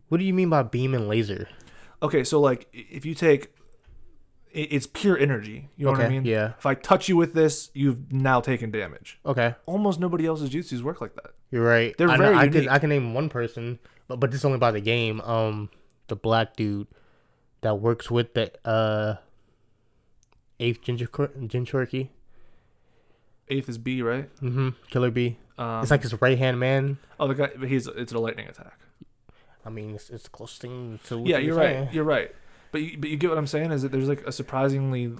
What 0.08 0.18
do 0.18 0.24
you 0.24 0.32
mean 0.34 0.48
by 0.50 0.62
beam 0.62 0.94
and 0.94 1.08
laser? 1.08 1.48
okay, 2.02 2.24
so 2.24 2.40
like 2.40 2.68
i- 2.74 2.86
if 2.90 3.04
you 3.06 3.14
take, 3.14 3.46
i- 4.54 4.68
it's 4.70 4.86
pure 4.86 5.16
energy. 5.18 5.68
You 5.76 5.84
know 5.86 5.92
what 5.92 6.00
I 6.00 6.04
Okay, 6.04 6.14
mean? 6.14 6.24
yeah. 6.24 6.52
If 6.58 6.64
I 6.66 6.74
touch 6.74 7.08
you 7.08 7.16
with 7.16 7.34
this, 7.34 7.70
you've 7.74 8.12
now 8.12 8.40
taken 8.40 8.70
damage. 8.70 9.18
Okay, 9.26 9.54
Almost 9.66 10.00
nobody 10.00 10.24
else's 10.26 10.50
jutsus 10.50 10.82
work 10.82 11.00
like 11.00 11.14
that. 11.16 11.34
you're 11.50 11.64
right. 11.64 11.94
They're 11.98 12.08
I 12.08 12.16
know- 12.16 12.24
very 12.24 12.36
I 12.36 12.44
can 12.48 12.54
unique. 12.54 12.70
I 12.70 12.78
can 12.78 12.88
name 12.90 13.12
one 13.14 13.28
person, 13.28 13.78
but 14.08 14.20
but 14.20 14.30
this 14.30 14.40
is 14.40 14.44
only 14.44 14.58
by 14.58 14.70
the 14.70 14.80
game. 14.80 15.20
Um, 15.22 15.68
the 16.08 16.16
black 16.16 16.56
dude 16.56 16.86
that 17.62 17.74
works 17.80 18.10
with 18.10 18.32
the 18.34 18.50
uh 18.68 19.16
eighth 20.60 20.82
Ginger 20.82 21.06
Jinchuriki. 21.06 22.08
Eighth 23.48 23.68
is 23.68 23.76
B, 23.78 24.00
right? 24.02 24.34
Mm-hmm. 24.40 24.70
Killer 24.88 25.10
B. 25.10 25.36
Um, 25.56 25.82
It's 25.82 25.90
like 25.90 26.02
his 26.02 26.20
right 26.20 26.36
hand 26.38 26.58
man. 26.58 26.98
oh, 27.20 27.28
the 27.28 27.34
guy, 27.34 27.50
but 27.56 27.68
he's 27.68 27.86
it's 27.86 28.12
a 28.12 28.18
lightning 28.18 28.48
attack. 28.48 28.78
I 29.64 29.70
mean, 29.70 29.94
it's, 29.94 30.10
it's 30.10 30.24
the 30.24 30.30
closest 30.30 30.60
thing 30.60 30.98
to. 31.06 31.22
Yeah, 31.24 31.38
you're 31.38 31.54
right. 31.56 31.66
saying. 31.76 31.88
You're 31.92 32.04
right. 32.04 32.34
But 32.72 32.82
you, 32.82 32.98
but 32.98 33.08
you 33.08 33.16
get 33.16 33.30
what 33.30 33.38
I'm 33.38 33.46
saying 33.46 33.70
is 33.70 33.82
that 33.82 33.92
there's 33.92 34.08
like 34.08 34.26
a 34.26 34.32
surprisingly 34.32 35.14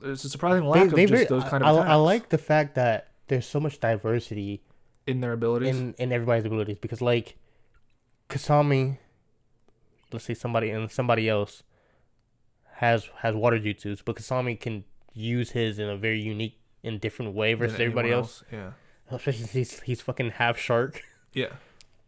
there's 0.00 0.24
a 0.24 0.28
surprising 0.28 0.66
lack 0.66 0.86
of 0.92 0.94
just 0.96 1.10
very- 1.12 1.24
those 1.24 1.44
kind 1.44 1.64
I, 1.64 1.70
of 1.70 1.78
I- 1.78 1.92
I 1.92 1.94
like 1.94 2.28
the 2.28 2.38
fact 2.38 2.74
that 2.74 3.08
there's 3.28 3.46
so 3.46 3.58
much 3.58 3.80
diversity 3.80 4.62
in 5.06 5.20
their 5.20 5.32
abilities. 5.32 5.74
in 5.76 5.94
in 5.98 6.12
everybody's 6.12 6.44
abilities 6.44 6.78
because 6.78 7.00
like 7.00 7.36
Kisame, 8.28 8.98
let's 10.12 10.24
say 10.26 10.34
somebody 10.34 10.70
and 10.70 10.90
somebody 10.90 11.28
else 11.28 11.62
has 12.76 13.08
has 13.22 13.34
water 13.34 13.58
jutsus, 13.58 14.02
but 14.04 14.16
Kisame 14.16 14.58
can 14.60 14.84
use 15.14 15.50
his 15.52 15.78
in 15.78 15.88
a 15.88 15.96
very 15.96 16.20
unique 16.20 16.58
and 16.82 17.00
different 17.00 17.34
way 17.34 17.54
versus 17.54 17.80
everybody 17.80 18.08
anyone 18.08 18.24
else. 18.24 18.44
Yeah. 18.52 18.70
Especially 19.16 19.46
he's 19.46 19.80
he's 19.80 20.00
fucking 20.00 20.30
half 20.32 20.58
shark. 20.58 21.02
Yeah. 21.32 21.48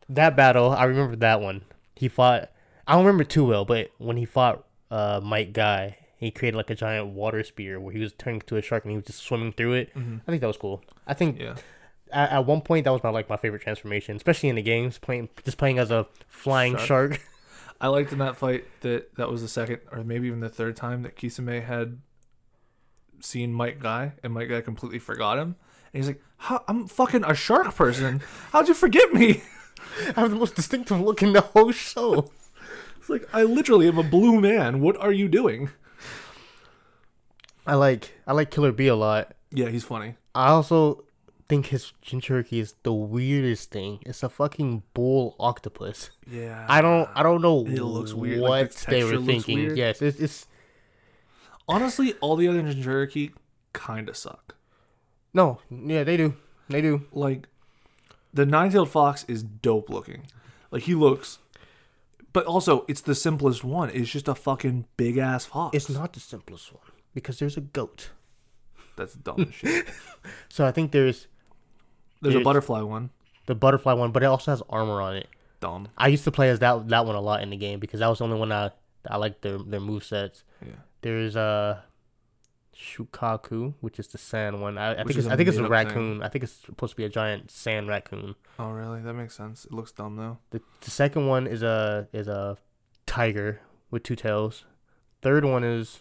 That 0.09 0.37
battle, 0.37 0.71
I 0.71 0.85
remember 0.85 1.17
that 1.17 1.41
one. 1.41 1.63
He 1.97 2.07
fought. 2.07 2.51
I 2.87 2.93
don't 2.95 3.05
remember 3.05 3.25
too 3.25 3.45
well, 3.45 3.65
but 3.65 3.91
when 3.99 4.17
he 4.17 4.25
fought 4.25 4.65
uh 4.89 5.21
Might 5.21 5.53
Guy, 5.53 5.97
he 6.17 6.31
created 6.31 6.57
like 6.57 6.71
a 6.71 6.77
giant 6.77 7.09
water 7.09 7.43
spear 7.43 7.81
where 7.81 7.93
he 7.93 7.99
was 7.99 8.13
turning 8.13 8.41
into 8.41 8.57
a 8.57 8.63
shark 8.63 8.85
and 8.85 8.93
he 8.93 8.97
was 8.99 9.07
just 9.07 9.19
swimming 9.25 9.53
through 9.53 9.73
it. 9.73 9.95
Mhm. 9.97 10.21
I 10.29 10.31
think 10.31 10.41
that 10.43 10.47
was 10.47 10.57
cool. 10.57 10.85
I 11.09 11.15
think 11.15 11.41
Yeah. 11.41 11.57
at, 12.13 12.31
at 12.31 12.47
one 12.47 12.61
point 12.61 12.85
that 12.85 12.93
was 12.93 13.03
my 13.03 13.11
like 13.11 13.29
my 13.29 13.37
favorite 13.37 13.63
transformation, 13.63 14.15
especially 14.15 14.49
in 14.49 14.55
the 14.55 14.63
games, 14.63 14.97
playing 14.99 15.29
just 15.45 15.59
playing 15.59 15.81
as 15.81 15.91
a 15.91 16.07
flying 16.29 16.77
Shark. 16.77 17.15
shark. 17.15 17.21
I 17.81 17.89
liked 17.89 18.13
in 18.13 18.19
that 18.19 18.37
fight 18.37 18.65
that 18.83 19.17
that 19.17 19.29
was 19.29 19.43
the 19.43 19.49
second 19.49 19.81
or 19.91 20.05
maybe 20.05 20.29
even 20.29 20.39
the 20.39 20.49
third 20.49 20.77
time 20.77 21.03
that 21.03 21.17
Kisame 21.17 21.65
had 21.65 21.99
seen 23.21 23.53
Might 23.53 23.81
Guy 23.81 24.13
and 24.23 24.33
Might 24.33 24.49
Guy 24.49 24.61
completely 24.61 25.01
forgot 25.01 25.37
him. 25.39 25.57
And 25.97 26.05
he's 26.05 26.09
like, 26.09 26.21
How, 26.37 26.63
I'm 26.69 26.87
fucking 26.87 27.25
a 27.25 27.35
shark 27.35 27.75
person. 27.75 28.21
How'd 28.53 28.69
you 28.69 28.75
forget 28.75 29.15
me? 29.15 29.43
I 30.15 30.21
have 30.21 30.29
the 30.31 30.37
most 30.37 30.55
distinctive 30.55 31.01
look 31.01 31.23
in 31.23 31.33
the 31.33 31.41
whole 31.41 31.73
show. 31.73 32.31
It's 32.99 33.09
like, 33.09 33.27
I 33.33 33.45
literally 33.45 33.89
am 33.89 33.97
a 33.97 34.03
blue 34.03 34.39
man. 34.39 34.83
What 34.83 34.99
are 34.99 35.11
you 35.11 35.27
doing? 35.27 35.71
I 37.67 37.77
like 37.77 38.13
I 38.27 38.35
like 38.35 38.51
Killer 38.51 38.73
B 38.73 38.89
a 38.89 38.95
lot. 38.95 39.35
Yeah, 39.51 39.71
he's 39.71 39.85
funny. 39.85 40.17
I 40.35 40.49
also 40.49 41.05
think 41.49 41.69
his 41.69 41.95
Jinchuriki 42.05 42.61
is 42.61 42.75
the 42.83 42.93
weirdest 42.93 43.71
thing. 43.71 44.01
It's 44.05 44.23
a 44.23 44.29
fucking 44.29 44.83
bull 44.93 45.35
octopus. 45.41 46.11
Yeah. 46.31 46.67
I 46.69 46.83
don't 46.83 47.09
I 47.15 47.23
don't 47.23 47.41
know 47.41 47.61
It 47.67 47.81
looks 47.83 48.13
weird, 48.13 48.41
what 48.43 48.51
like, 48.51 48.73
the 48.73 48.91
they 48.91 49.03
were 49.05 49.17
thinking. 49.23 49.61
weird. 49.61 49.79
Yes, 49.79 50.03
it's, 50.03 50.21
it's 50.21 50.47
Honestly, 51.67 52.13
all 52.21 52.37
the 52.37 52.49
other 52.49 52.63
Jinchuriki 52.63 53.33
kind 53.73 54.11
of 54.11 54.17
suck. 54.19 54.56
No, 55.37 55.61
yeah, 55.71 56.03
they 56.05 56.17
do. 56.17 56.35
They 56.69 56.81
do. 56.81 57.05
Like, 57.13 57.47
the 58.35 58.47
nine-tailed 58.47 58.91
fox 58.91 59.25
is 59.29 59.43
dope 59.43 59.89
looking. 59.91 60.23
Like, 60.71 60.83
he 60.85 60.95
looks... 60.95 61.39
But 62.33 62.45
also, 62.45 62.85
it's 62.89 63.01
the 63.01 63.15
simplest 63.15 63.65
one. 63.65 63.89
It's 63.91 64.11
just 64.11 64.29
a 64.29 64.35
fucking 64.35 64.85
big-ass 64.97 65.47
fox. 65.47 65.75
It's 65.77 65.89
not 65.89 66.13
the 66.13 66.21
simplest 66.21 66.73
one 66.73 66.83
because 67.15 67.39
there's 67.39 67.57
a 67.57 67.63
goat. 67.63 68.11
That's 68.97 69.15
dumb 69.15 69.47
as 69.49 69.55
shit. 69.55 69.87
So 70.49 70.67
I 70.67 70.73
think 70.73 70.91
there's 70.93 71.29
There's 72.21 72.35
a 72.35 72.39
It's- 72.39 72.45
butterfly 72.45 72.83
one. 72.83 73.11
the 73.47 73.55
butterfly 73.55 73.93
one, 73.95 74.11
but 74.13 74.23
it 74.23 74.27
also 74.27 74.51
has 74.53 74.63
armor 74.69 75.01
on 75.01 75.17
it. 75.17 75.29
Dumb. 75.61 75.89
I 75.97 76.09
used 76.09 76.25
to 76.25 76.31
play 76.33 76.51
as 76.51 76.59
that 76.59 76.89
that 76.89 77.07
one 77.07 77.15
a 77.17 77.21
lot 77.21 77.43
in 77.43 77.49
the 77.51 77.57
game 77.57 77.79
because 77.81 78.01
that 78.01 78.09
was 78.09 78.19
the 78.19 78.25
only 78.25 78.39
one 78.39 78.53
I 78.53 78.71
I 79.09 79.17
liked 79.17 79.41
their 79.43 79.57
their 79.59 79.81
move 79.81 80.05
sets. 80.05 80.45
Yeah. 80.61 80.73
There's 81.01 81.37
uh 81.37 81.81
Shukaku, 82.77 83.75
which 83.81 83.99
is 83.99 84.09
the 84.09 84.19
sand 84.19 84.61
one. 84.61 84.77
I, 84.77 84.93
I 84.93 85.05
think 85.05 85.17
it's 85.17 85.27
a 85.27 85.33
I 85.33 85.37
think 85.37 85.49
it's 85.49 85.57
a 85.57 85.63
made-up 85.63 85.89
thing. 85.89 85.89
raccoon. 85.89 86.23
I 86.23 86.29
think 86.29 86.45
it's 86.45 86.53
supposed 86.53 86.93
to 86.93 86.97
be 86.97 87.05
a 87.05 87.09
giant 87.09 87.51
sand 87.51 87.89
raccoon. 87.89 88.35
Oh, 88.59 88.71
really? 88.71 89.01
That 89.01 89.15
makes 89.15 89.35
sense. 89.35 89.65
It 89.65 89.73
looks 89.73 89.93
dumb, 89.93 90.17
though. 90.17 90.39
The 90.51 90.61
the 90.83 90.91
second 90.91 91.27
one 91.27 91.47
is 91.47 91.63
a 91.63 92.09
is 92.13 92.29
a 92.29 92.59
tiger 93.07 93.61
with 93.91 94.03
two 94.03 94.17
tails. 94.17 94.65
Third 95.23 95.45
one 95.45 95.65
is 95.65 96.01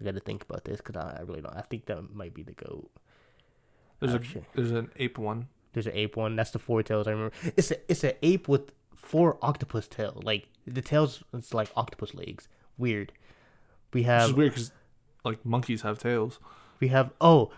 I 0.00 0.04
got 0.04 0.14
to 0.14 0.20
think 0.20 0.42
about 0.42 0.64
this 0.64 0.78
because 0.78 0.96
I, 0.96 1.18
I 1.18 1.22
really 1.22 1.42
don't. 1.42 1.54
I 1.56 1.62
think 1.62 1.86
that 1.86 2.14
might 2.14 2.32
be 2.34 2.42
the 2.42 2.52
goat. 2.52 2.90
There's 4.00 4.14
a 4.14 4.20
there's 4.54 4.70
an 4.70 4.90
ape 4.96 5.18
one. 5.18 5.48
There's 5.74 5.86
an 5.86 5.94
ape 5.94 6.16
one. 6.16 6.34
That's 6.36 6.50
the 6.52 6.58
four 6.58 6.82
tails. 6.82 7.06
I 7.06 7.10
remember. 7.10 7.34
It's 7.56 7.70
a 7.70 7.76
it's 7.90 8.04
an 8.04 8.12
ape 8.22 8.48
with 8.48 8.72
four 8.94 9.38
octopus 9.42 9.86
tail. 9.86 10.20
Like 10.24 10.48
the 10.66 10.82
tails, 10.82 11.22
it's 11.34 11.52
like 11.52 11.70
octopus 11.76 12.14
legs. 12.14 12.48
Weird. 12.78 13.12
We 13.92 14.00
Which 14.00 14.06
have 14.06 14.30
is 14.30 14.34
weird 14.34 14.52
because 14.52 14.72
like 15.24 15.44
monkeys 15.44 15.82
have 15.82 15.98
tails. 15.98 16.38
we 16.80 16.88
have 16.88 17.10
oh. 17.20 17.50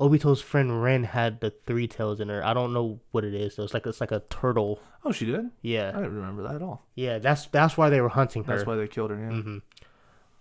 Obito's 0.00 0.40
friend 0.40 0.82
Rin 0.82 1.04
had 1.04 1.40
the 1.40 1.50
three 1.66 1.86
tails 1.86 2.18
in 2.18 2.28
her. 2.28 2.44
I 2.44 2.54
don't 2.54 2.72
know 2.72 2.98
what 3.12 3.24
it 3.24 3.34
is. 3.34 3.54
though. 3.56 3.62
It's 3.62 3.74
like 3.74 3.86
it's 3.86 4.00
like 4.00 4.10
a 4.10 4.20
turtle. 4.30 4.80
Oh, 5.04 5.12
she 5.12 5.26
did. 5.26 5.50
Yeah, 5.60 5.90
I 5.94 5.98
Yeah, 5.98 6.02
didn't 6.04 6.16
remember 6.16 6.42
that 6.44 6.56
at 6.56 6.62
all. 6.62 6.86
yeah. 6.96 7.18
That's 7.18 7.46
that's 7.46 7.76
why 7.76 7.88
they 7.90 8.00
were 8.00 8.08
hunting 8.08 8.42
her. 8.44 8.54
That's 8.56 8.66
why 8.66 8.74
they 8.76 8.88
killed 8.88 9.10
her. 9.10 9.18
Yeah. 9.18 9.40
hmm 9.40 9.58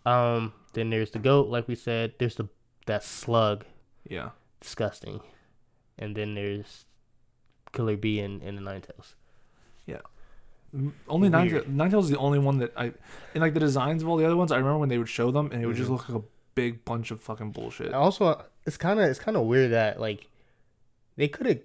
Um. 0.07 0.53
Then 0.73 0.89
there's 0.89 1.11
the 1.11 1.19
goat, 1.19 1.49
like 1.49 1.67
we 1.67 1.75
said. 1.75 2.13
There's 2.17 2.35
the 2.35 2.47
that 2.87 3.03
slug, 3.03 3.65
Yeah. 4.09 4.29
disgusting. 4.61 5.19
And 5.99 6.15
then 6.15 6.33
there's 6.33 6.85
Killer 7.73 7.97
B 7.97 8.19
and, 8.21 8.41
and 8.41 8.57
the 8.57 8.61
Nine 8.61 8.81
Tails. 8.81 9.15
M- 9.87 9.99
Only 11.07 11.29
nine 11.29 11.49
Ninetales 11.49 12.03
is 12.03 12.09
the 12.09 12.17
only 12.17 12.39
one 12.39 12.59
that 12.59 12.71
I, 12.77 12.93
in 13.33 13.41
like 13.41 13.53
the 13.53 13.59
designs 13.59 14.01
of 14.01 14.09
all 14.09 14.17
the 14.17 14.25
other 14.25 14.37
ones. 14.37 14.51
I 14.51 14.57
remember 14.57 14.79
when 14.79 14.89
they 14.89 14.97
would 14.97 15.09
show 15.09 15.31
them, 15.31 15.49
and 15.51 15.61
it 15.61 15.67
would 15.67 15.75
just 15.75 15.89
look 15.89 16.07
like 16.07 16.17
a 16.17 16.25
big 16.55 16.85
bunch 16.85 17.11
of 17.11 17.21
fucking 17.21 17.51
bullshit. 17.51 17.93
Also, 17.93 18.25
uh, 18.25 18.43
it's 18.65 18.77
kind 18.77 18.99
of 18.99 19.05
it's 19.05 19.19
kind 19.19 19.35
of 19.35 19.45
weird 19.45 19.71
that 19.71 19.99
like 19.99 20.29
they 21.17 21.27
could 21.27 21.45
have 21.45 21.59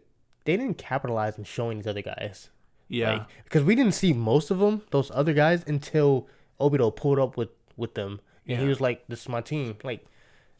they 0.45 0.57
didn't 0.57 0.79
capitalize 0.79 1.39
on 1.39 1.45
showing 1.45 1.79
these 1.79 1.87
other 1.87 2.03
guys. 2.03 2.51
Yeah. 2.89 3.13
Like, 3.13 3.27
because 3.45 3.65
we 3.65 3.75
didn't 3.75 3.95
see 3.95 4.13
most 4.13 4.51
of 4.51 4.59
them, 4.59 4.83
those 4.91 5.11
other 5.13 5.33
guys, 5.33 5.65
until 5.67 6.29
Obito 6.61 6.95
pulled 6.95 7.19
up 7.19 7.37
with 7.37 7.51
with 7.77 7.95
them, 7.95 8.21
and 8.47 8.59
he 8.59 8.67
was 8.67 8.81
like, 8.81 9.07
"This 9.09 9.23
is 9.23 9.29
my 9.29 9.41
team." 9.41 9.77
Like 9.85 10.05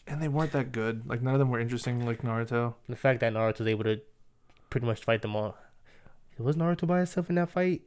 and 0.07 0.23
they 0.23 0.29
weren't 0.29 0.53
that 0.53 0.73
good. 0.73 1.09
Like 1.09 1.23
none 1.23 1.35
of 1.35 1.39
them 1.39 1.51
were 1.51 1.61
interesting 1.61 2.07
like 2.07 2.23
Naruto. 2.23 2.75
the 2.89 2.97
fact 2.97 3.21
that 3.21 3.33
Naruto 3.33 3.61
was 3.61 3.69
able 3.69 3.85
to 3.85 4.01
pretty 4.71 4.87
much 4.87 5.03
fight 5.03 5.23
them 5.23 5.35
all. 5.35 5.57
It 6.39 6.43
was 6.43 6.57
Naruto 6.57 6.87
by 6.87 6.99
himself 6.99 7.29
in 7.29 7.37
that 7.37 7.51
fight? 7.51 7.83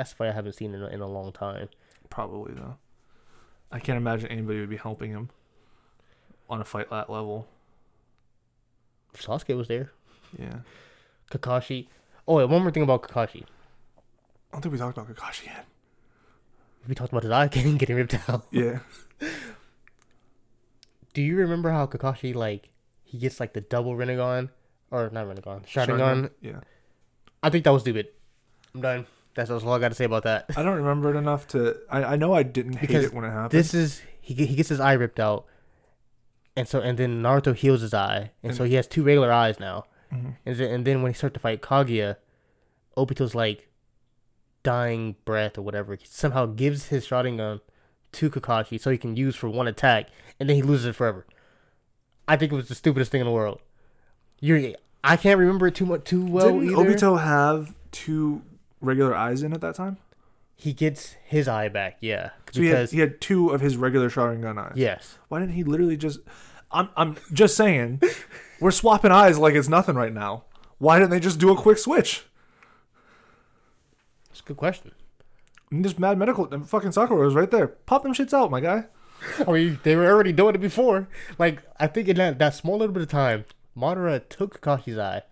That's 0.00 0.12
a 0.12 0.14
fight 0.14 0.30
I 0.30 0.32
haven't 0.32 0.54
seen 0.54 0.74
in 0.74 0.82
a, 0.82 0.86
in 0.86 1.00
a 1.02 1.06
long 1.06 1.30
time. 1.30 1.68
Probably 2.08 2.54
though. 2.54 2.78
I 3.70 3.80
can't 3.80 3.98
imagine 3.98 4.30
anybody 4.30 4.58
would 4.60 4.70
be 4.70 4.78
helping 4.78 5.10
him 5.10 5.28
on 6.48 6.62
a 6.62 6.64
fight 6.64 6.88
that 6.88 7.10
level. 7.10 7.46
Sasuke 9.14 9.54
was 9.54 9.68
there. 9.68 9.92
Yeah. 10.38 10.60
Kakashi. 11.30 11.88
Oh, 12.26 12.36
wait, 12.36 12.48
one 12.48 12.62
more 12.62 12.70
thing 12.70 12.82
about 12.82 13.02
Kakashi. 13.02 13.42
I 13.42 14.52
don't 14.52 14.62
think 14.62 14.72
we 14.72 14.78
talked 14.78 14.96
about 14.96 15.14
Kakashi 15.14 15.44
yet. 15.44 15.66
We 16.88 16.94
talked 16.94 17.12
about 17.12 17.24
his 17.24 17.32
eye 17.32 17.48
getting 17.52 17.76
getting 17.76 17.96
ripped 17.96 18.16
out. 18.26 18.46
Yeah. 18.50 18.78
Do 21.12 21.20
you 21.20 21.36
remember 21.36 21.72
how 21.72 21.86
Kakashi 21.86 22.34
like 22.34 22.70
he 23.04 23.18
gets 23.18 23.38
like 23.38 23.52
the 23.52 23.60
double 23.60 23.94
Rinnegan 23.96 24.48
or 24.90 25.10
not 25.10 25.26
Rinnegan, 25.26 25.66
Sharingan? 25.66 25.98
Sharingan? 25.98 26.30
Yeah. 26.40 26.60
I 27.42 27.50
think 27.50 27.64
that 27.64 27.70
was 27.74 27.82
stupid. 27.82 28.08
I'm 28.74 28.80
done. 28.80 29.06
That's, 29.34 29.50
all 29.50 29.72
I 29.72 29.78
got 29.78 29.90
to 29.90 29.94
say 29.94 30.04
about 30.04 30.24
that. 30.24 30.46
I 30.56 30.62
don't 30.62 30.76
remember 30.76 31.14
it 31.14 31.16
enough 31.16 31.46
to. 31.48 31.76
I, 31.88 32.04
I 32.04 32.16
know 32.16 32.32
I 32.34 32.42
didn't 32.42 32.74
hate 32.74 32.88
Because 32.88 33.04
it 33.06 33.14
when 33.14 33.24
it 33.24 33.30
happened. 33.30 33.52
This 33.52 33.74
is 33.74 34.02
he 34.20 34.34
he 34.34 34.54
gets 34.54 34.68
his 34.68 34.80
eye 34.80 34.92
ripped 34.94 35.20
out, 35.20 35.46
and 36.56 36.66
so 36.68 36.80
and 36.80 36.98
then 36.98 37.22
Naruto 37.22 37.54
heals 37.54 37.80
his 37.80 37.94
eye, 37.94 38.32
and, 38.42 38.54
so 38.54 38.64
he 38.64 38.74
has 38.74 38.86
two 38.86 39.02
regular 39.02 39.32
eyes 39.32 39.60
now. 39.60 39.84
Mhm. 40.12 40.36
And 40.44 40.56
then, 40.56 40.70
and 40.70 40.84
then 40.84 41.02
when 41.02 41.12
he 41.12 41.16
starts 41.16 41.34
to 41.34 41.40
fight 41.40 41.62
Kaguya, 41.62 42.16
Obito's 42.96 43.34
like 43.34 43.68
dying 44.62 45.16
breath 45.24 45.56
or 45.56 45.62
whatever. 45.62 45.94
He 45.94 46.06
somehow 46.06 46.46
gives 46.46 46.86
his 46.88 47.06
Sharingan 47.06 47.60
to 48.12 48.30
Kakashi 48.30 48.80
so 48.80 48.90
he 48.90 48.98
can 48.98 49.16
use 49.16 49.36
for 49.36 49.48
one 49.48 49.68
attack, 49.68 50.08
and 50.38 50.48
then 50.48 50.56
he 50.56 50.62
loses 50.62 50.86
it 50.86 50.92
forever. 50.96 51.24
I 52.26 52.36
think 52.36 52.52
it 52.52 52.56
was 52.56 52.68
the 52.68 52.74
stupidest 52.74 53.10
thing 53.10 53.20
in 53.20 53.26
the 53.26 53.32
world. 53.32 53.60
You, 54.40 54.74
I 55.02 55.16
can't 55.16 55.38
remember 55.38 55.66
it 55.68 55.74
too 55.74 55.86
much 55.86 56.04
too 56.04 56.24
well 56.24 56.58
Didn't 56.58 56.70
either. 56.70 56.94
Obito 56.94 57.20
have 57.20 57.74
two 57.92 58.42
regular 58.80 59.14
eyes 59.14 59.42
in 59.42 59.52
at 59.52 59.60
that 59.60 59.74
time? 59.74 59.98
he 60.56 60.74
gets 60.74 61.16
his 61.24 61.48
eye 61.48 61.68
back, 61.68 61.96
yeah, 62.00 62.30
So 62.52 62.60
he 62.60 62.66
had, 62.68 62.90
he 62.90 63.00
had 63.00 63.18
two 63.18 63.48
of 63.48 63.62
his 63.62 63.78
regular 63.78 64.10
Sharingan 64.10 64.58
eyes. 64.58 64.74
yes, 64.76 65.16
Why 65.28 65.40
didn't 65.40 65.54
he 65.54 65.64
literally 65.64 65.96
just? 65.96 66.20
I'm 66.70 66.90
I'm 66.96 67.16
just 67.32 67.56
saying, 67.56 68.02
we're 68.60 68.70
swapping 68.70 69.10
eyes 69.10 69.38
like 69.38 69.54
it's 69.54 69.70
nothing 69.70 69.94
right 69.94 70.12
now. 70.12 70.44
Why 70.76 70.98
didn't 70.98 71.12
they 71.12 71.20
just 71.20 71.38
do 71.38 71.50
a 71.50 71.56
quick 71.56 71.78
switch? 71.78 72.26
it's 74.30 74.40
a 74.40 74.42
good 74.44 74.56
question. 74.56 74.92
Mean, 75.70 75.82
this 75.82 75.98
mad 75.98 76.18
medical 76.18 76.52
and 76.52 76.68
fucking 76.68 76.92
Sakura 76.92 77.24
was 77.24 77.34
right 77.34 77.50
there. 77.50 77.68
Pop 77.68 78.02
them 78.02 78.12
shits 78.12 78.34
out, 78.34 78.50
my 78.50 78.60
guy. 78.60 78.84
I 79.46 79.52
mean, 79.52 79.78
they 79.82 79.94
were 79.96 80.06
already 80.06 80.32
doing 80.32 80.54
it 80.54 80.60
before. 80.60 81.08
Like, 81.38 81.62
I 81.78 81.86
think 81.86 82.08
in 82.08 82.16
that, 82.16 82.38
that 82.38 82.54
small 82.54 82.78
little 82.78 82.92
bit 82.92 83.02
of 83.02 83.08
time, 83.08 83.44
Madara 83.76 84.20
took 84.28 84.60
Kakashi's 84.60 84.98
eye, 84.98 85.22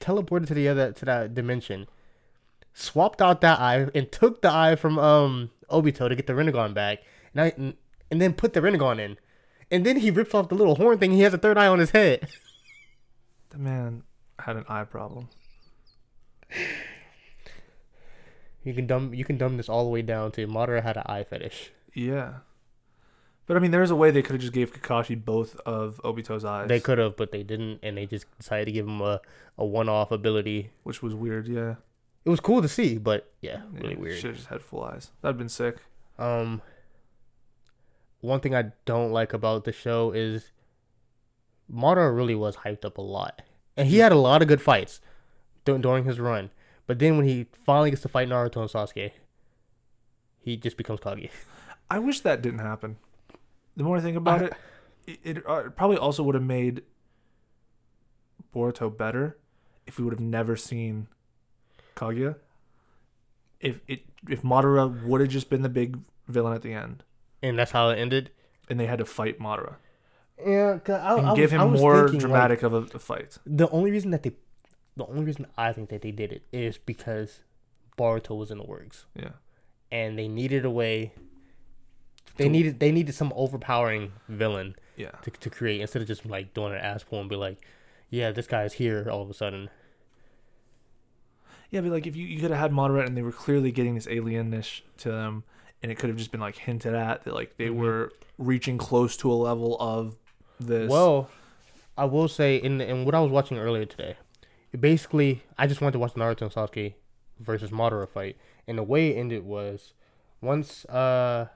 teleported 0.00 0.46
to 0.48 0.54
the 0.54 0.68
other 0.68 0.92
to 0.92 1.04
that 1.04 1.34
dimension, 1.34 1.88
swapped 2.76 3.22
out 3.22 3.40
that 3.40 3.58
eye, 3.58 3.88
and 3.94 4.12
took 4.12 4.42
the 4.42 4.50
eye 4.50 4.76
from 4.76 4.98
um 4.98 5.50
Obito 5.70 6.08
to 6.08 6.14
get 6.14 6.26
the 6.26 6.34
Rinnegan 6.34 6.74
back, 6.74 6.98
and 7.34 7.40
I 7.40 7.74
and, 8.10 8.22
then 8.22 8.34
put 8.34 8.52
the 8.52 8.60
Rinnegan 8.60 9.00
in, 9.00 9.16
and 9.70 9.84
then 9.84 9.96
he 9.96 10.10
rips 10.10 10.34
off 10.34 10.48
the 10.48 10.54
little 10.54 10.76
horn 10.76 10.98
thing. 10.98 11.12
He 11.12 11.22
has 11.22 11.34
a 11.34 11.38
third 11.38 11.58
eye 11.58 11.66
on 11.66 11.80
his 11.80 11.90
head. 11.90 12.28
The 13.50 13.62
man 13.62 14.02
had 14.40 14.56
an 14.56 14.64
eye 14.68 14.84
problem. 14.84 15.30
You 18.62 18.74
can 18.74 18.86
dumb 18.86 19.14
you 19.14 19.24
can 19.24 19.38
dumb 19.38 19.56
this 19.56 19.68
all 19.68 19.84
the 19.84 19.88
way 19.88 20.02
down 20.02 20.32
to 20.32 20.46
Madara 20.46 20.82
had 20.82 20.98
an 20.98 21.04
eye 21.06 21.24
fetish. 21.24 21.70
Yeah. 21.94 22.40
But 23.46 23.56
I 23.56 23.60
mean, 23.60 23.70
there's 23.70 23.92
a 23.92 23.96
way 23.96 24.10
they 24.10 24.20
could 24.20 24.32
have 24.32 24.40
just 24.40 24.52
gave 24.52 24.74
Kakashi 24.74 25.24
both 25.24 25.56
of 25.60 26.00
Obito's 26.04 26.44
eyes. 26.44 26.68
They 26.68 26.80
could 26.80 26.98
have, 26.98 27.16
but 27.16 27.30
they 27.30 27.44
didn't, 27.44 27.78
and 27.82 27.96
they 27.96 28.04
just 28.04 28.26
decided 28.36 28.66
to 28.66 28.72
give 28.72 28.86
him 28.86 29.00
a, 29.00 29.20
a 29.56 29.64
one 29.64 29.88
off 29.88 30.10
ability. 30.10 30.70
which 30.82 31.00
was 31.00 31.14
weird. 31.14 31.46
Yeah. 31.46 31.76
It 32.26 32.28
was 32.28 32.40
cool 32.40 32.60
to 32.60 32.68
see, 32.68 32.98
but 32.98 33.32
yeah, 33.40 33.62
really 33.72 33.94
weird. 33.94 34.16
Should 34.18 34.30
have 34.30 34.36
just 34.36 34.48
had 34.48 34.60
full 34.60 34.82
eyes. 34.82 35.12
That'd 35.22 35.38
been 35.38 35.48
sick. 35.48 35.76
Um, 36.18 36.60
one 38.20 38.40
thing 38.40 38.52
I 38.52 38.72
don't 38.84 39.12
like 39.12 39.32
about 39.32 39.62
the 39.64 39.70
show 39.70 40.10
is 40.10 40.50
Madara 41.72 42.14
really 42.14 42.34
was 42.34 42.56
hyped 42.56 42.84
up 42.84 42.98
a 42.98 43.02
lot, 43.02 43.42
and 43.76 43.86
he 43.88 43.98
had 43.98 44.10
a 44.10 44.16
lot 44.18 44.42
of 44.42 44.48
good 44.48 44.60
fights 44.60 45.00
dur- 45.64 45.78
during 45.78 46.04
his 46.04 46.18
run. 46.18 46.50
But 46.88 46.98
then 46.98 47.16
when 47.16 47.28
he 47.28 47.46
finally 47.64 47.90
gets 47.90 48.02
to 48.02 48.08
fight 48.08 48.28
Naruto 48.28 48.56
and 48.60 48.70
Sasuke, 48.70 49.12
he 50.40 50.56
just 50.56 50.76
becomes 50.76 50.98
Kage. 50.98 51.30
I 51.90 52.00
wish 52.00 52.20
that 52.22 52.42
didn't 52.42 52.58
happen. 52.58 52.96
The 53.76 53.84
more 53.84 53.98
I 53.98 54.00
think 54.00 54.16
about 54.16 54.42
I- 54.42 54.46
it, 54.46 54.54
it, 55.06 55.20
it 55.36 55.46
uh, 55.46 55.70
probably 55.70 55.96
also 55.96 56.24
would 56.24 56.34
have 56.34 56.42
made 56.42 56.82
Boruto 58.52 58.96
better 58.96 59.38
if 59.86 59.98
we 59.98 60.04
would 60.04 60.12
have 60.14 60.20
never 60.20 60.56
seen 60.56 61.06
Kaguya. 61.96 62.36
if 63.60 63.80
it 63.88 64.00
if 64.28 64.42
Madara 64.42 65.04
would 65.04 65.20
have 65.20 65.30
just 65.30 65.48
been 65.50 65.62
the 65.62 65.68
big 65.68 65.98
villain 66.28 66.52
at 66.54 66.62
the 66.62 66.72
end, 66.72 67.02
and 67.42 67.58
that's 67.58 67.70
how 67.72 67.88
it 67.90 67.98
ended. 67.98 68.30
and 68.68 68.78
they 68.80 68.86
had 68.86 68.98
to 68.98 69.04
fight 69.04 69.38
Madara 69.38 69.76
Yeah, 70.44 70.78
I, 70.88 71.16
and 71.18 71.26
I 71.28 71.34
give 71.36 71.52
was- 71.52 71.60
I 71.60 71.64
him 71.64 71.72
was 71.72 71.80
more 71.80 71.96
thinking, 72.08 72.14
like, 72.14 72.20
dramatic 72.20 72.62
of 72.64 72.72
a, 72.74 72.78
a 72.94 72.98
fight. 72.98 73.38
the 73.46 73.68
only 73.70 73.90
reason 73.92 74.10
that 74.10 74.22
they, 74.24 74.32
the 74.96 75.06
only 75.06 75.24
reason 75.24 75.46
I 75.56 75.72
think 75.72 75.88
that 75.90 76.02
they 76.02 76.10
did 76.10 76.32
it 76.32 76.42
is 76.52 76.76
because 76.78 77.40
Boruto 77.96 78.36
was 78.36 78.50
in 78.50 78.58
the 78.58 78.64
works, 78.64 79.06
Yeah, 79.14 79.30
and 79.92 80.18
they 80.18 80.28
needed 80.28 80.64
a 80.64 80.70
way. 80.70 81.12
They 82.36 82.44
To- 82.44 82.50
needed 82.50 82.80
they 82.80 82.92
needed 82.92 83.14
some 83.14 83.32
overpowering 83.36 84.12
villain 84.28 84.74
yeah. 84.96 85.12
to, 85.22 85.30
to 85.30 85.48
create 85.48 85.80
instead 85.80 86.02
of 86.02 86.08
just 86.08 86.26
like 86.26 86.52
doing 86.52 86.72
an 86.74 86.78
ass 86.80 87.02
pull 87.04 87.20
and 87.20 87.28
be 87.30 87.36
like, 87.36 87.64
yeah, 88.10 88.30
this 88.32 88.46
guy's 88.46 88.74
here 88.74 89.08
all 89.10 89.22
of 89.22 89.30
a 89.30 89.34
sudden. 89.34 89.70
Yeah, 91.70 91.80
but 91.80 91.90
like 91.90 92.06
if 92.06 92.16
you, 92.16 92.26
you 92.26 92.40
could 92.40 92.50
have 92.50 92.60
had 92.60 92.72
Madara 92.72 93.04
and 93.06 93.16
they 93.16 93.22
were 93.22 93.32
clearly 93.32 93.72
getting 93.72 93.94
this 93.94 94.06
alienish 94.06 94.82
to 94.98 95.10
them, 95.10 95.44
and 95.82 95.90
it 95.92 95.96
could 95.98 96.08
have 96.10 96.16
just 96.18 96.30
been 96.30 96.40
like 96.40 96.56
hinted 96.56 96.94
at 96.94 97.24
that 97.24 97.34
like 97.34 97.56
they 97.56 97.66
Mhm. 97.68 97.76
were 97.76 98.12
reaching 98.38 98.78
close 98.78 99.16
to 99.18 99.30
a 99.32 99.34
level 99.34 99.76
of 99.80 100.16
this. 100.60 100.90
Well, 100.90 101.28
I 101.98 102.04
will 102.04 102.28
say 102.28 102.56
in 102.56 102.80
in 102.80 103.04
what 103.04 103.14
I 103.14 103.20
was 103.20 103.30
watching 103.32 103.58
earlier 103.58 103.84
today, 103.84 104.16
it 104.72 104.80
basically 104.80 105.42
I 105.58 105.66
just 105.66 105.80
wanted 105.80 105.92
to 105.94 105.98
watch 105.98 106.14
Naruto 106.14 106.42
and 106.42 106.52
Sasuke 106.52 106.94
versus 107.40 107.70
Madara 107.70 108.08
fight, 108.08 108.36
and 108.66 108.78
the 108.78 108.82
way 108.82 109.10
it 109.10 109.18
ended 109.18 109.44
was 109.44 109.92
once 110.40 110.84
uh 110.86 111.46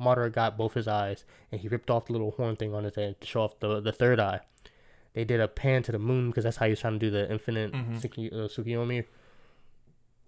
Madara 0.00 0.32
got 0.32 0.56
both 0.56 0.74
his 0.74 0.86
eyes 0.86 1.24
and 1.50 1.60
he 1.60 1.68
ripped 1.68 1.90
off 1.90 2.06
the 2.06 2.12
little 2.12 2.30
horn 2.32 2.54
thing 2.56 2.72
on 2.72 2.84
his 2.84 2.94
head 2.94 3.20
to 3.20 3.26
show 3.26 3.42
off 3.42 3.58
the 3.60 3.80
the 3.80 3.92
third 3.92 4.20
eye. 4.20 4.40
They 5.14 5.24
did 5.24 5.40
a 5.40 5.48
pan 5.48 5.82
to 5.84 5.92
the 5.92 5.98
moon 5.98 6.30
because 6.30 6.44
that's 6.44 6.58
how 6.58 6.66
he 6.66 6.70
was 6.70 6.80
trying 6.80 6.92
to 6.92 6.98
do 7.00 7.10
the 7.10 7.30
infinite 7.30 7.72
Mhm. 7.72 8.00
Suki, 8.00 8.32
uh, 8.32 8.46
Tsukiyomi. 8.46 9.04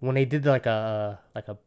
When 0.01 0.15
they 0.15 0.25
did 0.25 0.45
like 0.45 0.65
a 0.65 1.19
like 1.33 1.47
a 1.47 1.57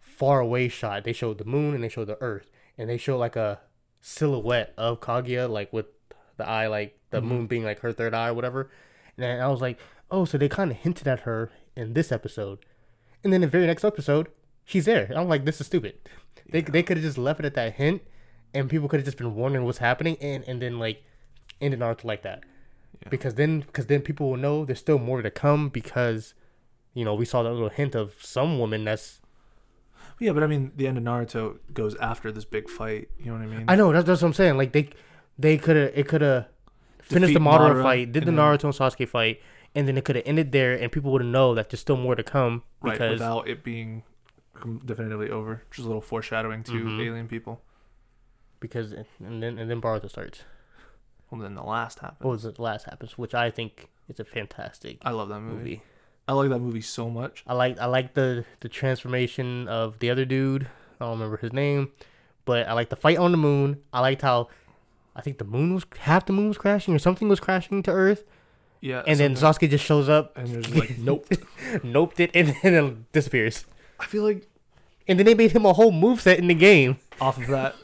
far 0.00 0.40
away 0.40 0.68
shot, 0.68 1.04
they 1.04 1.12
showed 1.12 1.38
the 1.38 1.44
moon 1.44 1.74
and 1.74 1.82
they 1.84 1.88
showed 1.88 2.06
the 2.08 2.20
earth, 2.22 2.50
and 2.78 2.88
they 2.88 2.96
showed 2.96 3.18
like 3.18 3.36
a 3.36 3.60
silhouette 4.00 4.72
of 4.78 5.00
Kaguya, 5.00 5.48
like 5.50 5.72
with 5.72 5.86
the 6.36 6.46
eye, 6.48 6.66
like 6.68 6.98
the 7.10 7.20
Mhm. 7.20 7.24
moon 7.26 7.46
being 7.46 7.64
like 7.64 7.80
her 7.80 7.92
third 7.92 8.14
eye 8.14 8.28
or 8.28 8.34
whatever. 8.34 8.70
And 9.16 9.24
then 9.24 9.40
I 9.40 9.48
was 9.48 9.60
like, 9.60 9.78
oh, 10.10 10.24
so 10.24 10.38
they 10.38 10.48
kind 10.48 10.70
of 10.70 10.78
hinted 10.78 11.06
at 11.08 11.20
her 11.20 11.50
in 11.76 11.92
this 11.94 12.10
episode, 12.12 12.58
and 13.22 13.32
then 13.32 13.40
the 13.42 13.46
very 13.46 13.66
next 13.66 13.84
episode, 13.84 14.28
she's 14.64 14.84
there. 14.86 15.10
I'm 15.14 15.28
like, 15.28 15.44
this 15.44 15.60
is 15.60 15.66
stupid. 15.66 15.94
They 16.48 16.60
they 16.62 16.82
could 16.82 16.96
have 16.96 17.04
just 17.04 17.18
left 17.18 17.40
it 17.40 17.46
at 17.46 17.54
that 17.54 17.74
hint, 17.74 18.02
and 18.54 18.70
people 18.70 18.88
could 18.88 19.00
have 19.00 19.04
just 19.04 19.18
been 19.18 19.34
wondering 19.34 19.64
what's 19.64 19.78
happening, 19.78 20.16
and 20.20 20.44
and 20.46 20.62
then 20.62 20.78
like 20.78 21.02
ended 21.60 21.80
Naruto 21.80 22.04
like 22.04 22.22
that, 22.22 22.44
Yeah. 23.02 23.08
because 23.10 23.34
then 23.34 23.60
because 23.60 23.86
then 23.86 24.00
people 24.02 24.30
will 24.30 24.36
know 24.36 24.64
there's 24.64 24.78
still 24.78 24.98
more 24.98 25.20
to 25.22 25.30
come 25.30 25.68
because, 25.68 26.34
you 26.94 27.04
know, 27.04 27.14
we 27.14 27.24
saw 27.24 27.42
that 27.42 27.50
little 27.52 27.68
hint 27.68 27.94
of 27.94 28.14
some 28.20 28.58
woman 28.58 28.84
that's 28.84 29.20
yeah, 30.18 30.32
but 30.32 30.42
I 30.42 30.46
mean, 30.46 30.72
the 30.76 30.86
end 30.86 30.98
of 30.98 31.04
Naruto 31.04 31.58
goes 31.72 31.94
after 31.96 32.30
this 32.30 32.44
big 32.44 32.68
fight. 32.68 33.08
You 33.18 33.26
know 33.32 33.38
what 33.38 33.42
I 33.42 33.46
mean? 33.46 33.64
I 33.68 33.74
know 33.76 33.90
that's, 33.92 34.06
that's 34.06 34.20
what 34.22 34.28
I'm 34.28 34.34
saying. 34.34 34.56
Like 34.58 34.72
they, 34.72 34.90
they 35.38 35.56
could 35.56 35.76
have 35.76 35.92
it 35.94 36.08
could 36.08 36.20
have 36.20 36.48
finished 37.02 37.32
the 37.32 37.40
Madara, 37.40 37.72
Madara, 37.74 37.82
fight, 37.82 38.12
did 38.12 38.26
the 38.26 38.30
Naruto 38.32 38.64
and 38.64 38.74
Sasuke 38.74 39.08
fight, 39.08 39.40
and 39.74 39.88
then 39.88 39.96
it 39.96 40.04
could 40.04 40.16
have 40.16 40.26
ended 40.26 40.52
there, 40.52 40.74
and 40.74 40.92
people 40.92 41.10
would 41.12 41.24
know 41.24 41.54
that 41.54 41.70
there's 41.70 41.80
still 41.80 41.96
more 41.96 42.14
to 42.14 42.22
come 42.22 42.62
right 42.82 42.92
because 42.92 43.12
without 43.12 43.48
it 43.48 43.64
being 43.64 44.02
definitively 44.84 45.30
over. 45.30 45.62
Just 45.70 45.84
a 45.86 45.88
little 45.88 46.02
foreshadowing 46.02 46.64
to 46.64 46.72
Mhm. 46.72 47.06
alien 47.06 47.28
people. 47.28 47.62
because 48.60 48.92
and 48.92 49.42
then 49.42 49.58
and 49.58 49.70
then 49.70 49.80
Boruto 49.80 50.10
starts. 50.10 50.42
Well, 51.30 51.40
then 51.40 51.54
the 51.54 51.62
last. 51.62 52.02
What 52.02 52.20
was? 52.22 52.42
The 52.42 52.60
last 52.60 52.84
happens, 52.84 53.16
which 53.16 53.34
I 53.34 53.50
think 53.50 53.88
is 54.08 54.20
a 54.20 54.24
fantastic 54.24 54.98
I 55.02 55.12
love 55.12 55.28
that 55.30 55.40
movie. 55.40 55.56
movie. 55.56 55.82
I 56.30 56.32
like 56.34 56.48
that 56.50 56.60
movie 56.60 56.80
so 56.80 57.10
much. 57.10 57.42
I 57.46 57.54
like 57.54 57.78
I 57.80 57.86
like 57.86 58.14
the 58.14 58.44
the 58.60 58.68
transformation 58.68 59.66
of 59.66 59.98
the 59.98 60.10
other 60.10 60.24
dude. 60.24 60.68
I 61.00 61.04
don't 61.04 61.12
remember 61.18 61.36
his 61.38 61.52
name, 61.52 61.90
but 62.44 62.68
I 62.68 62.72
like 62.74 62.88
the 62.88 62.94
fight 62.96 63.18
on 63.18 63.32
the 63.32 63.36
moon. 63.38 63.78
I 63.92 64.00
liked 64.00 64.22
how. 64.22 64.48
I 65.16 65.22
think 65.22 65.38
the 65.38 65.44
moon 65.44 65.74
was 65.74 65.84
half 65.98 66.26
the 66.26 66.32
moon 66.32 66.46
was 66.48 66.56
crashing 66.56 66.94
or 66.94 66.98
something 67.00 67.28
was 67.28 67.40
crashing 67.40 67.82
to 67.82 67.90
Earth, 67.90 68.22
Yeah, 68.80 69.02
and 69.08 69.18
then 69.18 69.34
Sasuke 69.34 69.68
just 69.68 69.84
shows 69.84 70.08
up, 70.08 70.38
and 70.38 70.46
there's 70.48 70.72
like 70.74 70.96
nope. 71.08 71.26
noped 71.82 72.20
it, 72.20 72.30
and 72.32 72.54
then 72.62 73.06
disappears. 73.12 73.64
I 73.98 74.06
feel 74.06 74.22
like 74.22 74.46
And 75.08 75.18
then 75.18 75.26
they 75.26 75.34
made 75.34 75.50
him 75.50 75.66
a 75.66 75.72
whole 75.72 75.90
move 75.90 76.20
set 76.20 76.38
in 76.38 76.46
the 76.46 76.54
game. 76.54 76.98
off 77.20 77.38
of 77.38 77.48
that. 77.48 77.74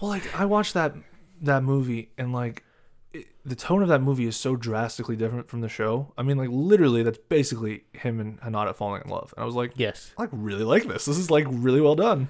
Well, 0.00 0.10
like 0.12 0.32
I 0.38 0.46
watched 0.46 0.74
that 0.74 0.94
that 1.42 1.62
movie 1.64 2.10
and 2.16 2.32
like 2.32 2.62
it, 3.12 3.26
the 3.44 3.56
tone 3.56 3.82
of 3.82 3.88
that 3.88 4.00
movie 4.00 4.26
is 4.26 4.36
so 4.36 4.56
drastically 4.56 5.16
different 5.16 5.48
from 5.48 5.60
the 5.60 5.68
show. 5.68 6.12
I 6.16 6.22
mean, 6.22 6.36
like 6.36 6.48
literally, 6.50 7.02
that's 7.02 7.18
basically 7.18 7.84
him 7.92 8.20
and 8.20 8.40
Hinata 8.40 8.74
falling 8.74 9.02
in 9.04 9.10
love. 9.10 9.32
And 9.36 9.42
I 9.42 9.46
was 9.46 9.54
like, 9.54 9.72
Yes, 9.76 10.12
I 10.16 10.22
like 10.22 10.30
really 10.32 10.64
like 10.64 10.84
this. 10.84 11.04
This 11.04 11.18
is 11.18 11.30
like 11.30 11.46
really 11.48 11.80
well 11.80 11.96
done. 11.96 12.28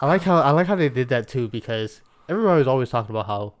I 0.00 0.06
like 0.06 0.22
how 0.22 0.36
I 0.36 0.50
like 0.52 0.66
how 0.68 0.76
they 0.76 0.88
did 0.88 1.08
that 1.08 1.26
too 1.26 1.48
because 1.48 2.00
everybody 2.28 2.58
was 2.58 2.68
always 2.68 2.90
talking 2.90 3.10
about 3.10 3.26
how 3.26 3.54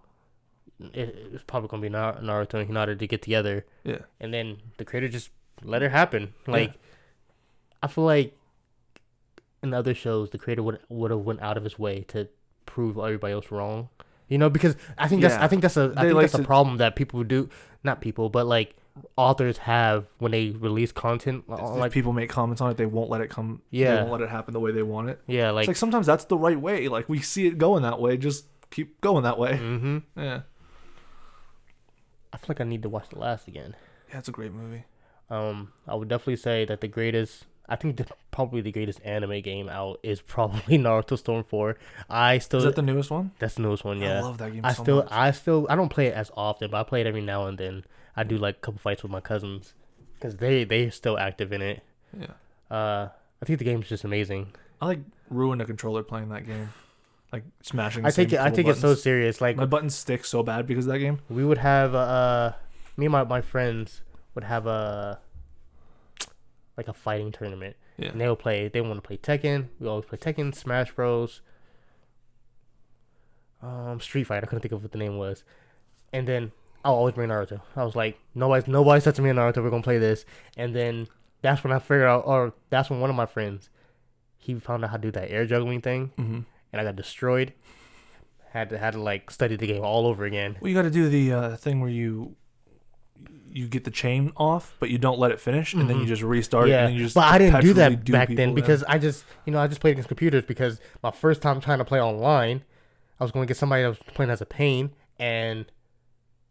it, 0.94 1.08
it 1.08 1.32
was 1.32 1.42
probably 1.42 1.68
gonna 1.68 1.82
be 1.82 1.88
Naruto 1.90 2.54
and 2.54 2.70
Hinata 2.70 2.96
to 2.98 3.06
get 3.08 3.22
together, 3.22 3.66
Yeah, 3.82 4.02
and 4.20 4.32
then 4.32 4.58
the 4.76 4.84
creator 4.84 5.08
just 5.08 5.30
let 5.64 5.82
it 5.82 5.90
happen. 5.90 6.34
Like 6.46 6.70
Yeah. 6.70 6.76
I 7.82 7.86
feel 7.88 8.04
like 8.04 8.36
in 9.64 9.74
other 9.74 9.94
shows, 9.94 10.30
the 10.30 10.38
creator 10.38 10.62
would 10.62 10.78
would 10.88 11.10
have 11.10 11.20
went 11.20 11.42
out 11.42 11.56
of 11.56 11.64
his 11.64 11.76
way 11.76 12.04
to 12.08 12.28
prove 12.66 12.98
everybody 12.98 13.32
else 13.32 13.50
wrong. 13.50 13.88
You 14.28 14.38
know, 14.38 14.50
because 14.50 14.76
I 14.98 15.08
think 15.08 15.22
that's 15.22 15.34
Yeah. 15.34 15.44
I 15.44 15.48
think 15.48 15.62
that's 15.62 15.76
a 15.76 15.84
I 15.96 16.02
They 16.02 16.08
think 16.08 16.14
like 16.14 16.30
that's 16.30 16.34
a 16.34 16.46
problem 16.46 16.76
that 16.78 16.96
people 16.96 17.22
do. 17.24 17.48
Not 17.82 18.00
people, 18.00 18.28
but 18.28 18.46
like 18.46 18.74
authors 19.16 19.58
have 19.58 20.06
when 20.18 20.32
they 20.32 20.50
release 20.50 20.90
content. 20.92 21.44
if 21.48 21.58
Like 21.60 21.92
people 21.92 22.12
make 22.12 22.28
comments 22.28 22.60
on 22.60 22.70
it, 22.70 22.76
they 22.76 22.86
won't 22.86 23.08
let 23.10 23.20
it 23.20 23.30
come. 23.30 23.62
Yeah, 23.70 23.94
they 23.94 24.00
won't 24.00 24.12
let 24.12 24.20
it 24.22 24.28
happen 24.28 24.52
the 24.52 24.60
way 24.60 24.72
they 24.72 24.82
want 24.82 25.08
it. 25.08 25.20
yeah, 25.26 25.50
like, 25.50 25.68
like 25.68 25.76
sometimes 25.76 26.06
that's 26.06 26.24
the 26.26 26.36
right 26.36 26.60
way. 26.60 26.88
Like 26.88 27.08
we 27.08 27.20
see 27.20 27.46
it 27.46 27.58
going 27.58 27.82
that 27.84 28.00
way, 28.00 28.16
just 28.16 28.46
keep 28.70 29.00
going 29.00 29.22
that 29.22 29.38
way. 29.38 29.56
hmm 29.56 29.98
Yeah, 30.16 30.40
I 32.32 32.36
feel 32.38 32.46
like 32.48 32.60
I 32.60 32.64
need 32.64 32.82
to 32.82 32.88
watch 32.88 33.08
the 33.10 33.18
last 33.18 33.48
again. 33.48 33.74
yeah, 34.10 34.18
it's 34.18 34.28
a 34.28 34.32
great 34.32 34.52
movie. 34.52 34.84
Um, 35.30 35.72
I 35.86 35.94
would 35.94 36.08
definitely 36.08 36.36
say 36.36 36.64
that 36.64 36.80
the 36.80 36.88
greatest, 36.88 37.46
I 37.68 37.76
think 37.76 37.96
the, 37.98 38.06
probably 38.30 38.60
the 38.62 38.72
greatest 38.72 39.00
anime 39.04 39.40
game 39.42 39.68
out 39.68 40.00
is 40.02 40.20
probably 40.22 40.78
Naruto 40.84 41.18
Storm 41.18 41.44
Four. 41.44 41.76
I 42.08 42.38
still 42.38 42.58
Is 42.60 42.64
that 42.64 42.76
the 42.76 42.82
newest 42.82 43.10
one? 43.10 43.32
that's 43.38 43.54
the 43.56 43.62
newest 43.62 43.84
one, 43.84 44.00
yeah. 44.00 44.18
I 44.18 44.20
love 44.22 44.38
that 44.38 44.52
game 44.52 44.64
I 44.64 44.72
so 44.72 44.82
still, 44.82 44.96
much. 44.96 45.08
I 45.10 45.30
still, 45.32 45.66
I 45.68 45.76
don't 45.76 45.90
play 45.90 46.06
it 46.06 46.14
as 46.14 46.30
often, 46.36 46.70
but 46.70 46.78
I 46.80 46.82
play 46.84 47.00
it 47.02 47.06
every 47.06 47.20
now 47.22 47.46
and 47.46 47.58
then. 47.58 47.84
I 48.16 48.24
do 48.24 48.36
like 48.38 48.56
a 48.56 48.60
couple 48.60 48.80
fights 48.80 49.02
with 49.02 49.12
my 49.12 49.20
cousins 49.20 49.74
because 50.14 50.36
they 50.36 50.64
they 50.64 50.90
still 50.90 51.16
active 51.18 51.52
in 51.52 51.62
it. 51.62 51.82
yeah, 52.18 52.26
Uh, 52.70 53.08
I 53.40 53.44
think 53.46 53.58
the 53.60 53.64
game's 53.64 53.88
just 53.88 54.02
amazing. 54.04 54.52
I 54.80 54.86
like 54.86 55.00
ruin 55.30 55.60
a 55.60 55.64
controller 55.64 56.02
playing 56.02 56.30
that 56.30 56.46
game, 56.46 56.70
like 57.32 57.44
smashing. 57.62 58.04
I 58.06 58.10
take 58.10 58.32
it, 58.32 58.40
I 58.40 58.50
take 58.50 58.66
it 58.66 58.76
so 58.76 58.94
serious. 58.94 59.40
Like 59.40 59.56
My 59.56 59.66
buttons 59.66 59.94
stick 59.94 60.24
so 60.24 60.42
bad 60.42 60.66
because 60.66 60.86
of 60.86 60.92
that 60.94 60.98
game. 61.00 61.18
we 61.28 61.44
would 61.44 61.58
have, 61.58 61.94
uh, 61.94 62.52
me 62.96 63.06
and 63.06 63.12
my 63.12 63.24
my 63.24 63.40
friends 63.40 64.00
would 64.34 64.44
have 64.44 64.66
a 64.66 65.20
like 66.78 66.88
a 66.88 66.94
fighting 66.94 67.30
tournament. 67.32 67.76
Yeah. 67.98 68.08
And 68.10 68.20
they 68.20 68.26
would 68.28 68.38
play. 68.38 68.68
They 68.68 68.80
want 68.80 68.94
to 68.94 69.02
play 69.06 69.18
Tekken. 69.18 69.66
We 69.78 69.86
always 69.88 70.06
play 70.06 70.16
Tekken, 70.16 70.54
Smash 70.54 70.92
Bros. 70.92 71.42
Um, 73.62 74.00
Street 74.00 74.24
Fighter. 74.24 74.46
I 74.46 74.48
couldn't 74.48 74.60
think 74.62 74.72
of 74.72 74.82
what 74.82 74.92
the 74.92 74.98
name 74.98 75.18
was. 75.18 75.42
And 76.12 76.26
then 76.28 76.52
I'll 76.84 76.94
always 76.94 77.14
bring 77.14 77.28
Naruto. 77.28 77.60
I 77.76 77.84
was 77.84 77.96
like, 77.96 78.18
nobody's 78.34 78.68
nobody's 78.68 79.04
touching 79.04 79.24
me 79.24 79.30
in 79.30 79.36
Naruto. 79.36 79.62
We're 79.62 79.70
gonna 79.70 79.82
play 79.82 79.98
this. 79.98 80.24
And 80.56 80.74
then 80.74 81.08
that's 81.42 81.62
when 81.64 81.72
I 81.72 81.78
figured 81.80 82.06
out, 82.06 82.22
or 82.26 82.54
that's 82.70 82.88
when 82.88 83.00
one 83.00 83.10
of 83.10 83.16
my 83.16 83.26
friends, 83.26 83.68
he 84.38 84.54
found 84.54 84.84
out 84.84 84.90
how 84.90 84.96
to 84.96 85.02
do 85.02 85.10
that 85.12 85.30
air 85.30 85.44
juggling 85.44 85.80
thing, 85.82 86.12
Mm-hmm. 86.16 86.40
and 86.72 86.80
I 86.80 86.84
got 86.84 86.96
destroyed. 86.96 87.52
Had 88.52 88.70
to 88.70 88.78
had 88.78 88.92
to 88.94 89.00
like 89.00 89.30
study 89.30 89.56
the 89.56 89.66
game 89.66 89.82
all 89.84 90.06
over 90.06 90.24
again. 90.24 90.56
Well, 90.60 90.68
you 90.70 90.74
got 90.76 90.82
to 90.82 90.90
do 90.90 91.08
the 91.10 91.32
uh, 91.32 91.56
thing 91.56 91.80
where 91.80 91.90
you 91.90 92.36
you 93.52 93.66
get 93.66 93.84
the 93.84 93.90
chain 93.90 94.32
off, 94.36 94.74
but 94.80 94.90
you 94.90 94.98
don't 94.98 95.18
let 95.18 95.30
it 95.30 95.40
finish, 95.40 95.74
and 95.74 95.88
then 95.88 95.98
you 95.98 96.04
Mhm. 96.04 96.08
just 96.08 96.22
restart. 96.22 96.68
yeah, 96.68 96.80
and 96.80 96.88
then 96.88 96.94
you 96.94 97.04
just 97.04 97.14
but 97.14 97.24
I 97.24 97.38
didn't 97.38 97.52
do 97.60 97.72
perpetually 97.72 97.94
that 97.96 98.04
do 98.04 98.12
back 98.12 98.28
people 98.28 98.44
then 98.44 98.54
because 98.54 98.84
I 98.84 98.98
just, 98.98 99.24
you 99.46 99.52
know, 99.52 99.58
I 99.60 99.66
just 99.66 99.80
played 99.80 99.92
against 99.92 100.08
computers 100.08 100.44
because 100.44 100.80
my 101.02 101.10
first 101.10 101.40
time 101.42 101.60
trying 101.60 101.78
to 101.78 101.84
play 101.84 102.00
online, 102.00 102.64
I 103.20 103.24
was 103.24 103.32
going 103.32 103.44
to 103.44 103.48
get 103.48 103.56
somebody 103.56 103.82
that 103.82 103.88
was 103.88 103.98
playing 103.98 104.30
as 104.30 104.40
a 104.40 104.46
pain 104.46 104.90
and 105.18 105.66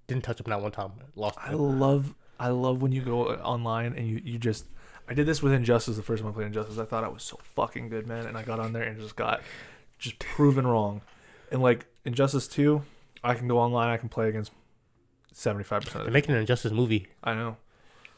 didn't 0.08 0.24
touch 0.24 0.40
up 0.40 0.48
not 0.48 0.62
one 0.62 0.72
time. 0.72 0.92
Lost. 1.16 1.38
I 1.42 1.52
them. 1.52 1.80
love 1.80 2.14
I 2.40 2.50
love 2.50 2.82
when 2.82 2.92
you 2.92 3.02
go 3.02 3.34
online 3.36 3.94
and 3.98 4.08
you 4.08 4.22
you 4.24 4.38
just. 4.38 4.66
I 5.10 5.14
did 5.14 5.26
this 5.26 5.42
with 5.42 5.54
Injustice 5.54 5.96
the 5.96 6.04
first 6.04 6.22
time 6.22 6.32
I 6.32 6.34
played 6.36 6.48
Injustice. 6.48 6.78
I 6.78 6.84
thought 6.86 7.04
I 7.04 7.08
was 7.08 7.24
so 7.24 7.40
fucking 7.56 7.88
good, 7.90 8.06
man, 8.08 8.26
and 8.26 8.38
I 8.38 8.44
got 8.44 8.60
on 8.60 8.74
there 8.74 8.84
and 8.84 9.00
just 9.00 9.16
got 9.16 9.42
just 9.98 10.20
proven 10.20 10.68
wrong. 10.68 11.02
And 11.52 11.62
like 11.62 11.86
Injustice 12.06 12.48
Two, 12.48 12.84
I 13.24 13.34
can 13.34 13.48
go 13.48 13.58
online. 13.58 13.88
I 13.90 13.98
can 13.98 14.10
play 14.10 14.28
against 14.30 14.52
seventy 15.38 15.64
five 15.64 15.84
percent 15.84 16.04
They're 16.04 16.14
making 16.14 16.34
an 16.36 16.42
Injustice 16.42 16.72
movie. 16.72 17.08
I 17.24 17.34
know. 17.34 17.58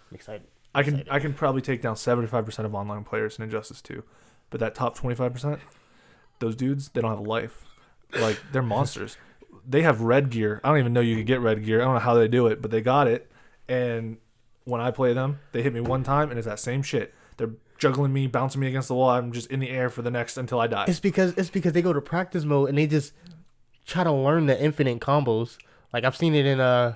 I'm 0.10 0.16
excited. 0.16 0.48
I 0.74 0.84
can 0.84 0.96
Excited. 0.96 1.12
I 1.12 1.20
can 1.20 1.34
probably 1.34 1.62
take 1.62 1.82
down 1.82 1.96
seventy 1.96 2.28
five 2.28 2.46
percent 2.46 2.66
of 2.66 2.74
online 2.76 3.04
players 3.04 3.38
in 3.38 3.44
Injustice 3.44 3.82
Two, 3.82 4.04
but 4.50 4.60
that 4.60 4.76
top 4.76 4.96
twenty 4.96 5.16
five 5.16 5.34
percent, 5.34 5.60
those 6.40 6.56
dudes 6.56 6.90
they 6.90 7.02
don't 7.02 7.10
have 7.10 7.20
a 7.20 7.30
life. 7.30 7.66
Like 8.20 8.40
they're 8.52 8.62
monsters. 8.76 9.18
they 9.68 9.82
have 9.82 10.02
red 10.02 10.30
gear. 10.30 10.62
I 10.64 10.70
don't 10.70 10.80
even 10.80 10.94
know 10.94 11.02
you 11.02 11.18
could 11.18 11.26
get 11.26 11.42
red 11.42 11.64
gear. 11.66 11.82
I 11.82 11.86
don't 11.86 11.94
know 11.96 12.00
how 12.00 12.14
they 12.16 12.28
do 12.28 12.48
it, 12.48 12.62
but 12.62 12.72
they 12.72 12.82
got 12.82 13.08
it. 13.08 13.30
And 13.68 14.18
when 14.64 14.82
I 14.82 14.92
play 14.92 15.14
them, 15.14 15.40
they 15.52 15.62
hit 15.62 15.74
me 15.74 15.82
one 15.82 16.04
time 16.04 16.30
and 16.30 16.38
it's 16.40 16.48
that 16.48 16.60
same 16.60 16.82
shit. 16.82 17.14
They're 17.38 17.52
juggling 17.78 18.12
me, 18.14 18.28
bouncing 18.28 18.62
me 18.62 18.68
against 18.68 18.88
the 18.88 18.96
wall. 18.96 19.10
I'm 19.10 19.32
just 19.32 19.50
in 19.52 19.60
the 19.60 19.70
air 19.70 19.90
for 19.90 20.02
the 20.02 20.12
next 20.12 20.38
until 20.38 20.60
I 20.60 20.68
die. 20.68 20.86
It's 20.88 21.00
because 21.00 21.34
it's 21.38 21.50
because 21.50 21.74
they 21.74 21.82
go 21.82 21.94
to 21.94 22.02
practice 22.02 22.44
mode 22.46 22.70
and 22.70 22.78
they 22.78 22.88
just 22.88 23.14
try 23.86 24.04
to 24.04 24.12
learn 24.12 24.46
the 24.48 24.60
infinite 24.62 25.00
combos. 25.00 25.58
Like 25.94 26.04
I've 26.04 26.16
seen 26.18 26.34
it 26.36 26.46
in 26.46 26.60
uh 26.60 26.96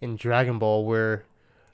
in 0.00 0.16
Dragon 0.16 0.58
Ball 0.58 0.84
where 0.84 1.24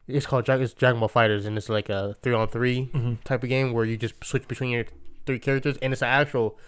it's 0.07 0.27
called 0.27 0.45
Dra- 0.45 0.59
it's 0.59 0.73
Dragon 0.75 1.01
Ball 1.01 1.09
Fighters 1.09 1.47
and 1.47 1.57
it's 1.57 1.69
like 1.69 1.89
a 1.89 2.17
three 2.23 2.35
on 2.35 2.49
3 2.49 2.91
Mhm. 2.93 3.23
type 3.25 3.43
of 3.43 3.49
game 3.49 3.73
where 3.73 3.85
you 3.85 3.97
just 3.97 4.23
switch 4.25 4.47
between 4.49 4.71
your 4.71 4.85
three 5.27 5.39
characters 5.39 5.77
and 5.83 5.93
it's 5.93 6.03
an 6.03 6.09
actual 6.09 6.59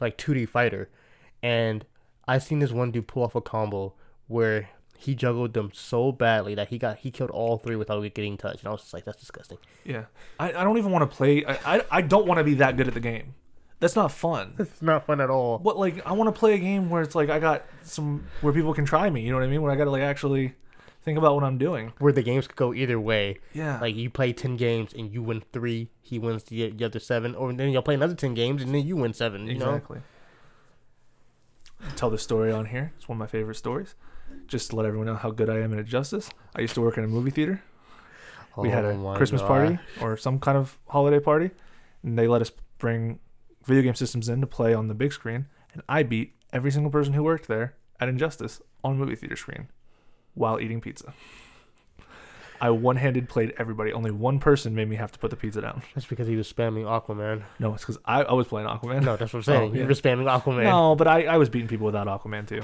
like 0.00 0.16
2D 0.16 0.46
fighter. 0.46 0.88
And 1.42 1.84
I 2.26 2.38
seen 2.38 2.58
this 2.58 2.72
one 2.72 2.90
dude 2.90 3.06
pull 3.08 3.22
off 3.24 3.34
a 3.34 3.40
combo 3.40 3.94
where 4.26 4.68
he 4.96 5.14
juggled 5.14 5.54
them 5.54 5.70
so 5.72 6.10
badly 6.12 6.54
that 6.56 6.68
he 6.68 6.78
got 6.78 6.98
he 6.98 7.10
killed 7.10 7.30
all 7.30 7.56
three 7.56 7.76
without 7.76 8.02
getting 8.14 8.36
touched. 8.36 8.60
And 8.60 8.68
I 8.68 8.72
was 8.72 8.80
just 8.82 8.92
like, 8.94 9.04
that's 9.04 9.18
disgusting. 9.18 9.58
Yeah, 9.84 10.06
I, 10.40 10.48
I 10.52 10.64
don't 10.64 10.76
even 10.78 10.90
want 10.90 11.08
to 11.08 11.16
play. 11.16 11.44
I, 11.46 11.76
I 11.76 11.82
I 11.90 12.00
don't 12.02 12.26
want 12.26 12.38
to 12.38 12.44
be 12.44 12.54
that 12.54 12.76
good 12.76 12.88
at 12.88 12.94
the 12.94 13.00
game. 13.00 13.34
That's 13.80 13.94
not 13.94 14.10
fun. 14.10 14.54
It's 14.58 14.82
not 14.82 15.06
fun 15.06 15.20
at 15.20 15.30
all. 15.30 15.58
What 15.58 15.78
like 15.78 16.04
I 16.04 16.12
want 16.12 16.34
to 16.34 16.38
play 16.38 16.54
a 16.54 16.58
game 16.58 16.90
where 16.90 17.00
it's 17.02 17.14
like 17.14 17.30
I 17.30 17.38
got 17.38 17.64
some 17.82 18.24
where 18.40 18.52
people 18.52 18.74
can 18.74 18.84
try 18.84 19.08
me. 19.08 19.20
You 19.20 19.30
know 19.30 19.36
what 19.36 19.44
I 19.44 19.48
mean? 19.48 19.62
Where 19.62 19.70
I 19.70 19.76
got 19.76 19.84
to 19.84 19.90
like 19.90 20.02
actually 20.02 20.54
think 21.08 21.18
about 21.18 21.34
what 21.34 21.44
I'm 21.44 21.56
doing. 21.56 21.92
Where 21.98 22.12
the 22.12 22.22
games 22.22 22.46
could 22.46 22.56
go 22.56 22.74
either 22.74 23.00
way. 23.00 23.38
Yeah. 23.54 23.80
Like 23.80 23.96
you 23.96 24.10
play 24.10 24.32
ten 24.34 24.56
games 24.56 24.92
and 24.92 25.10
you 25.12 25.22
win 25.22 25.42
three, 25.52 25.88
he 26.02 26.18
wins 26.18 26.44
the, 26.44 26.70
the 26.70 26.84
other 26.84 27.00
seven, 27.00 27.34
or 27.34 27.50
then 27.52 27.70
you'll 27.70 27.82
play 27.82 27.94
another 27.94 28.14
ten 28.14 28.34
games 28.34 28.62
and 28.62 28.74
then 28.74 28.86
you 28.86 28.96
win 28.96 29.14
seven. 29.14 29.46
You 29.46 29.56
know, 29.58 29.74
exactly. 29.74 30.00
Tell 31.96 32.10
the 32.10 32.18
story 32.18 32.52
on 32.52 32.66
here. 32.66 32.92
It's 32.96 33.08
one 33.08 33.16
of 33.16 33.20
my 33.20 33.26
favorite 33.26 33.54
stories. 33.54 33.94
Just 34.46 34.70
to 34.70 34.76
let 34.76 34.84
everyone 34.84 35.06
know 35.06 35.14
how 35.14 35.30
good 35.30 35.48
I 35.48 35.58
am 35.60 35.78
at 35.78 35.86
justice. 35.86 36.28
I 36.54 36.60
used 36.60 36.74
to 36.74 36.82
work 36.82 36.98
in 36.98 37.04
a 37.04 37.08
movie 37.08 37.30
theater. 37.30 37.62
Oh 38.56 38.62
we 38.62 38.70
had 38.70 38.84
Oh 38.84 39.08
a 39.12 39.16
Christmas 39.16 39.40
God. 39.40 39.48
party 39.48 39.78
or 40.02 40.16
some 40.16 40.38
kind 40.38 40.58
of 40.58 40.76
holiday 40.88 41.20
party, 41.20 41.50
and 42.02 42.18
they 42.18 42.26
let 42.28 42.42
us 42.42 42.50
bring 42.78 43.20
video 43.64 43.82
game 43.82 43.94
systems 43.94 44.28
in 44.28 44.40
to 44.40 44.46
play 44.46 44.74
on 44.74 44.88
the 44.88 44.94
big 44.94 45.12
screen. 45.12 45.46
And 45.72 45.82
I 45.88 46.02
beat 46.02 46.34
every 46.52 46.70
single 46.70 46.90
person 46.90 47.14
who 47.14 47.22
worked 47.22 47.48
there 47.48 47.76
at 48.00 48.08
Injustice 48.08 48.60
on 48.84 48.98
movie 48.98 49.16
theater 49.16 49.36
screen 49.36 49.68
while 50.38 50.60
eating 50.60 50.80
pizza. 50.80 51.12
I 52.60 52.70
one-handed 52.70 53.28
played 53.28 53.54
everybody. 53.56 53.92
Only 53.92 54.10
one 54.10 54.40
person 54.40 54.74
made 54.74 54.88
me 54.88 54.96
have 54.96 55.12
to 55.12 55.18
put 55.20 55.30
the 55.30 55.36
pizza 55.36 55.60
down. 55.60 55.82
That's 55.94 56.06
because 56.08 56.26
he 56.26 56.34
was 56.34 56.52
spamming 56.52 56.84
Aquaman. 56.84 57.42
No, 57.60 57.72
it's 57.74 57.84
because 57.84 57.98
I, 58.04 58.22
I 58.24 58.32
was 58.32 58.48
playing 58.48 58.66
Aquaman. 58.68 59.04
No, 59.04 59.16
that's 59.16 59.32
what 59.32 59.38
I'm 59.40 59.42
saying. 59.44 59.70
Oh, 59.70 59.74
You 59.74 59.80
yeah. 59.82 59.86
were 59.86 59.92
spamming 59.92 60.24
Aquaman. 60.24 60.64
No, 60.64 60.96
but 60.96 61.06
I, 61.06 61.24
I 61.24 61.36
was 61.36 61.48
beating 61.48 61.68
people 61.68 61.86
without 61.86 62.08
Aquaman 62.08 62.48
too. 62.48 62.62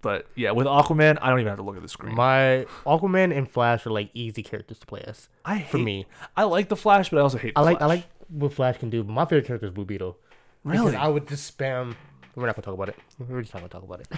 But 0.00 0.26
yeah, 0.36 0.52
with 0.52 0.66
Aquaman, 0.66 1.18
I 1.20 1.28
don't 1.30 1.40
even 1.40 1.50
have 1.50 1.58
to 1.58 1.64
look 1.64 1.76
at 1.76 1.82
the 1.82 1.88
screen. 1.88 2.14
My 2.14 2.66
Aquaman 2.86 3.36
and 3.36 3.50
Flash 3.50 3.84
are 3.86 3.90
like 3.90 4.10
easy 4.14 4.42
characters 4.42 4.78
to 4.78 4.86
play 4.86 5.02
as 5.06 5.28
I 5.44 5.56
hate, 5.56 5.68
for 5.70 5.78
me. 5.78 6.06
I 6.36 6.44
like 6.44 6.68
the 6.68 6.76
Flash, 6.76 7.10
but 7.10 7.18
I 7.18 7.20
also 7.22 7.38
hate. 7.38 7.54
The 7.54 7.60
I 7.60 7.64
like 7.64 7.78
Flash. 7.78 7.84
I 7.84 7.94
like 7.94 8.04
what 8.28 8.52
Flash 8.54 8.78
can 8.78 8.88
do, 8.88 9.02
but 9.02 9.12
my 9.12 9.24
favorite 9.24 9.46
character 9.46 9.66
is 9.66 9.72
Blue 9.72 9.84
Beetle. 9.84 10.16
Because 10.64 10.80
Really? 10.80 10.96
I 10.96 11.08
would 11.08 11.28
just 11.28 11.56
spam. 11.58 11.94
We're 12.36 12.46
not 12.46 12.54
gonna 12.54 12.64
talk 12.66 12.74
about 12.74 12.90
it. 12.90 12.96
We're 13.18 13.40
just 13.42 13.54
not 13.54 13.60
gonna 13.60 13.70
talk 13.70 13.82
about 13.82 14.00
it. 14.00 14.08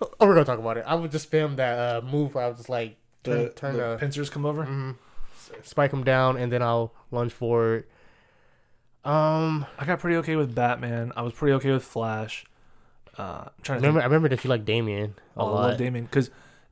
oh, 0.00 0.10
we're 0.26 0.34
gonna 0.34 0.44
talk 0.44 0.58
about 0.58 0.78
it. 0.78 0.84
I 0.86 0.94
would 0.96 1.12
just 1.12 1.30
spam 1.30 1.56
that 1.56 1.78
uh, 1.78 2.00
move. 2.06 2.34
Where 2.34 2.44
I 2.44 2.48
was 2.48 2.56
just 2.56 2.68
like 2.70 2.96
turn, 3.22 3.44
the, 3.44 3.48
turn 3.50 3.76
the 3.76 3.90
the, 3.90 3.96
pincers 3.98 4.30
come 4.30 4.44
over. 4.46 4.64
mhm, 4.64 4.96
spike 5.62 5.92
him 5.92 6.02
down, 6.02 6.36
and 6.36 6.50
then 6.50 6.62
I'll 6.62 6.92
lunge 7.10 7.32
forward. 7.32 7.84
Um, 9.04 9.66
I 9.78 9.84
got 9.86 9.98
pretty 10.00 10.16
okay 10.18 10.36
with 10.36 10.54
Batman. 10.54 11.12
I 11.16 11.22
was 11.22 11.32
pretty 11.32 11.54
okay 11.54 11.70
with 11.72 11.84
Flash. 11.84 12.44
Uh, 13.18 13.44
I'm 13.46 13.50
trying 13.62 13.80
to 13.80 13.86
remember 13.86 14.00
I 14.00 14.04
remember 14.04 14.28
that 14.28 14.42
you 14.44 14.50
like 14.50 14.64
Damian 14.64 15.02
a 15.02 15.06
think. 15.06 15.18
Oh, 15.36 15.54
I 15.54 15.66
love 15.68 15.78
Damian 15.78 16.04
because 16.04 16.30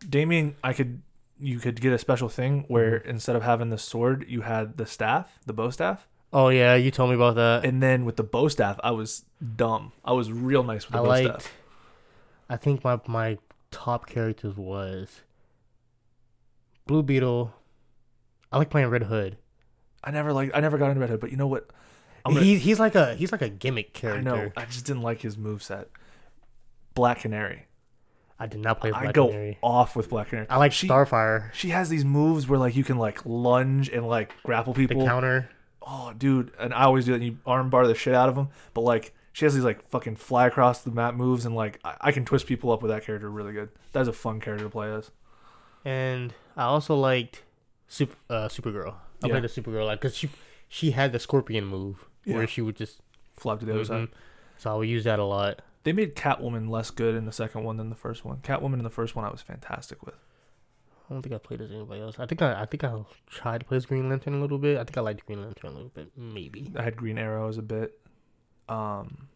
Damian, 0.09 0.56
I 0.62 0.73
could 0.73 1.02
you 1.40 1.59
could 1.59 1.81
get 1.81 1.93
a 1.93 1.98
special 1.98 2.28
thing 2.28 2.65
where 2.69 3.01
Mm-hmm. 3.01 3.10
instead 3.10 3.36
of 3.36 3.43
having 3.43 3.70
the 3.70 3.78
sword, 3.78 4.24
you 4.28 4.43
had 4.43 4.77
the 4.77 4.86
staff, 4.86 5.39
the 5.47 5.52
bow 5.52 5.70
staff, 5.70 6.06
oh 6.32 6.48
yeah, 6.48 6.74
you 6.74 6.90
told 6.90 7.10
me 7.10 7.16
about 7.16 7.36
that. 7.36 7.64
and 7.64 7.82
then 7.82 8.05
with 8.05 8.16
the 8.16 8.22
bow 8.24 8.48
staff, 8.48 8.78
I 8.82 8.90
was 8.92 9.24
dumb. 9.56 9.92
I 10.05 10.12
was 10.12 10.30
real 10.32 10.62
nice 10.62 10.84
with 10.86 10.92
the 10.92 10.98
I 10.98 11.02
bow 11.02 11.09
liked. 11.09 11.42
staff. 11.42 11.52
I 12.48 12.56
think 12.56 12.82
my 12.84 13.00
my 13.06 13.38
top 13.70 14.06
characters 14.06 14.56
was 14.56 15.20
Blue 16.86 17.02
Beetle. 17.02 17.52
I 18.50 18.59
like 18.59 18.70
playing 18.70 18.88
Red 18.88 19.05
Hood. 19.05 19.36
I 20.02 20.10
never 20.10 20.32
like 20.32 20.50
I 20.55 20.60
never 20.60 20.78
got 20.78 20.88
into 20.88 21.00
Red 21.00 21.10
Hood, 21.10 21.20
but 21.20 21.30
you 21.30 21.36
know 21.36 21.46
what? 21.46 21.68
Gonna- 22.24 22.40
He, 22.40 22.56
he's 22.59 22.78
like 22.80 22.94
a 22.94 23.14
he's 23.14 23.32
like 23.32 23.42
a 23.42 23.48
gimmick 23.48 23.92
character. 23.94 24.18
I 24.18 24.22
know. 24.44 24.52
I 24.56 24.64
just 24.64 24.84
didn't 24.86 25.02
like 25.02 25.20
his 25.20 25.36
moveset. 25.36 25.86
Black 26.94 27.20
Canary. 27.20 27.64
I 28.40 28.46
did 28.46 28.60
not 28.60 28.80
play 28.80 28.92
I 28.92 29.10
go 29.12 29.28
Canary. 29.28 29.59
off 29.62 29.96
with 29.96 30.09
Black 30.10 30.28
Canary. 30.28 30.46
I 30.48 30.59
like 30.59 30.72
she, 30.72 30.86
Starfire. 30.88 31.52
She 31.55 31.70
has 31.70 31.88
these 31.88 32.05
moves 32.05 32.46
where 32.48 32.59
like 32.59 32.76
you 32.76 32.84
can 32.84 32.96
like 32.98 33.24
lunge 33.26 33.88
and 33.88 34.06
like 34.06 34.32
grapple 34.44 34.72
The 34.74 34.86
people. 34.86 35.05
counter. 35.05 35.50
Oh, 35.89 36.12
dude, 36.16 36.52
and 36.59 36.73
I 36.74 36.82
always 36.85 37.06
do 37.06 37.12
that. 37.12 37.23
You 37.23 37.39
arm 37.47 37.70
bar 37.70 37.86
the 37.86 37.94
shit 37.94 38.15
out 38.15 38.28
of 38.28 38.35
them, 38.35 38.48
but 38.74 38.82
like 38.82 39.15
she 39.32 39.44
has 39.47 39.55
these 39.55 39.65
like 39.65 39.82
fucking 39.89 40.16
fly 40.16 40.47
across 40.47 40.82
the 40.82 40.90
map 40.90 41.15
moves, 41.15 41.44
and 41.47 41.55
like 41.55 41.81
I, 41.85 41.97
I 42.01 42.12
can 42.12 42.24
twist 42.24 42.47
people 42.47 42.70
up 42.73 42.82
with 42.82 42.90
that 42.90 43.05
character 43.05 43.31
really 43.31 43.52
good. 43.52 43.70
That's 43.93 44.09
a 44.09 44.12
fun 44.12 44.40
character 44.40 44.65
to 44.66 44.70
play 44.70 44.93
as. 44.93 45.10
And 45.85 46.35
I 46.56 46.65
also 46.65 46.94
liked 46.97 47.43
Super 47.89 48.16
uh, 48.28 48.48
Supergirl. 48.48 48.94
I 49.23 49.27
Yeah. 49.28 49.32
played 49.39 49.44
the 49.44 49.48
Supergirl 49.48 49.86
like 49.86 50.01
because 50.01 50.16
she 50.16 50.28
she 50.69 50.90
had 50.90 51.12
the 51.12 51.19
Scorpion 51.19 51.65
move 51.65 52.05
Yeah. 52.24 52.36
where 52.36 52.47
she 52.47 52.60
would 52.60 52.77
just. 52.77 53.01
Flop 53.36 53.60
to 53.60 53.66
the 53.66 53.73
other 53.73 53.85
side. 53.85 54.09
Mhm. 54.09 54.10
So 54.56 54.73
I 54.73 54.74
would 54.74 54.89
use 54.89 55.05
that 55.05 55.20
a 55.20 55.24
lot. 55.24 55.62
They 55.85 55.93
made 55.93 56.16
Catwoman 56.16 56.69
less 56.69 56.90
good 56.90 57.15
in 57.15 57.24
the 57.24 57.31
second 57.31 57.62
one 57.62 57.77
than 57.77 57.89
the 57.89 57.94
first 57.94 58.24
one. 58.24 58.39
Catwoman 58.39 58.74
in 58.78 58.82
the 58.82 58.90
first 58.90 59.15
one 59.15 59.24
I 59.24 59.31
was 59.31 59.43
fantastic 59.43 60.05
with. 60.05 60.16
I 61.09 61.14
don't 61.14 61.22
think 61.22 61.35
I 61.35 61.39
played 61.39 61.60
as 61.60 61.70
anybody 61.70 62.01
else. 62.01 62.18
I 62.18 62.26
think 62.26 62.43
I 62.43 62.62
I 62.62 62.66
think 62.66 62.85
I 62.85 62.93
tried 63.26 63.60
to 63.60 63.66
play 63.66 63.76
as 63.76 63.86
Green 63.86 64.09
Lantern 64.09 64.35
a 64.35 64.40
little 64.40 64.59
bit. 64.59 64.78
I 64.78 64.85
think 64.85 64.98
I 64.98 65.01
liked 65.01 65.24
Green 65.26 65.40
Lantern 65.43 65.70
a 65.70 65.74
little 65.74 65.89
bit, 65.89 66.10
maybe. 66.16 66.72
I 66.76 66.82
had 66.82 66.97
Green 66.97 67.18
Arrow 67.18 67.48
as 67.48 67.56
a 67.59 67.62
bit. 67.62 67.98
Um, 68.68 69.28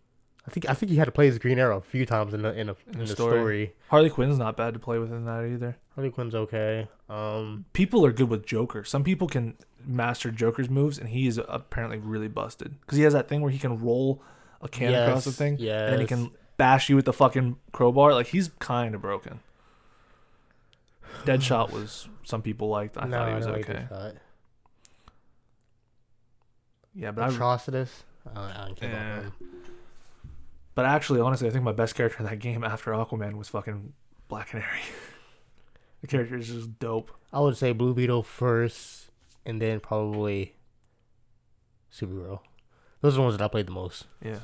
I 0.47 0.51
think 0.51 0.69
I 0.69 0.75
think 0.75 0.91
you 0.91 0.99
had 0.99 1.07
to 1.07 1.13
play 1.13 1.29
as 1.29 1.39
Green 1.39 1.59
Arrow 1.59 1.79
a 1.79 1.81
few 1.81 2.05
times 2.05 2.35
in 2.35 2.43
the 2.43 2.53
in, 2.53 2.69
a, 2.69 2.77
in, 2.93 2.99
the 2.99 3.07
story. 3.07 3.39
story. 3.39 3.75
Harley 3.89 4.11
Quinn's 4.11 4.39
not 4.39 4.57
bad 4.57 4.75
to 4.75 4.81
play 4.81 4.99
with 4.99 5.13
in 5.13 5.25
that 5.25 5.45
either. 5.45 5.77
Harley 5.95 6.11
Quinn's 6.11 6.35
okay. 6.35 6.89
Um, 7.09 7.65
people 7.73 8.05
are 8.05 8.13
good 8.13 8.29
with 8.29 8.45
Joker. 8.45 8.85
Some 8.85 9.05
people 9.05 9.29
can 9.29 9.57
master 9.85 10.31
Joker's 10.31 10.69
moves, 10.69 10.99
and 10.99 11.09
he 11.09 11.27
is 11.27 11.41
apparently 11.49 11.99
really 11.99 12.29
busted 12.29 12.81
because 12.81 12.99
he 12.99 13.05
has 13.05 13.13
that 13.13 13.29
thing 13.29 13.41
where 13.41 13.51
he 13.51 13.59
can 13.59 13.81
roll 13.81 14.23
a 14.61 14.69
can 14.69 14.93
across 14.95 15.25
the 15.25 15.31
Yes, 15.31 15.37
thing, 15.37 15.55
and 15.61 15.93
then 15.93 16.01
he 16.01 16.07
can 16.07 16.31
bash 16.57 16.89
you 16.89 16.97
with 16.97 17.05
the 17.05 17.13
fucking 17.13 17.57
crowbar. 17.73 18.13
Like 18.13 18.29
he's 18.29 18.51
kind 18.59 18.95
of 18.95 19.01
broken. 19.01 19.41
Deadshot 21.25 21.71
was 21.73 22.09
some 22.25 22.43
people 22.43 22.69
liked. 22.69 22.97
I 22.99 23.07
no, 23.07 23.19
thought 23.19 23.29
he 23.29 23.35
was 23.35 23.47
I 23.47 23.51
okay. 23.51 23.87
this 23.91 24.15
yeah, 26.95 27.11
but 27.13 27.25
I, 27.25 27.29
Atrocitus. 27.29 27.89
I 28.31 28.35
don't, 28.35 28.45
I 28.45 28.67
don't 28.67 28.77
care 28.81 28.91
Yeah. 28.91 29.13
about 29.19 29.25
him. 29.25 29.33
but 30.75 30.85
actually, 30.85 31.21
honestly, 31.21 31.49
I 31.49 31.51
think 31.51 31.65
my 31.65 31.73
best 31.73 31.95
character 31.95 32.19
in 32.21 32.27
that 32.27 32.39
game 32.39 32.65
after 32.65 32.91
Aquaman 32.93 33.35
was 33.37 33.49
fucking 33.49 33.93
Black 34.29 34.49
Canary. 34.51 34.81
the 36.01 36.07
character 36.07 36.37
is 36.37 36.49
just 36.49 36.79
dope. 36.79 37.11
I 37.33 37.41
would 37.41 37.57
say 37.57 37.73
Blue 37.73 37.95
Beetle 37.95 38.23
first, 38.23 39.11
and 39.47 39.61
then 39.61 39.81
probably 39.81 40.55
Supergirl. 41.93 42.41
Those 43.01 43.15
are 43.15 43.17
the 43.17 43.23
ones 43.23 43.37
that 43.39 43.45
I 43.45 43.49
played 43.49 43.67
the 43.67 43.73
most. 43.73 44.05
Yeah, 44.23 44.41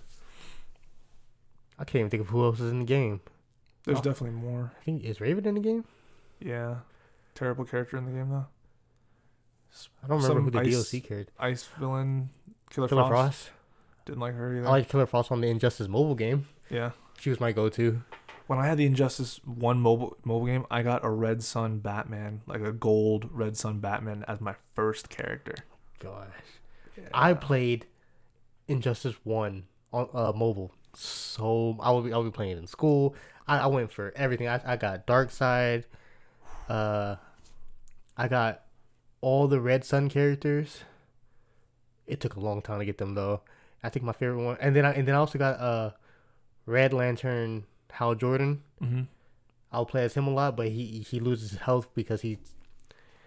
I 1.78 1.84
can't 1.84 1.96
even 2.00 2.10
think 2.10 2.22
of 2.22 2.28
who 2.28 2.42
else 2.44 2.60
is 2.60 2.70
in 2.72 2.80
the 2.80 2.84
game. 2.84 3.20
there's 3.84 3.98
Oh. 3.98 4.02
definitely 4.02 4.38
more. 4.40 4.72
I 4.80 4.84
think 4.84 5.04
is 5.04 5.20
Raven 5.20 5.46
in 5.46 5.54
the 5.54 5.60
game. 5.60 5.84
Yeah, 6.40 6.76
terrible 7.34 7.64
character 7.64 7.96
in 7.96 8.04
the 8.06 8.12
game 8.12 8.30
though. 8.30 8.46
I 10.02 10.06
don't 10.08 10.22
remember 10.22 10.26
Some 10.40 10.44
who 10.44 10.50
the 10.50 10.60
ice- 10.60 10.90
DLC 10.90 11.04
character. 11.04 11.32
Ice 11.38 11.64
villain, 11.78 12.30
Killer, 12.70 12.88
Killer 12.88 13.02
Frost. 13.08 13.12
Frost. 13.48 13.50
Didn't 14.06 14.20
like 14.20 14.34
her 14.34 14.56
either. 14.56 14.66
I 14.66 14.70
like 14.70 14.88
Killer 14.88 15.06
Frost 15.06 15.30
on 15.30 15.40
the 15.40 15.48
Injustice 15.48 15.88
mobile 15.88 16.14
game. 16.14 16.46
yeah. 16.70 16.92
She 17.20 17.30
was 17.30 17.40
my 17.40 17.50
go-to. 17.50 18.02
When 18.46 18.60
I 18.60 18.66
had 18.66 18.78
the 18.78 18.86
Injustice 18.86 19.40
One 19.44 19.80
mobile 19.80 20.16
mobile 20.24 20.46
game, 20.46 20.64
I 20.70 20.82
got 20.82 21.04
a 21.04 21.10
Red 21.10 21.42
Sun 21.42 21.80
Batman, 21.80 22.40
like 22.46 22.60
a 22.62 22.72
gold 22.72 23.28
Red 23.32 23.56
Sun 23.56 23.80
Batman, 23.80 24.24
as 24.28 24.40
my 24.40 24.54
first 24.74 25.08
character. 25.10 25.54
Gosh, 25.98 26.28
I 27.12 27.34
played 27.34 27.86
Injustice 28.68 29.16
One 29.24 29.64
on 29.92 30.08
uh, 30.14 30.32
mobile. 30.34 30.72
So 30.94 31.76
I 31.80 31.90
will 31.90 32.02
be, 32.02 32.12
I 32.12 32.16
would 32.16 32.24
be 32.24 32.30
playing 32.30 32.52
it 32.52 32.58
in 32.58 32.66
school. 32.66 33.14
I, 33.46 33.58
I 33.58 33.66
went 33.66 33.92
for 33.92 34.12
everything. 34.16 34.48
I, 34.48 34.60
I 34.64 34.76
got 34.76 35.06
Darkseid. 35.06 35.84
Uh, 36.68 37.16
I 38.16 38.28
got 38.28 38.62
all 39.20 39.48
the 39.48 39.60
Red 39.60 39.84
Sun 39.84 40.08
characters. 40.10 40.80
It 42.06 42.20
took 42.20 42.36
a 42.36 42.40
long 42.40 42.62
time 42.62 42.78
to 42.78 42.84
get 42.84 42.98
them 42.98 43.14
though. 43.14 43.42
I 43.82 43.88
think 43.90 44.04
my 44.04 44.12
favorite 44.12 44.42
one, 44.42 44.56
and 44.60 44.74
then 44.74 44.84
I 44.84 44.92
and 44.92 45.06
then 45.06 45.14
I 45.14 45.18
also 45.18 45.38
got 45.38 45.58
uh, 45.60 45.90
Red 46.66 46.92
Lantern 46.92 47.64
Hal 47.90 48.14
Jordan. 48.14 48.62
hmm 48.80 49.02
I'll 49.70 49.84
play 49.84 50.02
as 50.04 50.14
him 50.14 50.26
a 50.26 50.30
lot, 50.30 50.56
but 50.56 50.68
he 50.68 51.04
he 51.08 51.20
loses 51.20 51.58
health 51.58 51.88
because 51.94 52.22
he 52.22 52.38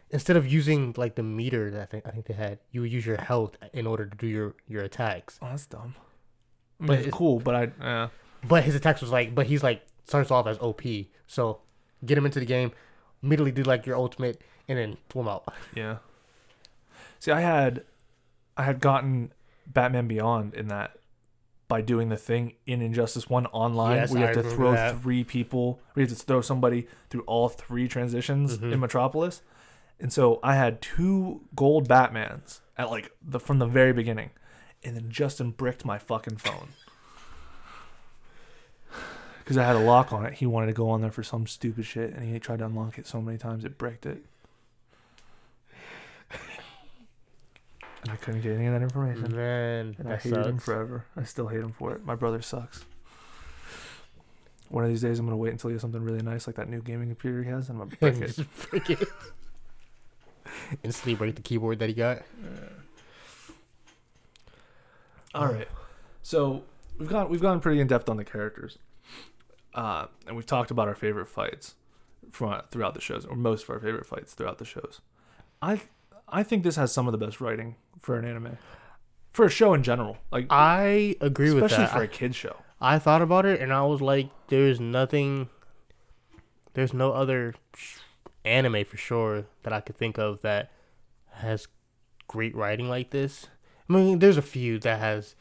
instead 0.10 0.36
of 0.36 0.52
using 0.52 0.94
like 0.98 1.14
the 1.16 1.22
meter 1.24 1.70
that 1.70 1.82
I 1.82 1.86
think 1.86 2.08
I 2.08 2.10
think 2.10 2.26
they 2.26 2.34
had, 2.34 2.58
you 2.72 2.82
would 2.82 2.92
use 2.92 3.06
your 3.06 3.18
health 3.18 3.58
in 3.74 3.86
order 3.86 4.06
to 4.08 4.18
do 4.18 4.26
your 4.28 4.56
your 4.68 4.84
attacks. 4.84 5.38
Oh, 5.42 5.48
that's 5.50 5.68
dumb. 5.68 5.94
I 6.80 6.84
mean, 6.84 6.88
But 6.88 6.94
it's 6.98 7.08
it's- 7.08 7.18
cool, 7.18 7.40
but 7.40 7.56
I 7.80 7.86
uh, 7.86 8.08
But 8.44 8.64
his 8.64 8.74
attacks 8.74 9.02
was 9.02 9.12
like, 9.12 9.36
but 9.36 9.46
he's 9.46 9.62
like 9.64 9.84
starts 10.06 10.32
off 10.32 10.48
as 10.48 10.58
OP. 10.60 10.82
So 11.28 11.60
get 12.04 12.18
him 12.18 12.26
into 12.26 12.40
the 12.40 12.46
game. 12.48 12.72
Immediately 13.24 13.52
do 13.52 13.64
like 13.64 13.86
your 13.86 13.96
ultimate 13.96 14.42
and 14.68 14.78
then 14.78 14.98
pull 15.10 15.22
'em 15.24 15.28
out. 15.28 15.44
Yeah. 15.76 15.98
See, 17.20 17.32
I 17.32 17.42
had, 17.42 17.84
I 18.58 18.64
had 18.64 18.80
gotten 18.80 19.32
Batman 19.68 20.08
Beyond 20.08 20.54
in 20.56 20.68
that 20.70 20.98
by 21.68 21.82
doing 21.82 22.10
the 22.10 22.18
thing 22.18 22.54
in 22.66 22.82
Injustice 22.82 23.30
One 23.30 23.46
online, 23.48 23.98
Yes, 23.98 24.12
where 24.12 24.20
you 24.22 24.26
I 24.26 24.34
have 24.34 24.44
to 24.44 24.50
throw 24.50 24.72
that. 24.74 25.00
three 25.02 25.24
people, 25.24 25.80
We 25.96 26.02
have 26.02 26.10
to 26.10 26.16
throw 26.16 26.42
somebody 26.42 26.88
through 27.10 27.22
all 27.22 27.48
three 27.48 27.88
transitions 27.88 28.58
Mhm. 28.58 28.74
in 28.74 28.80
Metropolis, 28.80 29.42
and 30.00 30.12
so 30.12 30.40
I 30.44 30.56
had 30.56 30.82
two 30.82 31.42
gold 31.56 31.88
Batmans 31.88 32.60
at 32.78 32.90
like 32.90 33.12
the 33.22 33.40
from 33.40 33.60
the 33.60 33.68
very 33.68 33.94
beginning, 33.94 34.32
and 34.84 34.96
then 34.98 35.10
Justin 35.12 35.52
bricked 35.52 35.86
my 35.86 35.98
fucking 36.00 36.38
phone. 36.38 36.70
Because 39.44 39.58
I 39.58 39.64
had 39.66 39.76
a 39.76 39.80
lock 39.80 40.14
on 40.14 40.26
it, 40.26 40.34
he 40.36 40.46
wanted 40.46 40.68
to 40.68 40.74
go 40.74 40.90
on 40.90 41.02
there 41.02 41.12
for 41.12 41.24
some 41.24 41.48
stupid 41.48 41.86
shit, 41.86 42.14
and 42.14 42.24
he 42.24 42.40
tried 42.40 42.60
to 42.60 42.66
unlock 42.66 42.98
it 42.98 43.08
so 43.08 43.22
many 43.22 43.38
times 43.38 43.66
it 43.66 43.78
bricked 43.78 44.06
it. 44.06 44.24
And 48.04 48.12
I 48.12 48.16
couldn't 48.16 48.42
get 48.42 48.54
any 48.56 48.66
of 48.66 48.74
that 48.74 48.82
information. 48.82 49.36
Man, 49.36 49.96
And 50.00 50.12
I 50.12 50.16
hated 50.18 50.46
him 50.48 50.58
forever. 50.58 51.06
I 51.16 51.24
still 51.24 51.48
hate 51.48 51.60
him 51.60 51.72
for 51.72 51.94
it. 51.94 52.04
My 52.04 52.16
brother 52.16 52.42
sucks. 52.42 52.84
One 54.70 54.84
of 54.84 54.90
these 54.90 55.02
days, 55.02 55.20
I'm 55.20 55.26
gonna 55.26 55.38
wait 55.38 55.52
until 55.52 55.70
he 55.70 55.74
has 55.74 55.82
something 55.82 56.02
really 56.02 56.22
nice, 56.24 56.48
like 56.48 56.56
that 56.56 56.70
new 56.70 56.82
gaming 56.82 57.10
computer 57.10 57.44
he 57.44 57.50
has, 57.50 57.70
and 57.70 57.80
I'm 57.82 57.90
gonna 57.90 58.14
break 58.14 58.22
it. 58.30 58.40
Break 58.72 58.90
it. 58.90 59.08
Instantly 60.84 61.16
break 61.16 61.36
the 61.36 61.42
keyboard 61.42 61.80
that 61.80 61.90
he 61.90 61.96
got. 61.96 62.22
All 65.36 65.48
right. 65.48 65.68
So 66.24 66.64
we've 66.98 67.10
got 67.10 67.30
we've 67.30 67.42
gone 67.42 67.60
pretty 67.60 67.82
in 67.82 67.88
depth 67.88 68.10
on 68.10 68.18
the 68.18 68.24
characters, 68.26 68.78
uh, 69.74 70.08
and 70.28 70.36
we've 70.36 70.46
talked 70.46 70.72
about 70.72 70.88
our 70.88 70.96
favorite 70.96 71.28
fights 71.28 71.76
from 72.32 72.62
throughout 72.72 72.94
the 72.94 73.02
shows, 73.02 73.26
or 73.26 73.36
most 73.36 73.64
of 73.64 73.70
our 73.70 73.80
favorite 73.80 74.06
fights 74.06 74.34
throughout 74.34 74.58
the 74.58 74.66
shows. 74.66 75.02
I 75.62 75.82
I 76.28 76.44
think 76.44 76.64
this 76.64 76.76
has 76.76 76.92
some 76.92 77.08
of 77.08 77.12
the 77.12 77.18
best 77.18 77.42
writing 77.42 77.76
for 78.00 78.18
an 78.18 78.26
anime, 78.26 78.58
for 79.32 79.46
a 79.46 79.50
show 79.50 79.74
in 79.74 79.84
general. 79.84 80.18
Like 80.32 80.48
I 80.50 81.16
agree 81.22 81.52
with 81.52 81.62
that, 81.62 81.72
especially 81.72 81.94
for 81.98 82.04
a 82.04 82.08
kid 82.08 82.36
show. 82.36 82.56
I 82.80 82.98
thought 83.00 83.22
about 83.22 83.46
it 83.46 83.62
and 83.62 83.72
I 83.72 83.84
was 83.84 84.02
like, 84.02 84.30
there's 84.48 84.80
nothing, 84.80 85.50
there's 86.74 86.94
no 86.94 87.12
other 87.12 87.54
anime 88.44 88.84
for 88.86 88.98
sure 88.98 89.46
that 89.64 89.72
I 89.72 89.82
could 89.82 89.96
think 89.96 90.18
of 90.18 90.42
that 90.42 90.72
has 91.34 91.68
great 92.28 92.56
writing 92.56 92.90
like 92.90 93.12
this. 93.12 93.48
I 93.88 93.94
mean, 93.94 94.20
there's 94.20 94.38
a 94.38 94.42
few 94.42 94.80
that 94.80 95.00
has, 95.00 95.36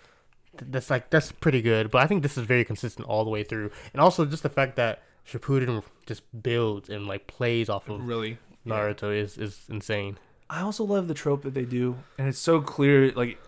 that's 0.55 0.91
like, 0.91 1.11
that's 1.11 1.33
pretty 1.33 1.63
good, 1.63 1.91
but 1.91 2.03
I 2.03 2.07
think 2.07 2.23
this 2.23 2.37
is 2.37 2.45
very 2.45 2.65
consistent 2.65 3.07
all 3.09 3.25
the 3.25 3.31
way 3.31 3.43
through. 3.45 3.71
And 3.93 4.01
also 4.01 4.25
just 4.27 4.43
the 4.43 4.49
fact 4.49 4.77
that 4.77 5.03
Shippuden 5.27 5.83
just 6.07 6.23
builds 6.43 6.89
and 6.89 7.07
like 7.07 7.27
plays 7.27 7.69
off 7.69 7.89
of 7.89 8.05
Really, 8.07 8.39
yeah. 8.65 8.75
Naruto 8.75 9.15
is, 9.17 9.39
is 9.39 9.65
insane. 9.69 10.19
I 10.49 10.63
also 10.63 10.83
love 10.85 11.07
the 11.09 11.15
trope 11.15 11.43
that 11.43 11.55
they 11.55 11.65
do, 11.65 11.97
and 12.19 12.27
it's 12.27 12.39
so 12.39 12.61
clear. 12.61 13.13
Like, 13.13 13.39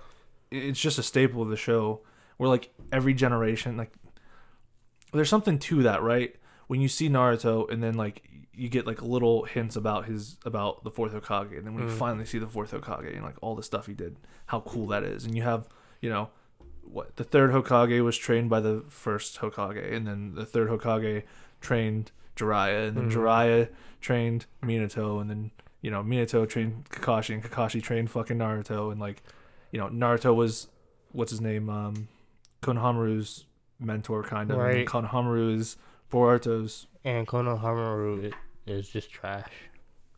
it's 0.53 0.79
just 0.81 0.99
a 0.99 1.03
staple 1.03 1.43
of 1.43 1.49
the 1.49 1.57
show, 1.57 2.03
where 2.37 2.49
like 2.49 2.71
every 2.93 3.13
generation, 3.15 3.77
like, 3.77 3.91
there's 5.13 5.29
something 5.29 5.59
to 5.59 5.83
that, 5.83 6.03
right? 6.03 6.37
When 6.69 6.81
you 6.81 6.89
see 6.89 7.09
Naruto, 7.09 7.69
and 7.71 7.83
then 7.83 7.95
like 7.95 8.23
you 8.55 8.69
get 8.69 8.87
like 8.87 9.03
little 9.03 9.45
hints 9.45 9.75
about 9.77 10.05
his 10.07 10.37
about 10.45 10.85
the 10.85 10.91
fourth 10.93 11.13
Hokage, 11.13 11.57
and 11.59 11.67
then 11.67 11.75
when 11.75 11.89
you 11.89 11.91
Mm. 11.95 11.99
finally 11.99 12.25
see 12.25 12.39
the 12.39 12.47
fourth 12.47 12.71
Hokage 12.71 13.13
and 13.13 13.25
like 13.25 13.37
all 13.43 13.57
the 13.57 13.63
stuff 13.65 13.87
he 13.87 13.95
did, 13.95 14.17
how 14.47 14.61
cool 14.61 14.87
that 14.89 15.03
is, 15.03 15.25
and 15.25 15.35
you 15.37 15.43
have, 15.43 15.69
you 16.01 16.09
know, 16.09 16.31
what 16.93 17.17
the 17.17 17.25
third 17.25 17.51
Hokage 17.51 18.03
was 18.05 18.17
trained 18.19 18.51
by 18.51 18.61
the 18.61 18.85
first 18.89 19.39
Hokage, 19.41 19.93
and 19.93 20.07
then 20.07 20.35
the 20.35 20.45
third 20.45 20.69
Hokage 20.69 21.23
trained 21.61 22.11
Jiraiya, 22.37 22.89
and 22.89 22.97
then 22.97 23.11
Mhm. 23.11 23.15
Jiraiya 23.15 23.69
trained 24.01 24.47
Minato, 24.63 25.21
and 25.21 25.29
then 25.31 25.51
you 25.81 25.91
know 25.91 26.03
Minato 26.03 26.49
trained 26.49 26.89
Kakashi, 26.91 27.35
and 27.35 27.43
Kakashi 27.43 27.83
trained 27.83 28.11
fucking 28.11 28.39
Naruto, 28.39 28.91
and 28.93 29.01
like, 29.01 29.23
you 29.71 29.79
know 29.79 29.89
Naruto 29.89 30.35
was 30.35 30.69
what's 31.13 31.31
his 31.31 31.41
name, 31.41 31.69
um, 31.69 32.09
Konohamaru's 32.63 33.47
mentor 33.79 34.23
kind 34.23 34.51
of, 34.51 34.59
and 34.59 34.75
then 34.79 34.87
Konohamaru 34.87 35.57
is 35.57 35.77
Boruto's. 36.11 36.87
And 37.05 37.27
Konohamaru 37.27 38.33
is 38.67 38.89
just 38.89 39.11
trash. 39.11 39.51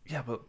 Yeah, 0.07 0.23
but 0.27 0.43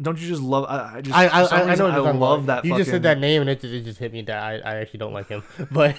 don't 0.00 0.20
you 0.20 0.28
just 0.28 0.42
love? 0.42 0.64
I, 0.68 0.96
I 0.96 1.00
just 1.00 1.16
I 1.16 1.26
I, 1.26 1.42
I, 1.42 1.46
some 1.46 1.58
I 1.58 1.62
know 1.62 1.68
reason, 1.70 1.86
I 1.86 2.10
love 2.12 2.44
about. 2.44 2.62
that. 2.62 2.64
You 2.64 2.72
just 2.76 2.88
fucking- 2.88 2.92
said 2.92 3.02
that 3.04 3.18
name 3.18 3.40
and 3.42 3.50
it 3.50 3.60
just, 3.60 3.72
it 3.74 3.82
just 3.84 3.98
hit 3.98 4.12
me 4.12 4.22
that 4.22 4.42
I, 4.42 4.54
I 4.58 4.76
actually 4.76 4.98
don't 4.98 5.12
like 5.12 5.28
him. 5.28 5.42
But 5.70 5.96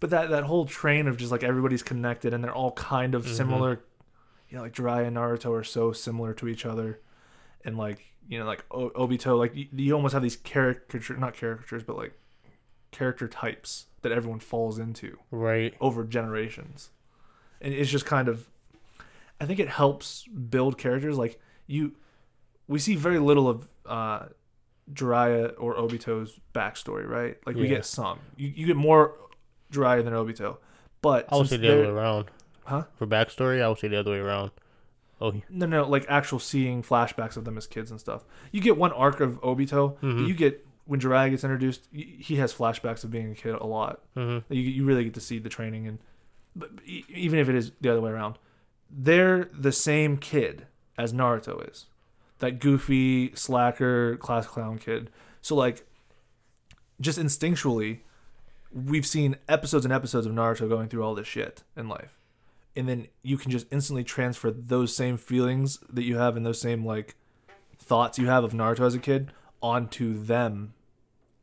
But 0.00 0.10
that 0.10 0.30
that 0.30 0.44
whole 0.44 0.66
train 0.66 1.06
of 1.08 1.16
just 1.16 1.30
like 1.32 1.42
everybody's 1.42 1.82
connected 1.82 2.34
and 2.34 2.42
they're 2.44 2.54
all 2.54 2.72
kind 2.72 3.14
of 3.14 3.24
Mhm. 3.26 3.36
similar. 3.36 3.80
You 4.48 4.56
know, 4.58 4.62
like 4.62 4.74
Jiraiya 4.74 5.06
and 5.08 5.16
Naruto 5.16 5.50
are 5.52 5.64
so 5.64 5.92
similar 5.92 6.32
to 6.34 6.46
each 6.48 6.64
other, 6.66 7.00
and 7.64 7.76
like 7.78 8.00
you 8.28 8.38
know, 8.38 8.44
like 8.46 8.64
o- 8.70 8.90
Obito, 8.90 9.38
like 9.38 9.54
you, 9.56 9.66
you 9.74 9.94
almost 9.94 10.12
have 10.14 10.22
these 10.22 10.36
caricature, 10.36 11.16
not 11.16 11.34
caricatures, 11.36 11.82
but 11.82 11.96
like 11.96 12.12
character 12.90 13.26
types 13.26 13.86
that 14.02 14.12
everyone 14.12 14.38
falls 14.40 14.78
into 14.78 15.18
right, 15.30 15.74
over 15.80 16.04
generations, 16.04 16.90
and 17.60 17.74
it's 17.74 17.90
just 17.90 18.06
kind 18.06 18.28
of. 18.28 18.48
I 19.40 19.46
think 19.46 19.58
it 19.58 19.68
helps 19.68 20.24
build 20.28 20.78
characters. 20.78 21.18
Like 21.18 21.40
you, 21.66 21.92
we 22.68 22.78
see 22.78 22.94
very 22.96 23.18
little 23.18 23.48
of 23.48 23.68
uh, 23.86 24.26
Jiraiya 24.92 25.54
or 25.58 25.74
Obito's 25.76 26.38
backstory, 26.54 27.06
right? 27.08 27.36
Like 27.46 27.56
we 27.56 27.62
Yeah. 27.62 27.76
get 27.76 27.86
some. 27.86 28.20
You, 28.36 28.52
you 28.54 28.66
get 28.66 28.76
more 28.76 29.14
Jiraiya 29.72 30.04
than 30.04 30.12
Obito, 30.12 30.58
but 31.02 31.26
I 31.32 31.36
would 31.36 31.48
say 31.48 31.56
the 31.56 31.72
other 31.72 31.82
way 31.82 31.88
around. 31.88 32.30
Huh? 32.64 32.84
For 32.96 33.06
backstory, 33.06 33.62
I 33.62 33.68
would 33.68 33.78
say 33.78 33.88
the 33.88 33.98
other 33.98 34.12
way 34.12 34.18
around. 34.18 34.50
Oh, 35.20 35.32
No, 35.48 35.66
no, 35.66 35.88
like 35.88 36.04
actual 36.08 36.38
seeing 36.38 36.82
flashbacks 36.82 37.36
of 37.36 37.44
them 37.44 37.56
as 37.56 37.66
kids 37.66 37.90
and 37.90 38.00
stuff. 38.00 38.24
You 38.52 38.60
get 38.60 38.76
one 38.76 38.92
arc 38.92 39.20
of 39.20 39.40
Obito, 39.42 39.96
but 40.00 40.06
Mhm. 40.08 40.26
you 40.28 40.34
get 40.34 40.66
when 40.86 41.00
Jiraiya 41.00 41.30
gets 41.30 41.44
introduced, 41.44 41.88
he 41.92 42.36
has 42.36 42.52
flashbacks 42.52 43.04
of 43.04 43.10
being 43.10 43.30
a 43.32 43.34
kid 43.34 43.54
a 43.54 43.64
lot. 43.66 44.00
hmm 44.14 44.38
You, 44.50 44.60
you 44.60 44.84
really 44.84 45.04
get 45.04 45.14
to 45.14 45.20
see 45.20 45.38
the 45.38 45.48
training 45.48 45.86
and 45.86 45.98
but 46.56 46.70
even 46.86 47.38
if 47.38 47.48
it 47.48 47.54
is 47.56 47.72
the 47.80 47.88
other 47.88 48.00
way 48.00 48.10
around, 48.10 48.38
they're 48.90 49.46
the 49.52 49.72
same 49.72 50.16
kid 50.18 50.66
as 50.98 51.12
Naruto 51.12 51.68
is. 51.70 51.86
That 52.38 52.58
goofy, 52.58 53.34
slacker, 53.34 54.16
class 54.16 54.46
clown 54.46 54.78
kid. 54.78 55.10
So 55.40 55.54
like 55.54 55.86
just 57.00 57.18
instinctually, 57.18 58.00
we've 58.72 59.06
seen 59.06 59.36
episodes 59.48 59.84
and 59.84 59.92
episodes 59.92 60.26
of 60.26 60.32
Naruto 60.32 60.68
going 60.68 60.88
through 60.88 61.04
all 61.04 61.14
this 61.14 61.28
shit 61.28 61.62
in 61.76 61.88
life. 61.88 62.18
And 62.76 62.88
then 62.88 63.06
you 63.22 63.36
can 63.36 63.50
just 63.50 63.66
instantly 63.70 64.02
transfer 64.02 64.50
those 64.50 64.94
same 64.94 65.16
feelings 65.16 65.78
that 65.92 66.02
you 66.02 66.16
have 66.16 66.36
and 66.36 66.44
those 66.44 66.60
same 66.60 66.84
like 66.84 67.14
thoughts 67.78 68.18
you 68.18 68.26
have 68.26 68.42
of 68.42 68.52
Naruto 68.52 68.86
as 68.86 68.94
a 68.94 68.98
kid 68.98 69.30
onto 69.62 70.22
them 70.22 70.74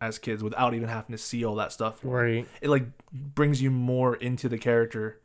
as 0.02 0.18
kids 0.18 0.44
without 0.44 0.74
even 0.74 0.90
having 0.90 1.12
to 1.12 1.18
see 1.18 1.46
all 1.46 1.56
that 1.56 1.72
stuff 1.72 2.00
right. 2.04 2.48
it 2.60 2.70
like 2.70 2.86
brings 3.12 3.62
you 3.62 3.70
more 3.70 4.16
into 4.16 4.50
the 4.50 4.58
character 4.58 5.20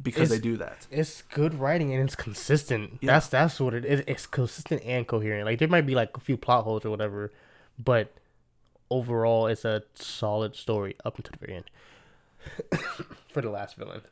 because 0.00 0.28
they 0.30 0.38
do 0.38 0.56
that. 0.58 0.86
It's 0.90 1.22
good 1.22 1.54
writing 1.54 1.92
and 1.92 2.02
it's 2.04 2.14
consistent. 2.16 2.98
Yeah. 3.00 3.12
That's 3.14 3.28
that's 3.28 3.58
what 3.60 3.74
it 3.74 3.84
is. 3.84 4.02
It's 4.06 4.26
consistent 4.26 4.82
and 4.84 5.06
coherent. 5.06 5.46
Like 5.46 5.58
there 5.58 5.68
might 5.68 5.86
be 5.86 5.94
like 5.94 6.16
a 6.16 6.20
few 6.20 6.36
plot 6.36 6.64
holes 6.64 6.84
or 6.84 6.90
whatever, 6.90 7.32
but 7.78 8.12
overall, 8.90 9.46
it's 9.46 9.64
a 9.64 9.82
solid 9.94 10.54
story 10.56 10.94
up 11.04 11.16
until 11.16 11.32
the 11.38 11.46
very 11.46 11.56
end. 11.56 12.80
For 13.32 13.40
the 13.40 13.50
last 13.50 13.76
villain. 13.76 14.02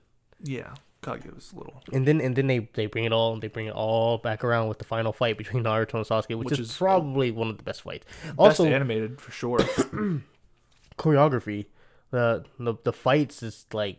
Yeah, 0.42 0.74
Kage 1.02 1.26
was 1.34 1.52
a 1.52 1.58
little. 1.58 1.82
And 1.92 2.06
then 2.06 2.20
and 2.20 2.34
then 2.36 2.46
they, 2.46 2.68
they 2.74 2.86
bring 2.86 3.04
it 3.04 3.12
all 3.12 3.38
they 3.38 3.48
bring 3.48 3.66
it 3.66 3.74
all 3.74 4.18
back 4.18 4.42
around 4.44 4.68
with 4.68 4.78
the 4.78 4.84
final 4.84 5.12
fight 5.12 5.36
between 5.36 5.64
Naruto 5.64 5.94
and 5.94 6.06
Sasuke, 6.06 6.36
which, 6.38 6.50
Which 6.50 6.58
is, 6.60 6.70
is- 6.70 6.76
probably 6.76 7.30
one 7.30 7.48
of 7.48 7.56
the 7.58 7.62
best 7.64 7.82
fights. 7.82 8.06
Best 8.24 8.38
Also, 8.38 8.64
animated 8.66 9.20
for 9.20 9.30
sure. 9.32 9.58
choreography, 10.98 11.66
the, 12.10 12.44
the 12.58 12.74
the 12.84 12.92
fights 12.92 13.42
is 13.42 13.66
like 13.72 13.98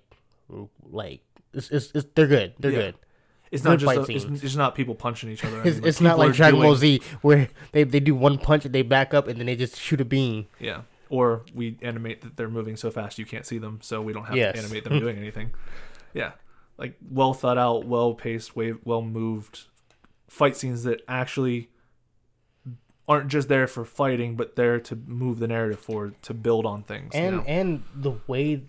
like 0.89 1.21
it's, 1.53 1.69
it's, 1.71 1.91
it's 1.93 2.07
they're 2.15 2.27
good. 2.27 2.53
They're 2.59 2.71
Yeah. 2.71 2.77
good. 2.77 2.95
It's 3.51 3.65
not 3.65 3.79
just 3.79 4.09
a, 4.09 4.15
it's, 4.15 4.43
it's 4.43 4.55
not 4.55 4.75
people 4.75 4.95
punching 4.95 5.29
each 5.29 5.43
other. 5.43 5.61
It's, 5.65 5.77
mean, 5.79 5.87
it's 5.87 5.99
not 5.99 6.17
like 6.17 6.31
Dragon 6.33 6.61
Ball 6.61 6.75
doing- 6.75 7.01
Z 7.01 7.01
where 7.21 7.49
they, 7.73 7.83
they 7.83 7.99
do 7.99 8.15
one 8.15 8.37
punch 8.37 8.63
and 8.63 8.73
they 8.73 8.81
back 8.81 9.13
up 9.13 9.27
and 9.27 9.37
then 9.37 9.45
they 9.45 9.57
just 9.57 9.77
shoot 9.77 9.99
a 9.99 10.05
beam. 10.05 10.47
Yeah, 10.57 10.83
or 11.09 11.43
we 11.53 11.77
animate 11.81 12.21
that 12.21 12.37
they're 12.37 12.47
moving 12.49 12.77
so 12.77 12.89
fast 12.89 13.19
you 13.19 13.25
can't 13.25 13.45
see 13.45 13.57
them, 13.57 13.79
so 13.81 14.01
we 14.01 14.13
don't 14.13 14.23
have 14.23 14.37
Yes. 14.37 14.53
to 14.55 14.59
animate 14.61 14.85
them 14.85 14.99
doing 15.05 15.17
anything. 15.17 15.51
Yeah, 16.13 16.31
like 16.77 16.95
well 17.11 17.33
thought 17.33 17.57
out, 17.57 17.85
well 17.85 18.13
paced, 18.13 18.55
well 18.55 19.01
moved 19.01 19.65
fight 20.29 20.55
scenes 20.55 20.83
that 20.83 21.01
actually 21.09 21.69
aren't 23.07 23.27
just 23.27 23.49
there 23.49 23.67
for 23.67 23.83
fighting, 23.83 24.35
but 24.37 24.55
there 24.55 24.79
to 24.79 24.95
move 24.95 25.39
the 25.39 25.47
narrative 25.49 25.79
forward, 25.79 26.15
to 26.21 26.33
build 26.33 26.65
on 26.65 26.83
things. 26.83 27.13
you 27.13 27.19
And 27.19 27.35
know? 27.37 27.43
and 27.45 27.83
the 27.93 28.13
way 28.27 28.63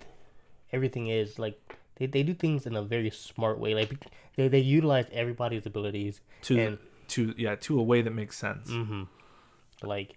everything 0.72 1.06
is 1.06 1.38
like 1.38 1.76
they, 1.96 2.06
they 2.06 2.22
do 2.22 2.34
things 2.34 2.66
in 2.66 2.74
a 2.76 2.82
very 2.82 3.10
smart 3.10 3.58
way. 3.58 3.74
Like 3.74 4.06
they, 4.36 4.48
they 4.48 4.58
utilize 4.60 5.06
everybody's 5.12 5.66
abilities 5.66 6.20
to 6.42 6.58
and 6.58 6.78
to 7.08 7.34
yeah 7.36 7.54
to 7.56 7.78
a 7.78 7.82
way 7.82 8.02
that 8.02 8.12
makes 8.12 8.38
sense. 8.38 8.68
hmm 8.70 9.04
like 9.82 10.16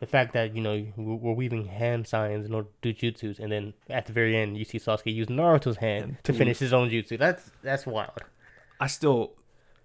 the 0.00 0.06
fact 0.06 0.32
that 0.34 0.54
you 0.56 0.60
know 0.62 0.84
we're 0.96 1.32
weaving 1.32 1.66
hand 1.66 2.06
signs 2.06 2.44
in 2.46 2.52
order 2.54 2.68
to 2.82 2.92
do 2.92 3.12
jutsus, 3.12 3.38
and 3.38 3.50
then 3.52 3.72
at 3.88 4.06
the 4.06 4.12
very 4.12 4.36
end 4.36 4.56
you 4.58 4.64
see 4.64 4.78
Sasuke 4.78 5.14
use 5.14 5.28
Naruto's 5.28 5.76
hand 5.78 6.04
And 6.04 6.16
to 6.24 6.32
to- 6.32 6.38
finish 6.38 6.58
his 6.58 6.72
own 6.72 6.90
jutsu. 6.90 7.18
That's 7.18 7.50
that's 7.62 7.86
wild. 7.86 8.18
I 8.80 8.88
still, 8.88 9.32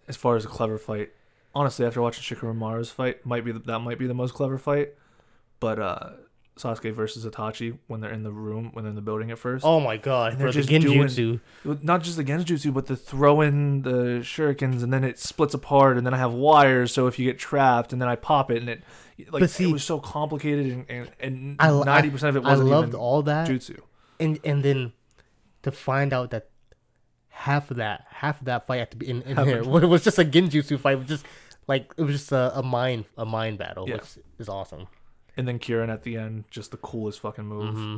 as 0.07 0.17
far 0.17 0.35
as 0.35 0.45
a 0.45 0.47
clever 0.47 0.79
fight, 0.79 1.11
honestly, 1.53 1.85
after 1.85 2.01
watching 2.01 2.23
Shikamaru's 2.23 2.89
fight, 2.89 3.23
might 3.25 3.45
be 3.45 3.51
the, 3.51 3.59
that 3.59 3.79
might 3.79 3.99
be 3.99 4.07
the 4.07 4.15
most 4.15 4.33
clever 4.33 4.57
fight. 4.57 4.93
But 5.59 5.77
uh, 5.79 6.09
Sasuke 6.59 6.93
versus 6.93 7.25
Itachi 7.25 7.77
when 7.87 8.01
they're 8.01 8.11
in 8.11 8.23
the 8.23 8.31
room, 8.31 8.69
when 8.73 8.83
they're 8.83 8.89
in 8.89 8.95
the 8.95 9.01
building 9.01 9.31
at 9.31 9.39
first. 9.39 9.65
Oh 9.65 9.79
my 9.79 9.97
god, 9.97 10.33
they're 10.33 10.39
bro, 10.39 10.51
the 10.51 10.61
just 10.61 10.69
doing- 10.69 10.81
Genjutsu. 10.83 11.39
Not 11.83 12.03
just 12.03 12.17
the 12.17 12.23
Genjutsu, 12.23 12.73
but 12.73 12.85
the 12.87 12.95
throw 12.95 13.41
in 13.41 13.81
the 13.83 14.19
shurikens 14.21 14.83
and 14.83 14.91
then 14.93 15.03
it 15.03 15.17
splits 15.19 15.53
apart, 15.53 15.97
and 15.97 16.05
then 16.05 16.13
I 16.13 16.17
have 16.17 16.33
wires, 16.33 16.91
so 16.91 17.07
if 17.07 17.17
you 17.17 17.25
get 17.25 17.39
trapped, 17.39 17.93
and 17.93 18.01
then 18.01 18.09
I 18.09 18.15
pop 18.15 18.51
it, 18.51 18.57
and 18.57 18.69
it 18.69 18.83
like 19.31 19.47
see- 19.49 19.69
it 19.69 19.73
was 19.73 19.83
so 19.83 19.99
complicated, 19.99 20.67
and 20.67 20.85
and, 20.89 21.11
and 21.19 21.55
I- 21.59 21.69
90% 21.69 22.29
of 22.29 22.35
it 22.37 22.45
I 22.45 22.49
wasn't 22.51 22.69
loved 22.69 22.87
even 22.89 22.99
all 22.99 23.21
that, 23.23 23.47
jutsu. 23.49 23.79
and 24.19 24.39
and 24.43 24.63
then 24.63 24.93
to 25.63 25.71
find 25.71 26.13
out 26.13 26.31
that 26.31 26.49
half 27.29 27.71
of 27.71 27.77
that 27.77 28.05
half 28.09 28.39
of 28.41 28.45
that 28.45 28.65
fight 28.67 28.79
had 28.79 28.91
to 28.91 28.97
be- 28.97 29.09
in, 29.09 29.21
in 29.23 29.37
here 29.45 29.59
of- 29.61 29.67
was 29.67 30.03
just 30.03 30.19
a 30.19 30.25
Genjutsu 30.25 30.79
fight, 30.79 31.05
just 31.05 31.25
like 31.67 31.93
it 31.97 32.01
was 32.03 32.15
just 32.15 32.31
a, 32.31 32.51
a 32.57 32.63
mind 32.63 33.05
a 33.17 33.25
mind 33.25 33.57
battle, 33.57 33.87
Yeah. 33.87 33.95
which 33.95 34.17
is 34.39 34.49
awesome. 34.49 34.87
And 35.39 35.47
then 35.47 35.57
Kirin 35.57 35.87
at 35.87 36.03
the 36.03 36.17
end, 36.17 36.43
just 36.51 36.71
the 36.71 36.77
coolest 36.77 37.21
fucking 37.21 37.45
move. 37.45 37.73
hmm 37.73 37.95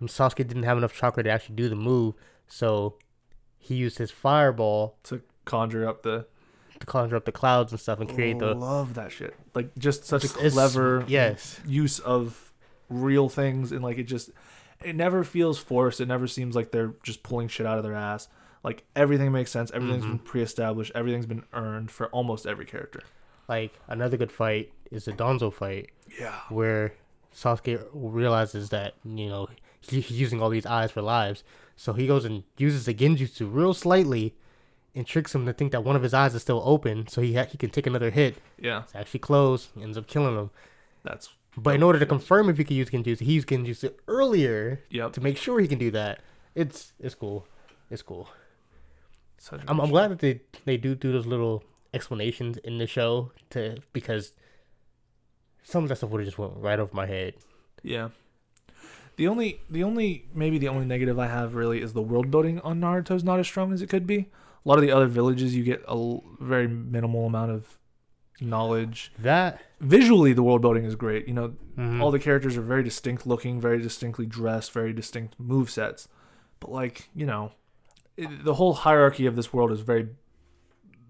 And 0.00 0.08
Sasuke 0.08 0.36
didn't 0.48 0.62
have 0.62 0.78
enough 0.78 0.94
chakra 0.94 1.22
to 1.22 1.28
actually 1.30 1.56
do 1.56 1.68
the 1.68 1.76
move, 1.76 2.14
so 2.46 2.94
he 3.58 3.74
used 3.74 3.98
his 3.98 4.10
fireball 4.10 4.96
to 5.04 5.20
conjure 5.44 5.86
up 5.86 6.02
the 6.02 6.26
to 6.80 6.86
conjure 6.86 7.16
up 7.16 7.26
the 7.26 7.32
clouds 7.32 7.72
and 7.72 7.80
stuff 7.80 8.00
and 8.00 8.08
create 8.08 8.38
the 8.38 8.54
love 8.54 8.94
that 8.94 9.12
shit. 9.12 9.34
Like 9.54 9.76
just 9.76 10.06
such 10.06 10.24
a 10.24 10.28
clever 10.28 11.04
yes. 11.06 11.60
use 11.66 11.98
of 11.98 12.52
real 12.88 13.28
things 13.28 13.70
and 13.72 13.82
like 13.82 13.98
it 13.98 14.04
just 14.04 14.30
it 14.82 14.96
never 14.96 15.24
feels 15.24 15.58
forced. 15.58 16.00
It 16.00 16.08
never 16.08 16.26
seems 16.26 16.56
like 16.56 16.70
they're 16.70 16.94
just 17.02 17.22
pulling 17.22 17.48
shit 17.48 17.66
out 17.66 17.76
of 17.76 17.84
their 17.84 17.94
ass. 17.94 18.28
Like 18.64 18.84
everything 18.96 19.30
makes 19.30 19.50
sense. 19.50 19.70
Everything's 19.72 20.04
Mhm. 20.06 20.08
been 20.08 20.18
pre-established. 20.20 20.92
Everything's 20.94 21.26
been 21.26 21.44
earned 21.52 21.90
for 21.90 22.06
almost 22.08 22.46
every 22.46 22.64
character 22.64 23.00
like 23.48 23.72
another 23.88 24.16
good 24.16 24.32
fight 24.32 24.72
is 24.90 25.04
the 25.06 25.12
Danzo 25.12 25.52
fight 25.52 25.90
yeah 26.20 26.40
where 26.48 26.94
Sasuke 27.34 27.84
realizes 27.92 28.70
that 28.70 28.94
you 29.04 29.28
know 29.28 29.48
he's 29.80 30.10
using 30.10 30.40
all 30.40 30.48
these 30.50 30.66
eyes 30.66 30.90
for 30.90 31.02
lives, 31.02 31.44
so 31.76 31.92
he 31.92 32.06
goes 32.06 32.24
and 32.24 32.44
uses 32.56 32.86
the 32.86 32.94
Genjutsu 32.94 33.48
real 33.52 33.74
slightly, 33.74 34.34
and 34.94 35.06
tricks 35.06 35.34
him 35.34 35.44
to 35.46 35.52
think 35.52 35.70
that 35.72 35.84
one 35.84 35.96
of 35.96 36.02
his 36.02 36.14
eyes 36.14 36.34
is 36.34 36.42
still 36.42 36.62
open, 36.64 37.06
so 37.08 37.20
he 37.20 37.34
ha- 37.34 37.44
he 37.44 37.58
can 37.58 37.70
take 37.70 37.86
another 37.86 38.10
hit. 38.10 38.38
yeah 38.58 38.82
It's 38.84 38.94
actually 38.94 39.20
closed, 39.20 39.68
ends 39.80 39.98
up 39.98 40.06
killing 40.06 40.34
him. 40.36 40.50
that's 41.04 41.28
But 41.56 41.74
in 41.74 41.82
order 41.82 41.98
to 41.98 42.06
confirm 42.06 42.48
if 42.48 42.56
he 42.58 42.64
can 42.64 42.76
use 42.76 42.88
Genjutsu, 42.90 43.20
he 43.20 43.32
used 43.34 43.48
Genjutsu 43.48 43.92
earlier 44.08 44.80
yep 44.90 45.12
to 45.12 45.20
make 45.20 45.36
sure 45.36 45.60
he 45.60 45.68
can 45.68 45.78
do 45.78 45.90
that. 45.90 46.20
It's 46.54 46.92
it's 46.98 47.14
cool, 47.14 47.46
it's 47.90 48.02
cool. 48.02 48.28
I'm 49.68 49.78
I'm 49.80 49.90
glad 49.90 50.10
that 50.10 50.20
they 50.20 50.40
they 50.64 50.76
do 50.78 50.94
do 50.94 51.12
those 51.12 51.26
little 51.26 51.62
explanations 51.96 52.56
in 52.58 52.78
the 52.78 52.86
show 52.86 53.32
to 53.50 53.76
because 53.92 54.32
some 55.64 55.82
of 55.82 55.88
that 55.88 55.96
stuff 55.96 56.10
would 56.10 56.20
have 56.20 56.26
just 56.28 56.38
went 56.38 56.52
right 56.56 56.78
over 56.78 56.94
my 56.94 57.06
head. 57.06 57.34
yeah 57.82 58.08
the 59.16 59.26
only 59.26 59.60
the 59.70 59.82
only 59.82 60.26
maybe 60.34 60.58
the 60.58 60.68
only 60.68 60.84
negative 60.84 61.18
i 61.18 61.26
have 61.26 61.54
really 61.54 61.80
is 61.80 61.92
the 61.94 62.02
world 62.02 62.30
building 62.30 62.60
on 62.60 62.78
naruto's 62.80 63.24
not 63.24 63.38
as 63.40 63.46
strong 63.46 63.72
as 63.72 63.80
it 63.82 63.88
could 63.88 64.06
be 64.06 64.18
a 64.64 64.68
lot 64.68 64.76
of 64.78 64.82
the 64.82 64.90
other 64.96 65.06
villages 65.06 65.56
you 65.56 65.64
get 65.64 65.80
a 65.86 65.90
l- 65.90 66.22
very 66.40 66.68
minimal 66.68 67.24
amount 67.26 67.50
of 67.50 67.78
knowledge 68.40 69.12
That 69.18 69.60
visually 69.80 70.32
the 70.34 70.42
world 70.42 70.60
building 70.60 70.84
is 70.84 70.94
great 70.94 71.26
you 71.26 71.32
know 71.34 71.54
mhm. 71.78 72.02
all 72.02 72.10
the 72.10 72.18
characters 72.18 72.56
are 72.58 72.62
very 72.74 72.82
distinct 72.84 73.26
looking 73.26 73.60
very 73.60 73.80
distinctly 73.80 74.26
dressed 74.26 74.70
very 74.72 74.92
distinct 74.92 75.40
move 75.40 75.70
sets 75.70 76.08
but 76.60 76.70
like 76.70 77.08
you 77.14 77.24
know 77.26 77.52
it, 78.18 78.44
the 78.44 78.54
whole 78.54 78.74
hierarchy 78.74 79.24
of 79.26 79.34
this 79.36 79.52
world 79.54 79.72
is 79.72 79.80
very 79.80 80.08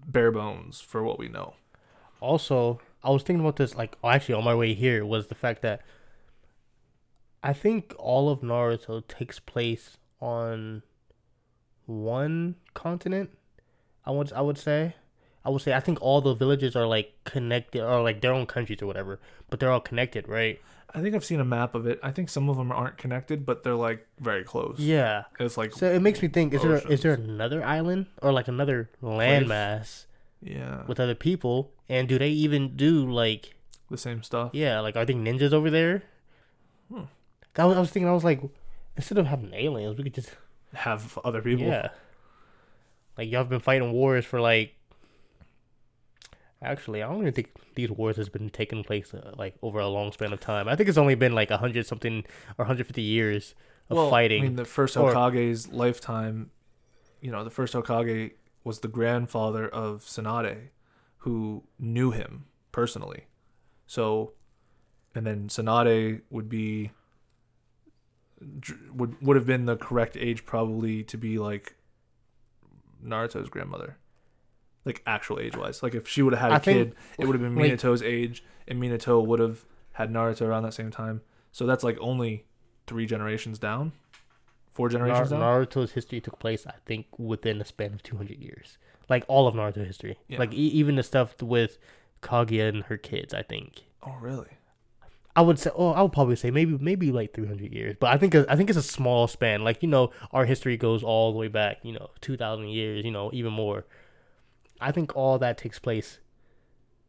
bare 0.07 0.31
bones 0.31 0.79
for 0.79 1.03
what 1.03 1.19
we 1.19 1.27
know 1.27 1.53
also 2.21 2.79
I 3.03 3.11
was 3.11 3.23
thinking 3.23 3.41
about 3.41 3.57
this 3.57 3.75
like 3.75 3.97
oh, 4.03 4.09
actually 4.09 4.35
on 4.35 4.43
my 4.43 4.55
way 4.55 4.73
here 4.73 5.05
was 5.05 5.27
the 5.27 5.35
fact 5.35 5.61
that 5.61 5.81
I 7.43 7.53
think 7.53 7.93
all 7.97 8.29
of 8.29 8.41
Naruto 8.41 9.05
takes 9.07 9.39
place 9.39 9.97
on 10.19 10.81
one 11.85 12.55
continent. 12.73 13.29
I 14.05 14.11
would 14.11 14.33
I 14.33 14.41
would 14.41 14.57
say. 14.57 14.95
I 15.45 15.49
would 15.49 15.61
say 15.61 15.73
I 15.73 15.79
think 15.79 16.01
all 16.01 16.19
the 16.19 16.33
villages 16.33 16.75
are 16.75 16.85
like 16.85 17.13
connected 17.23 17.81
or 17.81 18.01
like 18.01 18.19
their 18.19 18.33
own 18.33 18.47
countries 18.47 18.81
or 18.81 18.85
whatever, 18.85 19.19
but 19.49 19.59
they're 19.59 19.71
all 19.71 19.79
connected, 19.79 20.27
right? 20.27 20.59
I 20.93 21.01
think 21.01 21.13
i've 21.15 21.25
seen 21.25 21.39
a 21.39 21.45
map 21.45 21.75
of 21.75 21.85
it 21.85 21.99
i 22.01 22.11
think 22.11 22.29
some 22.29 22.49
of 22.49 22.57
them 22.57 22.71
aren't 22.71 22.97
connected 22.97 23.45
but 23.45 23.63
they're 23.63 23.75
like 23.75 24.07
very 24.19 24.43
close 24.43 24.79
Yeah. 24.79 25.23
it's 25.39 25.57
like 25.57 25.73
So 25.73 25.91
it 25.91 26.01
makes 26.01 26.21
me 26.21 26.27
think: 26.29 26.53
is 26.53 26.61
there 26.61 26.81
is 26.89 27.01
there 27.01 27.13
another 27.13 27.63
island 27.63 28.07
or 28.21 28.31
like 28.31 28.47
another 28.47 28.89
landmass 29.03 30.05
yeah 30.41 30.83
with 30.87 30.99
other 30.99 31.15
people? 31.15 31.71
And 31.89 32.07
do 32.07 32.17
they 32.19 32.29
even 32.29 32.75
do 32.75 33.09
like 33.11 33.55
the 33.89 33.97
same 33.97 34.23
stuff 34.23 34.51
yeah, 34.53 34.79
like 34.79 34.95
are 34.95 35.05
they 35.05 35.13
ninjas 35.13 35.53
over 35.53 35.69
there? 35.69 36.03
Hmm. 36.91 37.03
I 37.57 37.65
was, 37.65 37.75
I 37.77 37.79
was 37.79 37.89
thinking, 37.89 38.07
I 38.07 38.13
was 38.13 38.23
like, 38.23 38.39
instead 38.95 39.17
of 39.17 39.25
having 39.27 39.51
aliens, 39.53 39.97
we 39.97 40.03
could 40.03 40.13
just 40.13 40.29
have 40.73 41.17
other 41.25 41.41
people 41.41 41.65
yeah, 41.65 41.89
like 43.17 43.29
y'all 43.31 43.41
have 43.41 43.49
been 43.49 43.59
fighting 43.59 43.91
wars 43.91 44.25
for 44.25 44.39
like. 44.39 44.73
Actually, 46.61 47.03
I 47.03 47.07
don't 47.07 47.21
even 47.21 47.33
think 47.33 47.51
these 47.75 47.91
wars 47.91 48.15
has 48.17 48.29
been 48.29 48.49
taking 48.49 48.83
place 48.83 49.13
uh, 49.13 49.33
like 49.37 49.55
over 49.61 49.79
a 49.79 49.87
long 49.87 50.11
span 50.11 50.33
of 50.33 50.39
time. 50.39 50.67
I 50.67 50.75
think 50.75 50.89
it's 50.89 50.97
only 50.97 51.15
been 51.15 51.33
like 51.33 51.51
a 51.51 51.57
hundred 51.57 51.85
something 51.85 52.25
or 52.57 52.63
150 52.65 53.01
years 53.01 53.53
of 53.89 53.97
well, 53.97 54.09
fighting. 54.09 54.41
i 54.41 54.45
mean 54.47 54.55
the 54.55 54.65
first 54.65 54.97
Or- 54.97 55.13
hokage's 55.13 55.69
lifetime 55.71 56.51
you 57.21 57.31
know 57.31 57.43
the 57.43 57.49
first 57.49 57.73
hokage 57.73 58.33
was 58.63 58.79
the 58.79 58.87
grandfather 58.87 59.67
of 59.67 60.03
Tsunade 60.03 60.69
who 61.19 61.63
knew 61.79 62.11
him 62.11 62.45
personally 62.71 63.27
so 63.85 64.33
and 65.15 65.25
then 65.25 65.47
Tsunade 65.47 66.21
would 66.29 66.49
be 66.49 66.91
would 68.93 69.19
would 69.21 69.35
have 69.35 69.45
been 69.45 69.65
the 69.65 69.77
correct 69.77 70.15
age 70.17 70.45
probably 70.45 71.03
to 71.03 71.17
be 71.17 71.39
like 71.39 71.75
naruto's 73.03 73.49
grandmother 73.49 73.97
like 74.87 75.03
actual 75.05 75.39
age 75.39 75.55
wise 75.55 75.83
like 75.83 75.93
if 75.93 76.07
she 76.07 76.21
would 76.23 76.33
have 76.33 76.41
had 76.41 76.51
a 76.51 76.55
I 76.55 76.59
think- 76.59 76.89
kid 76.89 76.95
it 77.19 77.25
would 77.27 77.35
have 77.35 77.41
been 77.43 77.55
like- 77.55 77.71
minato's 77.73 78.01
age 78.01 78.43
and 78.67 78.81
minato 78.81 79.23
would 79.25 79.39
have 79.39 79.65
had 79.93 80.11
naruto 80.11 80.41
around 80.47 80.63
that 80.63 80.73
same 80.73 80.89
time 80.91 81.21
so 81.51 81.65
that's 81.67 81.83
like 81.83 81.97
only 81.99 82.45
three 82.87 83.05
generations 83.05 83.59
down 83.59 83.91
four 84.73 84.89
Nar- 84.89 84.99
generations 84.99 85.29
down 85.31 85.41
Naruto's 85.41 85.91
history 85.93 86.21
took 86.21 86.37
place, 86.37 86.67
I 86.67 86.75
think, 86.85 87.07
within 87.17 87.59
a 87.59 87.65
span 87.65 87.93
of 87.93 88.03
200 88.03 88.37
years. 88.37 88.77
Like 89.09 89.25
all 89.27 89.47
of 89.47 89.55
Naruto 89.55 89.83
history. 89.83 90.19
Yeah. 90.27 90.37
Like 90.37 90.53
e- 90.53 90.67
even 90.67 90.97
the 90.97 91.01
stuff 91.03 91.41
with 91.41 91.79
Kaguya 92.21 92.69
and 92.69 92.83
her 92.83 92.95
kids, 92.97 93.33
I 93.33 93.41
think. 93.41 93.85
oh 94.03 94.15
really 94.21 94.49
I 95.35 95.41
would 95.41 95.57
say, 95.59 95.69
oh, 95.75 95.91
I 95.93 96.01
would 96.03 96.13
probably 96.13 96.35
say 96.35 96.49
maybe 96.51 96.77
maybe 96.79 97.11
like 97.11 97.33
300 97.33 97.71
years, 97.73 97.95
but 97.99 98.11
I 98.11 98.17
think 98.17 98.33
I 98.35 98.55
think 98.55 98.69
it's 98.69 98.77
a 98.77 98.83
small 98.83 99.27
span. 99.27 99.63
Like 99.63 99.81
you 99.83 99.89
know, 99.89 100.11
our 100.31 100.45
history 100.45 100.77
goes 100.77 101.03
all 101.03 101.31
the 101.31 101.37
way 101.37 101.47
back, 101.47 101.77
you 101.83 101.93
know, 101.93 102.09
2,000 102.21 102.67
years, 102.69 103.03
you 103.05 103.11
know, 103.11 103.29
even 103.33 103.53
more. 103.53 103.85
I 104.79 104.91
think 104.91 105.15
all 105.15 105.37
that 105.39 105.57
takes 105.57 105.79
place 105.79 106.19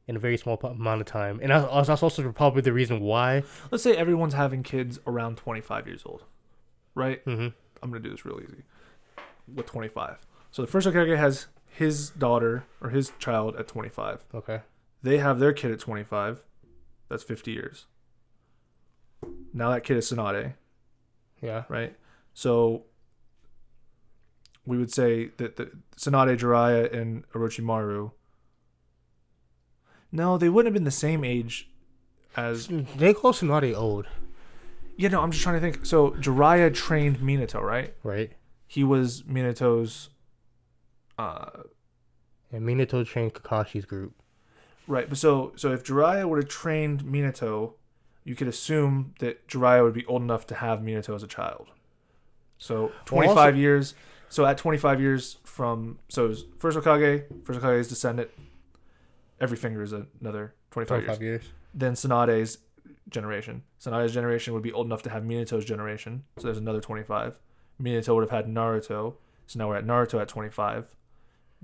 in 0.07 0.17
a 0.17 0.19
very 0.19 0.37
small 0.39 0.59
amount 0.63 1.01
of 1.03 1.07
time, 1.07 1.39
and 1.43 1.51
that's 1.51 2.03
also 2.03 2.33
probably 2.33 2.63
the 2.63 2.73
reason 2.73 3.01
why. 3.01 3.43
let's 3.71 3.83
say 3.85 3.95
everyone's 3.97 4.35
having 4.35 4.63
kids 4.63 4.99
around 5.07 5.37
25 5.37 5.87
years 5.87 6.03
old 6.07 6.25
right 6.95 7.21
hmm 7.25 7.49
I'm 7.83 7.91
gonna 7.91 8.01
do 8.01 8.11
this 8.11 8.25
real 8.25 8.41
easy. 8.43 8.63
With 9.55 9.67
25, 9.67 10.17
so 10.51 10.63
the 10.63 10.69
first 10.69 10.87
Hokage 10.89 11.17
has 11.17 11.47
his 11.67 12.11
daughter 12.11 12.65
or 12.81 12.91
his 12.91 13.13
child 13.19 13.55
at 13.57 13.69
25. 13.69 14.25
Okay. 14.35 14.61
They 15.03 15.19
have 15.19 15.39
their 15.39 15.53
kid 15.53 15.71
at 15.71 15.79
25. 15.79 16.43
That's 17.09 17.23
50 17.23 17.53
years. 17.53 17.87
Now 19.53 19.71
that 19.71 19.85
kid 19.85 19.97
is 19.97 20.11
Tsunade, 20.11 20.55
Yeah. 21.41 21.65
right? 21.69 21.97
So 22.35 22.85
we 24.69 24.77
would 24.77 24.93
say 24.93 25.31
that 25.39 25.57
the 25.57 25.71
Tsunade, 25.97 26.37
Jiraiya, 26.39 26.93
and 26.93 27.27
Orochimaru. 27.33 28.13
No, 30.13 30.39
they 30.39 30.49
wouldn't 30.49 30.69
have 30.69 30.75
been 30.75 30.85
the 30.85 30.91
same 30.91 31.25
age 31.25 31.69
as. 32.37 32.69
They 32.97 33.15
call 33.15 33.33
Tsunade 33.33 33.75
old, 33.77 34.07
Yeah, 34.97 35.09
no, 35.09 35.23
I'm 35.23 35.31
just 35.31 35.43
trying 35.43 35.57
to 35.57 35.61
think. 35.61 35.87
So 35.87 36.11
Jiraiya 36.13 36.75
trained 36.75 37.19
Minato, 37.19 37.61
right? 37.61 37.95
right? 38.03 38.33
He 38.67 38.85
was 38.85 39.23
Minato's. 39.23 40.11
Uh, 41.19 41.51
And 42.53 42.63
Minato 42.69 43.05
trained 43.07 43.35
Kakashi's 43.35 43.85
group. 43.85 44.13
Right, 44.87 45.09
but 45.09 45.19
so 45.19 45.53
so 45.57 45.73
if 45.73 45.85
Jiraiya 45.85 46.27
would 46.29 46.39
have 46.43 46.49
trained 46.49 47.05
Minato, 47.05 47.75
you 48.25 48.35
could 48.35 48.49
assume 48.49 49.15
that 49.21 49.47
Jiraiya 49.49 49.83
would 49.83 49.93
be 49.95 50.07
old 50.07 50.23
enough 50.23 50.47
to 50.49 50.55
have 50.57 50.79
Minato 50.81 51.15
as 51.15 51.23
a 51.23 51.27
child. 51.27 51.69
So 52.59 52.93
twenty 53.05 53.29
five 53.29 53.55
also- 53.55 53.59
years. 53.67 53.95
So 54.29 54.45
at 54.45 54.59
twenty 54.59 54.79
five 54.79 55.01
years 55.01 55.39
from 55.45 55.99
so 56.09 56.35
first 56.59 56.77
Hokage, 56.79 57.25
first 57.45 57.61
Hokage's 57.61 57.89
descendant. 57.89 58.31
Every 59.41 59.57
finger 59.57 59.83
is 59.83 59.93
another 59.93 60.55
twenty 60.71 60.87
five 60.87 60.99
years. 61.01 61.07
25 61.07 61.23
years. 61.23 61.43
Then 61.75 61.93
Tsunade's 61.95 62.59
generation. 63.09 63.63
Tsunade's 63.81 64.13
generation 64.13 64.53
would 64.55 64.63
be 64.63 64.73
old 64.73 64.87
enough 64.87 65.03
to 65.03 65.11
have 65.11 65.23
Minato's 65.23 65.65
generation. 65.65 66.25
So 66.39 66.45
there's 66.45 66.59
another 66.59 66.81
twenty 66.81 67.03
five. 67.05 67.35
Minato 67.81 68.15
would 68.15 68.23
have 68.23 68.31
had 68.31 68.53
Naruto. 68.53 69.15
So 69.47 69.59
now 69.59 69.69
we're 69.69 69.77
at 69.77 69.87
Naruto 69.87 70.21
at 70.21 70.29
twenty 70.29 70.51
five. 70.51 70.95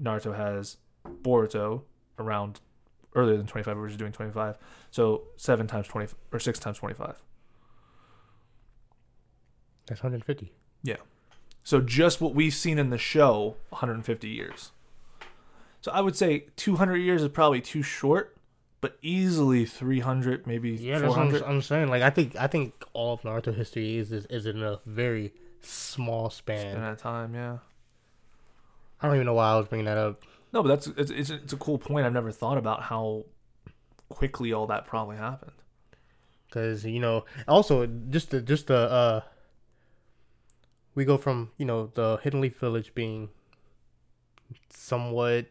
Naruto 0.00 0.36
has 0.36 0.78
Boruto 1.22 1.82
around 2.18 2.60
earlier 3.14 3.36
than 3.36 3.46
25. 3.46 3.76
We're 3.76 3.86
just 3.88 3.98
doing 3.98 4.12
25. 4.12 4.58
So 4.90 5.24
seven 5.36 5.66
times 5.66 5.86
20 5.86 6.12
or 6.32 6.38
six 6.40 6.58
times 6.58 6.78
25. 6.78 7.22
That's 9.86 10.02
150. 10.02 10.52
So 11.64 11.80
just 11.80 12.20
what 12.20 12.34
we've 12.34 12.54
seen 12.54 12.78
in 12.78 12.90
the 12.90 12.98
show, 12.98 13.56
150 13.70 14.28
years. 14.28 14.70
So 15.80 15.90
I 15.92 16.00
would 16.00 16.14
say 16.16 16.46
200 16.56 16.96
years 16.96 17.22
is 17.22 17.28
probably 17.30 17.60
too 17.60 17.82
short, 17.82 18.36
but 18.80 18.96
easily 19.02 19.64
300, 19.64 20.46
maybe 20.46 20.72
Yeah, 20.72 20.98
that's 20.98 21.08
what 21.10 21.18
I'm, 21.18 21.30
400. 21.30 21.42
I'm 21.50 21.62
saying. 21.62 21.88
Like 21.88 22.02
I 22.02 22.10
think 22.10 22.36
I 22.36 22.46
think 22.46 22.84
all 22.92 23.14
of 23.14 23.22
Naruto 23.22 23.54
history 23.54 23.96
is 23.96 24.12
is, 24.12 24.26
is 24.26 24.46
in 24.46 24.62
a 24.62 24.80
very 24.86 25.32
small 25.62 26.30
span. 26.30 26.76
in 26.76 26.82
that 26.82 26.98
time, 26.98 27.34
yeah. 27.34 27.58
I 29.00 29.06
don't 29.06 29.16
even 29.16 29.26
know 29.26 29.34
why 29.34 29.50
I 29.52 29.56
was 29.56 29.66
bringing 29.68 29.86
that 29.86 29.98
up. 29.98 30.22
No, 30.52 30.62
but 30.62 30.68
that's 30.68 30.86
it's, 30.86 31.10
it's 31.10 31.30
it's 31.30 31.52
a 31.52 31.56
cool 31.56 31.78
point. 31.78 32.06
I've 32.06 32.12
never 32.12 32.30
thought 32.30 32.58
about 32.58 32.82
how 32.82 33.24
quickly 34.08 34.52
all 34.52 34.66
that 34.68 34.86
probably 34.86 35.16
happened. 35.16 35.52
because 36.46 36.84
you 36.84 37.00
know 37.00 37.24
also 37.48 37.86
just 38.10 38.30
the 38.30 38.40
just 38.40 38.68
the 38.68 38.76
uh 38.76 39.20
we 40.94 41.04
go 41.04 41.16
from 41.16 41.50
you 41.58 41.64
know 41.64 41.90
the 41.94 42.18
hidden 42.22 42.40
leaf 42.40 42.58
village 42.58 42.94
being 42.94 43.28
somewhat 44.70 45.46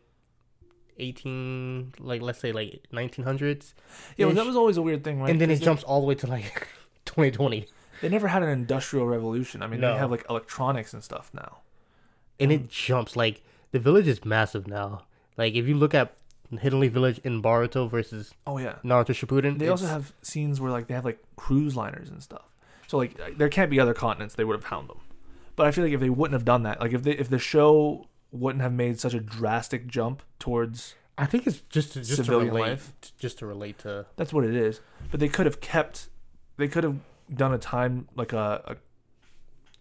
18 0.99 1.93
like 1.99 2.21
let's 2.21 2.39
say 2.39 2.51
like 2.51 2.83
1900s 2.93 3.73
Yeah, 4.15 4.27
well, 4.27 4.35
that 4.35 4.45
was 4.45 4.55
always 4.55 4.77
a 4.77 4.81
weird 4.81 5.03
thing, 5.03 5.19
right? 5.21 5.29
and 5.29 5.41
then 5.41 5.49
it 5.49 5.61
jumps 5.61 5.83
all 5.83 6.01
the 6.01 6.07
way 6.07 6.15
to 6.15 6.27
like 6.27 6.67
2020 7.05 7.67
They 8.01 8.09
never 8.09 8.27
had 8.27 8.43
an 8.43 8.49
industrial 8.49 9.07
revolution. 9.07 9.61
I 9.63 9.67
mean, 9.67 9.79
No. 9.81 9.93
they 9.93 9.99
have 9.99 10.11
like 10.11 10.25
electronics 10.29 10.93
and 10.93 11.03
stuff 11.03 11.31
now. 11.33 11.59
and 12.39 12.51
it 12.51 12.61
um, 12.61 12.67
jumps 12.69 13.15
like 13.15 13.41
the 13.71 13.79
village 13.79 14.07
is 14.07 14.23
massive 14.23 14.67
now 14.67 15.03
like 15.37 15.55
if 15.55 15.67
you 15.67 15.75
look 15.75 15.93
at 15.95 16.15
hidden 16.59 16.79
leaf 16.79 16.91
village 16.91 17.19
in 17.23 17.41
Boruto 17.41 17.89
versus 17.89 18.33
Oh 18.45 18.59
yeah. 18.59 18.75
Naruto 18.83 19.13
Shippuden 19.13 19.57
They 19.57 19.69
also 19.69 19.87
have 19.87 20.13
scenes 20.21 20.61
where 20.61 20.71
like 20.71 20.85
they 20.87 20.93
have 20.93 21.05
like 21.05 21.19
cruise 21.35 21.75
liners 21.75 22.09
and 22.09 22.21
stuff. 22.21 22.53
So 22.85 22.97
like 22.97 23.37
there 23.37 23.49
can't 23.49 23.71
be 23.71 23.79
other 23.79 23.95
continents 23.95 24.35
they 24.35 24.43
would 24.43 24.55
have 24.55 24.63
found 24.63 24.89
them. 24.89 24.99
But 25.55 25.67
I 25.67 25.71
feel 25.71 25.83
like 25.83 25.93
if 25.93 25.99
they 25.99 26.09
wouldn't 26.09 26.33
have 26.33 26.45
done 26.45 26.63
that, 26.63 26.79
like 26.81 26.93
if 26.93 27.03
they 27.03 27.11
if 27.11 27.29
the 27.29 27.39
show 27.39 28.07
wouldn't 28.31 28.61
have 28.61 28.73
made 28.73 28.99
such 28.99 29.13
a 29.13 29.19
drastic 29.19 29.87
jump 29.87 30.23
towards 30.39 30.95
I 31.17 31.27
think 31.27 31.45
it's 31.45 31.59
just 31.69 31.93
to, 31.93 31.99
just 31.99 32.15
to 32.17 32.23
Civilian 32.23 32.53
relate 32.53 32.69
life. 32.71 32.91
just 33.19 33.37
to 33.39 33.45
relate 33.45 33.77
to 33.79 34.07
that's 34.15 34.33
what 34.33 34.43
it 34.43 34.55
is. 34.55 34.81
But 35.11 35.19
they 35.19 35.27
could 35.29 35.45
have 35.45 35.61
kept 35.61 36.09
they 36.57 36.67
could 36.67 36.83
have 36.83 36.97
done 37.33 37.53
a 37.53 37.57
time 37.59 38.07
like 38.15 38.33
a, 38.33 38.61
a 38.65 38.75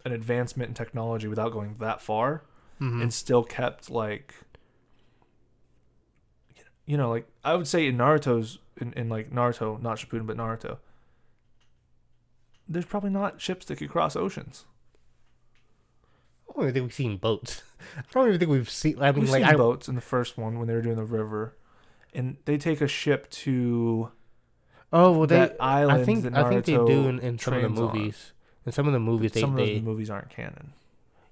an 0.04 0.12
advancement 0.12 0.68
in 0.68 0.74
technology 0.74 1.28
without 1.28 1.52
going 1.52 1.76
that 1.80 2.00
far 2.02 2.42
Mhm. 2.80 3.00
and 3.02 3.14
still 3.14 3.44
kept 3.44 3.88
like 3.90 4.34
you 6.86 6.96
know 6.96 7.10
like 7.10 7.26
I 7.44 7.54
would 7.54 7.68
say 7.68 7.86
in 7.86 7.96
Naruto's 7.96 8.58
in, 8.80 8.92
in 8.94 9.08
like 9.08 9.30
Naruto 9.30 9.80
not 9.80 9.98
Shippuden 9.98 10.26
but 10.26 10.36
Naruto 10.36 10.78
there's 12.68 12.84
probably 12.84 13.10
not 13.10 13.40
ships 13.40 13.66
that 13.66 13.76
could 13.76 13.90
cross 13.90 14.16
oceans. 14.16 14.64
I 16.52 16.54
don't 16.60 16.64
even 16.64 16.74
think 16.74 16.82
we've 16.84 16.94
seen 16.94 17.16
boats. 17.16 17.62
I 17.98 18.02
don't 18.12 18.28
even 18.28 18.38
think 18.38 18.50
we've 18.50 18.70
seen. 18.70 18.98
I 19.02 19.10
mean, 19.12 19.22
We've 19.22 19.30
like 19.30 19.42
seen 19.44 19.54
I, 19.54 19.56
boats 19.56 19.88
in 19.88 19.94
the 19.94 20.00
first 20.00 20.36
one 20.38 20.58
when 20.58 20.68
they 20.68 20.74
were 20.74 20.82
doing 20.82 20.96
the 20.96 21.04
river, 21.04 21.56
and 22.14 22.36
they 22.44 22.56
take 22.58 22.80
a 22.80 22.88
ship 22.88 23.28
to 23.30 24.10
oh 24.92 25.12
well, 25.18 25.26
they. 25.26 25.50
island 25.58 26.00
I 26.00 26.04
think 26.04 26.36
I 26.36 26.48
think 26.48 26.64
they 26.66 26.74
do 26.74 27.08
in, 27.08 27.18
in 27.20 27.38
some 27.38 27.54
of 27.54 27.62
the 27.62 27.68
trains 27.68 27.80
on. 27.80 27.86
movies. 27.96 28.32
In 28.66 28.72
some 28.72 28.86
of 28.86 28.92
the 28.92 29.00
movies, 29.00 29.32
they, 29.32 29.40
some 29.40 29.50
of 29.50 29.56
they 29.56 29.74
those 29.74 29.82
movies 29.82 30.08
aren't 30.10 30.30
canon. 30.30 30.72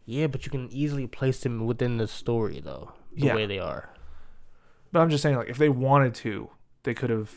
yeah, 0.05 0.27
but 0.27 0.45
you 0.45 0.51
can 0.51 0.69
easily 0.73 1.07
place 1.07 1.41
them 1.43 1.65
within 1.67 1.99
the 1.99 2.09
story 2.09 2.61
though, 2.61 2.93
the 3.15 3.27
Yeah. 3.27 3.37
way 3.37 3.47
they 3.47 3.59
are. 3.61 3.91
But 4.91 5.01
I'm 5.01 5.11
just 5.11 5.23
saying, 5.23 5.37
like, 5.37 5.49
if 5.49 5.57
they 5.57 5.69
wanted 5.69 6.15
to, 6.17 6.51
they 6.83 6.95
could 6.95 7.11
have 7.11 7.31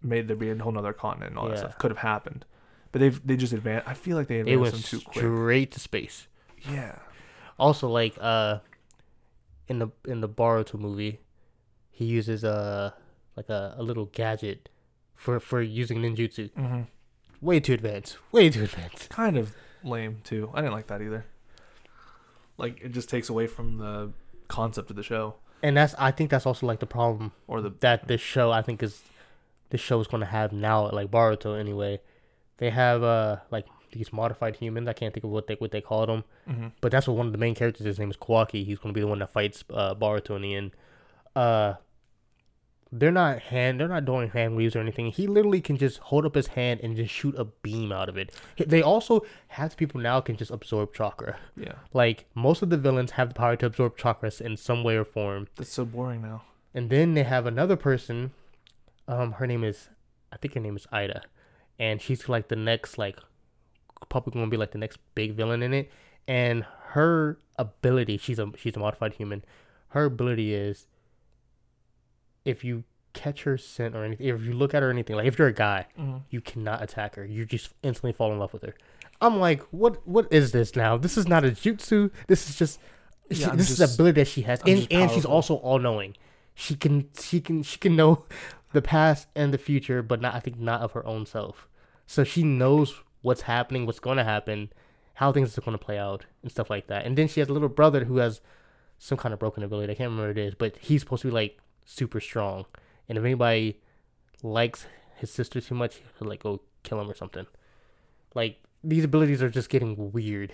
made 0.00 0.28
there 0.28 0.36
be 0.36 0.50
a 0.50 0.56
whole 0.62 0.70
nother 0.70 0.92
continent 0.92 1.30
and 1.30 1.38
all 1.38 1.48
that 1.48 1.58
stuff. 1.58 1.78
Could 1.78 1.90
have 1.90 1.98
happened, 1.98 2.44
but 2.92 3.00
they've 3.00 3.26
they 3.26 3.36
just 3.36 3.52
advanced. 3.52 3.88
I 3.88 3.94
feel 3.94 4.16
like 4.16 4.28
they 4.28 4.42
They 4.42 4.52
advanced 4.52 4.72
went 4.74 4.84
them 4.84 5.00
too 5.00 5.04
quick. 5.04 5.16
straight 5.16 5.72
to 5.72 5.80
space. 5.80 6.28
Yeah, 6.70 6.98
Also, 7.58 7.88
like 7.88 8.16
uh, 8.20 8.58
in 9.68 9.78
the 9.78 9.88
in 10.06 10.20
the 10.20 10.28
Boruto 10.28 10.78
movie, 10.78 11.20
he 11.90 12.04
uses 12.04 12.44
a 12.44 12.94
like 13.36 13.48
a, 13.48 13.74
a 13.78 13.82
little 13.82 14.06
gadget 14.06 14.68
for 15.14 15.38
for 15.40 15.62
using 15.62 15.98
ninjutsu. 15.98 16.50
hmm 16.52 16.82
Way 17.40 17.60
too 17.60 17.74
advanced. 17.74 18.16
Way 18.32 18.48
too 18.48 18.64
advanced. 18.64 19.10
kind 19.10 19.36
of 19.36 19.54
lame 19.82 20.20
too. 20.24 20.50
I 20.54 20.60
didn't 20.62 20.72
like 20.72 20.86
that 20.86 21.02
either. 21.02 21.26
Like 22.56 22.80
it 22.82 22.92
just 22.92 23.08
takes 23.10 23.28
away 23.28 23.46
from 23.46 23.78
the 23.78 24.12
concept 24.48 24.90
of 24.90 24.96
the 24.96 25.02
show 25.02 25.34
And 25.62 25.76
that's 25.76 25.94
I 25.98 26.10
think 26.10 26.30
that's 26.30 26.46
also 26.46 26.66
like 26.66 26.80
the 26.80 26.86
problem 26.86 27.32
or 27.46 27.60
the 27.60 27.70
that 27.80 28.08
this 28.08 28.20
show 28.20 28.50
I 28.50 28.62
think 28.62 28.82
is 28.82 29.02
this 29.70 29.80
show 29.80 30.00
is 30.00 30.06
gonna 30.06 30.26
have 30.26 30.52
now 30.52 30.90
like 30.90 31.10
Boruto 31.10 31.58
anyway. 31.58 32.00
They 32.58 32.70
have 32.70 33.02
uh 33.02 33.38
like 33.50 33.66
these 33.94 34.12
modified 34.12 34.56
humans. 34.56 34.86
I 34.88 34.92
can't 34.92 35.14
think 35.14 35.24
of 35.24 35.30
what 35.30 35.46
they 35.46 35.54
what 35.54 35.70
they 35.70 35.80
call 35.80 36.06
them, 36.06 36.24
Mhm. 36.48 36.72
but 36.82 36.92
that's 36.92 37.06
what 37.08 37.16
one 37.16 37.26
of 37.26 37.32
the 37.32 37.38
main 37.38 37.54
characters. 37.54 37.86
His 37.86 37.98
name 37.98 38.10
is 38.10 38.16
Kawaki. 38.16 38.64
He's 38.66 38.78
gonna 38.78 38.92
be 38.92 39.00
the 39.00 39.06
one 39.06 39.20
that 39.20 39.30
fights 39.30 39.64
uh, 39.72 39.94
Boruto 39.94 40.36
in 40.36 40.42
the 40.42 40.54
end. 40.54 40.70
Uh, 41.34 41.74
they're 42.92 43.10
not 43.10 43.40
hand. 43.40 43.80
They're 43.80 43.88
not 43.88 44.04
doing 44.04 44.30
hand 44.30 44.54
weaves 44.54 44.76
or 44.76 44.80
anything. 44.80 45.06
He 45.10 45.26
literally 45.26 45.60
can 45.60 45.76
just 45.76 45.98
hold 45.98 46.24
up 46.24 46.36
his 46.36 46.48
hand 46.48 46.78
and 46.82 46.94
just 46.96 47.12
shoot 47.12 47.34
a 47.36 47.44
beam 47.44 47.90
out 47.90 48.08
of 48.08 48.16
it. 48.16 48.32
They 48.56 48.82
also 48.82 49.22
have 49.48 49.76
people 49.76 50.00
now 50.00 50.20
can 50.20 50.36
just 50.36 50.50
absorb 50.52 50.94
chakra. 50.94 51.36
yeah. 51.56 51.72
Like 51.92 52.26
most 52.34 52.62
of 52.62 52.70
the 52.70 52.76
villains 52.76 53.12
have 53.12 53.28
the 53.30 53.34
power 53.34 53.56
to 53.56 53.66
absorb 53.66 53.96
chakras 53.98 54.40
in 54.40 54.56
some 54.56 54.84
way 54.84 54.96
or 54.96 55.04
form. 55.04 55.48
That's 55.56 55.72
so 55.72 55.84
boring 55.84 56.22
now. 56.22 56.42
And 56.72 56.88
then 56.90 57.14
they 57.14 57.24
have 57.24 57.46
another 57.46 57.74
person. 57.76 58.30
Um, 59.08 59.32
her 59.32 59.46
name 59.46 59.64
is, 59.64 59.88
I 60.32 60.36
think 60.36 60.54
her 60.54 60.60
name 60.60 60.76
is 60.76 60.86
Eida, 60.92 61.22
and 61.78 62.00
she's 62.00 62.28
like 62.28 62.46
the 62.48 62.56
next 62.56 62.96
like, 62.96 63.18
probably 64.08 64.32
gonna 64.32 64.50
be 64.50 64.56
like 64.56 64.70
the 64.72 64.78
next 64.78 64.98
big 65.14 65.34
villain 65.34 65.62
in 65.62 65.72
it. 65.74 65.90
And 66.26 66.64
her 66.90 67.38
ability, 67.58 68.16
she's 68.18 68.38
a 68.38 68.50
she's 68.56 68.76
a 68.76 68.78
modified 68.78 69.14
human. 69.14 69.44
Her 69.88 70.04
ability 70.04 70.54
is, 70.54 70.86
if 72.44 72.64
you 72.64 72.84
catch 73.12 73.44
her 73.44 73.56
scent 73.56 73.94
or 73.94 74.04
anything, 74.04 74.26
if 74.26 74.42
you 74.42 74.52
look 74.52 74.74
at 74.74 74.82
her 74.82 74.88
or 74.88 74.90
anything, 74.92 75.16
like 75.16 75.26
if 75.26 75.38
you're 75.38 75.48
a 75.48 75.52
guy, 75.52 75.86
Mhm. 75.98 76.22
you 76.30 76.40
cannot 76.40 76.82
attack 76.82 77.14
her. 77.16 77.24
You 77.24 77.44
just 77.44 77.72
instantly 77.82 78.12
fall 78.12 78.32
in 78.32 78.38
love 78.38 78.52
with 78.52 78.62
her. 78.62 78.74
I'm 79.20 79.38
like, 79.38 79.62
what? 79.70 80.06
What 80.06 80.26
is 80.32 80.52
this 80.52 80.74
now? 80.74 80.96
This 80.96 81.16
is 81.16 81.28
not 81.28 81.44
a 81.44 81.48
jutsu. 81.50 82.10
This 82.26 82.48
is 82.50 82.56
just. 82.56 82.80
Yeah, 83.30 83.54
this 83.54 83.70
is 83.70 83.78
just- 83.78 83.96
the 83.96 84.02
ability 84.02 84.20
that 84.20 84.26
she 84.28 84.42
has, 84.42 84.60
I'm 84.66 84.68
and 84.76 84.86
and 84.92 85.10
she's 85.10 85.24
also 85.24 85.54
all 85.56 85.78
knowing. 85.78 86.14
She 86.54 86.74
can 86.74 87.08
she 87.18 87.40
can 87.40 87.62
she 87.62 87.78
can 87.78 87.96
know 87.96 88.24
the 88.72 88.82
past 88.82 89.28
and 89.34 89.52
the 89.54 89.58
future, 89.58 90.02
but 90.02 90.20
not 90.20 90.34
I 90.34 90.40
think 90.40 90.58
not 90.58 90.82
of 90.82 90.92
her 90.92 91.04
own 91.06 91.24
self. 91.24 91.66
So 92.06 92.22
she 92.24 92.42
knows 92.42 92.94
what's 93.24 93.40
happening, 93.42 93.86
what's 93.86 93.98
going 94.00 94.18
to 94.18 94.24
happen, 94.24 94.70
how 95.14 95.32
things 95.32 95.56
are 95.56 95.62
going 95.62 95.76
to 95.78 95.82
play 95.82 95.98
out, 95.98 96.26
and 96.42 96.50
stuff 96.50 96.68
like 96.68 96.86
that. 96.88 97.06
And 97.06 97.16
then 97.16 97.26
she 97.26 97.40
has 97.40 97.48
a 97.48 97.52
little 97.54 97.70
brother 97.70 98.04
who 98.04 98.18
has 98.18 98.40
some 98.98 99.16
kind 99.16 99.32
of 99.32 99.40
broken 99.40 99.62
ability. 99.62 99.92
I 99.92 99.96
can't 99.96 100.10
remember 100.10 100.28
what 100.28 100.38
it 100.38 100.46
is, 100.48 100.54
but 100.54 100.76
he's 100.76 101.00
supposed 101.00 101.22
to 101.22 101.28
be 101.28 101.32
like 101.34 101.58
super 101.86 102.20
strong. 102.20 102.66
And 103.08 103.16
if 103.16 103.24
anybody 103.24 103.80
likes 104.42 104.86
his 105.16 105.30
sister 105.30 105.60
too 105.60 105.74
much, 105.74 106.00
he'll 106.18 106.28
like 106.28 106.42
go 106.42 106.60
kill 106.82 107.00
him 107.00 107.10
or 107.10 107.14
something. 107.14 107.46
Like 108.34 108.58
these 108.82 109.04
abilities 109.04 109.42
are 109.42 109.48
just 109.50 109.70
getting 109.70 110.12
weird. 110.12 110.52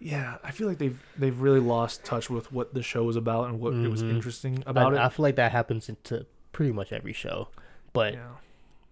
Yeah, 0.00 0.38
I 0.42 0.50
feel 0.50 0.66
like 0.68 0.78
they've 0.78 1.00
they've 1.16 1.40
really 1.40 1.60
lost 1.60 2.04
touch 2.04 2.28
with 2.30 2.50
what 2.52 2.74
the 2.74 2.82
show 2.82 3.04
was 3.04 3.14
about 3.16 3.48
and 3.48 3.60
what 3.60 3.74
it 3.74 3.88
was 3.88 4.02
Mhm. 4.02 4.10
interesting 4.10 4.62
about 4.66 4.96
I, 4.96 5.06
I 5.06 5.08
feel 5.08 5.22
like 5.24 5.36
that 5.36 5.52
happens 5.52 5.88
into 5.88 6.26
pretty 6.52 6.72
much 6.72 6.92
every 6.92 7.12
show, 7.12 7.48
but 7.92 8.14
yeah. 8.14 8.28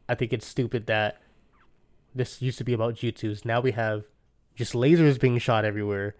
I 0.08 0.14
think 0.14 0.32
it's 0.32 0.46
stupid 0.46 0.86
that 0.86 1.20
this 2.16 2.40
used 2.42 2.58
to 2.58 2.64
be 2.64 2.72
about 2.72 2.94
jutsus. 2.96 3.44
Now 3.44 3.60
we 3.60 3.72
have 3.72 4.04
just 4.54 4.72
lasers 4.72 5.20
being 5.20 5.38
shot 5.38 5.64
everywhere. 5.64 6.14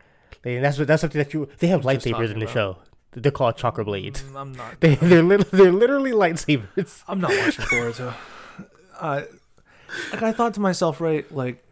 And 0.45 0.65
that's 0.65 0.79
what 0.79 0.87
that's 0.89 1.01
something 1.01 1.19
that 1.19 1.33
you 1.35 1.49
they 1.59 1.69
have 1.69 1.83
Just 1.83 2.05
lightsabers 2.07 2.31
in 2.33 2.39
the 2.39 2.45
about- 2.47 2.53
show. 2.55 2.79
They're 3.13 3.33
called 3.33 3.57
chakra 3.57 3.83
blades. 3.85 4.23
Mm, 4.23 4.37
I'm 4.41 4.53
not. 4.53 4.75
They 4.81 4.95
they're 4.97 5.23
lit- 5.23 5.51
they're 5.51 5.73
literally 5.73 6.11
lightsabers. 6.13 7.03
I'm 7.09 7.21
not 7.21 7.31
watching 7.31 7.65
Boruto. 7.65 8.15
Uh, 9.01 9.23
like 10.13 10.23
I 10.23 10.33
thought 10.33 10.53
to 10.55 10.61
myself, 10.61 11.01
right? 11.01 11.25
Like 11.33 11.65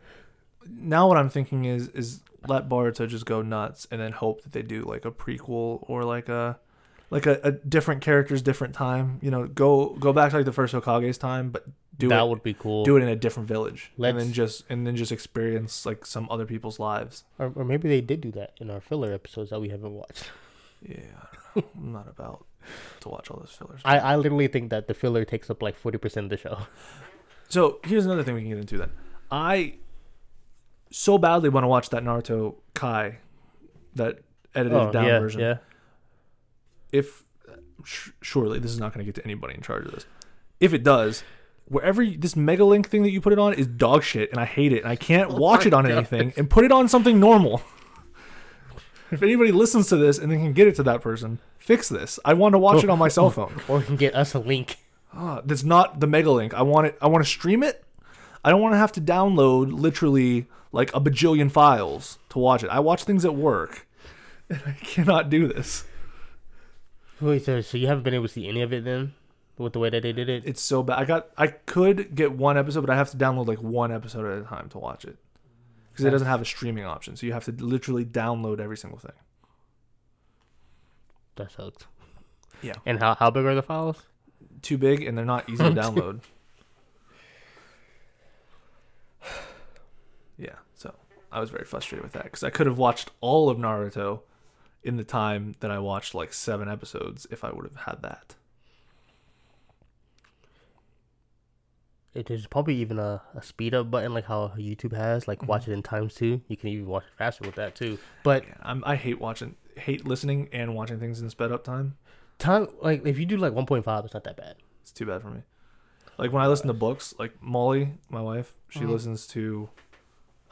now, 0.69 1.07
what 1.09 1.19
I'm 1.19 1.29
thinking 1.29 1.67
is 1.67 1.89
is 1.89 2.21
let 2.49 2.69
Boruto 2.69 3.07
just 3.07 3.27
go 3.27 3.43
nuts, 3.43 3.87
and 3.91 4.01
then 4.01 4.13
hope 4.13 4.43
that 4.43 4.53
they 4.53 4.63
do 4.63 4.83
like 4.85 5.05
a 5.05 5.11
prequel 5.11 5.85
or 5.89 6.03
like 6.05 6.29
a 6.31 6.59
like 7.15 7.27
a, 7.27 7.41
a 7.43 7.53
different 7.53 8.03
characters, 8.03 8.43
different 8.43 8.75
time. 8.75 9.19
You 9.23 9.31
know, 9.31 9.47
go 9.47 9.91
go 9.99 10.13
back 10.13 10.31
to 10.33 10.37
like 10.37 10.45
the 10.45 10.53
first 10.53 10.75
Hokage's 10.75 11.17
time, 11.17 11.51
but 11.51 11.65
do 11.97 12.09
that 12.09 12.23
it 12.25 12.29
would 12.29 12.43
be 12.43 12.55
cool. 12.55 12.85
do 12.85 12.97
it 12.97 13.03
in 13.03 13.09
a 13.09 13.17
different 13.17 13.49
village, 13.49 13.91
and 13.97 14.03
Let's- 14.03 14.19
then 14.19 14.33
just 14.33 14.65
and 14.69 14.87
then 14.87 14.97
just 14.97 15.13
experience 15.13 15.87
like 15.87 16.05
some 16.05 16.27
other 16.31 16.45
people's 16.45 16.79
lives. 16.79 17.25
Or, 17.39 17.53
or 17.55 17.65
maybe 17.65 17.89
they 17.89 18.01
did 18.01 18.21
do 18.21 18.31
that 18.33 18.53
in 18.61 18.69
our 18.69 18.81
filler 18.81 19.13
episodes 19.13 19.51
that 19.51 19.61
we 19.61 19.69
haven't 19.71 19.93
watched. 19.95 20.31
Yeah, 20.87 20.99
I 21.23 21.37
don't 21.55 21.75
know. 21.77 21.81
I'm 21.87 21.93
not 21.95 22.09
about 22.09 22.45
to 23.01 23.09
watch 23.09 23.31
all 23.31 23.39
those 23.39 23.53
fillers. 23.59 23.81
I, 23.87 23.99
I 23.99 24.17
literally 24.17 24.49
think 24.49 24.69
that 24.69 24.87
the 24.87 24.93
filler 24.93 25.25
takes 25.25 25.49
up 25.49 25.63
like 25.63 25.77
forty 25.79 25.97
percent 25.97 26.25
of 26.25 26.31
the 26.31 26.37
show. 26.37 26.59
So 27.49 27.79
here's 27.85 28.05
another 28.07 28.23
thing 28.23 28.35
we 28.35 28.41
can 28.43 28.51
get 28.51 28.59
into 28.59 28.79
then. 28.79 28.91
I 29.31 29.75
so 30.91 31.19
badly 31.19 31.49
want 31.51 31.65
to 31.65 31.69
watch 31.69 31.91
that 31.91 32.03
Naruto 32.03 32.57
Kai, 32.75 33.19
that 33.95 34.21
edited 34.55 34.77
Oh 34.79 34.91
down 34.93 35.05
yeah, 35.07 35.19
version. 35.21 35.41
yeah. 35.41 35.57
If 36.95 37.25
sh- 37.85 38.11
surely 38.21 38.59
this 38.59 38.71
is 38.71 38.79
not 38.79 38.95
going 38.95 39.05
to 39.05 39.11
get 39.11 39.15
to 39.21 39.25
anybody 39.25 39.55
in 39.55 39.63
charge 39.63 39.85
of 39.87 39.93
this. 39.93 40.07
If 40.61 40.73
it 40.73 40.83
does, 40.85 41.25
wherever 41.67 42.03
you, 42.03 42.17
this 42.17 42.37
mega 42.37 42.65
link 42.65 42.89
thing 42.89 43.03
that 43.03 43.11
you 43.11 43.21
put 43.21 43.33
it 43.33 43.39
on 43.39 43.55
is 43.55 43.67
dog 43.67 44.03
shit, 44.03 44.31
and 44.31 44.41
I 44.41 44.45
hate 44.45 44.73
it, 44.73 44.83
and 44.83 44.89
I 44.89 44.97
can't 44.97 45.31
watch 45.33 45.67
it 45.67 45.75
on 45.75 45.85
God. 45.85 45.93
anything, 45.93 46.33
and 46.37 46.49
put 46.49 46.65
it 46.65 46.73
on 46.73 46.89
something 46.89 47.19
normal. 47.19 47.63
if 49.11 49.23
anybody 49.23 49.53
listens 49.53 49.89
to 49.89 49.97
this 49.97 50.19
and 50.19 50.31
they 50.31 50.37
can 50.37 50.53
get 50.53 50.67
it 50.69 50.77
to 50.77 50.83
that 50.85 51.01
person, 51.01 51.39
fix 51.59 51.89
this. 51.89 52.19
I 52.25 52.35
want 52.35 52.53
to 52.55 52.59
watch 52.59 52.85
it 52.85 52.91
on 52.91 52.99
my 52.99 53.09
cell 53.09 53.31
phone. 53.39 53.61
Or 53.69 53.81
you 53.81 53.85
can 53.85 53.97
get 53.97 54.15
us 54.15 54.35
a 54.35 54.39
link. 54.39 54.79
Ah, 55.13 55.43
that's 55.45 55.65
not 55.65 56.01
the 56.01 56.07
mega 56.07 56.31
link. 56.31 56.55
I 56.55 56.63
want 56.63 56.87
it. 56.87 56.99
I 57.01 57.07
want 57.09 57.25
to 57.25 57.31
stream 57.31 57.63
it. 57.63 57.85
I 58.45 58.51
don't 58.51 58.61
want 58.61 58.75
to 58.75 58.79
have 58.79 58.93
to 58.93 59.01
download 59.01 59.73
literally 59.73 60.47
like 60.73 60.95
a 60.95 61.01
bajillion 61.01 61.51
files 61.51 62.19
to 62.31 62.39
watch 62.39 62.63
it. 62.63 62.69
I 62.69 62.81
watch 62.81 63.05
things 63.05 63.25
at 63.25 63.35
work, 63.35 63.87
and 64.51 64.61
I 64.67 64.73
cannot 64.73 65.31
do 65.31 65.47
this. 65.49 65.85
Wait, 67.25 67.43
so, 67.43 67.61
so 67.63 67.79
you 67.79 67.87
haven't 67.87 68.03
been 68.03 68.13
able 68.13 68.27
to 68.27 68.33
see 68.33 68.47
any 68.47 68.61
of 68.61 68.73
it 68.73 68.85
then? 68.85 69.15
With 69.57 69.73
the 69.73 69.79
way 69.79 69.89
that 69.89 70.03
they 70.03 70.13
did 70.13 70.29
it? 70.29 70.43
It's 70.45 70.61
so 70.61 70.83
bad. 70.83 70.99
I 70.99 71.05
got. 71.05 71.31
I 71.39 71.47
could 71.47 72.15
get 72.15 72.33
one 72.33 72.59
episode, 72.59 72.83
but 72.83 72.91
I 72.91 72.97
have 72.97 73.11
to 73.13 73.17
download 73.17 73.47
like 73.47 73.63
one 73.63 73.93
episode 73.93 74.27
at 74.31 74.43
a 74.43 74.45
time 74.45 74.69
to 74.71 74.79
watch 74.79 75.05
it 75.05 75.17
because 75.91 76.05
it 76.05 76.11
doesn't 76.11 76.27
have 76.27 76.43
a 76.43 76.45
streaming 76.45 76.85
option. 76.85 77.17
So 77.17 77.25
you 77.25 77.33
have 77.33 77.45
to 77.45 77.53
literally 77.53 78.05
download 78.05 78.61
every 78.61 78.77
single 78.77 78.99
thing. 78.99 79.13
That 81.37 81.53
sucks. 81.53 81.87
Yeah. 82.63 82.75
And 82.85 82.99
how, 82.99 83.15
how 83.15 83.31
big 83.31 83.45
are 83.45 83.55
the 83.55 83.63
files? 83.63 84.03
Too 84.61 84.77
big, 84.77 85.03
and 85.03 85.17
they're 85.17 85.25
not 85.25 85.49
easy 85.49 85.63
to 85.63 85.71
download. 85.81 86.21
yeah. 90.37 90.57
So 90.75 90.95
I 91.33 91.41
was 91.41 91.49
very 91.51 91.65
frustrated 91.65 92.03
with 92.03 92.13
that 92.13 92.25
because 92.25 92.43
I 92.43 92.51
could 92.51 92.67
have 92.67 92.77
watched 92.77 93.13
all 93.21 93.49
of 93.49 93.57
Naruto 93.57 94.21
in 94.85 94.97
the 94.97 95.05
time 95.05 95.55
that 95.61 95.71
I 95.71 95.79
watched 95.79 96.15
like 96.15 96.33
seven 96.33 96.69
episodes 96.69 97.27
if 97.31 97.43
I 97.45 97.51
would 97.53 97.65
have 97.65 97.77
had 97.87 98.03
that. 98.03 98.35
It 102.15 102.31
is 102.31 102.47
probably 102.47 102.77
even 102.77 102.99
a, 103.01 103.23
a 103.35 103.43
speed 103.43 103.75
up 103.75 103.91
button 103.91 104.15
like 104.15 104.27
how 104.27 104.53
YouTube 104.57 104.93
has, 104.97 105.27
like 105.27 105.43
watch 105.49 105.67
it 105.67 105.73
in 105.73 105.83
times 105.83 106.15
two. 106.15 106.43
You 106.47 106.57
can 106.57 106.69
even 106.69 106.87
watch 106.87 107.03
it 107.05 107.19
faster 107.19 107.45
with 107.45 107.57
that 107.57 107.75
too. 107.75 107.99
But 108.23 108.45
Yeah, 108.47 108.55
I'm, 108.63 108.85
I 108.87 108.95
hate 108.95 109.21
watching, 109.21 109.57
hate 109.77 110.07
listening 110.07 110.49
and 110.53 110.77
watching 110.77 111.01
things 111.01 111.21
in 111.21 111.29
sped 111.31 111.51
up 111.51 111.65
time. 111.65 111.97
time 112.39 112.69
like 112.81 113.05
if 113.05 113.19
you 113.19 113.27
do 113.27 113.37
like 113.37 113.53
1.5, 113.53 114.05
it's 114.05 114.15
not 114.15 114.23
that 114.25 114.37
bad. 114.37 114.57
It's 114.83 114.93
too 114.93 115.07
bad 115.07 115.23
for 115.23 115.31
me. 115.31 115.43
Like 116.17 116.31
when 116.33 116.41
I 116.43 116.47
listen 116.47 116.69
to 116.69 116.73
books, 116.73 117.15
like 117.19 117.33
Molly, 117.43 117.95
my 118.09 118.21
wife, 118.23 118.55
she 118.69 118.81
Mhm. 118.81 118.91
listens 118.91 119.27
to 119.29 119.71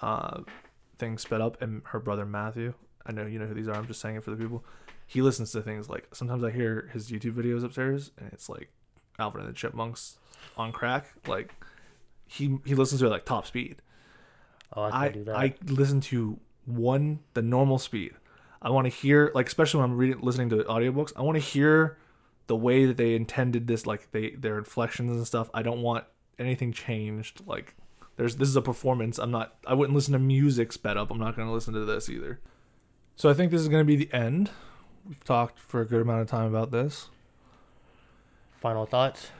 uh, 0.00 0.40
things 0.98 1.22
sped 1.22 1.40
up, 1.40 1.62
and 1.62 1.82
her 1.84 2.00
brother 2.00 2.26
Matthew. 2.26 2.74
I 3.06 3.12
know 3.12 3.26
you 3.26 3.38
know 3.38 3.46
who 3.46 3.54
these 3.54 3.68
are. 3.68 3.74
I'm 3.74 3.86
just 3.86 4.00
saying 4.00 4.16
it 4.16 4.24
for 4.24 4.30
the 4.30 4.36
people. 4.36 4.64
He 5.06 5.22
listens 5.22 5.52
to 5.52 5.62
things 5.62 5.88
like 5.88 6.14
sometimes 6.14 6.44
I 6.44 6.50
hear 6.50 6.88
his 6.92 7.10
YouTube 7.10 7.34
videos 7.34 7.64
upstairs, 7.64 8.10
and 8.18 8.30
it's 8.32 8.48
like 8.48 8.70
Alvin 9.18 9.40
and 9.40 9.50
the 9.50 9.54
Chipmunks 9.54 10.18
on 10.56 10.72
crack. 10.72 11.12
Like 11.26 11.54
he 12.26 12.58
he 12.64 12.74
listens 12.74 13.00
to 13.00 13.06
it 13.06 13.10
like 13.10 13.24
top 13.24 13.46
speed. 13.46 13.82
Oh, 14.74 14.82
I 14.82 15.06
I 15.06 15.08
do 15.08 15.24
that. 15.24 15.36
I 15.36 15.54
listen 15.66 16.00
to 16.02 16.38
one 16.64 17.20
the 17.34 17.42
normal 17.42 17.78
speed. 17.78 18.12
I 18.60 18.70
want 18.70 18.86
to 18.86 18.90
hear 18.90 19.32
like 19.34 19.46
especially 19.46 19.80
when 19.80 19.90
I'm 19.90 19.96
reading 19.96 20.20
listening 20.20 20.48
to 20.50 20.56
audiobooks, 20.64 21.12
I 21.16 21.22
want 21.22 21.36
to 21.36 21.44
hear 21.44 21.98
the 22.46 22.56
way 22.56 22.86
that 22.86 22.96
they 22.96 23.14
intended 23.14 23.66
this 23.66 23.86
like 23.86 24.10
they 24.12 24.30
their 24.30 24.58
inflections 24.58 25.10
and 25.10 25.26
stuff. 25.26 25.50
I 25.52 25.62
don't 25.62 25.82
want 25.82 26.04
anything 26.38 26.72
changed 26.72 27.42
like 27.46 27.74
there's 28.16 28.36
this 28.36 28.48
is 28.48 28.56
a 28.56 28.62
performance. 28.62 29.18
I'm 29.18 29.30
not 29.30 29.56
I 29.66 29.74
wouldn't 29.74 29.94
listen 29.94 30.12
to 30.12 30.18
music 30.18 30.72
sped 30.72 30.96
up. 30.96 31.10
I'm 31.10 31.18
not 31.18 31.36
going 31.36 31.48
to 31.48 31.54
listen 31.54 31.74
to 31.74 31.84
this 31.84 32.08
either. 32.08 32.40
So 33.22 33.30
I 33.30 33.34
think 33.34 33.52
this 33.52 33.60
is 33.60 33.68
going 33.68 33.82
to 33.82 33.86
be 33.86 33.94
the 33.94 34.12
end. 34.12 34.50
We've 35.06 35.22
talked 35.22 35.60
for 35.60 35.80
a 35.80 35.86
good 35.86 36.02
amount 36.02 36.22
of 36.22 36.26
time 36.26 36.46
about 36.46 36.72
this. 36.72 37.08
Final 38.58 38.84
thoughts? 38.84 39.30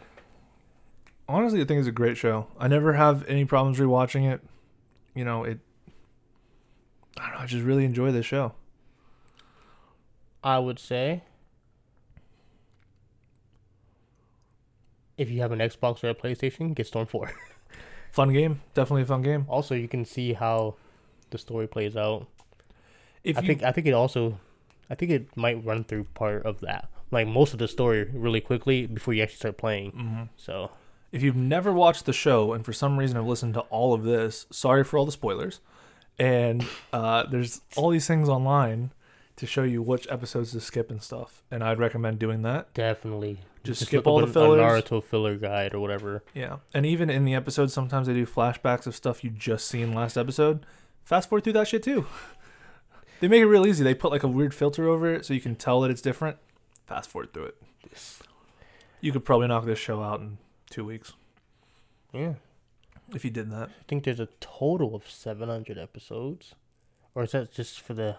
Honestly, 1.28 1.60
I 1.60 1.64
think 1.64 1.80
it's 1.80 1.88
a 1.88 1.90
great 1.90 2.16
show. 2.16 2.46
I 2.60 2.68
never 2.68 2.92
have 2.92 3.26
any 3.26 3.44
problems 3.44 3.80
rewatching 3.80 4.32
it. 4.32 4.40
You 5.16 5.24
know, 5.24 5.42
it 5.42 5.58
I 7.18 7.26
don't 7.26 7.32
know, 7.32 7.40
I 7.40 7.46
just 7.46 7.64
really 7.64 7.84
enjoy 7.84 8.12
this 8.12 8.24
show. 8.24 8.52
I 10.44 10.60
would 10.60 10.78
say 10.78 11.24
if 15.18 15.28
you 15.28 15.40
have 15.40 15.50
an 15.50 15.58
Xbox 15.58 16.04
or 16.04 16.10
a 16.10 16.14
PlayStation, 16.14 16.72
get 16.72 16.86
Storm 16.86 17.08
4. 17.08 17.32
Fun 18.12 18.32
game, 18.32 18.60
definitely 18.74 19.02
a 19.02 19.06
fun 19.06 19.22
game. 19.22 19.44
also, 19.48 19.74
you 19.74 19.88
can 19.88 20.04
see 20.04 20.34
how 20.34 20.76
the 21.30 21.38
story 21.38 21.66
plays 21.66 21.96
out. 21.96 22.28
If 23.24 23.38
I 23.38 23.40
you, 23.42 23.46
think 23.46 23.62
I 23.62 23.72
think 23.72 23.86
it 23.86 23.92
also 23.94 24.38
I 24.90 24.94
think 24.94 25.10
it 25.10 25.36
might 25.36 25.64
run 25.64 25.84
through 25.84 26.04
part 26.14 26.44
of 26.44 26.60
that. 26.60 26.88
Like 27.10 27.26
most 27.26 27.52
of 27.52 27.58
the 27.58 27.68
story 27.68 28.04
really 28.12 28.40
quickly 28.40 28.86
before 28.86 29.14
you 29.14 29.22
actually 29.22 29.36
start 29.36 29.56
playing. 29.58 29.92
Mhm. 29.92 30.28
So 30.36 30.70
if 31.12 31.22
you've 31.22 31.36
never 31.36 31.72
watched 31.72 32.06
the 32.06 32.12
show 32.12 32.52
and 32.52 32.64
for 32.64 32.72
some 32.72 32.98
reason 32.98 33.16
have 33.16 33.26
listened 33.26 33.54
to 33.54 33.60
all 33.62 33.92
of 33.94 34.02
this, 34.04 34.46
sorry 34.50 34.82
for 34.84 34.96
all 34.98 35.04
the 35.06 35.12
spoilers. 35.12 35.60
And 36.18 36.66
uh, 36.92 37.24
there's 37.26 37.60
all 37.76 37.90
these 37.90 38.06
things 38.06 38.28
online 38.28 38.92
to 39.36 39.46
show 39.46 39.62
you 39.62 39.82
which 39.82 40.06
episodes 40.10 40.52
to 40.52 40.60
skip 40.60 40.90
and 40.90 41.02
stuff. 41.02 41.42
And 41.50 41.62
I'd 41.64 41.78
recommend 41.78 42.18
doing 42.18 42.42
that. 42.42 42.72
definitely 42.74 43.38
Just 43.64 43.82
skip 43.86 44.04
look 44.04 44.06
all 44.06 44.20
the 44.20 44.26
fillers. 44.26 44.60
A 44.60 44.82
Naruto 44.82 45.02
filler 45.02 45.36
guide 45.36 45.74
or 45.74 45.80
whatever. 45.80 46.22
Yeah. 46.34 46.56
And 46.74 46.84
even 46.86 47.08
in 47.10 47.24
the 47.24 47.34
episodes, 47.34 47.72
sometimes 47.72 48.06
they 48.06 48.14
do 48.14 48.26
flashbacks 48.26 48.86
of 48.86 48.94
stuff 48.94 49.24
you 49.24 49.30
just 49.30 49.66
seen 49.68 49.94
last 49.94 50.16
episode. 50.18 50.64
Fast 51.04 51.28
forward 51.28 51.44
through 51.44 51.54
that 51.54 51.68
shit 51.68 51.82
too. 51.82 52.06
They 53.22 53.28
make 53.28 53.40
it 53.40 53.46
real 53.46 53.64
easy. 53.68 53.84
They 53.84 53.94
put 53.94 54.10
like 54.10 54.24
a 54.24 54.28
weird 54.28 54.52
filter 54.52 54.88
over 54.88 55.06
it 55.14 55.24
so 55.24 55.32
you 55.32 55.40
can 55.40 55.54
tell 55.54 55.80
that 55.82 55.92
it's 55.92 56.02
different. 56.02 56.38
Fast 56.86 57.08
forward 57.08 57.32
through 57.32 57.44
it. 57.44 57.56
You 59.00 59.12
could 59.12 59.24
probably 59.24 59.46
knock 59.46 59.64
this 59.64 59.78
show 59.78 60.02
out 60.02 60.18
in 60.20 60.38
two 60.70 60.84
weeks 60.84 61.12
Yeah. 62.12 62.34
if 63.14 63.24
you 63.24 63.30
did 63.30 63.48
that. 63.52 63.68
I 63.68 63.82
think 63.86 64.02
there's 64.02 64.18
a 64.18 64.26
total 64.40 64.96
of 64.96 65.08
700 65.08 65.78
episodes. 65.78 66.56
Or 67.14 67.22
is 67.22 67.30
that 67.30 67.52
just 67.52 67.80
for 67.80 67.94
the 67.94 68.16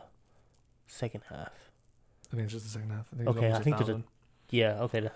second 0.87 1.23
half? 1.29 1.51
I 2.31 2.35
think 2.37 2.43
it's 2.45 2.53
just 2.53 2.65
the 2.65 2.71
second 2.71 2.91
half. 2.91 3.07
I 3.13 3.17
think 3.17 3.27
it's 3.29 3.37
Okay, 3.37 3.45
I 3.47 3.49
almost 3.49 3.63
think 3.65 3.75
there's 3.77 3.89
a- 3.89 3.93
1,000. 3.93 4.03
Yeah, 4.51 4.81
okay. 4.83 5.09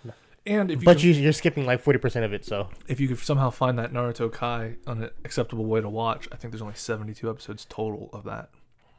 And 0.46 0.70
if 0.70 0.80
you 0.82 0.86
but 0.86 0.98
could, 0.98 1.04
you, 1.04 1.14
you're 1.14 1.32
skipping 1.32 1.66
like 1.66 1.82
40% 1.82 2.26
of 2.26 2.34
it, 2.34 2.44
so. 2.44 2.70
if 2.90 3.00
you 3.00 3.08
could 3.08 3.20
somehow 3.20 3.50
find 3.52 3.80
that 3.80 3.94
Naruto 3.94 4.30
Kai 4.32 4.76
on 4.86 5.04
an 5.04 5.10
acceptable 5.24 5.66
way 5.66 5.80
to 5.80 5.88
watch, 5.90 6.28
I 6.32 6.36
think 6.36 6.52
there's 6.52 6.62
only 6.62 6.76
72 6.76 7.30
episodes 7.30 7.64
total 7.66 8.10
of 8.12 8.26
that. 8.26 8.50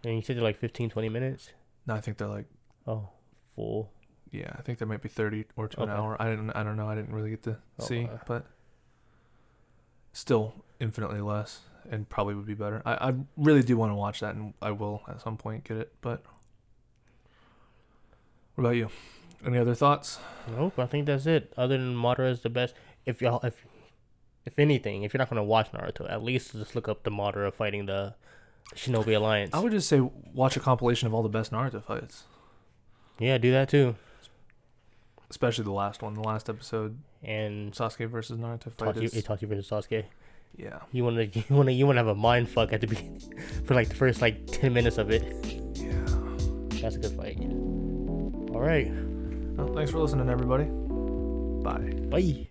And 0.05 0.15
you 0.15 0.23
said 0.23 0.37
they're 0.37 0.43
like 0.45 0.59
15, 0.59 0.91
20 0.91 1.09
minutes? 1.09 1.51
No, 1.87 1.95
I 1.95 2.01
think 2.01 2.19
they're 2.19 2.29
like 2.29 2.47
Oh, 2.87 3.09
full. 3.55 3.91
yeah, 4.31 4.51
I 4.57 4.62
think 4.62 4.79
there 4.79 4.89
might 4.89 5.03
be 5.03 5.09
30 5.09 5.45
or 5.57 5.69
to 5.69 5.83
an 5.83 5.91
Okay. 5.91 5.99
hour. 5.99 6.16
I 6.20 6.29
didn't 6.31 6.51
I 6.51 6.62
don't 6.62 6.77
know. 6.77 6.89
I 6.89 6.95
didn't 6.95 7.12
really 7.15 7.31
get 7.31 7.43
to 7.45 7.57
oh, 7.81 7.85
see, 7.85 8.05
Okay. 8.05 8.19
but 8.27 8.47
still 10.12 10.55
infinitely 10.81 11.20
less 11.20 11.61
and 11.91 12.09
probably 12.09 12.35
would 12.35 12.47
be 12.47 12.55
better. 12.55 12.83
I, 12.85 13.09
I 13.11 13.15
really 13.37 13.62
do 13.62 13.77
want 13.77 13.91
to 13.91 13.95
watch 13.97 14.20
that 14.20 14.35
and 14.35 14.55
I 14.62 14.70
will 14.70 15.03
at 15.09 15.20
some 15.20 15.37
point 15.37 15.65
get 15.65 15.77
it, 15.79 15.93
but 16.01 16.23
what 18.55 18.62
about 18.65 18.77
you? 18.77 18.91
Any 19.47 19.59
other 19.59 19.75
thoughts? 19.75 20.19
Nope, 20.51 20.79
I 20.79 20.87
think 20.87 21.07
that's 21.07 21.27
it. 21.27 21.53
Other 21.57 21.79
than 21.79 21.95
Madara 21.95 22.31
is 22.31 22.41
the 22.41 22.51
best. 22.51 22.75
If 23.07 23.23
y'all, 23.23 23.41
if, 23.45 23.65
if 24.45 24.59
anything, 24.59 25.05
if 25.05 25.15
you're 25.15 25.19
not 25.19 25.31
gonna 25.31 25.45
watch 25.45 25.70
Naruto, 25.73 26.11
at 26.11 26.23
least 26.25 26.53
just 26.53 26.75
look 26.75 26.89
up 26.89 27.05
the 27.05 27.11
Madara 27.11 27.53
fighting 27.55 27.87
the 27.87 28.15
Shinobi 28.74 29.16
Alliance. 29.16 29.55
I 29.55 29.59
would 29.61 29.73
just 29.73 29.89
say 29.89 30.01
watch 30.35 30.57
a 30.57 30.61
compilation 30.61 31.07
of 31.07 31.15
all 31.15 31.23
the 31.23 31.28
best 31.28 31.53
Naruto 31.53 31.82
fights, 31.82 32.24
yeah, 33.19 33.39
do 33.39 33.51
that 33.53 33.69
too. 33.69 33.95
especially 35.31 35.65
the 35.65 35.73
last 35.73 36.03
one, 36.03 36.15
the 36.15 36.20
last 36.23 36.49
episode, 36.49 36.99
And 37.23 37.73
Sasuke 37.73 38.09
versus 38.09 38.39
Naruto 38.39 38.73
fight. 38.73 38.95
Itachi, 38.97 39.03
Is, 39.05 39.15
Itachi 39.15 39.49
versus 39.49 39.69
Sasuke. 39.69 40.05
yeah, 40.57 40.78
You 40.93 41.05
wanna, 41.05 41.23
you 41.32 41.43
wanna, 41.51 41.73
you 41.73 41.86
wanna 41.86 41.99
have 42.01 42.07
a 42.09 42.15
mind 42.15 42.49
fuck 42.49 42.73
at 42.73 42.81
the 42.81 42.86
beginning 42.86 43.20
for 43.65 43.74
like 43.74 43.89
the 43.89 43.95
first 43.97 44.20
like 44.23 44.47
ten 44.47 44.73
minutes 44.73 44.99
of 44.99 45.11
it. 45.11 45.23
yeah. 45.74 45.93
That's 46.81 46.95
a 46.97 46.99
good 47.01 47.12
fight. 47.16 47.39
All 48.55 48.61
right, 48.61 48.90
Well, 49.57 49.73
thanks 49.74 49.90
for 49.90 49.99
listening, 49.99 50.28
everybody. 50.28 50.65
Bye. 50.65 51.93
bye. 52.09 52.49